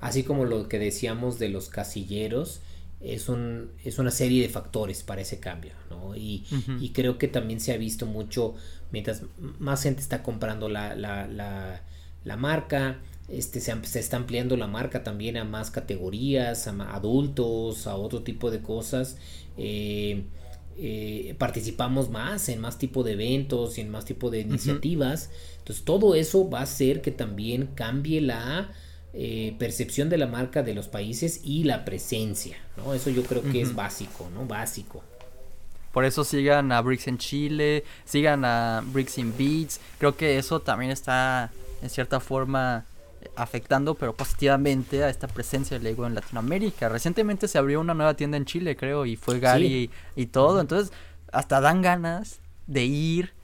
así 0.00 0.22
como 0.22 0.44
lo 0.44 0.68
que 0.68 0.78
decíamos 0.78 1.38
de 1.38 1.48
los 1.50 1.68
casilleros, 1.68 2.62
es, 3.00 3.28
un, 3.28 3.70
es 3.84 3.98
una 3.98 4.10
serie 4.10 4.42
de 4.42 4.48
factores 4.48 5.02
para 5.02 5.22
ese 5.22 5.40
cambio, 5.40 5.72
¿no? 5.88 6.14
Y, 6.16 6.44
y 6.80 6.90
creo 6.90 7.16
que 7.18 7.28
también 7.28 7.60
se 7.60 7.72
ha 7.72 7.78
visto 7.78 8.04
mucho, 8.06 8.54
mientras 8.92 9.22
más 9.58 9.82
gente 9.82 10.02
está 10.02 10.22
comprando 10.22 10.68
la, 10.68 10.94
la, 10.94 11.26
la, 11.26 11.82
la 12.24 12.36
marca, 12.36 12.98
este, 13.30 13.60
se, 13.60 13.74
se, 13.84 14.00
está 14.00 14.16
ampliando 14.16 14.56
la 14.56 14.66
marca 14.66 15.04
también 15.04 15.36
a 15.36 15.44
más 15.44 15.70
categorías, 15.70 16.66
a, 16.66 16.94
adultos, 16.94 17.86
a 17.86 17.96
otro 17.96 18.22
tipo 18.22 18.50
de 18.50 18.60
cosas. 18.60 19.16
Eh, 19.56 20.24
eh, 20.82 21.34
participamos 21.36 22.08
más 22.08 22.48
en 22.48 22.60
más 22.60 22.78
tipo 22.78 23.02
de 23.02 23.12
eventos 23.12 23.76
y 23.76 23.82
en 23.82 23.90
más 23.90 24.04
tipo 24.04 24.30
de 24.30 24.40
iniciativas. 24.40 25.30
Entonces 25.58 25.84
todo 25.84 26.14
eso 26.14 26.48
va 26.48 26.60
a 26.60 26.62
hacer 26.62 27.02
que 27.02 27.10
también 27.10 27.68
cambie 27.74 28.20
la 28.20 28.72
eh, 29.12 29.54
percepción 29.58 30.08
de 30.08 30.18
la 30.18 30.26
marca 30.26 30.62
de 30.62 30.74
los 30.74 30.88
países 30.88 31.42
y 31.44 31.64
la 31.64 31.84
presencia. 31.84 32.56
¿no? 32.76 32.94
Eso 32.94 33.10
yo 33.10 33.22
creo 33.24 33.42
que 33.42 33.60
es 33.60 33.74
básico, 33.74 34.28
¿no? 34.32 34.46
Básico. 34.46 35.04
Por 35.92 36.04
eso 36.04 36.24
sigan 36.24 36.72
a 36.72 36.80
Bricks 36.80 37.08
en 37.08 37.18
Chile, 37.18 37.84
sigan 38.04 38.44
a 38.44 38.82
Bricks 38.92 39.18
in 39.18 39.34
Beats. 39.36 39.80
Creo 39.98 40.16
que 40.16 40.38
eso 40.38 40.60
también 40.60 40.92
está 40.92 41.50
en 41.82 41.90
cierta 41.90 42.20
forma 42.20 42.86
afectando 43.36 43.94
pero 43.94 44.14
positivamente 44.14 45.04
a 45.04 45.08
esta 45.08 45.28
presencia 45.28 45.78
de 45.78 45.84
Lego 45.84 46.06
en 46.06 46.14
Latinoamérica. 46.14 46.88
Recientemente 46.88 47.48
se 47.48 47.58
abrió 47.58 47.80
una 47.80 47.94
nueva 47.94 48.14
tienda 48.14 48.36
en 48.36 48.44
Chile, 48.44 48.76
creo, 48.76 49.06
y 49.06 49.16
fue 49.16 49.40
Gary 49.40 49.90
y, 50.16 50.26
todo. 50.26 50.60
Entonces, 50.60 50.92
hasta 51.32 51.60
dan 51.60 51.82
ganas 51.82 52.40
de 52.66 52.84
ir 52.84 53.34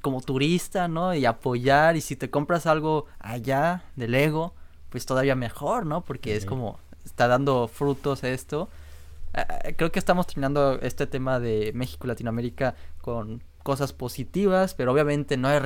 como 0.00 0.20
turista, 0.20 0.88
¿no? 0.88 1.14
Y 1.14 1.26
apoyar. 1.26 1.96
Y 1.96 2.00
si 2.00 2.16
te 2.16 2.30
compras 2.30 2.66
algo 2.66 3.06
allá 3.18 3.84
de 3.96 4.08
Lego, 4.08 4.54
pues 4.90 5.06
todavía 5.06 5.34
mejor, 5.34 5.86
¿no? 5.86 6.02
Porque 6.02 6.36
es 6.36 6.44
como, 6.44 6.78
está 7.04 7.28
dando 7.28 7.68
frutos 7.68 8.24
esto. 8.24 8.68
Eh, 9.34 9.44
eh, 9.64 9.74
creo 9.76 9.90
que 9.90 9.98
estamos 9.98 10.26
terminando 10.26 10.78
este 10.80 11.06
tema 11.06 11.40
de 11.40 11.72
México 11.74 12.06
y 12.06 12.08
Latinoamérica 12.08 12.74
con 13.00 13.42
cosas 13.62 13.92
positivas, 13.92 14.74
pero 14.74 14.92
obviamente 14.92 15.36
no 15.36 15.48
hay, 15.48 15.60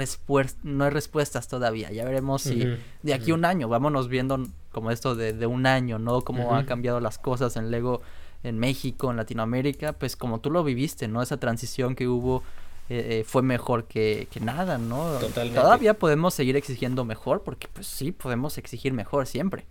no 0.63 0.85
hay 0.85 0.91
respuestas 0.91 1.49
todavía. 1.49 1.91
Ya 1.93 2.05
veremos 2.05 2.43
si 2.43 2.77
de 3.03 3.15
aquí 3.15 3.31
a 3.31 3.35
un 3.35 3.45
año, 3.45 3.69
vámonos 3.69 4.09
viendo 4.09 4.47
como 4.73 4.91
esto 4.91 5.15
de, 5.15 5.33
de 5.33 5.47
un 5.47 5.67
año, 5.67 5.99
¿no? 5.99 6.23
Cómo 6.23 6.55
han 6.55 6.67
cambiado 6.67 7.01
las 7.01 7.19
cosas 7.19 7.57
en 7.57 7.71
Lego 7.71 8.03
en 8.43 8.59
México, 8.59 9.11
en 9.11 9.17
Latinoamérica, 9.17 9.93
pues 9.93 10.17
como 10.17 10.41
tú 10.41 10.51
lo 10.51 10.63
viviste, 10.63 11.09
¿no? 11.09 11.23
Esa 11.23 11.39
transición 11.39 11.95
que 11.95 12.07
hubo 12.07 12.43
eh, 12.89 13.21
eh, 13.21 13.25
fue 13.27 13.43
mejor 13.43 13.85
que, 13.85 14.29
que, 14.31 14.41
nada, 14.41 14.79
¿no? 14.79 15.19
Totalmente. 15.19 15.59
Todavía 15.59 15.95
podemos 15.95 16.35
seguir 16.35 16.57
exigiendo 16.57 17.05
mejor, 17.05 17.43
porque 17.43 17.69
pues 17.73 17.87
sí, 17.87 18.13
podemos 18.13 18.59
exigir 18.59 18.93
mejor 18.93 19.27
siempre, 19.27 19.65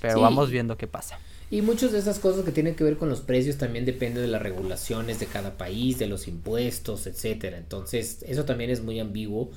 pero 0.00 0.20
vamos 0.20 0.50
viendo 0.50 0.76
qué 0.76 0.86
pasa. 0.86 1.18
Y 1.50 1.62
muchas 1.62 1.92
de 1.92 1.98
esas 1.98 2.18
cosas 2.18 2.44
que 2.44 2.52
tienen 2.52 2.74
que 2.74 2.84
ver 2.84 2.98
con 2.98 3.08
los 3.08 3.20
precios 3.22 3.56
también 3.56 3.86
dependen 3.86 4.22
de 4.22 4.28
las 4.28 4.42
regulaciones 4.42 5.18
de 5.18 5.26
cada 5.26 5.56
país, 5.56 5.98
de 5.98 6.06
los 6.06 6.28
impuestos, 6.28 7.06
etcétera. 7.06 7.56
Entonces, 7.56 8.22
eso 8.28 8.44
también 8.44 8.68
es 8.68 8.82
muy 8.82 9.00
ambiguo, 9.00 9.50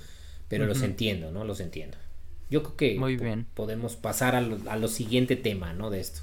pero 0.47 0.65
los 0.65 0.81
entiendo, 0.84 1.31
¿no? 1.31 1.43
Los 1.43 1.59
entiendo. 1.59 1.97
Yo 2.49 2.63
creo 2.63 2.76
que 2.76 2.99
muy 2.99 3.18
bien. 3.18 3.45
podemos 3.53 3.95
pasar 3.95 4.35
a 4.35 4.41
lo, 4.41 4.88
siguiente 4.88 5.35
tema, 5.35 5.73
¿no? 5.73 5.89
De 5.89 5.99
esto. 5.99 6.22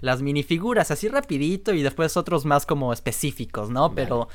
Las 0.00 0.22
minifiguras, 0.22 0.90
así 0.90 1.08
rapidito 1.08 1.74
y 1.74 1.82
después 1.82 2.16
otros 2.16 2.44
más 2.44 2.66
como 2.66 2.92
específicos, 2.92 3.70
¿no? 3.70 3.94
Pero 3.94 4.28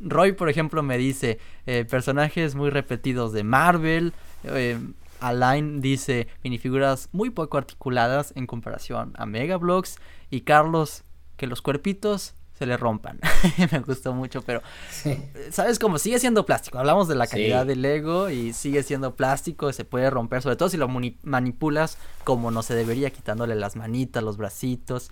Roy, 0.00 0.32
por 0.32 0.48
ejemplo, 0.48 0.82
me 0.82 0.98
dice 0.98 1.38
eh, 1.66 1.84
personajes 1.88 2.54
muy 2.54 2.70
repetidos 2.70 3.32
de 3.32 3.42
Marvel, 3.42 4.12
eh, 4.44 4.78
Alain 5.20 5.80
dice 5.80 6.28
minifiguras 6.42 7.08
muy 7.12 7.30
poco 7.30 7.58
articuladas 7.58 8.32
en 8.36 8.46
comparación 8.46 9.12
a 9.16 9.26
Mega 9.26 9.56
Bloks. 9.56 9.96
Y 10.30 10.42
Carlos, 10.42 11.04
que 11.36 11.46
los 11.46 11.62
cuerpitos 11.62 12.34
se 12.58 12.66
le 12.66 12.76
rompan. 12.76 13.18
me 13.72 13.80
gustó 13.80 14.12
mucho, 14.12 14.42
pero 14.42 14.62
sabes 15.50 15.78
cómo 15.78 15.98
sigue 15.98 16.18
siendo 16.18 16.46
plástico. 16.46 16.78
Hablamos 16.78 17.08
de 17.08 17.16
la 17.16 17.26
calidad 17.26 17.66
del 17.66 17.82
Lego 17.82 18.30
y 18.30 18.52
sigue 18.52 18.82
siendo 18.82 19.14
plástico, 19.16 19.72
se 19.72 19.84
puede 19.84 20.08
romper, 20.08 20.42
sobre 20.42 20.56
todo 20.56 20.68
si 20.68 20.76
lo 20.76 20.88
manipulas 21.22 21.98
como 22.22 22.50
no 22.50 22.62
se 22.62 22.74
debería, 22.74 23.10
quitándole 23.10 23.56
las 23.56 23.76
manitas, 23.76 24.22
los 24.22 24.36
bracitos. 24.36 25.10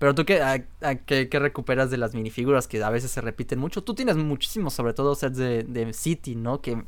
Pero 0.00 0.14
tú 0.14 0.24
qué, 0.24 0.40
a, 0.40 0.58
qué, 0.94 1.28
recuperas 1.30 1.90
de 1.90 1.98
las 1.98 2.14
minifiguras 2.14 2.66
que 2.66 2.82
a 2.82 2.88
veces 2.88 3.10
se 3.10 3.20
repiten 3.20 3.58
mucho. 3.58 3.84
Tú 3.84 3.92
tienes 3.92 4.16
muchísimos, 4.16 4.72
sobre 4.72 4.94
todo 4.94 5.14
sets 5.14 5.36
de, 5.36 5.62
de 5.62 5.92
City, 5.92 6.36
¿no? 6.36 6.62
Que 6.62 6.84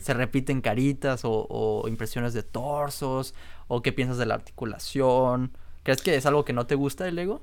se 0.00 0.12
repiten 0.14 0.60
caritas 0.60 1.20
o, 1.22 1.84
impresiones 1.86 2.34
de 2.34 2.42
torsos. 2.42 3.34
O 3.68 3.82
qué 3.82 3.92
piensas 3.92 4.18
de 4.18 4.26
la 4.26 4.34
articulación. 4.34 5.52
¿Crees 5.84 6.02
que 6.02 6.16
es 6.16 6.26
algo 6.26 6.44
que 6.44 6.52
no 6.52 6.66
te 6.66 6.74
gusta 6.74 7.06
el 7.06 7.14
Lego? 7.14 7.40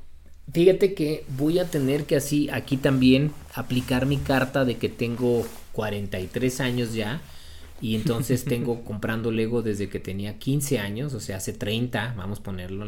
Fíjate 0.51 0.93
que 0.93 1.23
voy 1.37 1.59
a 1.59 1.71
tener 1.71 2.03
que 2.03 2.17
así 2.17 2.49
aquí 2.49 2.75
también 2.75 3.31
aplicar 3.55 4.05
mi 4.05 4.17
carta 4.17 4.65
de 4.65 4.75
que 4.75 4.89
tengo 4.89 5.47
43 5.71 6.59
años 6.59 6.93
ya. 6.93 7.21
Y 7.79 7.95
entonces 7.95 8.43
tengo 8.45 8.83
comprando 8.83 9.31
Lego 9.31 9.61
desde 9.61 9.87
que 9.87 10.01
tenía 10.01 10.37
15 10.37 10.79
años, 10.79 11.13
o 11.13 11.21
sea, 11.21 11.37
hace 11.37 11.53
30, 11.53 12.13
vamos 12.17 12.39
a 12.39 12.43
ponerlo, 12.43 12.83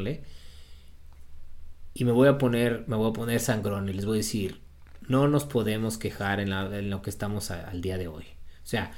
y 1.97 2.03
me 2.03 2.11
voy 2.11 2.27
a 2.27 2.37
poner, 2.37 2.83
me 2.87 2.97
voy 2.97 3.09
a 3.09 3.13
poner 3.13 3.39
sangrón 3.39 3.87
y 3.87 3.93
les 3.93 4.05
voy 4.05 4.17
a 4.17 4.21
decir, 4.21 4.59
no 5.07 5.29
nos 5.29 5.45
podemos 5.45 5.97
quejar 5.97 6.41
en, 6.41 6.89
lo 6.89 7.01
que 7.01 7.09
estamos 7.09 7.51
al 7.51 7.81
día 7.81 7.97
de 7.97 8.09
hoy. 8.09 8.25
O 8.63 8.67
sea, 8.67 8.91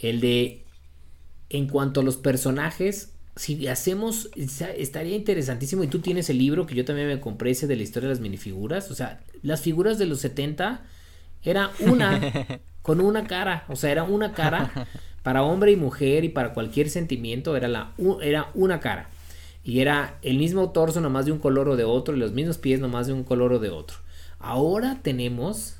el 0.00 0.20
de, 0.20 0.64
en 1.50 1.68
cuanto 1.68 2.00
a 2.00 2.02
los 2.02 2.16
personajes, 2.16 3.12
si 3.36 3.68
hacemos, 3.68 4.30
estaría 4.34 5.14
interesantísimo, 5.14 5.84
y 5.84 5.88
tú 5.88 5.98
tienes 5.98 6.30
el 6.30 6.38
libro 6.38 6.66
que 6.66 6.74
yo 6.74 6.86
también 6.86 7.08
me 7.08 7.20
compré, 7.20 7.50
ese 7.50 7.66
de 7.66 7.76
la 7.76 7.82
historia 7.82 8.08
de 8.08 8.14
las 8.14 8.22
minifiguras, 8.22 8.90
o 8.90 8.94
sea, 8.94 9.20
las 9.42 9.60
figuras 9.60 9.98
de 9.98 10.06
los 10.06 10.20
70 10.20 10.84
era 11.42 11.70
una, 11.80 12.18
con 12.82 13.02
una 13.02 13.26
cara, 13.26 13.66
o 13.68 13.76
sea, 13.76 13.92
era 13.92 14.04
una 14.04 14.32
cara 14.32 14.88
para 15.22 15.42
hombre 15.42 15.72
y 15.72 15.76
mujer 15.76 16.24
y 16.24 16.30
para 16.30 16.54
cualquier 16.54 16.88
sentimiento, 16.88 17.54
era, 17.56 17.68
la, 17.68 17.92
era 18.22 18.48
una 18.54 18.80
cara. 18.80 19.10
Y 19.64 19.80
era 19.80 20.18
el 20.22 20.38
mismo 20.38 20.70
torso 20.70 21.00
nomás 21.00 21.26
de 21.26 21.32
un 21.32 21.38
color 21.38 21.68
o 21.68 21.76
de 21.76 21.84
otro 21.84 22.16
y 22.16 22.18
los 22.18 22.32
mismos 22.32 22.58
pies 22.58 22.80
nomás 22.80 23.06
de 23.06 23.12
un 23.12 23.24
color 23.24 23.52
o 23.52 23.58
de 23.58 23.70
otro. 23.70 23.98
Ahora 24.38 24.98
tenemos, 25.02 25.76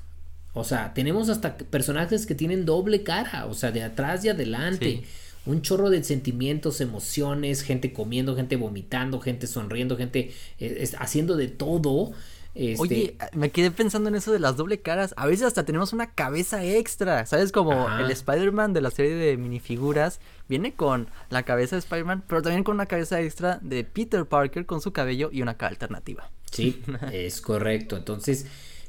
o 0.55 0.63
sea, 0.63 0.95
tenemos 0.95 1.29
hasta 1.29 1.57
personajes 1.57 2.27
que 2.27 2.37
tienen 2.37 2.65
doble 2.65 3.03
cara, 3.03 3.47
o 3.47 3.55
sea, 3.55 3.73
de 3.73 3.83
atrás 3.83 4.25
y 4.25 4.29
adelante. 4.29 5.03
Un 5.45 5.63
chorro 5.63 5.91
de 5.91 6.05
sentimientos, 6.05 6.81
emociones, 6.81 7.63
gente 7.63 7.93
comiendo, 7.93 8.37
gente 8.37 8.55
vomitando, 8.55 9.19
gente 9.19 9.49
sonriendo, 9.49 9.97
gente 9.97 10.31
eh, 10.61 10.89
haciendo 10.99 11.37
de 11.37 11.49
todo. 11.49 12.13
Este... 12.55 12.81
Oye, 12.81 13.17
me 13.35 13.51
quedé 13.51 13.71
pensando 13.71 14.09
en 14.09 14.15
eso 14.15 14.33
de 14.33 14.39
las 14.39 14.57
doble 14.57 14.81
caras. 14.81 15.15
A 15.17 15.27
veces 15.27 15.47
hasta 15.47 15.65
tenemos 15.65 15.93
una 15.93 16.15
cabeza 16.15 16.65
extra, 16.65 17.25
¿sabes? 17.27 17.51
Como 17.51 17.89
el 17.99 18.11
Spider-Man 18.11 18.73
de 18.73 18.83
la 18.83 18.91
serie 18.91 19.15
de 19.15 19.37
minifiguras 19.37 20.21
viene 20.49 20.75
con 20.75 21.09
la 21.31 21.45
cabeza 21.45 21.77
de 21.77 21.81
Spider-Man, 21.81 22.25
pero 22.29 22.43
también 22.43 22.65
con 22.65 22.75
una 22.75 22.87
cabeza 22.87 23.21
extra 23.21 23.59
de 23.63 23.85
Peter 23.85 24.27
Parker 24.27 24.67
con 24.67 24.81
su 24.81 24.93
cabello 24.93 25.31
y 25.33 25.43
una 25.43 25.57
cara 25.57 25.71
alternativa. 25.71 26.31
Sí, 26.51 26.83
es 27.13 27.41
correcto. 27.41 27.97
Entonces, 27.97 28.47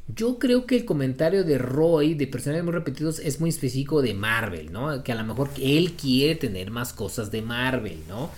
yo 0.07 0.37
creo 0.39 0.65
que 0.65 0.75
el 0.75 0.85
comentario 0.85 1.45
de 1.45 1.57
Roy 1.57 2.13
de 2.15 2.27
personajes 2.27 2.65
muy 2.65 2.73
repetidos 2.73 3.19
es 3.19 3.39
muy 3.39 3.49
específico 3.49 4.01
de 4.01 4.13
Marvel, 4.13 4.73
¿no? 4.73 5.03
Que 5.03 5.13
a 5.13 5.15
lo 5.15 5.23
mejor 5.23 5.49
él 5.61 5.93
quiere 5.93 6.35
tener 6.35 6.71
más 6.71 6.91
cosas 6.91 7.31
de 7.31 7.41
Marvel, 7.41 7.99
¿no? 8.09 8.29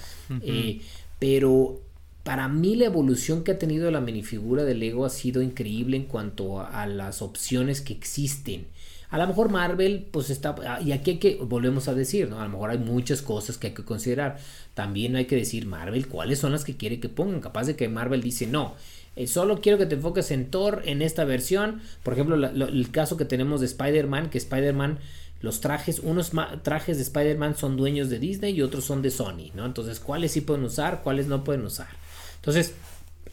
Eh, 0.42 0.82
pero 1.18 1.82
para 2.26 2.48
mí 2.48 2.76
la 2.76 2.86
evolución 2.86 3.44
que 3.44 3.52
ha 3.52 3.60
tenido 3.60 3.92
la 3.92 4.02
minifigura 4.02 4.64
de 4.64 4.74
Lego 4.74 5.06
ha 5.06 5.12
sido 5.12 5.44
increíble 5.44 5.96
en 5.96 6.06
cuanto 6.06 6.60
a, 6.60 6.88
las 6.88 7.22
opciones 7.22 7.82
que 7.82 7.94
existen. 7.94 8.66
A 9.12 9.20
lo 9.20 9.28
mejor 9.28 9.52
Marvel, 9.52 10.08
pues 10.10 10.32
está, 10.32 10.56
ah, 10.68 10.82
y 10.82 10.92
aquí 10.92 11.12
hay 11.12 11.18
que, 11.20 11.36
volvemos 11.36 11.88
a 11.88 11.94
decir, 11.94 12.28
¿no? 12.28 12.40
A 12.40 12.46
lo 12.46 12.50
mejor 12.50 12.72
hay 12.72 12.80
muchas 12.80 13.22
cosas 13.22 13.60
que 13.60 13.68
hay 13.68 13.74
que 13.76 13.86
considerar. 13.86 14.40
También 14.74 15.16
hay 15.16 15.26
que 15.26 15.36
decir, 15.36 15.68
Marvel, 15.68 16.08
¿cuáles 16.08 16.40
son 16.40 16.52
las 16.52 16.66
que 16.66 16.76
quiere 16.76 17.00
que 17.00 17.10
pongan? 17.10 17.42
Capaz 17.42 17.66
de 17.66 17.76
que 17.76 17.88
Marvel 17.90 18.24
dice, 18.24 18.48
no, 18.48 18.74
eh, 19.16 19.28
solo 19.28 19.62
quiero 19.62 19.78
que 19.78 19.86
te 19.86 19.94
enfoques 19.94 20.32
en 20.32 20.50
Thor 20.50 20.82
en 20.86 21.04
esta 21.04 21.26
versión. 21.26 21.80
Por 22.02 22.14
ejemplo, 22.14 22.44
el 22.44 22.90
caso 22.90 23.18
que 23.18 23.26
tenemos 23.26 23.60
de 23.60 23.68
Spider-Man, 23.68 24.32
que 24.32 24.40
Spider-Man, 24.40 24.98
los 25.42 25.62
trajes, 25.62 26.00
unos 26.00 26.32
trajes 26.64 26.98
de 26.98 27.04
Spider-Man 27.04 27.56
son 27.56 27.78
dueños 27.78 28.10
de 28.10 28.18
Disney 28.18 28.56
y 28.56 28.64
otros 28.64 28.84
son 28.84 29.04
de 29.04 29.12
Sony, 29.12 29.52
¿no? 29.54 29.64
Entonces, 29.64 30.00
¿cuáles 30.00 30.32
sí 30.32 30.42
pueden 30.42 30.64
usar? 30.64 31.04
¿Cuáles 31.04 31.28
no 31.28 31.44
pueden 31.44 31.64
usar? 31.64 32.04
Entonces, 32.46 32.76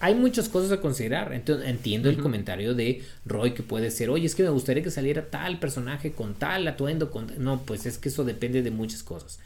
hay 0.01 0.14
muchas 0.14 0.48
cosas 0.48 0.72
a 0.72 0.80
considerar. 0.80 1.32
Entonces, 1.34 1.68
entiendo 1.68 2.09
el 2.09 2.18
comentario 2.18 2.74
de 2.74 3.02
Roy 3.26 3.52
que 3.52 3.62
puede 3.62 3.90
ser, 3.90 4.09
oye, 4.09 4.26
es 4.26 4.34
que 4.34 4.43
me 4.43 4.48
gustaría 4.48 4.82
que 4.82 4.90
saliera 4.90 5.30
tal 5.30 5.59
personaje 5.59 6.12
con 6.12 6.34
tal 6.34 6.66
atuendo. 6.66 7.10
Con... 7.10 7.30
No, 7.39 7.60
pues 7.62 7.84
es 7.86 7.98
que 7.98 8.09
eso 8.09 8.24
depende 8.24 8.62
de 8.62 8.70
muchas 8.70 9.02
cosas. 9.02 9.39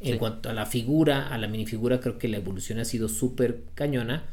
En 0.00 0.18
cuanto 0.18 0.48
a 0.48 0.52
la 0.52 0.66
figura, 0.66 1.28
a 1.28 1.38
la 1.38 1.48
minifigura, 1.48 2.00
creo 2.00 2.18
que 2.18 2.28
la 2.28 2.38
evolución 2.38 2.78
ha 2.78 2.84
sido 2.84 3.08
súper 3.08 3.60
cañona. 3.74 4.24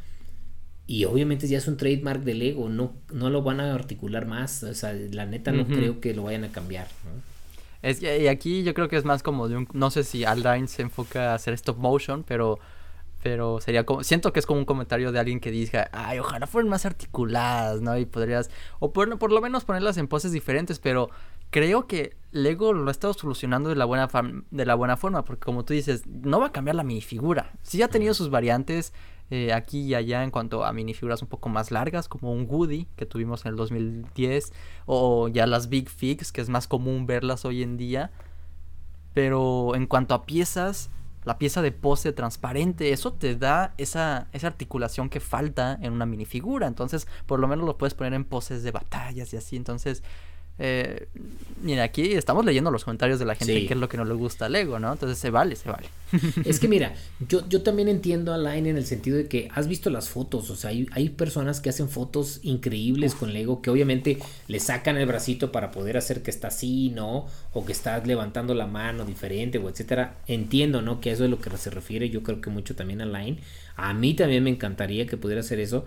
Y 0.88 1.06
obviamente 1.06 1.48
ya 1.48 1.57
es 1.57 1.68
un 1.68 1.77
trademark 1.77 2.23
de 2.23 2.34
Lego, 2.34 2.68
no, 2.68 2.93
no 3.14 3.30
lo 3.30 3.43
van 3.43 3.60
a 3.60 3.73
articular 3.73 4.26
más. 4.26 4.64
O 4.64 4.73
sea, 4.73 4.93
la 4.93 5.26
neta 5.26 5.52
no 5.52 5.68
creo 5.68 5.99
que 5.99 6.14
lo 6.14 6.23
vayan 6.23 6.45
a 6.45 6.52
cambiar. 6.52 6.88
Es, 7.81 8.02
y 8.02 8.27
aquí 8.27 8.64
yo 8.64 8.73
creo 8.73 8.89
que 8.89 8.98
es 8.98 9.06
más 9.06 9.22
como 9.22 9.48
de 9.48 9.57
un. 9.57 9.68
No 9.73 9.91
sé 9.91 10.03
si 10.03 10.23
Aldine 10.23 10.68
se 10.68 10.81
enfoca 10.81 11.31
a 11.31 11.35
hacer 11.35 11.53
stop 11.53 11.77
motion, 11.77 12.23
pero 12.23 12.60
pero 13.22 13.61
sería 13.61 13.85
como, 13.85 14.03
siento 14.03 14.34
que 14.34 14.39
es 14.39 14.45
como 14.45 14.60
un 14.60 14.65
comentario 14.65 15.11
de 15.11 15.19
alguien 15.19 15.39
que 15.39 15.52
diga, 15.52 15.89
ay, 15.91 16.19
ojalá 16.19 16.48
fueran 16.48 16.69
más 16.69 16.85
articuladas, 16.85 17.81
¿no? 17.81 17.98
Y 17.98 18.06
podrías, 18.06 18.49
o 18.80 18.93
por, 18.93 19.18
por 19.19 19.31
lo 19.31 19.41
menos 19.41 19.64
ponerlas 19.64 19.98
en 19.98 20.07
poses 20.07 20.31
diferentes, 20.31 20.80
pero 20.80 21.10
creo 21.52 21.85
que 21.85 22.15
Lego 22.31 22.73
lo 22.73 22.88
ha 22.88 22.91
estado 22.91 23.14
solucionando 23.14 23.69
de 23.69 23.76
la 23.76 23.85
buena, 23.85 24.10
de 24.49 24.65
la 24.65 24.76
buena 24.76 24.98
forma, 24.98 25.23
porque 25.23 25.45
como 25.45 25.65
tú 25.65 25.73
dices, 25.73 26.07
no 26.07 26.39
va 26.39 26.48
a 26.48 26.52
cambiar 26.52 26.76
la 26.76 26.84
minifigura. 26.84 27.52
Sí 27.61 27.81
ha 27.81 27.89
tenido 27.89 28.14
sus 28.14 28.30
variantes 28.30 28.93
eh, 29.30 29.53
aquí 29.53 29.81
y 29.81 29.95
allá 29.95 30.23
en 30.23 30.31
cuanto 30.31 30.65
a 30.65 30.73
minifiguras 30.73 31.22
un 31.22 31.27
poco 31.27 31.49
más 31.49 31.72
largas, 31.72 32.07
como 32.07 32.34
un 32.34 32.48
Woody 32.49 32.88
que 32.95 33.06
tuvimos 33.06 33.45
en 33.45 33.52
el 33.52 33.56
2010, 33.56 34.52
o 34.85 35.27
ya 35.27 35.45
las 35.45 35.69
Big 35.69 35.89
Figs, 35.89 36.31
que 36.31 36.41
es 36.41 36.49
más 36.49 36.68
común 36.68 37.06
verlas 37.06 37.45
hoy 37.45 37.61
en 37.61 37.77
día. 37.77 38.11
Pero 39.14 39.76
en 39.76 39.88
cuanto 39.88 40.15
a 40.15 40.26
piezas, 40.26 40.89
la 41.23 41.38
pieza 41.38 41.61
de 41.61 41.72
pose 41.72 42.14
transparente, 42.14 42.91
eso 42.91 43.14
te 43.14 43.35
da 43.35 43.73
esa, 43.77 44.27
esa 44.31 44.48
articulación 44.48 45.10
que 45.10 45.19
falta 45.19 45.77
en 45.81 45.93
una 45.93 46.06
minifigura. 46.06 46.68
Entonces, 46.68 47.07
por 47.26 47.39
lo 47.39 47.48
menos 47.48 47.65
lo 47.65 47.77
puedes 47.77 47.93
poner 47.93 48.14
en 48.14 48.26
poses 48.26 48.64
de 48.64 48.72
batallas 48.72 49.34
y 49.34 49.38
así. 49.38 49.56
Entonces, 49.56 50.03
eh, 50.60 51.07
mira, 51.61 51.84
aquí 51.84 52.14
estamos 52.14 52.45
leyendo 52.45 52.72
los 52.72 52.84
comentarios 52.84 53.19
de 53.19 53.26
la 53.26 53.36
gente 53.36 53.65
qué 53.65 53.73
es 53.73 53.80
lo 53.80 53.90
que 53.90 53.98
no 53.98 54.06
le 54.06 54.14
gusta 54.14 54.45
a 54.45 54.49
Lego, 54.49 54.80
¿no? 54.80 54.91
Entonces 54.91 55.18
se 55.18 55.30
vale, 55.30 55.56
se 55.56 55.69
vale. 55.69 55.88
Es 56.45 56.60
que 56.60 56.68
mira, 56.68 56.94
yo, 57.28 57.48
yo 57.48 57.61
también 57.61 57.88
entiendo 57.88 58.34
a 58.34 58.38
Line 58.38 58.69
en 58.69 58.78
el 58.78 58.86
sentido 58.86 59.18
de 59.18 59.28
que 59.28 59.49
has 59.53 59.68
visto 59.68 59.90
las 59.90 60.10
fotos, 60.10 60.49
o 60.49 60.56
sea, 60.56 60.69
hay, 60.72 60.88
hay 60.91 61.10
personas 61.10 61.61
que 61.61 61.69
hacen 61.69 61.90
fotos 61.90 62.40
increíbles 62.44 63.15
con 63.15 63.34
Lego 63.34 63.61
que 63.61 63.69
obviamente 63.69 64.19
le 64.48 64.60
sacan 64.60 64.98
el 64.98 65.06
bracito 65.06 65.52
para 65.52 65.72
poder 65.72 65.98
hacer 65.98 66.22
que 66.22 66.32
está 66.32 66.49
así, 66.49 66.90
¿no? 66.90 67.28
O 67.53 67.65
que 67.65 67.72
está 67.72 67.98
levantando 68.06 68.53
la 68.53 68.68
mano 68.68 69.06
diferente 69.06 69.57
o 69.57 69.69
etcétera. 69.69 70.18
Entiendo, 70.28 70.82
¿no? 70.82 71.02
Que 71.02 71.11
eso 71.11 71.23
es 71.23 71.30
lo 71.30 71.40
que 71.40 71.56
se 71.57 71.69
refiere, 71.69 72.10
yo 72.10 72.23
creo 72.23 72.41
que 72.41 72.49
mucho 72.49 72.76
también 72.76 73.02
a 73.02 73.06
Line. 73.06 73.40
A 73.76 73.94
mí 73.94 74.14
también 74.14 74.44
me 74.44 74.49
encantaría 74.49 75.07
que 75.07 75.18
pudiera 75.18 75.41
hacer 75.41 75.60
eso 75.60 75.86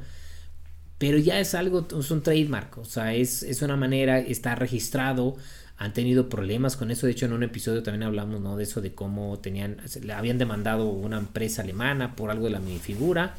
pero 1.06 1.18
ya 1.18 1.38
es 1.38 1.54
algo, 1.54 1.86
es 2.00 2.10
un 2.10 2.22
trademark, 2.22 2.78
o 2.78 2.86
sea, 2.86 3.12
es, 3.12 3.42
es 3.42 3.60
una 3.60 3.76
manera, 3.76 4.20
está 4.20 4.54
registrado, 4.54 5.36
han 5.76 5.92
tenido 5.92 6.30
problemas 6.30 6.78
con 6.78 6.90
eso, 6.90 7.04
de 7.04 7.12
hecho 7.12 7.26
en 7.26 7.34
un 7.34 7.42
episodio 7.42 7.82
también 7.82 8.04
hablamos, 8.04 8.40
¿no? 8.40 8.56
De 8.56 8.62
eso, 8.64 8.80
de 8.80 8.94
cómo 8.94 9.38
tenían, 9.38 9.76
le 10.00 10.12
habían 10.14 10.38
demandado 10.38 10.86
una 10.86 11.18
empresa 11.18 11.60
alemana 11.60 12.16
por 12.16 12.30
algo 12.30 12.46
de 12.46 12.52
la 12.52 12.60
minifigura, 12.60 13.34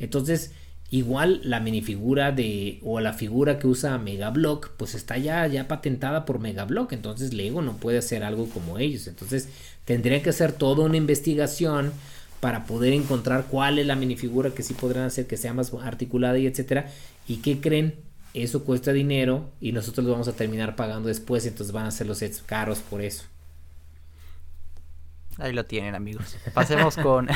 entonces... 0.00 0.50
Igual 0.88 1.40
la 1.42 1.58
minifigura 1.58 2.30
de 2.30 2.78
o 2.84 3.00
la 3.00 3.12
figura 3.12 3.58
que 3.58 3.66
usa 3.66 3.98
Megablock 3.98 4.70
pues 4.76 4.94
está 4.94 5.18
ya, 5.18 5.44
ya 5.48 5.66
patentada 5.66 6.24
por 6.24 6.38
Megablock, 6.38 6.92
entonces 6.92 7.34
Lego 7.34 7.60
no 7.60 7.76
puede 7.78 7.98
hacer 7.98 8.22
algo 8.22 8.48
como 8.48 8.78
ellos, 8.78 9.08
entonces 9.08 9.48
tendría 9.84 10.22
que 10.22 10.30
hacer 10.30 10.52
toda 10.52 10.84
una 10.84 10.96
investigación 10.96 11.92
para 12.40 12.64
poder 12.64 12.92
encontrar 12.92 13.46
cuál 13.50 13.78
es 13.78 13.86
la 13.86 13.96
minifigura 13.96 14.50
que 14.50 14.62
sí 14.62 14.74
podrán 14.74 15.04
hacer 15.04 15.26
que 15.26 15.36
sea 15.36 15.54
más 15.54 15.72
articulada 15.74 16.38
y 16.38 16.46
etcétera. 16.46 16.90
¿Y 17.26 17.38
qué 17.38 17.60
creen? 17.60 17.94
Eso 18.34 18.64
cuesta 18.64 18.92
dinero 18.92 19.48
y 19.60 19.72
nosotros 19.72 20.04
lo 20.04 20.12
vamos 20.12 20.28
a 20.28 20.32
terminar 20.34 20.76
pagando 20.76 21.08
después, 21.08 21.46
entonces 21.46 21.72
van 21.72 21.86
a 21.86 21.90
ser 21.90 22.06
los 22.06 22.18
sets 22.18 22.42
caros 22.44 22.80
por 22.80 23.00
eso. 23.00 23.24
Ahí 25.38 25.52
lo 25.52 25.64
tienen 25.64 25.94
amigos. 25.94 26.36
Pasemos 26.54 26.96
con 27.02 27.28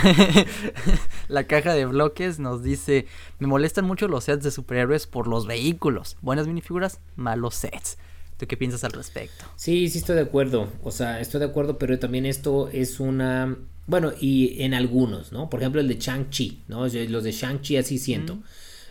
la 1.28 1.44
caja 1.44 1.74
de 1.74 1.86
bloques. 1.86 2.38
Nos 2.38 2.62
dice, 2.62 3.06
me 3.38 3.46
molestan 3.46 3.84
mucho 3.84 4.08
los 4.08 4.24
sets 4.24 4.42
de 4.42 4.50
superhéroes 4.50 5.06
por 5.06 5.26
los 5.26 5.46
vehículos. 5.46 6.16
Buenas 6.22 6.46
minifiguras, 6.46 7.00
malos 7.16 7.54
sets. 7.54 7.98
¿Tú 8.38 8.46
qué 8.46 8.56
piensas 8.56 8.84
al 8.84 8.92
respecto? 8.92 9.44
Sí, 9.56 9.90
sí 9.90 9.98
estoy 9.98 10.16
de 10.16 10.22
acuerdo. 10.22 10.68
O 10.82 10.90
sea, 10.90 11.20
estoy 11.20 11.40
de 11.40 11.46
acuerdo, 11.46 11.76
pero 11.78 11.98
también 11.98 12.24
esto 12.24 12.70
es 12.72 12.98
una 12.98 13.54
bueno, 13.90 14.12
y 14.20 14.62
en 14.62 14.72
algunos, 14.72 15.32
¿no? 15.32 15.50
Por 15.50 15.60
ejemplo, 15.60 15.80
el 15.80 15.88
de 15.88 15.98
Shang-Chi, 15.98 16.62
¿no? 16.68 16.86
Los 16.86 17.24
de 17.24 17.32
Shang-Chi 17.32 17.76
así 17.76 17.98
siento. 17.98 18.38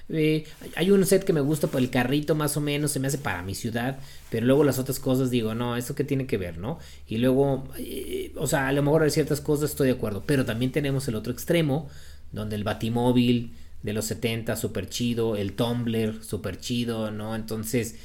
Eh, 0.09 0.43
hay 0.75 0.91
un 0.91 1.05
set 1.05 1.23
que 1.23 1.31
me 1.31 1.39
gusta 1.39 1.67
por 1.67 1.79
el 1.79 1.89
carrito 1.89 2.35
más 2.35 2.57
o 2.57 2.61
menos, 2.61 2.91
se 2.91 2.99
me 2.99 3.07
hace 3.07 3.17
para 3.17 3.41
mi 3.41 3.55
ciudad, 3.55 3.97
pero 4.29 4.45
luego 4.45 4.65
las 4.65 4.77
otras 4.77 4.99
cosas 4.99 5.31
digo, 5.31 5.55
no, 5.55 5.77
¿eso 5.77 5.95
qué 5.95 6.03
tiene 6.03 6.27
que 6.27 6.37
ver, 6.37 6.57
no? 6.57 6.79
Y 7.07 7.19
luego, 7.19 7.69
eh, 7.77 8.33
o 8.35 8.45
sea, 8.45 8.67
a 8.67 8.73
lo 8.73 8.83
mejor 8.83 9.03
hay 9.03 9.09
ciertas 9.09 9.39
cosas 9.39 9.69
estoy 9.69 9.87
de 9.87 9.93
acuerdo, 9.93 10.23
pero 10.25 10.43
también 10.43 10.73
tenemos 10.73 11.07
el 11.07 11.15
otro 11.15 11.31
extremo, 11.31 11.87
donde 12.33 12.57
el 12.57 12.65
batimóvil 12.65 13.53
de 13.81 13.93
los 13.93 14.03
70, 14.03 14.57
súper 14.57 14.89
chido, 14.89 15.37
el 15.37 15.53
Tumblr, 15.53 16.21
súper 16.25 16.59
chido, 16.59 17.09
¿no? 17.09 17.37
Entonces, 17.37 17.95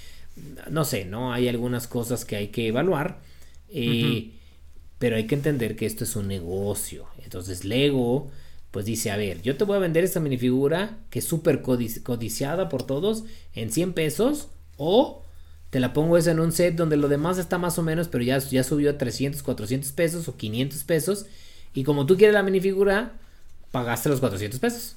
no 0.71 0.85
sé, 0.85 1.07
¿no? 1.07 1.33
Hay 1.33 1.49
algunas 1.49 1.89
cosas 1.89 2.25
que 2.25 2.37
hay 2.37 2.49
que 2.49 2.69
evaluar. 2.69 3.21
Eh, 3.69 4.31
pero 5.05 5.17
hay 5.17 5.27
que 5.27 5.35
entender 5.35 5.77
que 5.77 5.85
esto 5.85 6.05
es 6.05 6.17
un 6.17 6.29
negocio. 6.29 7.05
Entonces 7.23 7.67
Lego 7.67 8.31
pues 8.71 8.87
dice, 8.87 9.11
a 9.11 9.19
ver, 9.19 9.43
yo 9.43 9.55
te 9.59 9.65
voy 9.65 9.77
a 9.77 9.79
vender 9.79 10.03
esta 10.03 10.19
minifigura 10.19 10.97
que 11.11 11.19
es 11.19 11.27
súper 11.27 11.61
codiciada 11.61 12.71
por 12.71 12.85
todos 12.85 13.25
en 13.53 13.71
100 13.71 13.93
pesos 13.93 14.49
o 14.79 15.23
te 15.69 15.79
la 15.79 15.93
pongo 15.93 16.17
esa 16.17 16.31
en 16.31 16.41
un 16.41 16.53
set 16.53 16.75
donde 16.77 16.97
lo 16.97 17.09
demás 17.09 17.37
está 17.37 17.59
más 17.59 17.79
o 17.79 17.83
menos, 17.83 18.09
pero 18.09 18.25
ya, 18.25 18.39
ya 18.39 18.65
subió 18.65 18.93
a 18.93 18.97
300, 18.97 19.43
400 19.43 19.93
pesos 19.93 20.27
o 20.27 20.39
500 20.39 20.85
pesos. 20.85 21.27
Y 21.75 21.85
como 21.85 22.07
tú 22.07 22.17
quieres 22.17 22.33
la 22.33 22.43
minifigura, 22.43 23.13
pagaste 23.73 24.09
los 24.09 24.21
400 24.21 24.59
pesos. 24.59 24.97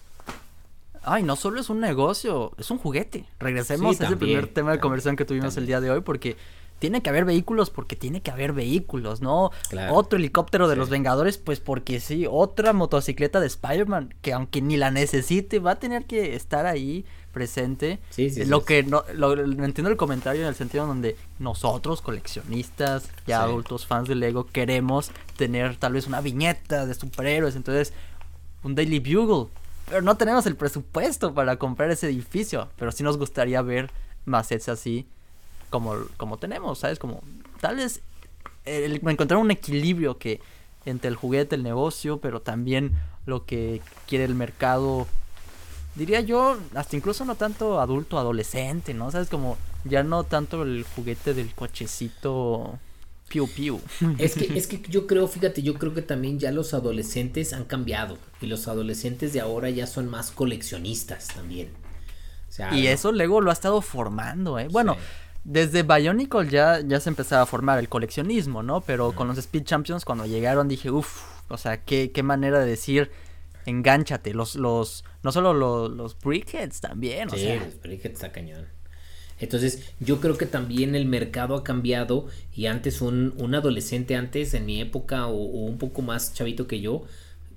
Ay, 1.03 1.23
no 1.23 1.35
solo 1.35 1.59
es 1.59 1.69
un 1.69 1.81
negocio, 1.81 2.53
es 2.57 2.71
un 2.71 2.77
juguete. 2.77 3.25
Regresemos 3.41 3.99
a 3.99 4.05
ese 4.05 4.15
primer 4.15 4.47
tema 4.47 4.71
de 4.71 4.79
conversación 4.79 5.17
que 5.17 5.25
tuvimos 5.25 5.57
el 5.57 5.65
día 5.65 5.81
de 5.81 5.91
hoy, 5.91 5.99
porque 5.99 6.37
tiene 6.79 7.01
que 7.01 7.09
haber 7.09 7.25
vehículos 7.25 7.69
porque 7.69 7.95
tiene 7.95 8.21
que 8.21 8.31
haber 8.31 8.53
vehículos, 8.53 9.21
¿no? 9.21 9.51
Otro 9.89 10.17
helicóptero 10.17 10.67
de 10.67 10.75
los 10.75 10.89
Vengadores, 10.89 11.37
pues 11.37 11.59
porque 11.59 11.99
sí, 11.99 12.27
otra 12.29 12.73
motocicleta 12.73 13.39
de 13.39 13.47
Spider-Man, 13.47 14.13
que 14.21 14.33
aunque 14.33 14.61
ni 14.61 14.77
la 14.77 14.91
necesite, 14.91 15.59
va 15.59 15.71
a 15.71 15.79
tener 15.79 16.05
que 16.05 16.35
estar 16.35 16.65
ahí 16.65 17.05
presente. 17.31 17.99
Sí, 18.09 18.29
sí, 18.29 18.45
lo 18.45 18.63
que 18.63 18.83
no, 18.83 19.03
lo, 19.13 19.33
entiendo 19.33 19.89
el 19.89 19.97
comentario 19.97 20.41
en 20.41 20.47
el 20.47 20.55
sentido 20.55 20.85
donde 20.85 21.15
nosotros, 21.39 22.01
coleccionistas, 22.01 23.09
ya 23.25 23.41
adultos, 23.41 23.85
fans 23.85 24.07
de 24.07 24.15
Lego, 24.15 24.45
queremos 24.45 25.11
tener 25.35 25.77
tal 25.77 25.93
vez 25.93 26.07
una 26.07 26.21
viñeta 26.21 26.85
de 26.85 26.93
superhéroes, 26.93 27.55
entonces 27.55 27.93
un 28.63 28.75
Daily 28.75 28.99
Bugle. 28.99 29.49
Pero 29.89 30.01
no 30.01 30.17
tenemos 30.17 30.45
el 30.45 30.55
presupuesto 30.57 31.33
para 31.33 31.57
comprar 31.57 31.89
ese 31.91 32.07
edificio, 32.07 32.67
pero 32.75 32.91
sí 32.91 33.03
nos 33.03 33.17
gustaría 33.17 33.61
ver 33.61 33.89
más 34.25 34.47
sets 34.47 34.67
así 34.67 35.07
como, 35.69 35.95
como 36.17 36.37
tenemos, 36.37 36.79
¿sabes? 36.79 36.99
Como 36.99 37.21
tal 37.59 37.77
vez 37.77 38.01
encontrar 38.67 39.39
un 39.39 39.51
equilibrio 39.51 40.17
que 40.17 40.41
entre 40.85 41.09
el 41.09 41.15
juguete, 41.15 41.55
el 41.55 41.63
negocio, 41.63 42.19
pero 42.19 42.41
también 42.41 42.93
lo 43.25 43.45
que 43.45 43.81
quiere 44.07 44.25
el 44.25 44.35
mercado. 44.35 45.07
Diría 45.95 46.21
yo, 46.21 46.57
hasta 46.75 46.95
incluso 46.95 47.25
no 47.25 47.35
tanto 47.35 47.81
adulto, 47.81 48.17
adolescente, 48.17 48.93
¿no? 48.93 49.11
¿Sabes? 49.11 49.29
Como 49.29 49.57
ya 49.83 50.03
no 50.03 50.23
tanto 50.23 50.63
el 50.63 50.85
juguete 50.95 51.33
del 51.33 51.53
cochecito 51.53 52.79
piu 53.27 53.47
piu. 53.47 53.81
Es 54.17 54.35
que, 54.35 54.57
es 54.57 54.67
que 54.67 54.81
yo 54.87 55.07
creo, 55.07 55.27
fíjate, 55.27 55.61
yo 55.61 55.73
creo 55.73 55.93
que 55.93 56.01
también 56.01 56.39
ya 56.39 56.51
los 56.51 56.73
adolescentes 56.73 57.51
han 57.51 57.65
cambiado. 57.65 58.17
Y 58.41 58.45
los 58.45 58.67
adolescentes 58.67 59.33
de 59.33 59.41
ahora 59.41 59.69
ya 59.69 59.87
son 59.87 60.07
más 60.07 60.31
coleccionistas 60.31 61.27
también. 61.27 61.69
y 62.71 62.87
eso 62.87 63.11
Lego 63.11 63.41
lo 63.41 63.49
ha 63.49 63.53
estado 63.53 63.81
formando, 63.81 64.57
¿eh? 64.57 64.69
Bueno 64.71 64.95
desde 65.47 65.83
Bionicle 65.83 66.49
ya, 66.49 66.81
ya 66.81 66.99
se 66.99 67.07
empezaba 67.07 67.43
a 67.43 67.45
formar 67.45 67.79
el 67.79 67.87
coleccionismo, 67.87 68.63
¿no? 68.63 68.81
Pero 68.81 69.13
con 69.13 69.29
los 69.29 69.37
Speed 69.37 69.63
Champions 69.63 70.03
cuando 70.03 70.25
llegaron 70.25 70.67
dije, 70.67 70.91
uff, 70.91 71.23
o 71.47 71.57
sea, 71.57 71.85
qué, 71.85 72.11
qué 72.11 72.21
manera 72.21 72.59
de 72.59 72.65
decir, 72.65 73.11
engánchate, 73.65 74.33
los, 74.33 74.57
los, 74.57 75.05
no 75.23 75.31
solo 75.31 75.53
los, 75.53 75.89
los 75.89 76.19
brickheads 76.19 76.81
también, 76.81 77.29
sí, 77.29 77.47
los 77.63 77.81
brickheads 77.81 78.15
está 78.15 78.33
cañón. 78.33 78.67
Entonces, 79.39 79.93
yo 80.01 80.19
creo 80.19 80.37
que 80.37 80.47
también 80.47 80.95
el 80.95 81.05
mercado 81.05 81.55
ha 81.55 81.63
cambiado 81.63 82.27
y 82.53 82.65
antes 82.65 82.99
un, 82.99 83.33
un 83.37 83.55
adolescente 83.55 84.17
antes, 84.17 84.53
en 84.53 84.65
mi 84.65 84.81
época, 84.81 85.27
o, 85.27 85.37
un 85.37 85.77
poco 85.77 86.01
más 86.01 86.33
chavito 86.33 86.67
que 86.67 86.81
yo, 86.81 87.05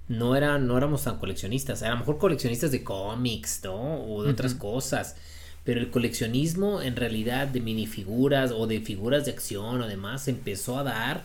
no, 0.06 0.36
era, 0.36 0.58
no 0.58 0.76
éramos 0.76 1.02
tan 1.02 1.18
coleccionistas, 1.18 1.82
a 1.82 1.90
lo 1.90 1.96
mejor 1.96 2.18
coleccionistas 2.18 2.70
de 2.70 2.84
cómics, 2.84 3.62
¿no? 3.64 4.04
O 4.04 4.22
de 4.22 4.30
otras 4.30 4.54
cosas 4.54 5.16
pero 5.64 5.80
el 5.80 5.90
coleccionismo 5.90 6.82
en 6.82 6.96
realidad 6.96 7.48
de 7.48 7.60
minifiguras 7.60 8.52
o 8.52 8.66
de 8.66 8.80
figuras 8.80 9.24
de 9.24 9.32
acción 9.32 9.80
o 9.80 9.86
demás 9.86 10.28
empezó 10.28 10.78
a 10.78 10.84
dar 10.84 11.24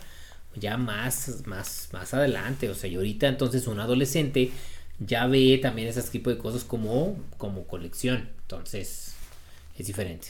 ya 0.54 0.76
más, 0.76 1.42
más, 1.46 1.88
más 1.92 2.14
adelante, 2.14 2.68
o 2.70 2.74
sea, 2.74 2.88
y 2.88 2.96
ahorita 2.96 3.28
entonces 3.28 3.66
un 3.66 3.80
adolescente 3.80 4.50
ya 4.98 5.26
ve 5.26 5.58
también 5.60 5.88
ese 5.88 6.02
tipo 6.02 6.30
de 6.30 6.38
cosas 6.38 6.64
como, 6.64 7.16
como 7.36 7.66
colección, 7.66 8.28
entonces 8.42 9.14
es 9.78 9.86
diferente. 9.86 10.28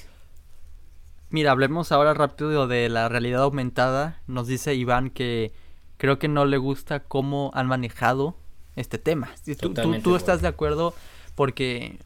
Mira, 1.30 1.50
hablemos 1.50 1.92
ahora 1.92 2.14
rápido 2.14 2.68
de 2.68 2.88
la 2.88 3.08
realidad 3.08 3.42
aumentada. 3.42 4.20
Nos 4.26 4.46
dice 4.46 4.74
Iván 4.74 5.10
que 5.10 5.52
creo 5.96 6.18
que 6.18 6.28
no 6.28 6.44
le 6.44 6.56
gusta 6.56 7.00
cómo 7.00 7.50
han 7.54 7.66
manejado 7.66 8.36
este 8.76 8.98
tema. 8.98 9.30
¿Tú, 9.60 9.74
tú, 9.74 10.00
tú 10.02 10.16
estás 10.16 10.40
de 10.40 10.48
acuerdo 10.48 10.94
porque 11.34 11.98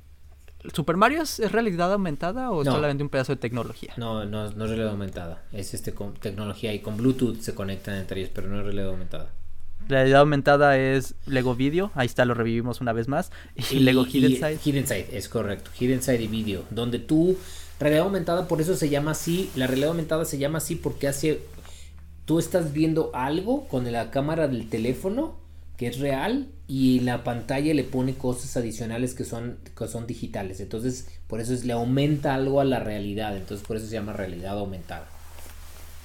¿Super 0.74 0.96
Mario 0.96 1.22
es, 1.22 1.38
realidad 1.52 1.92
aumentada 1.92 2.50
o 2.50 2.64
solamente 2.64 3.02
un 3.02 3.08
pedazo 3.08 3.32
de 3.32 3.36
tecnología? 3.36 3.94
No, 3.96 4.24
no, 4.26 4.50
no 4.50 4.64
es 4.64 4.70
realidad 4.70 4.90
aumentada. 4.90 5.42
Es 5.52 5.72
este 5.72 5.94
con 5.94 6.14
tecnología 6.14 6.74
y 6.74 6.80
con 6.80 6.96
Bluetooth 6.96 7.40
se 7.40 7.54
conectan 7.54 7.96
entre 7.96 8.20
ellos, 8.20 8.32
pero 8.34 8.48
no 8.48 8.58
es 8.58 8.64
realidad 8.64 8.88
aumentada. 8.88 9.30
La 9.88 9.98
realidad 9.98 10.20
aumentada 10.20 10.76
es 10.76 11.14
Lego 11.26 11.54
Video, 11.54 11.90
ahí 11.94 12.06
está, 12.06 12.24
lo 12.26 12.34
revivimos 12.34 12.80
una 12.80 12.92
vez 12.92 13.08
más. 13.08 13.32
Y, 13.70 13.80
Lego 13.80 14.04
Hidden 14.04 14.36
Side. 14.36 14.58
Hidden 14.62 14.86
Side, 14.86 15.08
es 15.12 15.28
correcto. 15.28 15.70
Hidden 15.78 16.02
Side 16.02 16.22
y 16.22 16.28
Video, 16.28 16.64
donde 16.70 16.98
tú, 16.98 17.38
realidad 17.78 18.04
aumentada, 18.04 18.46
por 18.46 18.60
eso 18.60 18.76
se 18.76 18.90
llama 18.90 19.12
así. 19.12 19.50
La 19.56 19.66
realidad 19.66 19.90
aumentada 19.90 20.24
se 20.26 20.38
llama 20.38 20.58
así 20.58 20.74
porque 20.74 21.08
hace. 21.08 21.40
Tú 22.26 22.38
estás 22.38 22.72
viendo 22.72 23.10
algo 23.14 23.66
con 23.66 23.90
la 23.90 24.10
cámara 24.12 24.46
del 24.46 24.68
teléfono 24.68 25.39
que 25.80 25.86
es 25.86 25.98
real 25.98 26.48
y 26.68 27.00
la 27.00 27.24
pantalla 27.24 27.72
le 27.72 27.84
pone 27.84 28.12
cosas 28.12 28.54
adicionales 28.58 29.14
que 29.14 29.24
son, 29.24 29.56
que 29.74 29.88
son 29.88 30.06
digitales. 30.06 30.60
Entonces, 30.60 31.08
por 31.26 31.40
eso 31.40 31.54
es, 31.54 31.64
le 31.64 31.72
aumenta 31.72 32.34
algo 32.34 32.60
a 32.60 32.66
la 32.66 32.80
realidad. 32.80 33.34
Entonces, 33.34 33.66
por 33.66 33.78
eso 33.78 33.86
se 33.86 33.94
llama 33.94 34.12
realidad 34.12 34.58
aumentada. 34.58 35.08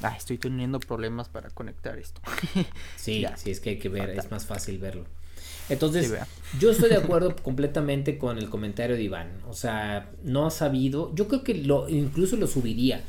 Ah, 0.02 0.15
estoy 0.18 0.38
teniendo 0.38 0.80
problemas 0.80 1.27
para 1.27 1.49
conectar 1.49 1.97
esto. 1.97 2.22
sí, 2.95 3.26
sí, 3.35 3.52
es 3.52 3.60
que 3.60 3.72
hay 3.72 3.77
que 3.77 3.89
ver, 3.89 4.11
es 4.11 4.31
más 4.31 4.45
fácil 4.45 4.77
verlo. 4.77 5.07
Entonces, 5.68 6.14
yo 6.57 6.72
estoy 6.72 6.88
de 6.88 6.95
acuerdo 7.03 7.35
completamente 7.35 8.18
con 8.18 8.38
el 8.38 8.49
comentario 8.49 8.95
de 8.95 9.03
Iván. 9.03 9.41
O 9.49 9.53
sea, 9.53 10.10
no 10.23 10.47
ha 10.47 10.52
sabido, 10.52 11.14
yo 11.15 11.27
creo 11.27 11.43
que 11.43 11.53
lo, 11.53 11.89
incluso 11.89 12.38
lo 12.38 12.47
subiría. 12.47 13.03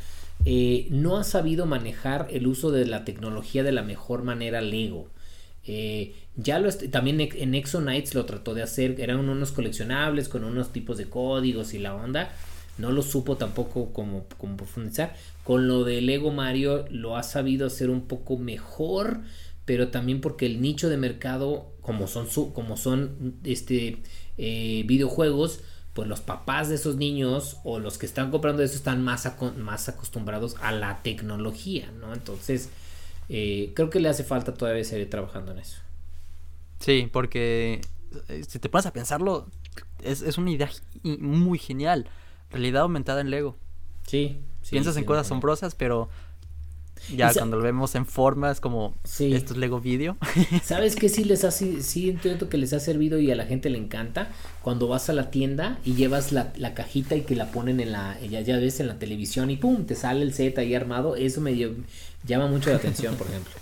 Eh, 0.45 0.89
no 0.91 1.17
ha 1.17 1.23
sabido 1.23 1.65
manejar 1.65 2.27
el 2.33 2.49
uso 2.49 2.73
de 2.73 2.87
la 2.87 3.05
tecnología 3.05 3.63
de 3.63 3.71
la 3.71 3.83
mejor 3.83 4.25
manera 4.25 4.61
Lego. 4.61 5.11
Eh, 5.69 6.15
ya 6.37 6.59
lo 6.59 6.71
también 6.73 7.21
en 7.21 7.55
Exo 7.55 7.81
Knights 7.81 8.15
lo 8.15 8.27
trató 8.27 8.55
de 8.55 8.63
hacer, 8.63 9.01
eran 9.01 9.29
unos 9.29 9.53
coleccionables 9.53 10.29
con 10.29 10.45
unos 10.45 10.73
tipos 10.73 10.99
de 10.99 11.09
códigos 11.09 11.75
y 11.75 11.79
la 11.79 11.95
onda. 11.95 12.31
No 12.79 12.93
lo 12.93 13.01
supo 13.03 13.39
tampoco 13.39 13.93
como, 13.95 14.27
como 14.37 14.59
profundizar. 14.59 15.15
Con 15.45 15.67
lo 15.67 15.85
de 15.85 16.03
Lego 16.03 16.31
Mario 16.31 16.85
lo 16.91 17.17
ha 17.17 17.23
sabido 17.23 17.67
hacer 17.67 17.89
un 17.89 18.03
poco 18.03 18.37
mejor, 18.37 19.23
pero 19.65 19.89
también 19.89 20.21
porque 20.21 20.45
el 20.45 20.61
nicho 20.61 20.91
de 20.91 20.99
mercado, 20.99 21.73
como 21.81 22.07
son, 22.07 22.29
su, 22.29 22.53
como 22.53 22.77
son 22.77 23.39
este, 23.45 24.03
eh, 24.37 24.85
videojuegos, 24.87 25.61
pues 25.95 26.07
los 26.07 26.21
papás 26.21 26.69
de 26.69 26.75
esos 26.75 26.97
niños 26.97 27.57
o 27.65 27.79
los 27.79 27.97
que 27.97 28.05
están 28.05 28.31
comprando 28.31 28.63
eso 28.63 28.77
están 28.77 29.03
más, 29.03 29.27
más 29.57 29.89
acostumbrados 29.89 30.57
a 30.61 30.71
la 30.71 31.03
tecnología, 31.03 31.91
¿no? 31.99 32.13
Entonces, 32.13 32.69
eh, 33.31 33.73
creo 33.75 33.89
que 33.89 34.01
le 34.01 34.11
hace 34.11 34.23
falta 34.23 34.53
todavía 34.53 34.85
seguir 34.85 35.09
trabajando 35.09 35.53
en 35.53 35.61
eso. 35.61 35.86
Sí, 36.81 37.09
porque 37.13 37.81
eh, 38.29 38.45
si 38.47 38.59
te 38.59 38.69
pones 38.69 38.87
a 38.87 38.93
pensarlo, 38.93 39.47
es, 40.03 40.23
es 40.23 40.39
una 40.39 40.51
idea 40.51 40.71
muy 41.03 41.59
genial. 41.59 42.09
Realidad 42.51 42.83
aumentada 42.83 43.21
en 43.21 43.31
Lego. 43.31 43.57
Sí. 44.07 44.41
Piensas 44.69 44.97
en 44.97 45.05
cosas 45.05 45.27
asombrosas, 45.27 45.75
pero 45.75 46.09
ya 47.15 47.33
cuando 47.33 47.57
lo 47.57 47.63
vemos 47.63 47.95
en 47.95 48.07
formas 48.07 48.61
como 48.61 48.95
sí. 49.05 49.33
esto 49.35 49.53
es 49.53 49.59
Lego 49.59 49.81
Video. 49.81 50.17
¿Sabes 50.65 50.97
qué 50.97 51.09
sí 51.09 51.25
les 51.25 51.45
ha 51.45 51.51
sí 51.51 52.11
entiendo 52.11 52.49
que 52.49 52.57
les 52.57 52.73
ha 52.73 52.81
servido 52.81 53.19
y 53.19 53.31
a 53.31 53.37
la 53.37 53.45
gente 53.45 53.71
le 53.71 53.79
encanta? 53.79 54.33
Cuando 54.63 54.89
vas 54.89 55.09
a 55.09 55.13
la 55.13 55.31
tienda 55.31 55.79
y 55.85 55.95
llevas 55.95 56.33
la, 56.33 56.53
la 56.57 56.75
cajita 56.75 57.15
y 57.15 57.23
que 57.23 57.37
la 57.37 57.53
ponen 57.53 57.81
en 57.81 57.93
la 57.93 58.19
ya, 58.21 58.41
ya 58.41 58.57
ves 58.57 58.81
en 58.81 58.89
la 58.89 58.99
televisión 58.99 59.51
y 59.51 59.57
pum, 59.57 59.87
te 59.87 59.95
sale 59.95 60.23
el 60.23 60.33
set 60.33 60.59
ahí 60.59 60.75
armado, 60.75 61.17
eso 61.17 61.41
me 61.41 61.55
llama 62.25 62.49
mucho 62.49 62.71
la 62.71 62.77
atención, 62.77 63.15
por 63.15 63.29
ejemplo. 63.29 63.53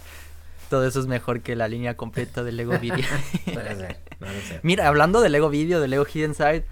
Todo 0.74 0.88
eso 0.88 0.98
es 0.98 1.06
mejor 1.06 1.42
que 1.42 1.54
la 1.54 1.68
línea 1.68 1.96
completa 1.96 2.42
de 2.42 2.50
Lego 2.50 2.76
Video. 2.80 3.06
Mira, 4.64 4.88
hablando 4.88 5.20
de 5.20 5.28
Lego 5.28 5.48
Video, 5.48 5.78
de 5.78 5.86
Lego 5.86 6.04
Hidden 6.04 6.34
Side, 6.34 6.64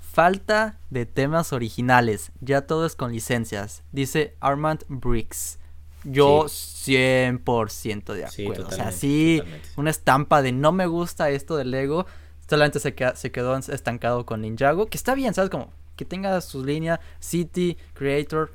falta 0.00 0.78
de 0.90 1.06
temas 1.06 1.54
originales. 1.54 2.30
Ya 2.42 2.66
todo 2.66 2.84
es 2.84 2.94
con 2.94 3.10
licencias. 3.10 3.84
Dice 3.90 4.34
Armand 4.40 4.84
Briggs. 4.88 5.58
Yo 6.04 6.44
100% 6.44 8.12
de 8.12 8.26
acuerdo. 8.26 8.68
o 8.68 8.70
sea, 8.70 8.92
sí, 8.92 9.42
una 9.78 9.88
estampa 9.88 10.42
de 10.42 10.52
no 10.52 10.70
me 10.70 10.86
gusta 10.86 11.30
esto 11.30 11.56
de 11.56 11.64
Lego. 11.64 12.04
Solamente 12.46 12.80
se, 12.80 12.94
se 13.14 13.32
quedó 13.32 13.56
estancado 13.56 14.26
con 14.26 14.42
Ninjago. 14.42 14.88
Que 14.88 14.98
está 14.98 15.14
bien, 15.14 15.32
¿sabes? 15.32 15.48
Como 15.48 15.72
que 15.96 16.04
tenga 16.04 16.38
sus 16.42 16.66
líneas 16.66 17.00
City, 17.18 17.78
Creator 17.94 18.52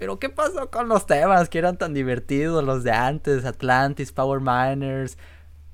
pero 0.00 0.18
¿qué 0.18 0.30
pasó 0.30 0.70
con 0.70 0.88
los 0.88 1.06
temas 1.06 1.50
que 1.50 1.58
eran 1.58 1.76
tan 1.76 1.92
divertidos, 1.92 2.64
los 2.64 2.82
de 2.84 2.90
antes, 2.90 3.44
Atlantis, 3.44 4.12
Power 4.12 4.40
Miners? 4.40 5.18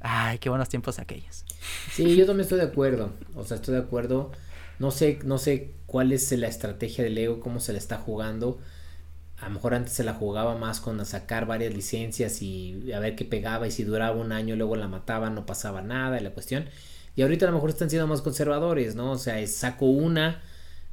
Ay, 0.01 0.39
qué 0.39 0.48
buenos 0.48 0.69
tiempos 0.69 0.98
aquellos. 0.98 1.44
Sí, 1.93 2.16
yo 2.16 2.27
también 2.27 2.43
estoy 2.43 2.59
de 2.59 2.65
acuerdo. 2.65 3.12
O 3.36 3.44
sea, 3.44 3.55
estoy 3.55 3.74
de 3.74 3.82
acuerdo. 3.82 4.32
No 4.81 4.90
sé, 4.90 5.20
no 5.24 5.39
sé 5.39 5.74
cuál 5.86 6.11
es 6.11 6.32
la 6.32 6.48
estrategia 6.48 7.05
de 7.05 7.11
Lego, 7.11 7.39
cómo 7.39 7.61
se 7.61 7.73
la 7.73 7.78
está 7.78 7.98
jugando. 7.98 8.59
A 9.39 9.47
lo 9.47 9.55
mejor 9.55 9.74
antes 9.74 9.93
se 9.93 10.03
la 10.03 10.12
jugaba 10.12 10.57
más 10.57 10.81
con 10.81 11.07
sacar 11.07 11.47
varias 11.47 11.73
licencias 11.73 12.43
y 12.43 12.93
a 12.93 12.98
ver 12.98 13.15
qué 13.15 13.24
pegaba 13.24 13.69
y 13.69 13.70
si 13.70 13.85
duraba 13.85 14.16
un 14.16 14.32
año 14.32 14.57
luego 14.57 14.74
la 14.74 14.89
mataban, 14.89 15.36
no 15.36 15.47
pasaba 15.47 15.82
nada, 15.82 16.19
la 16.19 16.31
cuestión. 16.31 16.65
Y 17.15 17.23
ahorita 17.23 17.47
a 17.47 17.51
lo 17.51 17.55
mejor 17.55 17.70
están 17.70 17.90
siendo 17.90 18.09
más 18.09 18.23
conservadores, 18.23 18.97
¿no? 18.97 19.12
O 19.12 19.19
sea, 19.19 19.47
saco 19.47 19.86
una, 19.86 20.43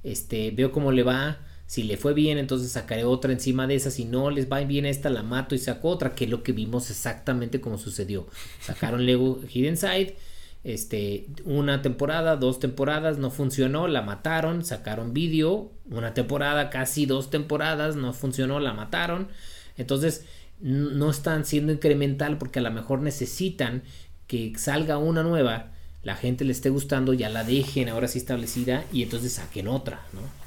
este, 0.04 0.52
veo 0.52 0.72
cómo 0.72 0.92
le 0.92 1.02
va, 1.02 1.40
si 1.74 1.82
le 1.82 1.98
fue 1.98 2.14
bien, 2.14 2.38
entonces 2.38 2.72
sacaré 2.72 3.04
otra 3.04 3.34
encima 3.34 3.66
de 3.66 3.74
esa. 3.74 3.90
Si 3.90 4.06
no 4.06 4.30
les 4.30 4.48
va 4.48 4.60
bien 4.60 4.86
esta, 4.86 5.10
la 5.10 5.24
mato 5.24 5.56
y 5.56 5.58
saco 5.58 5.90
otra, 5.90 6.14
que 6.14 6.26
es 6.26 6.30
lo 6.30 6.44
que 6.44 6.52
vimos 6.52 6.92
exactamente 6.92 7.62
como 7.62 7.80
sucedió. 7.80 8.28
Sacaron 8.62 9.04
Lego 9.08 9.40
Hidden 9.52 9.76
Side, 9.76 10.16
este, 10.64 11.26
una 11.46 11.82
temporada, 11.82 12.36
dos 12.36 12.60
temporadas, 12.60 13.18
no 13.18 13.32
funcionó, 13.32 13.88
la 13.88 14.04
mataron, 14.04 14.64
sacaron 14.64 15.16
vídeo, 15.16 15.72
una 15.90 16.14
temporada, 16.14 16.70
casi 16.70 17.08
dos 17.08 17.32
temporadas, 17.32 17.96
no 17.96 18.14
funcionó, 18.14 18.60
la 18.60 18.74
mataron. 18.74 19.30
Entonces, 19.76 20.26
no 20.60 21.10
están 21.10 21.44
siendo 21.44 21.74
incremental 21.74 22.38
porque 22.38 22.60
a 22.60 22.62
lo 22.62 22.70
mejor 22.70 23.02
necesitan 23.02 23.82
que 24.28 24.54
salga 24.58 25.00
una 25.00 25.24
nueva, 25.24 25.72
la 26.04 26.16
gente 26.16 26.46
le 26.46 26.52
esté 26.52 26.70
gustando, 26.70 27.16
ya 27.16 27.30
la 27.30 27.44
dejen 27.44 27.90
ahora 27.90 28.08
sí 28.08 28.20
establecida 28.20 28.86
y 28.94 29.02
entonces 29.02 29.34
saquen 29.34 29.68
otra, 29.68 30.02
¿no? 30.14 30.43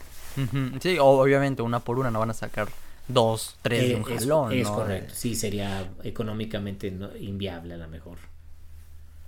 Sí, 0.80 0.98
obviamente 1.00 1.62
una 1.62 1.80
por 1.80 1.98
una 1.98 2.10
no 2.10 2.20
van 2.20 2.30
a 2.30 2.34
sacar 2.34 2.68
dos, 3.08 3.56
tres 3.62 3.88
de 3.88 3.94
un 3.96 4.02
eh, 4.02 4.18
jalón. 4.18 4.52
Es, 4.52 4.68
correcto, 4.68 5.14
sí, 5.14 5.34
sería 5.34 5.90
económicamente 6.04 6.92
inviable 7.20 7.74
a 7.74 7.76
lo 7.78 7.88
mejor. 7.88 8.18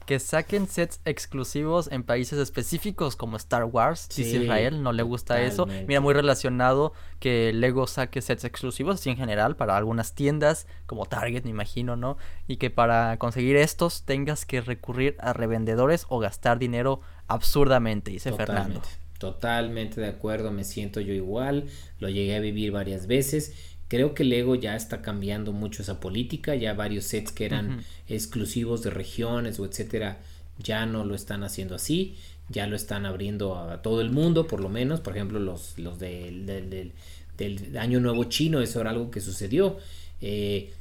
Que 0.07 0.19
saquen 0.19 0.69
sets 0.69 1.01
exclusivos 1.05 1.93
en 1.93 2.03
países 2.03 2.39
específicos 2.39 3.15
como 3.15 3.37
Star 3.37 3.65
Wars, 3.65 4.07
si 4.09 4.23
Israel 4.23 4.83
no 4.83 4.93
le 4.93 5.03
gusta 5.03 5.43
eso. 5.43 5.67
Mira, 5.87 6.01
muy 6.01 6.15
relacionado 6.15 6.95
que 7.21 7.53
Lego 7.53 7.87
saque 7.87 8.23
sets 8.23 8.45
exclusivos, 8.45 8.95
así 8.95 9.11
en 9.11 9.19
general, 9.19 9.55
para 9.55 9.77
algunas 9.77 10.15
tiendas 10.15 10.67
como 10.87 11.05
Target, 11.05 11.45
me 11.45 11.51
imagino, 11.51 11.97
¿no? 11.97 12.17
Y 12.47 12.57
que 12.57 12.71
para 12.71 13.19
conseguir 13.19 13.57
estos 13.57 14.05
tengas 14.05 14.47
que 14.47 14.63
recurrir 14.63 15.15
a 15.21 15.35
revendedores 15.35 16.07
o 16.09 16.19
gastar 16.19 16.59
dinero 16.59 17.03
absurdamente, 17.27 18.11
dice 18.11 18.33
Fernando. 18.33 18.81
Totalmente 19.19 20.01
de 20.01 20.07
acuerdo, 20.07 20.53
me 20.53 20.65
siento 20.65 21.01
yo 21.01 21.13
igual, 21.13 21.65
lo 21.99 22.09
llegué 22.09 22.37
a 22.37 22.41
vivir 22.41 22.71
varias 22.71 23.07
veces. 23.07 23.53
Creo 23.89 24.15
que 24.15 24.23
Lego 24.23 24.55
ya 24.55 24.77
está 24.77 25.03
cambiando 25.03 25.53
mucho 25.53 25.83
esa 25.83 25.99
política, 25.99 26.55
ya 26.55 26.75
varios 26.75 27.05
sets 27.05 27.33
que 27.33 27.45
eran 27.45 27.85
exclusivos 28.07 28.83
de 28.83 28.91
regiones 28.91 29.59
o 29.59 29.65
etcétera, 29.65 30.19
ya 30.59 30.87
no 30.87 31.05
lo 31.05 31.15
están 31.15 31.43
haciendo 31.43 31.75
así, 31.75 32.17
ya 32.49 32.67
lo 32.67 32.77
están 32.77 33.07
abriendo 33.07 33.57
a 33.57 33.83
todo 33.83 34.01
el 34.01 34.11
mundo, 34.11 34.47
por 34.47 34.61
lo 34.61 34.69
menos, 34.69 35.01
por 35.01 35.17
ejemplo, 35.17 35.41
los, 35.41 35.79
los 35.79 35.99
del, 35.99 36.47
del, 36.47 36.93
del, 37.37 37.77
Año 37.79 37.99
Nuevo 38.01 38.25
Chino, 38.25 38.61
eso 38.61 38.81
era 38.81 38.91
algo 38.91 39.11
que 39.11 39.21
sucedió. 39.21 39.79
Eh, 40.21 40.73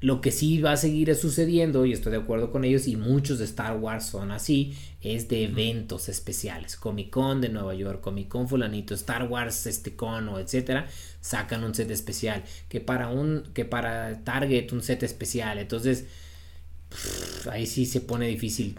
lo 0.00 0.20
que 0.20 0.30
sí 0.30 0.60
va 0.60 0.72
a 0.72 0.76
seguir 0.76 1.12
sucediendo, 1.16 1.84
y 1.84 1.92
estoy 1.92 2.12
de 2.12 2.18
acuerdo 2.18 2.52
con 2.52 2.64
ellos, 2.64 2.86
y 2.86 2.96
muchos 2.96 3.38
de 3.40 3.44
Star 3.46 3.76
Wars 3.78 4.06
son 4.06 4.30
así, 4.30 4.76
es 5.00 5.28
de 5.28 5.44
eventos 5.44 6.08
especiales. 6.08 6.76
Comic 6.76 7.10
Con 7.10 7.40
de 7.40 7.48
Nueva 7.48 7.74
York, 7.74 8.00
Comic 8.00 8.28
Con 8.28 8.48
fulanito, 8.48 8.94
Star 8.94 9.24
Wars 9.24 9.66
este 9.66 9.96
con 9.96 10.28
o 10.28 10.38
etcétera, 10.38 10.86
sacan 11.20 11.64
un 11.64 11.74
set 11.74 11.90
especial. 11.90 12.44
Que 12.68 12.80
para 12.80 13.08
un, 13.08 13.42
que 13.54 13.64
para 13.64 14.22
Target 14.22 14.72
un 14.72 14.82
set 14.82 15.02
especial. 15.02 15.58
Entonces, 15.58 16.06
ahí 17.50 17.66
sí 17.66 17.84
se 17.84 18.00
pone 18.00 18.28
difícil. 18.28 18.78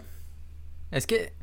Es 0.90 1.06
que, 1.06 1.34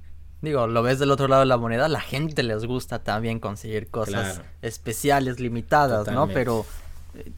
digo, 0.41 0.65
lo 0.65 0.81
ves 0.81 0.97
del 0.97 1.11
otro 1.11 1.27
lado 1.27 1.41
de 1.41 1.47
la 1.47 1.57
moneda, 1.57 1.87
la 1.87 2.01
gente 2.01 2.41
les 2.41 2.65
gusta 2.65 3.03
también 3.03 3.39
conseguir 3.39 3.89
cosas 3.89 4.41
especiales, 4.63 5.39
limitadas, 5.39 6.07
¿no? 6.07 6.27
Pero 6.27 6.65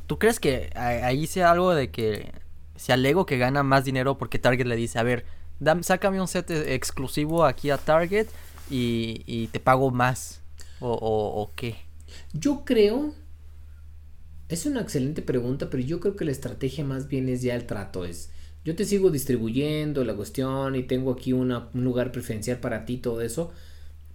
¿Tú 0.08 0.20
crees 0.20 0.40
que 0.40 0.70
ahí 0.76 1.28
sea 1.28 1.52
algo 1.52 1.74
de 1.74 1.92
que 1.92 2.32
se 2.76 2.94
alego 2.94 3.26
que 3.26 3.38
gana 3.38 3.64
más 3.64 3.86
dinero 3.86 4.18
porque 4.18 4.40
Target 4.40 4.66
le 4.66 4.76
dice, 4.76 5.00
a 5.00 5.04
ver, 5.04 5.26
sácame 5.82 6.22
un 6.22 6.28
set 6.28 6.50
e-, 6.50 6.76
exclusivo 6.76 7.46
aquí 7.46 7.70
a 7.70 7.78
Target 7.78 8.28
y, 8.70 9.48
te 9.48 9.60
pago 9.60 9.92
más? 9.92 10.42
¿O, 10.80 11.52
qué? 11.56 11.76
Yo 12.34 12.64
creo... 12.66 13.14
Es 14.48 14.66
una 14.66 14.82
excelente 14.82 15.22
pregunta, 15.22 15.70
pero 15.70 15.84
yo 15.84 16.00
creo 16.00 16.16
que 16.16 16.26
la 16.26 16.32
estrategia 16.32 16.84
más 16.84 17.08
bien 17.08 17.30
es 17.30 17.44
ya 17.44 17.54
el 17.54 17.68
trato. 17.68 18.04
Es, 18.04 18.32
yo 18.66 18.76
te 18.76 18.86
sigo 18.86 19.12
distribuyendo 19.12 20.04
la 20.04 20.16
cuestión 20.16 20.76
y 20.76 20.84
tengo 20.84 21.12
aquí 21.12 21.34
un 21.34 21.54
lugar 21.74 22.12
preferencial 22.12 22.58
para 22.58 22.84
ti, 22.84 22.98
todo 22.98 23.22
eso, 23.22 23.52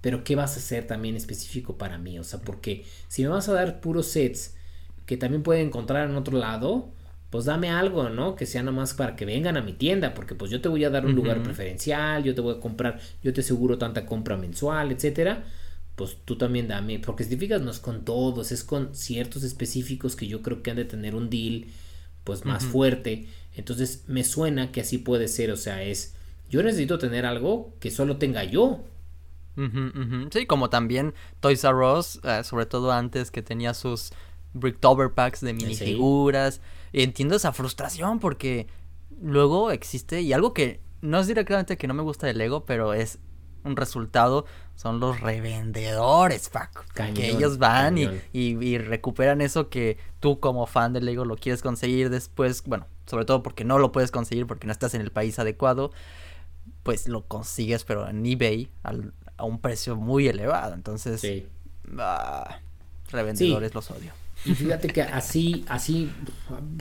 pero 0.01 0.24
¿qué 0.24 0.35
vas 0.35 0.57
a 0.57 0.59
hacer 0.59 0.86
también 0.86 1.16
específico 1.16 1.78
para 1.78 1.99
mí? 1.99 2.19
O 2.19 2.24
sea, 2.24 2.41
porque 2.41 2.85
si 3.09 3.23
me 3.23 3.28
vas 3.28 3.49
a 3.49 3.53
dar 3.53 3.81
puros 3.81 4.07
sets 4.09 4.54
que 5.07 5.17
también 5.17 5.43
pueden 5.43 5.69
encontrar 5.69 6.09
en 6.09 6.17
otro 6.17 6.39
lado, 6.39 6.89
pues 7.31 7.47
dame 7.47 7.71
algo, 7.71 8.11
¿no? 8.11 8.37
Que 8.37 8.47
sea 8.47 8.63
nomás 8.63 8.95
para 8.95 9.17
que 9.17 9.25
vengan 9.25 9.57
a 9.57 9.61
mi 9.61 9.73
tienda, 9.73 10.15
porque 10.15 10.35
pues 10.35 10.51
yo 10.51 10.61
te 10.61 10.69
voy 10.69 10.85
a 10.85 10.91
dar 10.91 11.05
un 11.05 11.15
lugar 11.15 11.43
preferencial, 11.43 12.23
yo 12.23 12.35
te 12.35 12.41
voy 12.41 12.55
a 12.55 12.61
comprar, 12.61 13.01
yo 13.23 13.33
te 13.33 13.41
aseguro 13.41 13.77
tanta 13.77 14.07
compra 14.07 14.37
mensual, 14.37 14.93
etcétera. 14.93 15.45
Pues 15.97 16.17
tú 16.25 16.37
también 16.37 16.69
dame, 16.69 16.99
porque 16.99 17.25
si 17.25 17.31
te 17.31 17.37
fijas, 17.37 17.61
no 17.61 17.71
es 17.71 17.79
con 17.79 18.05
todos, 18.05 18.51
es 18.53 18.65
con 18.65 18.95
ciertos 18.95 19.43
específicos 19.43 20.17
que 20.17 20.27
yo 20.27 20.43
creo 20.43 20.63
que 20.63 20.71
han 20.71 20.77
de 20.77 20.85
tener 20.85 21.15
un 21.15 21.31
deal, 21.31 21.67
pues 22.25 22.45
más 22.45 22.65
fuerte. 22.65 23.29
Entonces 23.57 24.05
me 24.07 24.25
suena 24.25 24.73
que 24.73 24.81
así 24.81 24.99
puede 24.99 25.29
ser, 25.29 25.51
o 25.51 25.57
sea, 25.57 25.83
es, 25.83 26.15
yo 26.51 26.63
necesito 26.63 26.99
tener 26.99 27.27
algo 27.27 27.75
que 27.81 27.91
solo 27.91 28.17
tenga 28.17 28.45
yo. 28.45 28.85
Sí, 30.33 30.47
como 30.47 30.69
también 30.69 31.15
Toys 31.39 31.63
R 31.63 31.77
Us, 31.97 32.21
eh, 32.25 32.43
sobre 32.43 32.67
todo 32.67 32.91
antes 32.91 33.31
que 33.31 33.43
tenía 33.43 33.73
sus 33.73 34.13
Bricktober 34.55 35.13
packs 35.13 35.41
de 35.41 35.53
minifiguras. 35.53 36.61
Entiendo 36.93 37.37
esa 37.37 37.53
frustración 37.53 38.19
porque 38.19 38.67
luego 39.21 39.71
existe, 39.71 40.23
y 40.23 40.33
algo 40.33 40.55
que 40.55 40.81
no 41.01 41.21
es 41.21 41.27
directamente 41.27 41.77
que 41.77 41.87
no 41.87 41.95
me 41.95 42.03
gusta 42.03 42.27
del 42.27 42.39
Lego, 42.39 42.65
pero 42.65 42.95
es 42.95 43.19
un 43.65 43.77
resultado, 43.77 44.45
son 44.75 45.01
los 45.01 45.21
revendedores, 45.21 46.49
Paco. 46.51 46.83
que 47.15 47.31
ellos 47.31 47.59
van 47.59 47.99
y, 47.99 48.09
y, 48.33 48.79
recuperan 48.79 49.41
eso 49.41 49.71
que 49.71 49.97
tú 50.21 50.39
como 50.39 50.67
fan 50.67 50.93
del 50.93 51.07
Lego 51.07 51.25
lo 51.25 51.37
quieres 51.37 51.63
conseguir 51.63 52.11
después, 52.11 52.63
bueno, 52.65 52.87
sobre 53.07 53.25
todo 53.25 53.43
porque 53.43 53.65
no 53.65 53.79
lo 53.79 53.91
puedes 53.91 54.11
conseguir 54.11 54.47
porque 54.47 54.67
no 54.67 54.73
estás 54.73 54.95
en 54.95 55.01
el 55.01 55.11
país 55.11 55.39
adecuado, 55.39 55.93
pues 56.83 57.09
lo 57.09 57.27
consigues, 57.27 57.85
pero 57.85 58.09
en 58.09 58.25
eBay 58.25 58.71
a 59.37 59.45
un 59.45 59.59
precio 59.61 59.97
muy 59.97 60.29
elevado. 60.29 60.75
Entonces, 60.75 61.25
ah, 61.99 62.61
revendedores 63.11 63.75
los 63.75 63.91
odio. 63.91 64.13
Y 64.45 64.55
fíjate 64.55 64.89
que 64.89 65.03
así, 65.03 65.65
así 65.69 66.11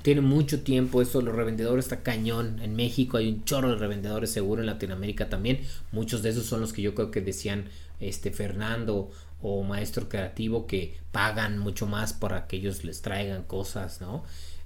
tiene 0.01 0.21
mucho 0.21 0.63
tiempo 0.63 1.01
eso, 1.01 1.21
los 1.21 1.35
revendedores 1.35 1.85
está 1.85 2.03
cañón. 2.03 2.59
En 2.61 2.75
México 2.75 3.17
hay 3.17 3.29
un 3.29 3.45
chorro 3.45 3.69
de 3.69 3.75
revendedores 3.77 4.31
seguro, 4.31 4.61
en 4.61 4.67
Latinoamérica 4.67 5.29
también. 5.29 5.61
Muchos 5.91 6.21
de 6.23 6.29
esos 6.29 6.45
son 6.45 6.61
los 6.61 6.73
que 6.73 6.81
yo 6.81 6.93
creo 6.93 7.11
que 7.11 7.21
decían 7.21 7.69
este 7.99 8.31
Fernando 8.31 9.11
o 9.41 9.63
Maestro 9.63 10.09
Creativo 10.09 10.67
que 10.67 10.97
pagan 11.11 11.57
mucho 11.57 11.85
más 11.85 12.13
para 12.13 12.47
que 12.47 12.57
ellos 12.57 12.83
les 12.83 13.01
traigan 13.01 13.43
cosas, 13.43 14.01
¿no? 14.01 14.23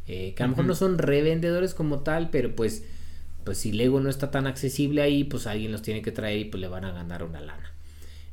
Eh, 0.07 0.33
que 0.35 0.43
a 0.43 0.45
lo 0.45 0.51
mejor 0.51 0.65
no 0.65 0.75
son 0.75 0.97
revendedores 0.97 1.73
como 1.73 1.99
tal, 1.99 2.29
pero 2.29 2.55
pues, 2.55 2.85
pues 3.43 3.57
si 3.57 3.73
Lego 3.73 3.99
no 3.99 4.09
está 4.09 4.31
tan 4.31 4.47
accesible 4.47 5.01
ahí, 5.01 5.23
pues 5.23 5.47
alguien 5.47 5.71
los 5.71 5.81
tiene 5.81 6.01
que 6.01 6.11
traer 6.11 6.39
y 6.39 6.45
pues 6.45 6.61
le 6.61 6.67
van 6.67 6.85
a 6.85 6.91
ganar 6.91 7.23
una 7.23 7.41
lana. 7.41 7.73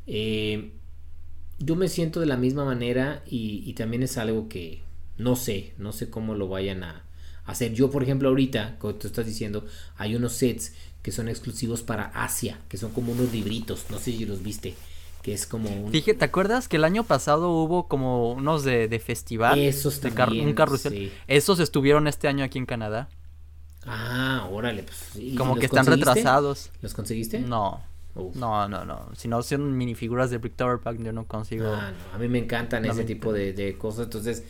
Eh, 0.07 0.73
yo 1.59 1.77
me 1.77 1.89
siento 1.89 2.21
de 2.21 2.27
la 2.27 2.37
misma 2.37 2.65
manera 2.65 3.23
y, 3.27 3.73
también 3.75 4.03
es 4.03 4.19
algo 4.19 4.49
que 4.49 4.83
no 5.17 5.37
sé, 5.37 5.75
no 5.79 5.93
sé 5.93 6.11
cómo 6.11 6.35
lo 6.35 6.49
vayan 6.49 6.83
a 6.83 7.05
hacer. 7.45 7.73
Yo, 7.73 7.91
por 7.91 8.03
ejemplo, 8.03 8.29
ahorita, 8.29 8.77
como 8.79 8.95
tú 8.95 9.07
estás 9.07 9.27
diciendo, 9.27 9.65
hay 9.97 10.17
unos 10.17 10.33
sets 10.33 10.73
que 11.03 11.13
son 11.13 11.29
exclusivos 11.29 11.83
para 11.83 12.05
Asia, 12.07 12.59
que 12.69 12.79
son 12.79 12.93
como 12.93 13.13
unos 13.13 13.33
libritos, 13.33 13.87
no 13.91 13.99
sé 13.99 14.13
si 14.13 14.25
los 14.25 14.43
viste, 14.43 14.75
que 15.23 15.35
es 15.35 15.47
como 15.47 15.69
un... 15.71 15.93
Fíjate, 15.93 16.15
¿te 16.15 16.25
acuerdas 16.25 16.67
que 16.67 16.77
el 16.77 16.85
año 16.85 17.05
pasado 17.05 17.51
hubo 17.51 17.87
como 17.89 18.33
unos 18.33 18.65
de, 18.65 18.89
de 18.89 18.99
festival? 18.99 19.59
Esos 19.59 20.01
también, 20.01 20.49
un 20.49 20.55
carrusel. 20.55 21.13
Esos 21.27 21.61
estuvieron 21.61 22.09
este 22.09 22.27
año 22.27 22.45
aquí 22.45 22.59
en 22.59 22.67
Canadá. 22.67 23.09
Ah, 23.87 24.49
órale, 24.51 24.83
pues... 24.83 25.37
Como 25.37 25.57
que 25.57 25.67
están 25.67 25.87
retrasados. 25.87 26.71
¿Los 26.81 26.95
conseguiste? 26.95 27.39
No. 27.39 27.83
No, 28.15 28.69
no, 28.69 28.85
no. 28.85 29.09
Si 29.17 29.27
no 29.29 29.43
son 29.43 29.77
minifiguras 29.77 30.31
de 30.31 30.39
Brick 30.39 30.57
Tower 30.57 30.79
Pack, 30.79 31.03
yo 31.03 31.13
no 31.13 31.27
consigo. 31.27 31.67
Ah, 31.69 31.93
A 32.13 32.19
mí 32.19 32.29
me 32.29 32.39
encantan 32.39 32.85
ese 32.85 33.05
tipo 33.05 33.33
de, 33.33 33.77
cosas. 33.79 34.05
Entonces, 34.05 34.45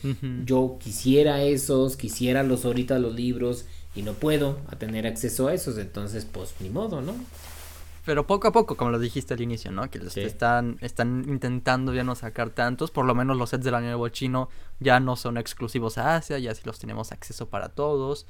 yo 0.44 0.76
quisiera 0.80 1.42
esos, 1.42 1.96
quisiera 1.96 2.42
los 2.42 2.64
ahorita 2.64 2.98
los 2.98 3.14
libros 3.14 3.66
y 3.94 4.02
no 4.02 4.12
puedo 4.12 4.58
a 4.68 4.76
tener 4.76 5.06
acceso 5.06 5.48
a 5.48 5.54
esos. 5.54 5.78
Entonces, 5.78 6.24
pues 6.24 6.54
ni 6.60 6.68
modo, 6.68 7.00
¿no? 7.00 7.14
Pero 8.04 8.26
poco 8.26 8.48
a 8.48 8.52
poco, 8.52 8.76
como 8.76 8.90
lo 8.90 8.98
dijiste 8.98 9.32
al 9.32 9.40
inicio, 9.40 9.72
¿no? 9.72 9.90
Que 9.90 9.98
los 9.98 10.16
están, 10.18 10.76
están 10.82 11.24
intentando 11.26 11.94
ya 11.94 12.04
no 12.04 12.14
sacar 12.14 12.50
tantos. 12.50 12.90
Por 12.90 13.06
lo 13.06 13.14
menos 13.14 13.36
los 13.38 13.50
sets 13.50 13.64
del 13.64 13.74
año 13.74 13.86
nuevo 13.86 14.08
chino 14.10 14.50
ya 14.78 15.00
no 15.00 15.16
son 15.16 15.38
exclusivos 15.38 15.96
a 15.96 16.16
Asia, 16.16 16.38
ya 16.38 16.54
sí 16.54 16.62
los 16.64 16.78
tenemos 16.78 17.12
acceso 17.12 17.48
para 17.48 17.70
todos. 17.70 18.26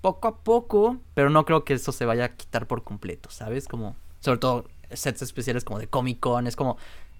Poco 0.00 0.28
a 0.28 0.38
poco, 0.38 0.98
pero 1.14 1.30
no 1.30 1.44
creo 1.44 1.64
que 1.64 1.74
eso 1.74 1.90
se 1.90 2.04
vaya 2.04 2.26
a 2.26 2.36
quitar 2.36 2.68
por 2.68 2.84
completo, 2.84 3.28
¿sabes? 3.30 3.66
Como, 3.66 3.96
sobre 4.20 4.38
todo 4.38 4.66
sets 4.92 5.22
especiales 5.22 5.64
como 5.64 5.78
de 5.78 5.88
Comic 5.88 6.20
Con, 6.20 6.46
es 6.46 6.56
como, 6.56 6.76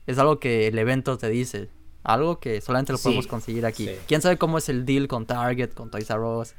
es 0.06 0.18
algo 0.18 0.38
que 0.38 0.68
el 0.68 0.78
evento 0.78 1.18
te 1.18 1.28
dice, 1.28 1.68
algo 2.02 2.38
que 2.38 2.60
solamente 2.60 2.92
lo 2.92 2.98
podemos 2.98 3.26
conseguir 3.26 3.66
aquí. 3.66 3.90
Quién 4.06 4.22
sabe 4.22 4.36
cómo 4.38 4.58
es 4.58 4.68
el 4.68 4.84
deal 4.84 5.08
con 5.08 5.26
Target, 5.26 5.72
con 5.74 5.90
Toys 5.90 6.08
R 6.10 6.20
Us, 6.20 6.54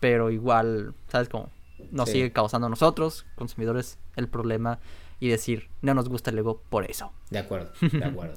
pero 0.00 0.30
igual, 0.30 0.94
¿sabes 1.08 1.28
cómo? 1.28 1.50
Nos 1.90 2.10
sigue 2.10 2.32
causando 2.32 2.66
a 2.66 2.70
nosotros, 2.70 3.24
consumidores, 3.36 3.98
el 4.16 4.28
problema 4.28 4.80
y 5.20 5.28
decir, 5.28 5.68
no 5.82 5.94
nos 5.94 6.08
gusta 6.08 6.30
el 6.30 6.36
Lego 6.36 6.62
por 6.68 6.88
eso. 6.90 7.12
De 7.30 7.38
acuerdo, 7.38 7.72
de 7.80 8.04
acuerdo. 8.04 8.36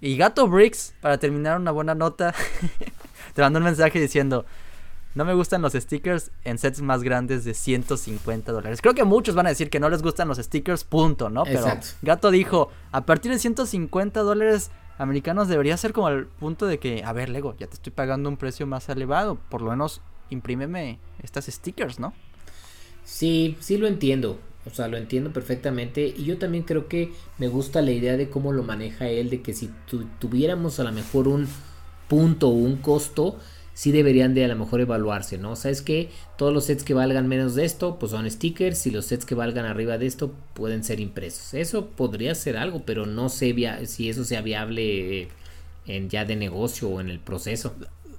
y 0.00 0.16
Gato 0.16 0.48
Bricks, 0.48 0.94
para 1.00 1.18
terminar 1.18 1.58
una 1.58 1.70
buena 1.70 1.94
nota, 1.94 2.34
te 3.34 3.42
mandó 3.42 3.58
un 3.58 3.64
mensaje 3.64 4.00
diciendo, 4.00 4.44
no 5.14 5.24
me 5.24 5.34
gustan 5.34 5.62
los 5.62 5.74
stickers 5.74 6.30
en 6.44 6.58
sets 6.58 6.80
más 6.80 7.02
grandes 7.02 7.44
de 7.44 7.54
150 7.54 8.52
dólares. 8.52 8.80
Creo 8.80 8.94
que 8.94 9.04
muchos 9.04 9.34
van 9.34 9.46
a 9.46 9.50
decir 9.50 9.70
que 9.70 9.80
no 9.80 9.88
les 9.88 10.02
gustan 10.02 10.28
los 10.28 10.38
stickers, 10.38 10.84
punto, 10.84 11.28
¿no? 11.28 11.44
Pero 11.44 11.66
Gato 12.02 12.30
dijo, 12.30 12.70
a 12.90 13.04
partir 13.04 13.32
de 13.32 13.38
150 13.38 14.20
dólares 14.20 14.70
americanos 14.98 15.48
debería 15.48 15.76
ser 15.76 15.92
como 15.92 16.08
el 16.08 16.26
punto 16.26 16.66
de 16.66 16.78
que, 16.78 17.02
a 17.04 17.12
ver, 17.12 17.28
Lego, 17.28 17.54
ya 17.58 17.66
te 17.66 17.74
estoy 17.74 17.92
pagando 17.92 18.28
un 18.28 18.36
precio 18.36 18.66
más 18.66 18.88
elevado, 18.88 19.38
por 19.48 19.62
lo 19.62 19.70
menos 19.70 20.00
imprímeme 20.30 20.98
estas 21.22 21.46
stickers, 21.46 21.98
¿no? 21.98 22.14
Sí, 23.04 23.56
sí 23.60 23.76
lo 23.76 23.86
entiendo. 23.86 24.38
O 24.64 24.70
sea, 24.70 24.86
lo 24.88 24.96
entiendo 24.96 25.32
perfectamente. 25.32 26.06
Y 26.06 26.24
yo 26.24 26.38
también 26.38 26.64
creo 26.64 26.86
que 26.86 27.12
me 27.38 27.48
gusta 27.48 27.82
la 27.82 27.90
idea 27.90 28.16
de 28.16 28.30
cómo 28.30 28.52
lo 28.52 28.62
maneja 28.62 29.08
él, 29.08 29.28
de 29.28 29.42
que 29.42 29.52
si 29.54 29.70
tuviéramos 30.20 30.78
a 30.78 30.84
lo 30.84 30.92
mejor 30.92 31.26
un 31.26 31.48
punto 32.08 32.48
o 32.48 32.52
un 32.52 32.76
costo, 32.76 33.38
sí 33.74 33.92
deberían 33.92 34.34
de 34.34 34.44
a 34.44 34.48
lo 34.48 34.56
mejor 34.56 34.80
evaluarse, 34.80 35.38
¿no? 35.38 35.56
¿Sabes 35.56 35.82
que 35.82 36.10
Todos 36.36 36.52
los 36.52 36.64
sets 36.64 36.84
que 36.84 36.94
valgan 36.94 37.28
menos 37.28 37.54
de 37.54 37.64
esto, 37.64 37.98
pues 37.98 38.12
son 38.12 38.30
stickers 38.30 38.86
y 38.86 38.90
los 38.90 39.06
sets 39.06 39.24
que 39.24 39.34
valgan 39.34 39.64
arriba 39.64 39.98
de 39.98 40.06
esto 40.06 40.32
pueden 40.54 40.84
ser 40.84 41.00
impresos. 41.00 41.54
Eso 41.54 41.86
podría 41.86 42.34
ser 42.34 42.56
algo, 42.56 42.82
pero 42.84 43.06
no 43.06 43.28
sé 43.28 43.54
si 43.86 44.08
eso 44.08 44.24
sea 44.24 44.42
viable 44.42 45.28
en 45.86 46.08
ya 46.08 46.24
de 46.24 46.36
negocio 46.36 46.88
o 46.88 47.00
en 47.00 47.08
el 47.08 47.18
proceso. 47.18 47.74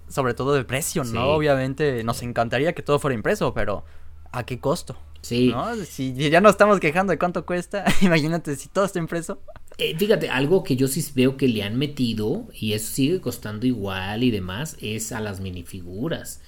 Sobre 0.10 0.34
todo 0.34 0.54
de 0.54 0.64
precio, 0.64 1.04
¿no? 1.04 1.30
Obviamente 1.30 2.04
nos 2.04 2.22
encantaría 2.22 2.74
que 2.74 2.82
todo 2.82 3.00
fuera 3.00 3.16
impreso, 3.16 3.54
pero 3.54 3.84
¿a 4.32 4.46
qué 4.46 4.60
costo? 4.60 4.98
Sí. 5.22 5.50
¿no? 5.50 5.76
Si 5.76 6.14
ya 6.14 6.42
no 6.42 6.50
estamos 6.50 6.80
quejando 6.80 7.12
de 7.12 7.18
cuánto 7.18 7.46
cuesta, 7.46 7.86
imagínate 8.02 8.56
si 8.56 8.70
todo 8.70 8.86
está 8.86 9.00
impreso. 9.00 9.40
Eh, 9.78 9.96
fíjate, 9.98 10.30
algo 10.30 10.64
que 10.64 10.76
yo 10.76 10.88
sí 10.88 11.04
veo 11.16 11.36
que 11.36 11.48
le 11.48 11.64
han 11.64 11.78
metido, 11.78 12.48
y 12.54 12.74
eso 12.74 12.94
sigue 12.94 13.22
costando 13.22 13.66
igual 13.66 14.24
y 14.24 14.32
demás, 14.32 14.78
es 14.82 15.12
a 15.12 15.20
las 15.20 15.40
minifiguras. 15.40 16.42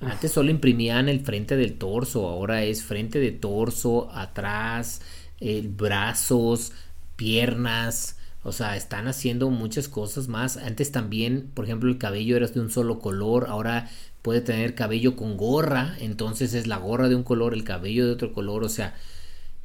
Antes 0.00 0.32
solo 0.32 0.50
imprimían 0.50 1.08
el 1.08 1.20
frente 1.20 1.56
del 1.56 1.76
torso, 1.76 2.28
ahora 2.28 2.62
es 2.62 2.84
frente 2.84 3.18
de 3.18 3.32
torso, 3.32 4.10
atrás, 4.12 5.00
eh, 5.40 5.68
brazos, 5.68 6.72
piernas. 7.16 8.16
O 8.44 8.52
sea, 8.52 8.76
están 8.76 9.08
haciendo 9.08 9.50
muchas 9.50 9.88
cosas 9.88 10.28
más. 10.28 10.56
Antes 10.56 10.92
también, 10.92 11.50
por 11.54 11.64
ejemplo, 11.64 11.90
el 11.90 11.98
cabello 11.98 12.36
era 12.36 12.46
de 12.46 12.60
un 12.60 12.70
solo 12.70 13.00
color. 13.00 13.46
Ahora 13.48 13.90
puede 14.22 14.40
tener 14.40 14.74
cabello 14.74 15.16
con 15.16 15.36
gorra. 15.36 15.96
Entonces 16.00 16.54
es 16.54 16.66
la 16.68 16.76
gorra 16.78 17.08
de 17.08 17.16
un 17.16 17.24
color, 17.24 17.52
el 17.54 17.64
cabello 17.64 18.06
de 18.06 18.12
otro 18.12 18.32
color. 18.32 18.64
O 18.64 18.68
sea, 18.68 18.94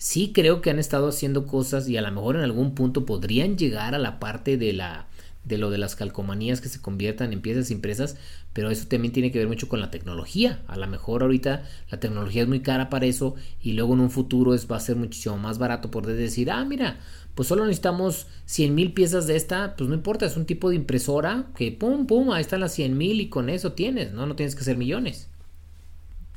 sí 0.04 0.34
creo 0.34 0.60
que 0.60 0.70
han 0.70 0.80
estado 0.80 1.08
haciendo 1.08 1.48
cosas 1.48 1.88
y 1.88 1.96
a 1.96 2.02
lo 2.02 2.12
mejor 2.12 2.36
en 2.36 2.42
algún 2.42 2.76
punto 2.76 3.06
podrían 3.06 3.58
llegar 3.58 3.96
a 3.96 4.00
la 4.00 4.20
parte 4.20 4.58
de 4.58 4.74
la 4.74 5.08
de 5.46 5.58
lo 5.58 5.70
de 5.70 5.78
las 5.78 5.96
calcomanías 5.96 6.60
que 6.60 6.68
se 6.68 6.82
conviertan 6.82 7.32
en 7.32 7.42
piezas 7.42 7.72
impresas, 7.72 8.18
pero 8.52 8.70
eso 8.70 8.86
también 8.90 9.14
tiene 9.14 9.32
que 9.32 9.40
ver 9.40 9.48
mucho 9.48 9.70
con 9.70 9.80
la 9.80 9.92
tecnología. 9.92 10.62
A 10.68 10.76
lo 10.76 10.88
mejor 10.88 11.22
ahorita 11.22 11.64
la 11.90 12.00
tecnología 12.02 12.42
es 12.42 12.50
muy 12.50 12.62
cara 12.62 12.90
para 12.90 13.06
eso 13.06 13.36
y 13.62 13.74
luego 13.74 13.94
en 13.94 14.02
un 14.02 14.12
futuro 14.12 14.54
es, 14.54 14.70
va 14.70 14.76
a 14.76 14.82
ser 14.82 14.98
muchísimo 14.98 15.38
más 15.38 15.58
barato 15.58 15.90
poder 15.90 16.18
decir, 16.18 16.52
ah, 16.52 16.66
mira, 16.66 17.00
pues 17.34 17.48
solo 17.48 17.66
necesitamos 17.66 18.28
100 18.46 18.76
mil 18.76 18.92
piezas 18.94 19.26
de 19.26 19.38
esta, 19.38 19.78
pues 19.78 19.88
no 19.88 19.96
importa, 19.96 20.26
es 20.26 20.36
un 20.36 20.46
tipo 20.46 20.70
de 20.70 20.76
impresora 20.76 21.46
que 21.56 21.72
pum, 21.72 22.08
pum, 22.08 22.32
ahí 22.32 22.42
están 22.42 22.60
las 22.60 22.74
100 22.74 22.98
mil 22.98 23.22
y 23.22 23.30
con 23.30 23.50
eso 23.50 23.72
tienes, 23.72 24.12
¿no? 24.12 24.26
No 24.26 24.36
tienes 24.36 24.56
que 24.56 24.62
hacer 24.62 24.76
millones. 24.76 25.30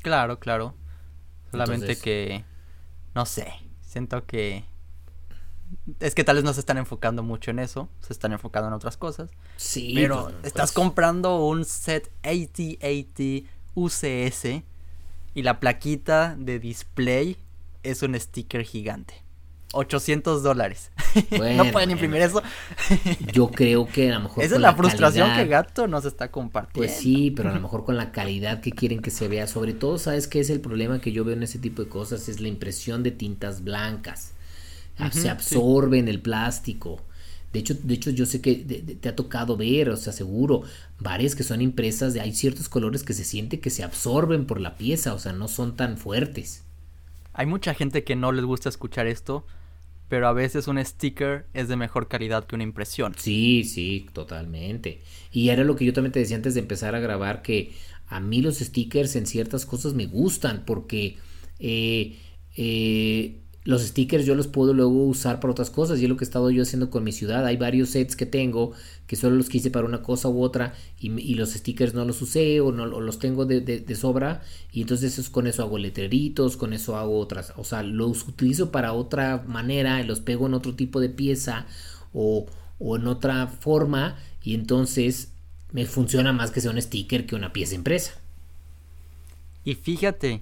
Claro, 0.01 0.39
claro. 0.39 0.73
Solamente 1.51 1.97
que 1.97 2.43
no 3.17 3.25
sé, 3.25 3.51
siento 3.81 4.27
que 4.27 4.63
es 5.99 6.13
que 6.13 6.23
tal 6.23 6.35
vez 6.35 6.45
no 6.45 6.53
se 6.53 6.59
están 6.59 6.77
enfocando 6.77 7.23
mucho 7.23 7.49
en 7.49 7.57
eso, 7.57 7.89
se 7.99 8.13
están 8.13 8.31
enfocando 8.31 8.67
en 8.67 8.75
otras 8.75 8.95
cosas. 8.95 9.31
Sí, 9.55 9.93
pero 9.95 10.25
pues, 10.25 10.35
estás 10.43 10.71
pues. 10.71 10.73
comprando 10.73 11.43
un 11.43 11.65
set 11.65 12.11
AT-AT 12.21 13.49
UCS 13.73 14.61
y 15.33 15.41
la 15.41 15.59
plaquita 15.59 16.35
de 16.37 16.59
display 16.59 17.39
es 17.81 18.03
un 18.03 18.13
sticker 18.19 18.61
gigante. 18.61 19.23
800 19.73 20.43
dólares. 20.43 20.91
no 21.55 21.71
pueden 21.71 21.91
imprimir 21.91 22.21
eso. 22.21 22.41
Yo 23.33 23.49
creo 23.49 23.87
que 23.87 24.09
a 24.11 24.15
lo 24.15 24.21
mejor. 24.21 24.43
Esa 24.43 24.55
es 24.55 24.61
la, 24.61 24.75
frustración 24.75 25.35
que 25.35 25.45
Gato 25.45 25.87
nos 25.87 26.05
está 26.05 26.31
compartiendo. 26.31 26.79
Pues 26.79 26.99
sí, 26.99 27.31
pero 27.31 27.49
a 27.49 27.53
lo 27.53 27.61
mejor 27.61 27.85
con 27.85 27.97
la 27.97 28.11
calidad 28.11 28.61
que 28.61 28.71
quieren 28.71 29.01
que 29.01 29.11
se 29.11 29.27
vea. 29.27 29.47
Sobre 29.47 29.73
todo, 29.73 29.97
¿sabes 29.97 30.27
qué 30.27 30.39
es 30.39 30.49
el 30.49 30.61
problema 30.61 31.01
que 31.01 31.11
yo 31.11 31.23
veo 31.23 31.35
en 31.35 31.43
ese 31.43 31.59
tipo 31.59 31.83
de 31.83 31.89
cosas? 31.89 32.29
Es 32.29 32.39
la 32.39 32.47
impresión 32.47 33.03
de 33.03 33.11
tintas 33.11 33.63
blancas. 33.63 34.33
se 35.11 35.29
absorben 35.29 36.07
el 36.07 36.21
plástico. 36.21 37.01
De 37.53 37.59
hecho, 37.59 37.75
de 37.75 37.93
hecho, 37.93 38.09
yo 38.09 38.25
sé 38.25 38.41
que 38.41 38.55
te 38.55 39.09
ha 39.09 39.15
tocado 39.15 39.55
ver, 39.55 39.89
o 39.89 39.97
sea, 39.97 40.11
seguro, 40.11 40.63
varias 40.99 41.33
que 41.33 41.43
son 41.43 41.61
impresas, 41.61 42.13
de, 42.13 42.19
hay 42.19 42.33
ciertos 42.33 42.67
colores 42.67 43.03
que 43.03 43.13
se 43.13 43.23
siente 43.23 43.59
que 43.59 43.69
se 43.69 43.83
absorben 43.83 44.45
por 44.45 44.59
la 44.59 44.75
pieza, 44.75 45.13
o 45.13 45.19
sea, 45.19 45.31
no 45.31 45.47
son 45.47 45.77
tan 45.77 45.97
fuertes. 45.97 46.63
Hay 47.37 47.45
mucha 47.45 47.75
gente 47.75 48.03
que 48.03 48.15
no 48.15 48.31
les 48.31 48.43
gusta 48.43 48.67
escuchar 48.67 49.05
esto, 49.05 49.45
pero 50.09 50.27
a 50.27 50.33
veces 50.33 50.67
un 50.67 50.83
sticker 50.83 51.45
es 51.53 51.67
de 51.67 51.75
mejor 51.75 52.07
calidad 52.07 52.45
que 52.45 52.55
una 52.55 52.63
impresión. 52.63 53.13
Sí, 53.15 53.63
sí, 53.63 54.07
totalmente. 54.11 55.03
Y 55.31 55.49
era 55.49 55.63
lo 55.63 55.75
que 55.75 55.85
yo 55.85 55.93
también 55.93 56.11
te 56.11 56.19
decía 56.19 56.35
antes 56.35 56.55
de 56.55 56.61
empezar 56.61 56.95
a 56.95 56.99
grabar, 56.99 57.43
que 57.43 57.73
a 58.07 58.19
mí 58.19 58.41
los 58.41 58.57
stickers 58.57 59.15
en 59.15 59.27
ciertas 59.27 59.67
cosas 59.67 59.93
me 59.93 60.07
gustan 60.07 60.63
porque 60.65 61.17
eh, 61.59 62.17
eh, 62.55 63.43
los 63.67 63.81
stickers 63.81 64.25
yo 64.25 64.33
los 64.33 64.47
puedo 64.47 64.73
luego 64.73 65.03
usar 65.03 65.41
para 65.41 65.51
otras 65.51 65.69
cosas 65.69 65.99
y 65.99 66.03
es 66.03 66.09
lo 66.09 66.15
que 66.15 66.23
he 66.23 66.27
estado 66.27 66.49
yo 66.49 66.63
haciendo 66.63 66.89
con 66.89 67.03
mi 67.03 67.11
ciudad. 67.11 67.45
Hay 67.45 67.57
varios 67.57 67.89
sets 67.89 68.15
que 68.15 68.25
tengo 68.25 68.71
que 69.07 69.17
solo 69.17 69.35
los 69.35 69.49
quise 69.49 69.69
para 69.69 69.85
una 69.85 70.01
cosa 70.01 70.29
u 70.29 70.41
otra 70.41 70.73
y, 71.01 71.35
los 71.35 71.51
stickers 71.51 71.93
no 71.93 72.05
los 72.05 72.21
usé 72.21 72.61
o 72.61 72.71
no 72.71 72.85
los 72.85 73.19
tengo 73.19 73.45
de, 73.45 73.95
sobra 73.95 74.41
y 74.71 74.83
entonces 74.83 75.29
con 75.29 75.47
eso 75.47 75.63
hago 75.63 75.79
letreritos, 75.79 76.55
con 76.55 76.71
eso 76.71 76.95
hago 76.95 77.19
otras, 77.19 77.51
o 77.57 77.65
sea, 77.65 77.83
los 77.83 78.25
utilizo 78.29 78.71
para 78.71 78.93
otra 78.93 79.43
manera, 79.45 80.01
los 80.03 80.21
pego 80.21 80.47
en 80.47 80.53
otro 80.53 80.73
tipo 80.73 81.01
de 81.01 81.09
pieza 81.09 81.65
o, 82.13 82.45
o 82.79 82.95
en 82.95 83.05
otra 83.05 83.47
forma 83.47 84.15
y 84.43 84.55
entonces 84.55 85.33
me 85.73 85.85
funciona 85.85 86.31
más 86.31 86.51
que 86.51 86.61
sea 86.61 86.71
un 86.71 86.81
sticker 86.81 87.25
que 87.25 87.35
una 87.35 87.51
pieza 87.51 87.75
impresa. 87.75 88.13
Y 89.65 89.75
fíjate, 89.75 90.41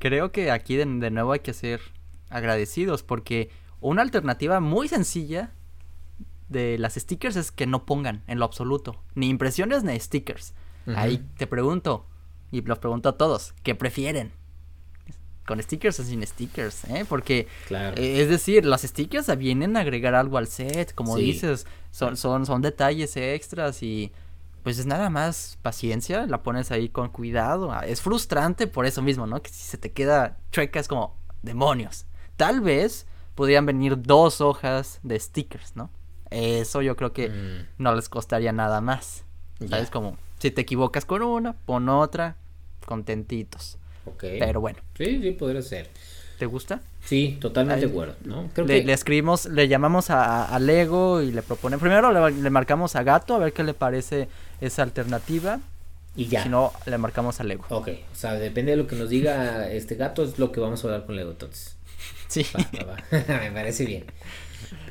creo 0.00 0.32
que 0.32 0.50
aquí 0.50 0.74
de 0.74 0.86
nuevo 0.86 1.30
hay 1.30 1.38
que 1.38 1.52
hacer 1.52 1.80
agradecidos 2.30 3.02
porque 3.02 3.50
una 3.80 4.02
alternativa 4.02 4.60
muy 4.60 4.88
sencilla 4.88 5.52
de 6.48 6.78
las 6.78 6.94
stickers 6.94 7.36
es 7.36 7.50
que 7.50 7.66
no 7.66 7.84
pongan 7.84 8.22
en 8.26 8.38
lo 8.38 8.44
absoluto 8.44 9.02
ni 9.14 9.28
impresiones 9.28 9.84
ni 9.84 9.98
stickers. 9.98 10.54
Ahí 10.94 11.18
te 11.36 11.48
pregunto 11.48 12.06
y 12.52 12.62
los 12.62 12.78
pregunto 12.78 13.08
a 13.08 13.18
todos, 13.18 13.54
¿qué 13.64 13.74
prefieren? 13.74 14.32
Con 15.44 15.60
stickers 15.60 15.98
o 16.00 16.04
sin 16.04 16.24
stickers, 16.24 16.84
¿eh? 16.84 17.04
Porque, 17.08 17.48
eh, 17.70 18.20
es 18.20 18.28
decir, 18.28 18.64
las 18.64 18.82
stickers 18.82 19.36
vienen 19.36 19.76
a 19.76 19.80
agregar 19.80 20.14
algo 20.14 20.38
al 20.38 20.46
set, 20.46 20.94
como 20.94 21.16
dices, 21.16 21.66
son, 21.90 22.16
son, 22.16 22.46
son 22.46 22.62
detalles 22.62 23.16
extras 23.16 23.82
y 23.82 24.12
pues 24.62 24.78
es 24.78 24.86
nada 24.86 25.10
más 25.10 25.58
paciencia, 25.62 26.26
la 26.26 26.42
pones 26.42 26.72
ahí 26.72 26.88
con 26.88 27.08
cuidado. 27.08 27.72
Es 27.82 28.00
frustrante 28.00 28.66
por 28.66 28.86
eso 28.86 29.02
mismo, 29.02 29.26
¿no? 29.26 29.40
Que 29.42 29.50
si 29.50 29.62
se 29.62 29.78
te 29.78 29.92
queda 29.92 30.38
chueca 30.50 30.80
es 30.80 30.88
como 30.88 31.16
demonios 31.42 32.05
tal 32.36 32.60
vez 32.60 33.06
podrían 33.34 33.66
venir 33.66 34.00
dos 34.02 34.40
hojas 34.40 35.00
de 35.02 35.18
stickers, 35.18 35.76
¿no? 35.76 35.90
Eso 36.30 36.82
yo 36.82 36.96
creo 36.96 37.12
que 37.12 37.28
mm. 37.28 37.82
no 37.82 37.94
les 37.94 38.08
costaría 38.08 38.52
nada 38.52 38.80
más. 38.80 39.24
¿Sabes? 39.68 39.90
Como 39.90 40.18
si 40.38 40.50
te 40.50 40.62
equivocas 40.62 41.04
con 41.04 41.22
una, 41.22 41.54
pon 41.54 41.88
otra, 41.88 42.36
contentitos. 42.84 43.78
Ok. 44.04 44.24
Pero 44.38 44.60
bueno. 44.60 44.78
Sí, 44.96 45.20
sí, 45.22 45.30
podría 45.32 45.62
ser. 45.62 45.88
¿Te 46.38 46.46
gusta? 46.46 46.82
Sí, 47.02 47.38
totalmente 47.40 47.86
de 47.86 47.90
acuerdo, 47.90 48.14
¿no? 48.24 48.50
Creo 48.52 48.66
le, 48.66 48.80
que... 48.80 48.86
le, 48.86 48.92
escribimos, 48.92 49.46
le 49.46 49.68
llamamos 49.68 50.10
a, 50.10 50.58
Lego 50.58 51.22
y 51.22 51.32
le 51.32 51.40
proponen. 51.40 51.80
Primero 51.80 52.30
le, 52.30 52.50
marcamos 52.50 52.96
a 52.96 53.02
Gato 53.02 53.34
a 53.34 53.38
ver 53.38 53.52
qué 53.52 53.64
le 53.64 53.74
parece 53.74 54.28
esa 54.60 54.82
alternativa. 54.82 55.60
Y 56.14 56.26
ya. 56.28 56.42
Si 56.42 56.48
no, 56.48 56.72
le 56.86 56.98
marcamos 56.98 57.40
a 57.40 57.44
Lego. 57.44 57.64
Ok, 57.68 57.88
o 58.12 58.14
sea, 58.14 58.34
depende 58.34 58.72
de 58.72 58.78
lo 58.78 58.86
que 58.86 58.96
nos 58.96 59.10
diga 59.10 59.70
este 59.70 59.96
gato, 59.96 60.24
es 60.24 60.38
lo 60.38 60.50
que 60.50 60.60
vamos 60.60 60.82
a 60.82 60.88
hablar 60.88 61.04
con 61.04 61.14
Lego 61.14 61.30
entonces. 61.30 61.75
Sí. 62.28 62.46
me 63.10 63.50
parece 63.52 63.84
bien. 63.84 64.04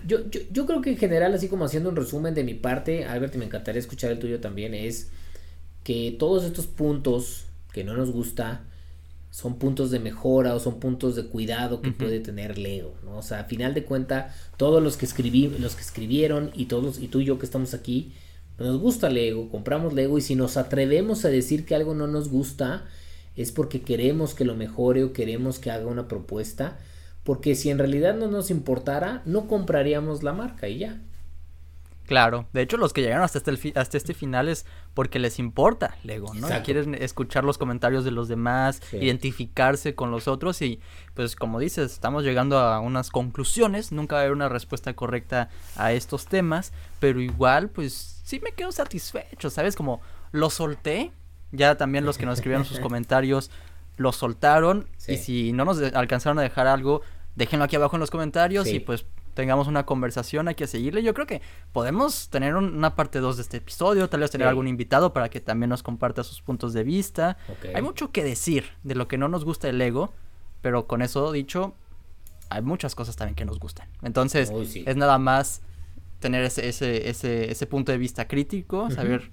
Yo, 0.08 0.20
yo, 0.52 0.66
creo 0.66 0.82
que 0.82 0.92
en 0.92 0.98
general, 0.98 1.34
así 1.34 1.48
como 1.48 1.66
haciendo 1.66 1.90
un 1.90 1.96
resumen 1.96 2.36
de 2.36 2.44
mi 2.44 2.54
parte, 2.54 3.06
Albert, 3.06 3.36
y 3.36 3.38
me 3.40 3.46
encantaría 3.46 3.80
escuchar 3.80 4.12
el 4.12 4.20
tuyo 4.20 4.40
también, 4.40 4.74
es 4.74 5.10
que 5.84 6.16
todos 6.18 6.44
estos 6.44 6.68
puntos 6.68 7.46
que 7.74 7.84
no 7.84 7.96
nos 7.96 8.12
gusta 8.12 8.62
son 9.32 9.60
puntos 9.60 9.92
de 9.92 10.00
mejora 10.00 10.56
o 10.56 10.60
son 10.60 10.80
puntos 10.80 11.16
de 11.16 11.26
cuidado 11.26 11.82
que 11.82 11.92
puede 11.92 12.22
tener 12.22 12.58
Lego, 12.58 12.96
¿no? 13.04 13.18
O 13.18 13.22
sea, 13.22 13.42
a 13.42 13.44
final 13.44 13.74
de 13.74 13.84
cuenta, 13.84 14.34
todos 14.56 14.82
los 14.82 14.96
que 14.96 15.06
escribí, 15.06 15.54
los 15.60 15.76
que 15.76 15.82
escribieron 15.82 16.52
y 16.54 16.68
todos 16.68 17.00
y 17.00 17.10
tú 17.10 17.20
y 17.20 17.26
yo 17.26 17.38
que 17.38 17.46
estamos 17.46 17.74
aquí, 17.74 18.14
nos 18.58 18.80
gusta 18.80 19.10
Lego, 19.10 19.50
compramos 19.50 19.94
Lego 19.94 20.18
y 20.18 20.22
si 20.22 20.36
nos 20.36 20.56
atrevemos 20.56 21.26
a 21.26 21.30
decir 21.30 21.66
que 21.66 21.76
algo 21.76 21.94
no 21.94 22.08
nos 22.08 22.30
gusta 22.30 22.86
es 23.36 23.52
porque 23.52 23.82
queremos 23.82 24.34
que 24.34 24.46
lo 24.46 24.56
mejore 24.56 25.04
o 25.04 25.12
queremos 25.12 25.60
que 25.60 25.70
haga 25.70 25.88
una 25.88 26.08
propuesta 26.08 26.78
porque 27.26 27.56
si 27.56 27.72
en 27.72 27.80
realidad 27.80 28.16
no 28.16 28.28
nos 28.28 28.52
importara, 28.52 29.24
no 29.26 29.48
compraríamos 29.48 30.22
la 30.24 30.32
marca 30.32 30.70
y 30.70 30.78
ya. 30.78 31.02
Claro, 32.06 32.48
de 32.54 32.62
hecho 32.62 32.78
los 32.78 32.94
que 32.94 33.02
llegaron 33.02 33.24
hasta 33.24 33.40
este, 33.40 33.74
hasta 33.76 33.98
este 33.98 34.14
final 34.14 34.48
es 34.48 34.68
porque 34.94 35.18
les 35.18 35.40
importa. 35.40 35.98
Lego, 36.04 36.36
¿no? 36.36 36.48
Quieren 36.64 36.94
escuchar 36.94 37.44
los 37.44 37.58
comentarios 37.58 38.06
de 38.06 38.12
los 38.12 38.28
demás, 38.28 38.80
identificarse 38.94 39.96
con 39.96 40.12
los 40.12 40.28
otros 40.28 40.62
y 40.62 40.80
pues 41.16 41.36
como 41.36 41.60
dices, 41.60 41.94
estamos 41.94 42.24
llegando 42.24 42.60
a 42.60 42.80
unas 42.80 43.10
conclusiones, 43.10 43.92
nunca 43.92 44.16
va 44.16 44.20
a 44.20 44.24
haber 44.26 44.34
una 44.34 44.48
respuesta 44.48 44.94
correcta 44.94 45.50
a 45.76 45.94
estos 45.94 46.28
temas, 46.28 46.74
pero 47.00 47.20
igual 47.20 47.70
pues 47.70 48.22
sí 48.24 48.40
me 48.40 48.52
quedo 48.52 48.72
satisfecho, 48.72 49.50
¿sabes? 49.50 49.76
Como 49.76 50.00
lo 50.32 50.52
solté, 50.52 51.12
ya 51.52 51.76
también 51.76 52.06
los 52.06 52.20
que 52.20 52.28
nos 52.28 52.38
escribieron 52.38 52.66
sus 52.66 52.80
comentarios 52.82 53.50
lo 53.98 54.12
soltaron. 54.12 54.88
Y 55.08 55.18
si 55.18 55.54
no 55.54 55.66
nos 55.66 55.82
alcanzaron 55.94 56.40
a 56.40 56.42
dejar 56.42 56.68
algo, 56.68 57.02
déjenlo 57.36 57.66
aquí 57.66 57.76
abajo 57.76 57.96
en 57.96 58.00
los 58.00 58.12
comentarios 58.12 58.68
y 58.68 58.80
pues 58.80 59.06
tengamos 59.34 59.68
una 59.68 59.86
conversación, 59.86 60.48
hay 60.48 60.56
que 60.56 60.66
seguirle. 60.66 61.04
Yo 61.04 61.14
creo 61.14 61.28
que 61.28 61.42
podemos 61.74 62.30
tener 62.30 62.56
una 62.56 62.96
parte 62.96 63.20
2 63.20 63.36
de 63.36 63.42
este 63.44 63.58
episodio, 63.58 64.10
tal 64.10 64.22
vez 64.22 64.32
tener 64.32 64.48
algún 64.48 64.68
invitado 64.68 65.14
para 65.14 65.30
que 65.30 65.42
también 65.42 65.70
nos 65.70 65.84
comparta 65.84 66.24
sus 66.24 66.42
puntos 66.42 66.74
de 66.74 66.84
vista. 66.84 67.38
Hay 67.74 67.82
mucho 67.82 68.12
que 68.12 68.24
decir 68.24 68.66
de 68.84 68.96
lo 68.96 69.08
que 69.08 69.18
no 69.18 69.28
nos 69.28 69.46
gusta 69.46 69.70
el 69.70 69.80
ego, 69.82 70.14
pero 70.62 70.88
con 70.88 71.02
eso 71.02 71.32
dicho, 71.32 71.76
hay 72.50 72.62
muchas 72.62 72.96
cosas 72.96 73.16
también 73.18 73.36
que 73.36 73.46
nos 73.46 73.60
gustan. 73.60 73.90
Entonces, 74.02 74.52
es 74.52 74.96
nada 74.96 75.18
más 75.20 75.62
tener 76.20 76.44
ese, 76.44 76.68
ese, 76.70 77.10
ese, 77.10 77.52
ese 77.52 77.68
punto 77.68 77.92
de 77.92 77.98
vista 77.98 78.28
crítico, 78.28 78.90
saber 78.90 79.32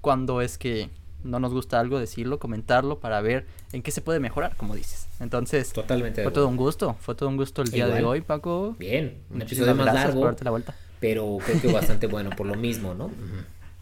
cuándo 0.00 0.40
es 0.40 0.56
que 0.58 0.90
no 1.24 1.38
nos 1.40 1.52
gusta 1.52 1.78
algo, 1.80 1.98
decirlo, 1.98 2.38
comentarlo 2.38 2.98
para 2.98 3.20
ver 3.20 3.46
en 3.72 3.82
qué 3.82 3.90
se 3.90 4.00
puede 4.00 4.20
mejorar, 4.20 4.56
como 4.56 4.74
dices. 4.74 5.06
Entonces, 5.20 5.72
Totalmente 5.72 6.22
fue 6.22 6.32
todo 6.32 6.48
un 6.48 6.56
gusto, 6.56 6.96
fue 7.00 7.14
todo 7.14 7.28
un 7.28 7.36
gusto 7.36 7.62
el 7.62 7.70
día 7.70 7.86
de 7.86 8.02
hoy, 8.04 8.20
Paco. 8.20 8.76
Bien, 8.78 9.18
un 9.30 9.42
episodio 9.42 9.74
más 9.74 9.92
largo, 9.94 10.20
por 10.20 10.44
la 10.44 10.50
vuelta. 10.50 10.74
pero 10.98 11.38
creo 11.44 11.60
que 11.60 11.72
bastante 11.72 12.06
bueno 12.06 12.30
por 12.30 12.46
lo 12.46 12.54
mismo, 12.54 12.94
¿no? 12.94 13.10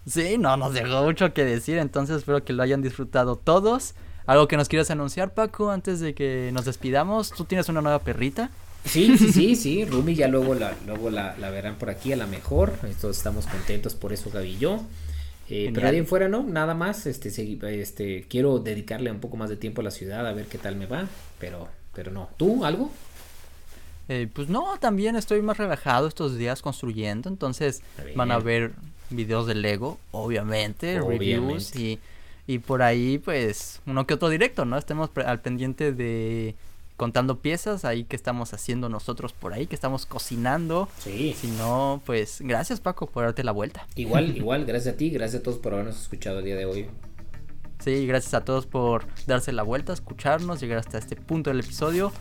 Sí, 0.06 0.38
no, 0.38 0.56
nos 0.56 0.72
dejó 0.74 1.02
mucho 1.04 1.32
que 1.34 1.44
decir, 1.44 1.78
entonces 1.78 2.18
espero 2.18 2.42
que 2.44 2.52
lo 2.52 2.62
hayan 2.62 2.82
disfrutado 2.82 3.36
todos. 3.36 3.94
¿Algo 4.26 4.46
que 4.48 4.56
nos 4.56 4.68
quieras 4.68 4.90
anunciar, 4.90 5.32
Paco, 5.32 5.70
antes 5.70 6.00
de 6.00 6.14
que 6.14 6.50
nos 6.52 6.64
despidamos? 6.66 7.30
¿Tú 7.30 7.44
tienes 7.44 7.68
una 7.68 7.80
nueva 7.80 7.98
perrita? 8.00 8.50
Sí, 8.84 9.16
sí, 9.18 9.32
sí, 9.32 9.56
sí, 9.56 9.84
Rumi 9.84 10.14
ya 10.14 10.28
luego 10.28 10.54
la, 10.54 10.74
luego 10.86 11.10
la, 11.10 11.36
la 11.38 11.50
verán 11.50 11.76
por 11.76 11.90
aquí 11.90 12.12
a 12.12 12.16
la 12.16 12.26
mejor. 12.26 12.72
Todos 13.00 13.16
estamos 13.16 13.46
contentos 13.46 13.94
por 13.94 14.12
eso, 14.12 14.30
Gaby 14.30 14.48
y 14.50 14.58
yo. 14.58 14.80
Eh, 15.50 15.70
pero 15.74 15.88
ahí 15.88 16.02
fuera 16.02 16.28
no, 16.28 16.42
nada 16.42 16.74
más, 16.74 17.06
este, 17.06 17.28
este, 17.80 18.26
quiero 18.28 18.58
dedicarle 18.58 19.10
un 19.10 19.20
poco 19.20 19.36
más 19.36 19.48
de 19.48 19.56
tiempo 19.56 19.80
a 19.80 19.84
la 19.84 19.90
ciudad 19.90 20.26
a 20.26 20.32
ver 20.32 20.46
qué 20.46 20.58
tal 20.58 20.76
me 20.76 20.86
va, 20.86 21.08
pero, 21.38 21.68
pero 21.94 22.10
no. 22.10 22.28
¿Tú 22.36 22.64
algo? 22.64 22.90
Eh, 24.08 24.28
pues 24.32 24.48
no, 24.48 24.76
también 24.78 25.16
estoy 25.16 25.42
más 25.42 25.56
relajado 25.56 26.06
estos 26.08 26.36
días 26.36 26.62
construyendo, 26.62 27.28
entonces 27.28 27.82
van 28.14 28.30
a 28.30 28.38
ver 28.38 28.72
videos 29.10 29.46
de 29.46 29.54
Lego, 29.54 29.98
obviamente, 30.12 31.00
reviews 31.00 31.74
y, 31.76 31.98
y 32.46 32.58
por 32.58 32.82
ahí 32.82 33.18
pues 33.18 33.80
uno 33.86 34.06
que 34.06 34.14
otro 34.14 34.28
directo, 34.28 34.64
¿no? 34.64 34.78
Estemos 34.78 35.10
al 35.16 35.40
pendiente 35.40 35.92
de 35.92 36.54
contando 36.98 37.38
piezas 37.38 37.84
ahí 37.86 38.04
que 38.04 38.16
estamos 38.16 38.52
haciendo 38.52 38.88
nosotros 38.90 39.32
por 39.32 39.54
ahí, 39.54 39.66
que 39.66 39.74
estamos 39.76 40.04
cocinando. 40.04 40.88
Sí. 40.98 41.34
Si 41.40 41.46
no, 41.46 42.02
pues 42.04 42.40
gracias 42.40 42.80
Paco 42.80 43.06
por 43.06 43.24
darte 43.24 43.44
la 43.44 43.52
vuelta. 43.52 43.86
Igual, 43.94 44.36
igual, 44.36 44.66
gracias 44.66 44.94
a 44.94 44.98
ti, 44.98 45.08
gracias 45.08 45.40
a 45.40 45.42
todos 45.44 45.58
por 45.58 45.72
habernos 45.72 45.98
escuchado 45.98 46.40
el 46.40 46.44
día 46.44 46.56
de 46.56 46.66
hoy. 46.66 46.88
Sí, 47.78 48.04
gracias 48.06 48.34
a 48.34 48.44
todos 48.44 48.66
por 48.66 49.06
darse 49.26 49.52
la 49.52 49.62
vuelta, 49.62 49.92
escucharnos, 49.92 50.60
llegar 50.60 50.78
hasta 50.78 50.98
este 50.98 51.14
punto 51.14 51.50
del 51.50 51.60
episodio. 51.60 52.12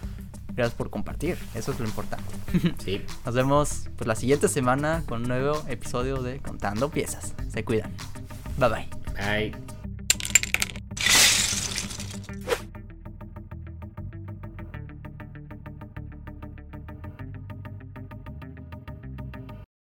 Gracias 0.55 0.75
por 0.75 0.91
compartir, 0.91 1.37
eso 1.55 1.71
es 1.71 1.79
lo 1.79 1.85
importante. 1.85 2.31
Sí. 2.83 3.01
Nos 3.25 3.33
vemos 3.33 3.89
pues 3.95 4.07
la 4.07 4.15
siguiente 4.15 4.47
semana 4.47 5.03
con 5.07 5.23
un 5.23 5.27
nuevo 5.27 5.63
episodio 5.67 6.21
de 6.21 6.39
Contando 6.39 6.89
Piezas. 6.89 7.33
Se 7.51 7.65
cuidan. 7.65 7.91
Bye 8.57 8.69
bye. 8.69 8.89
Bye. 9.15 9.76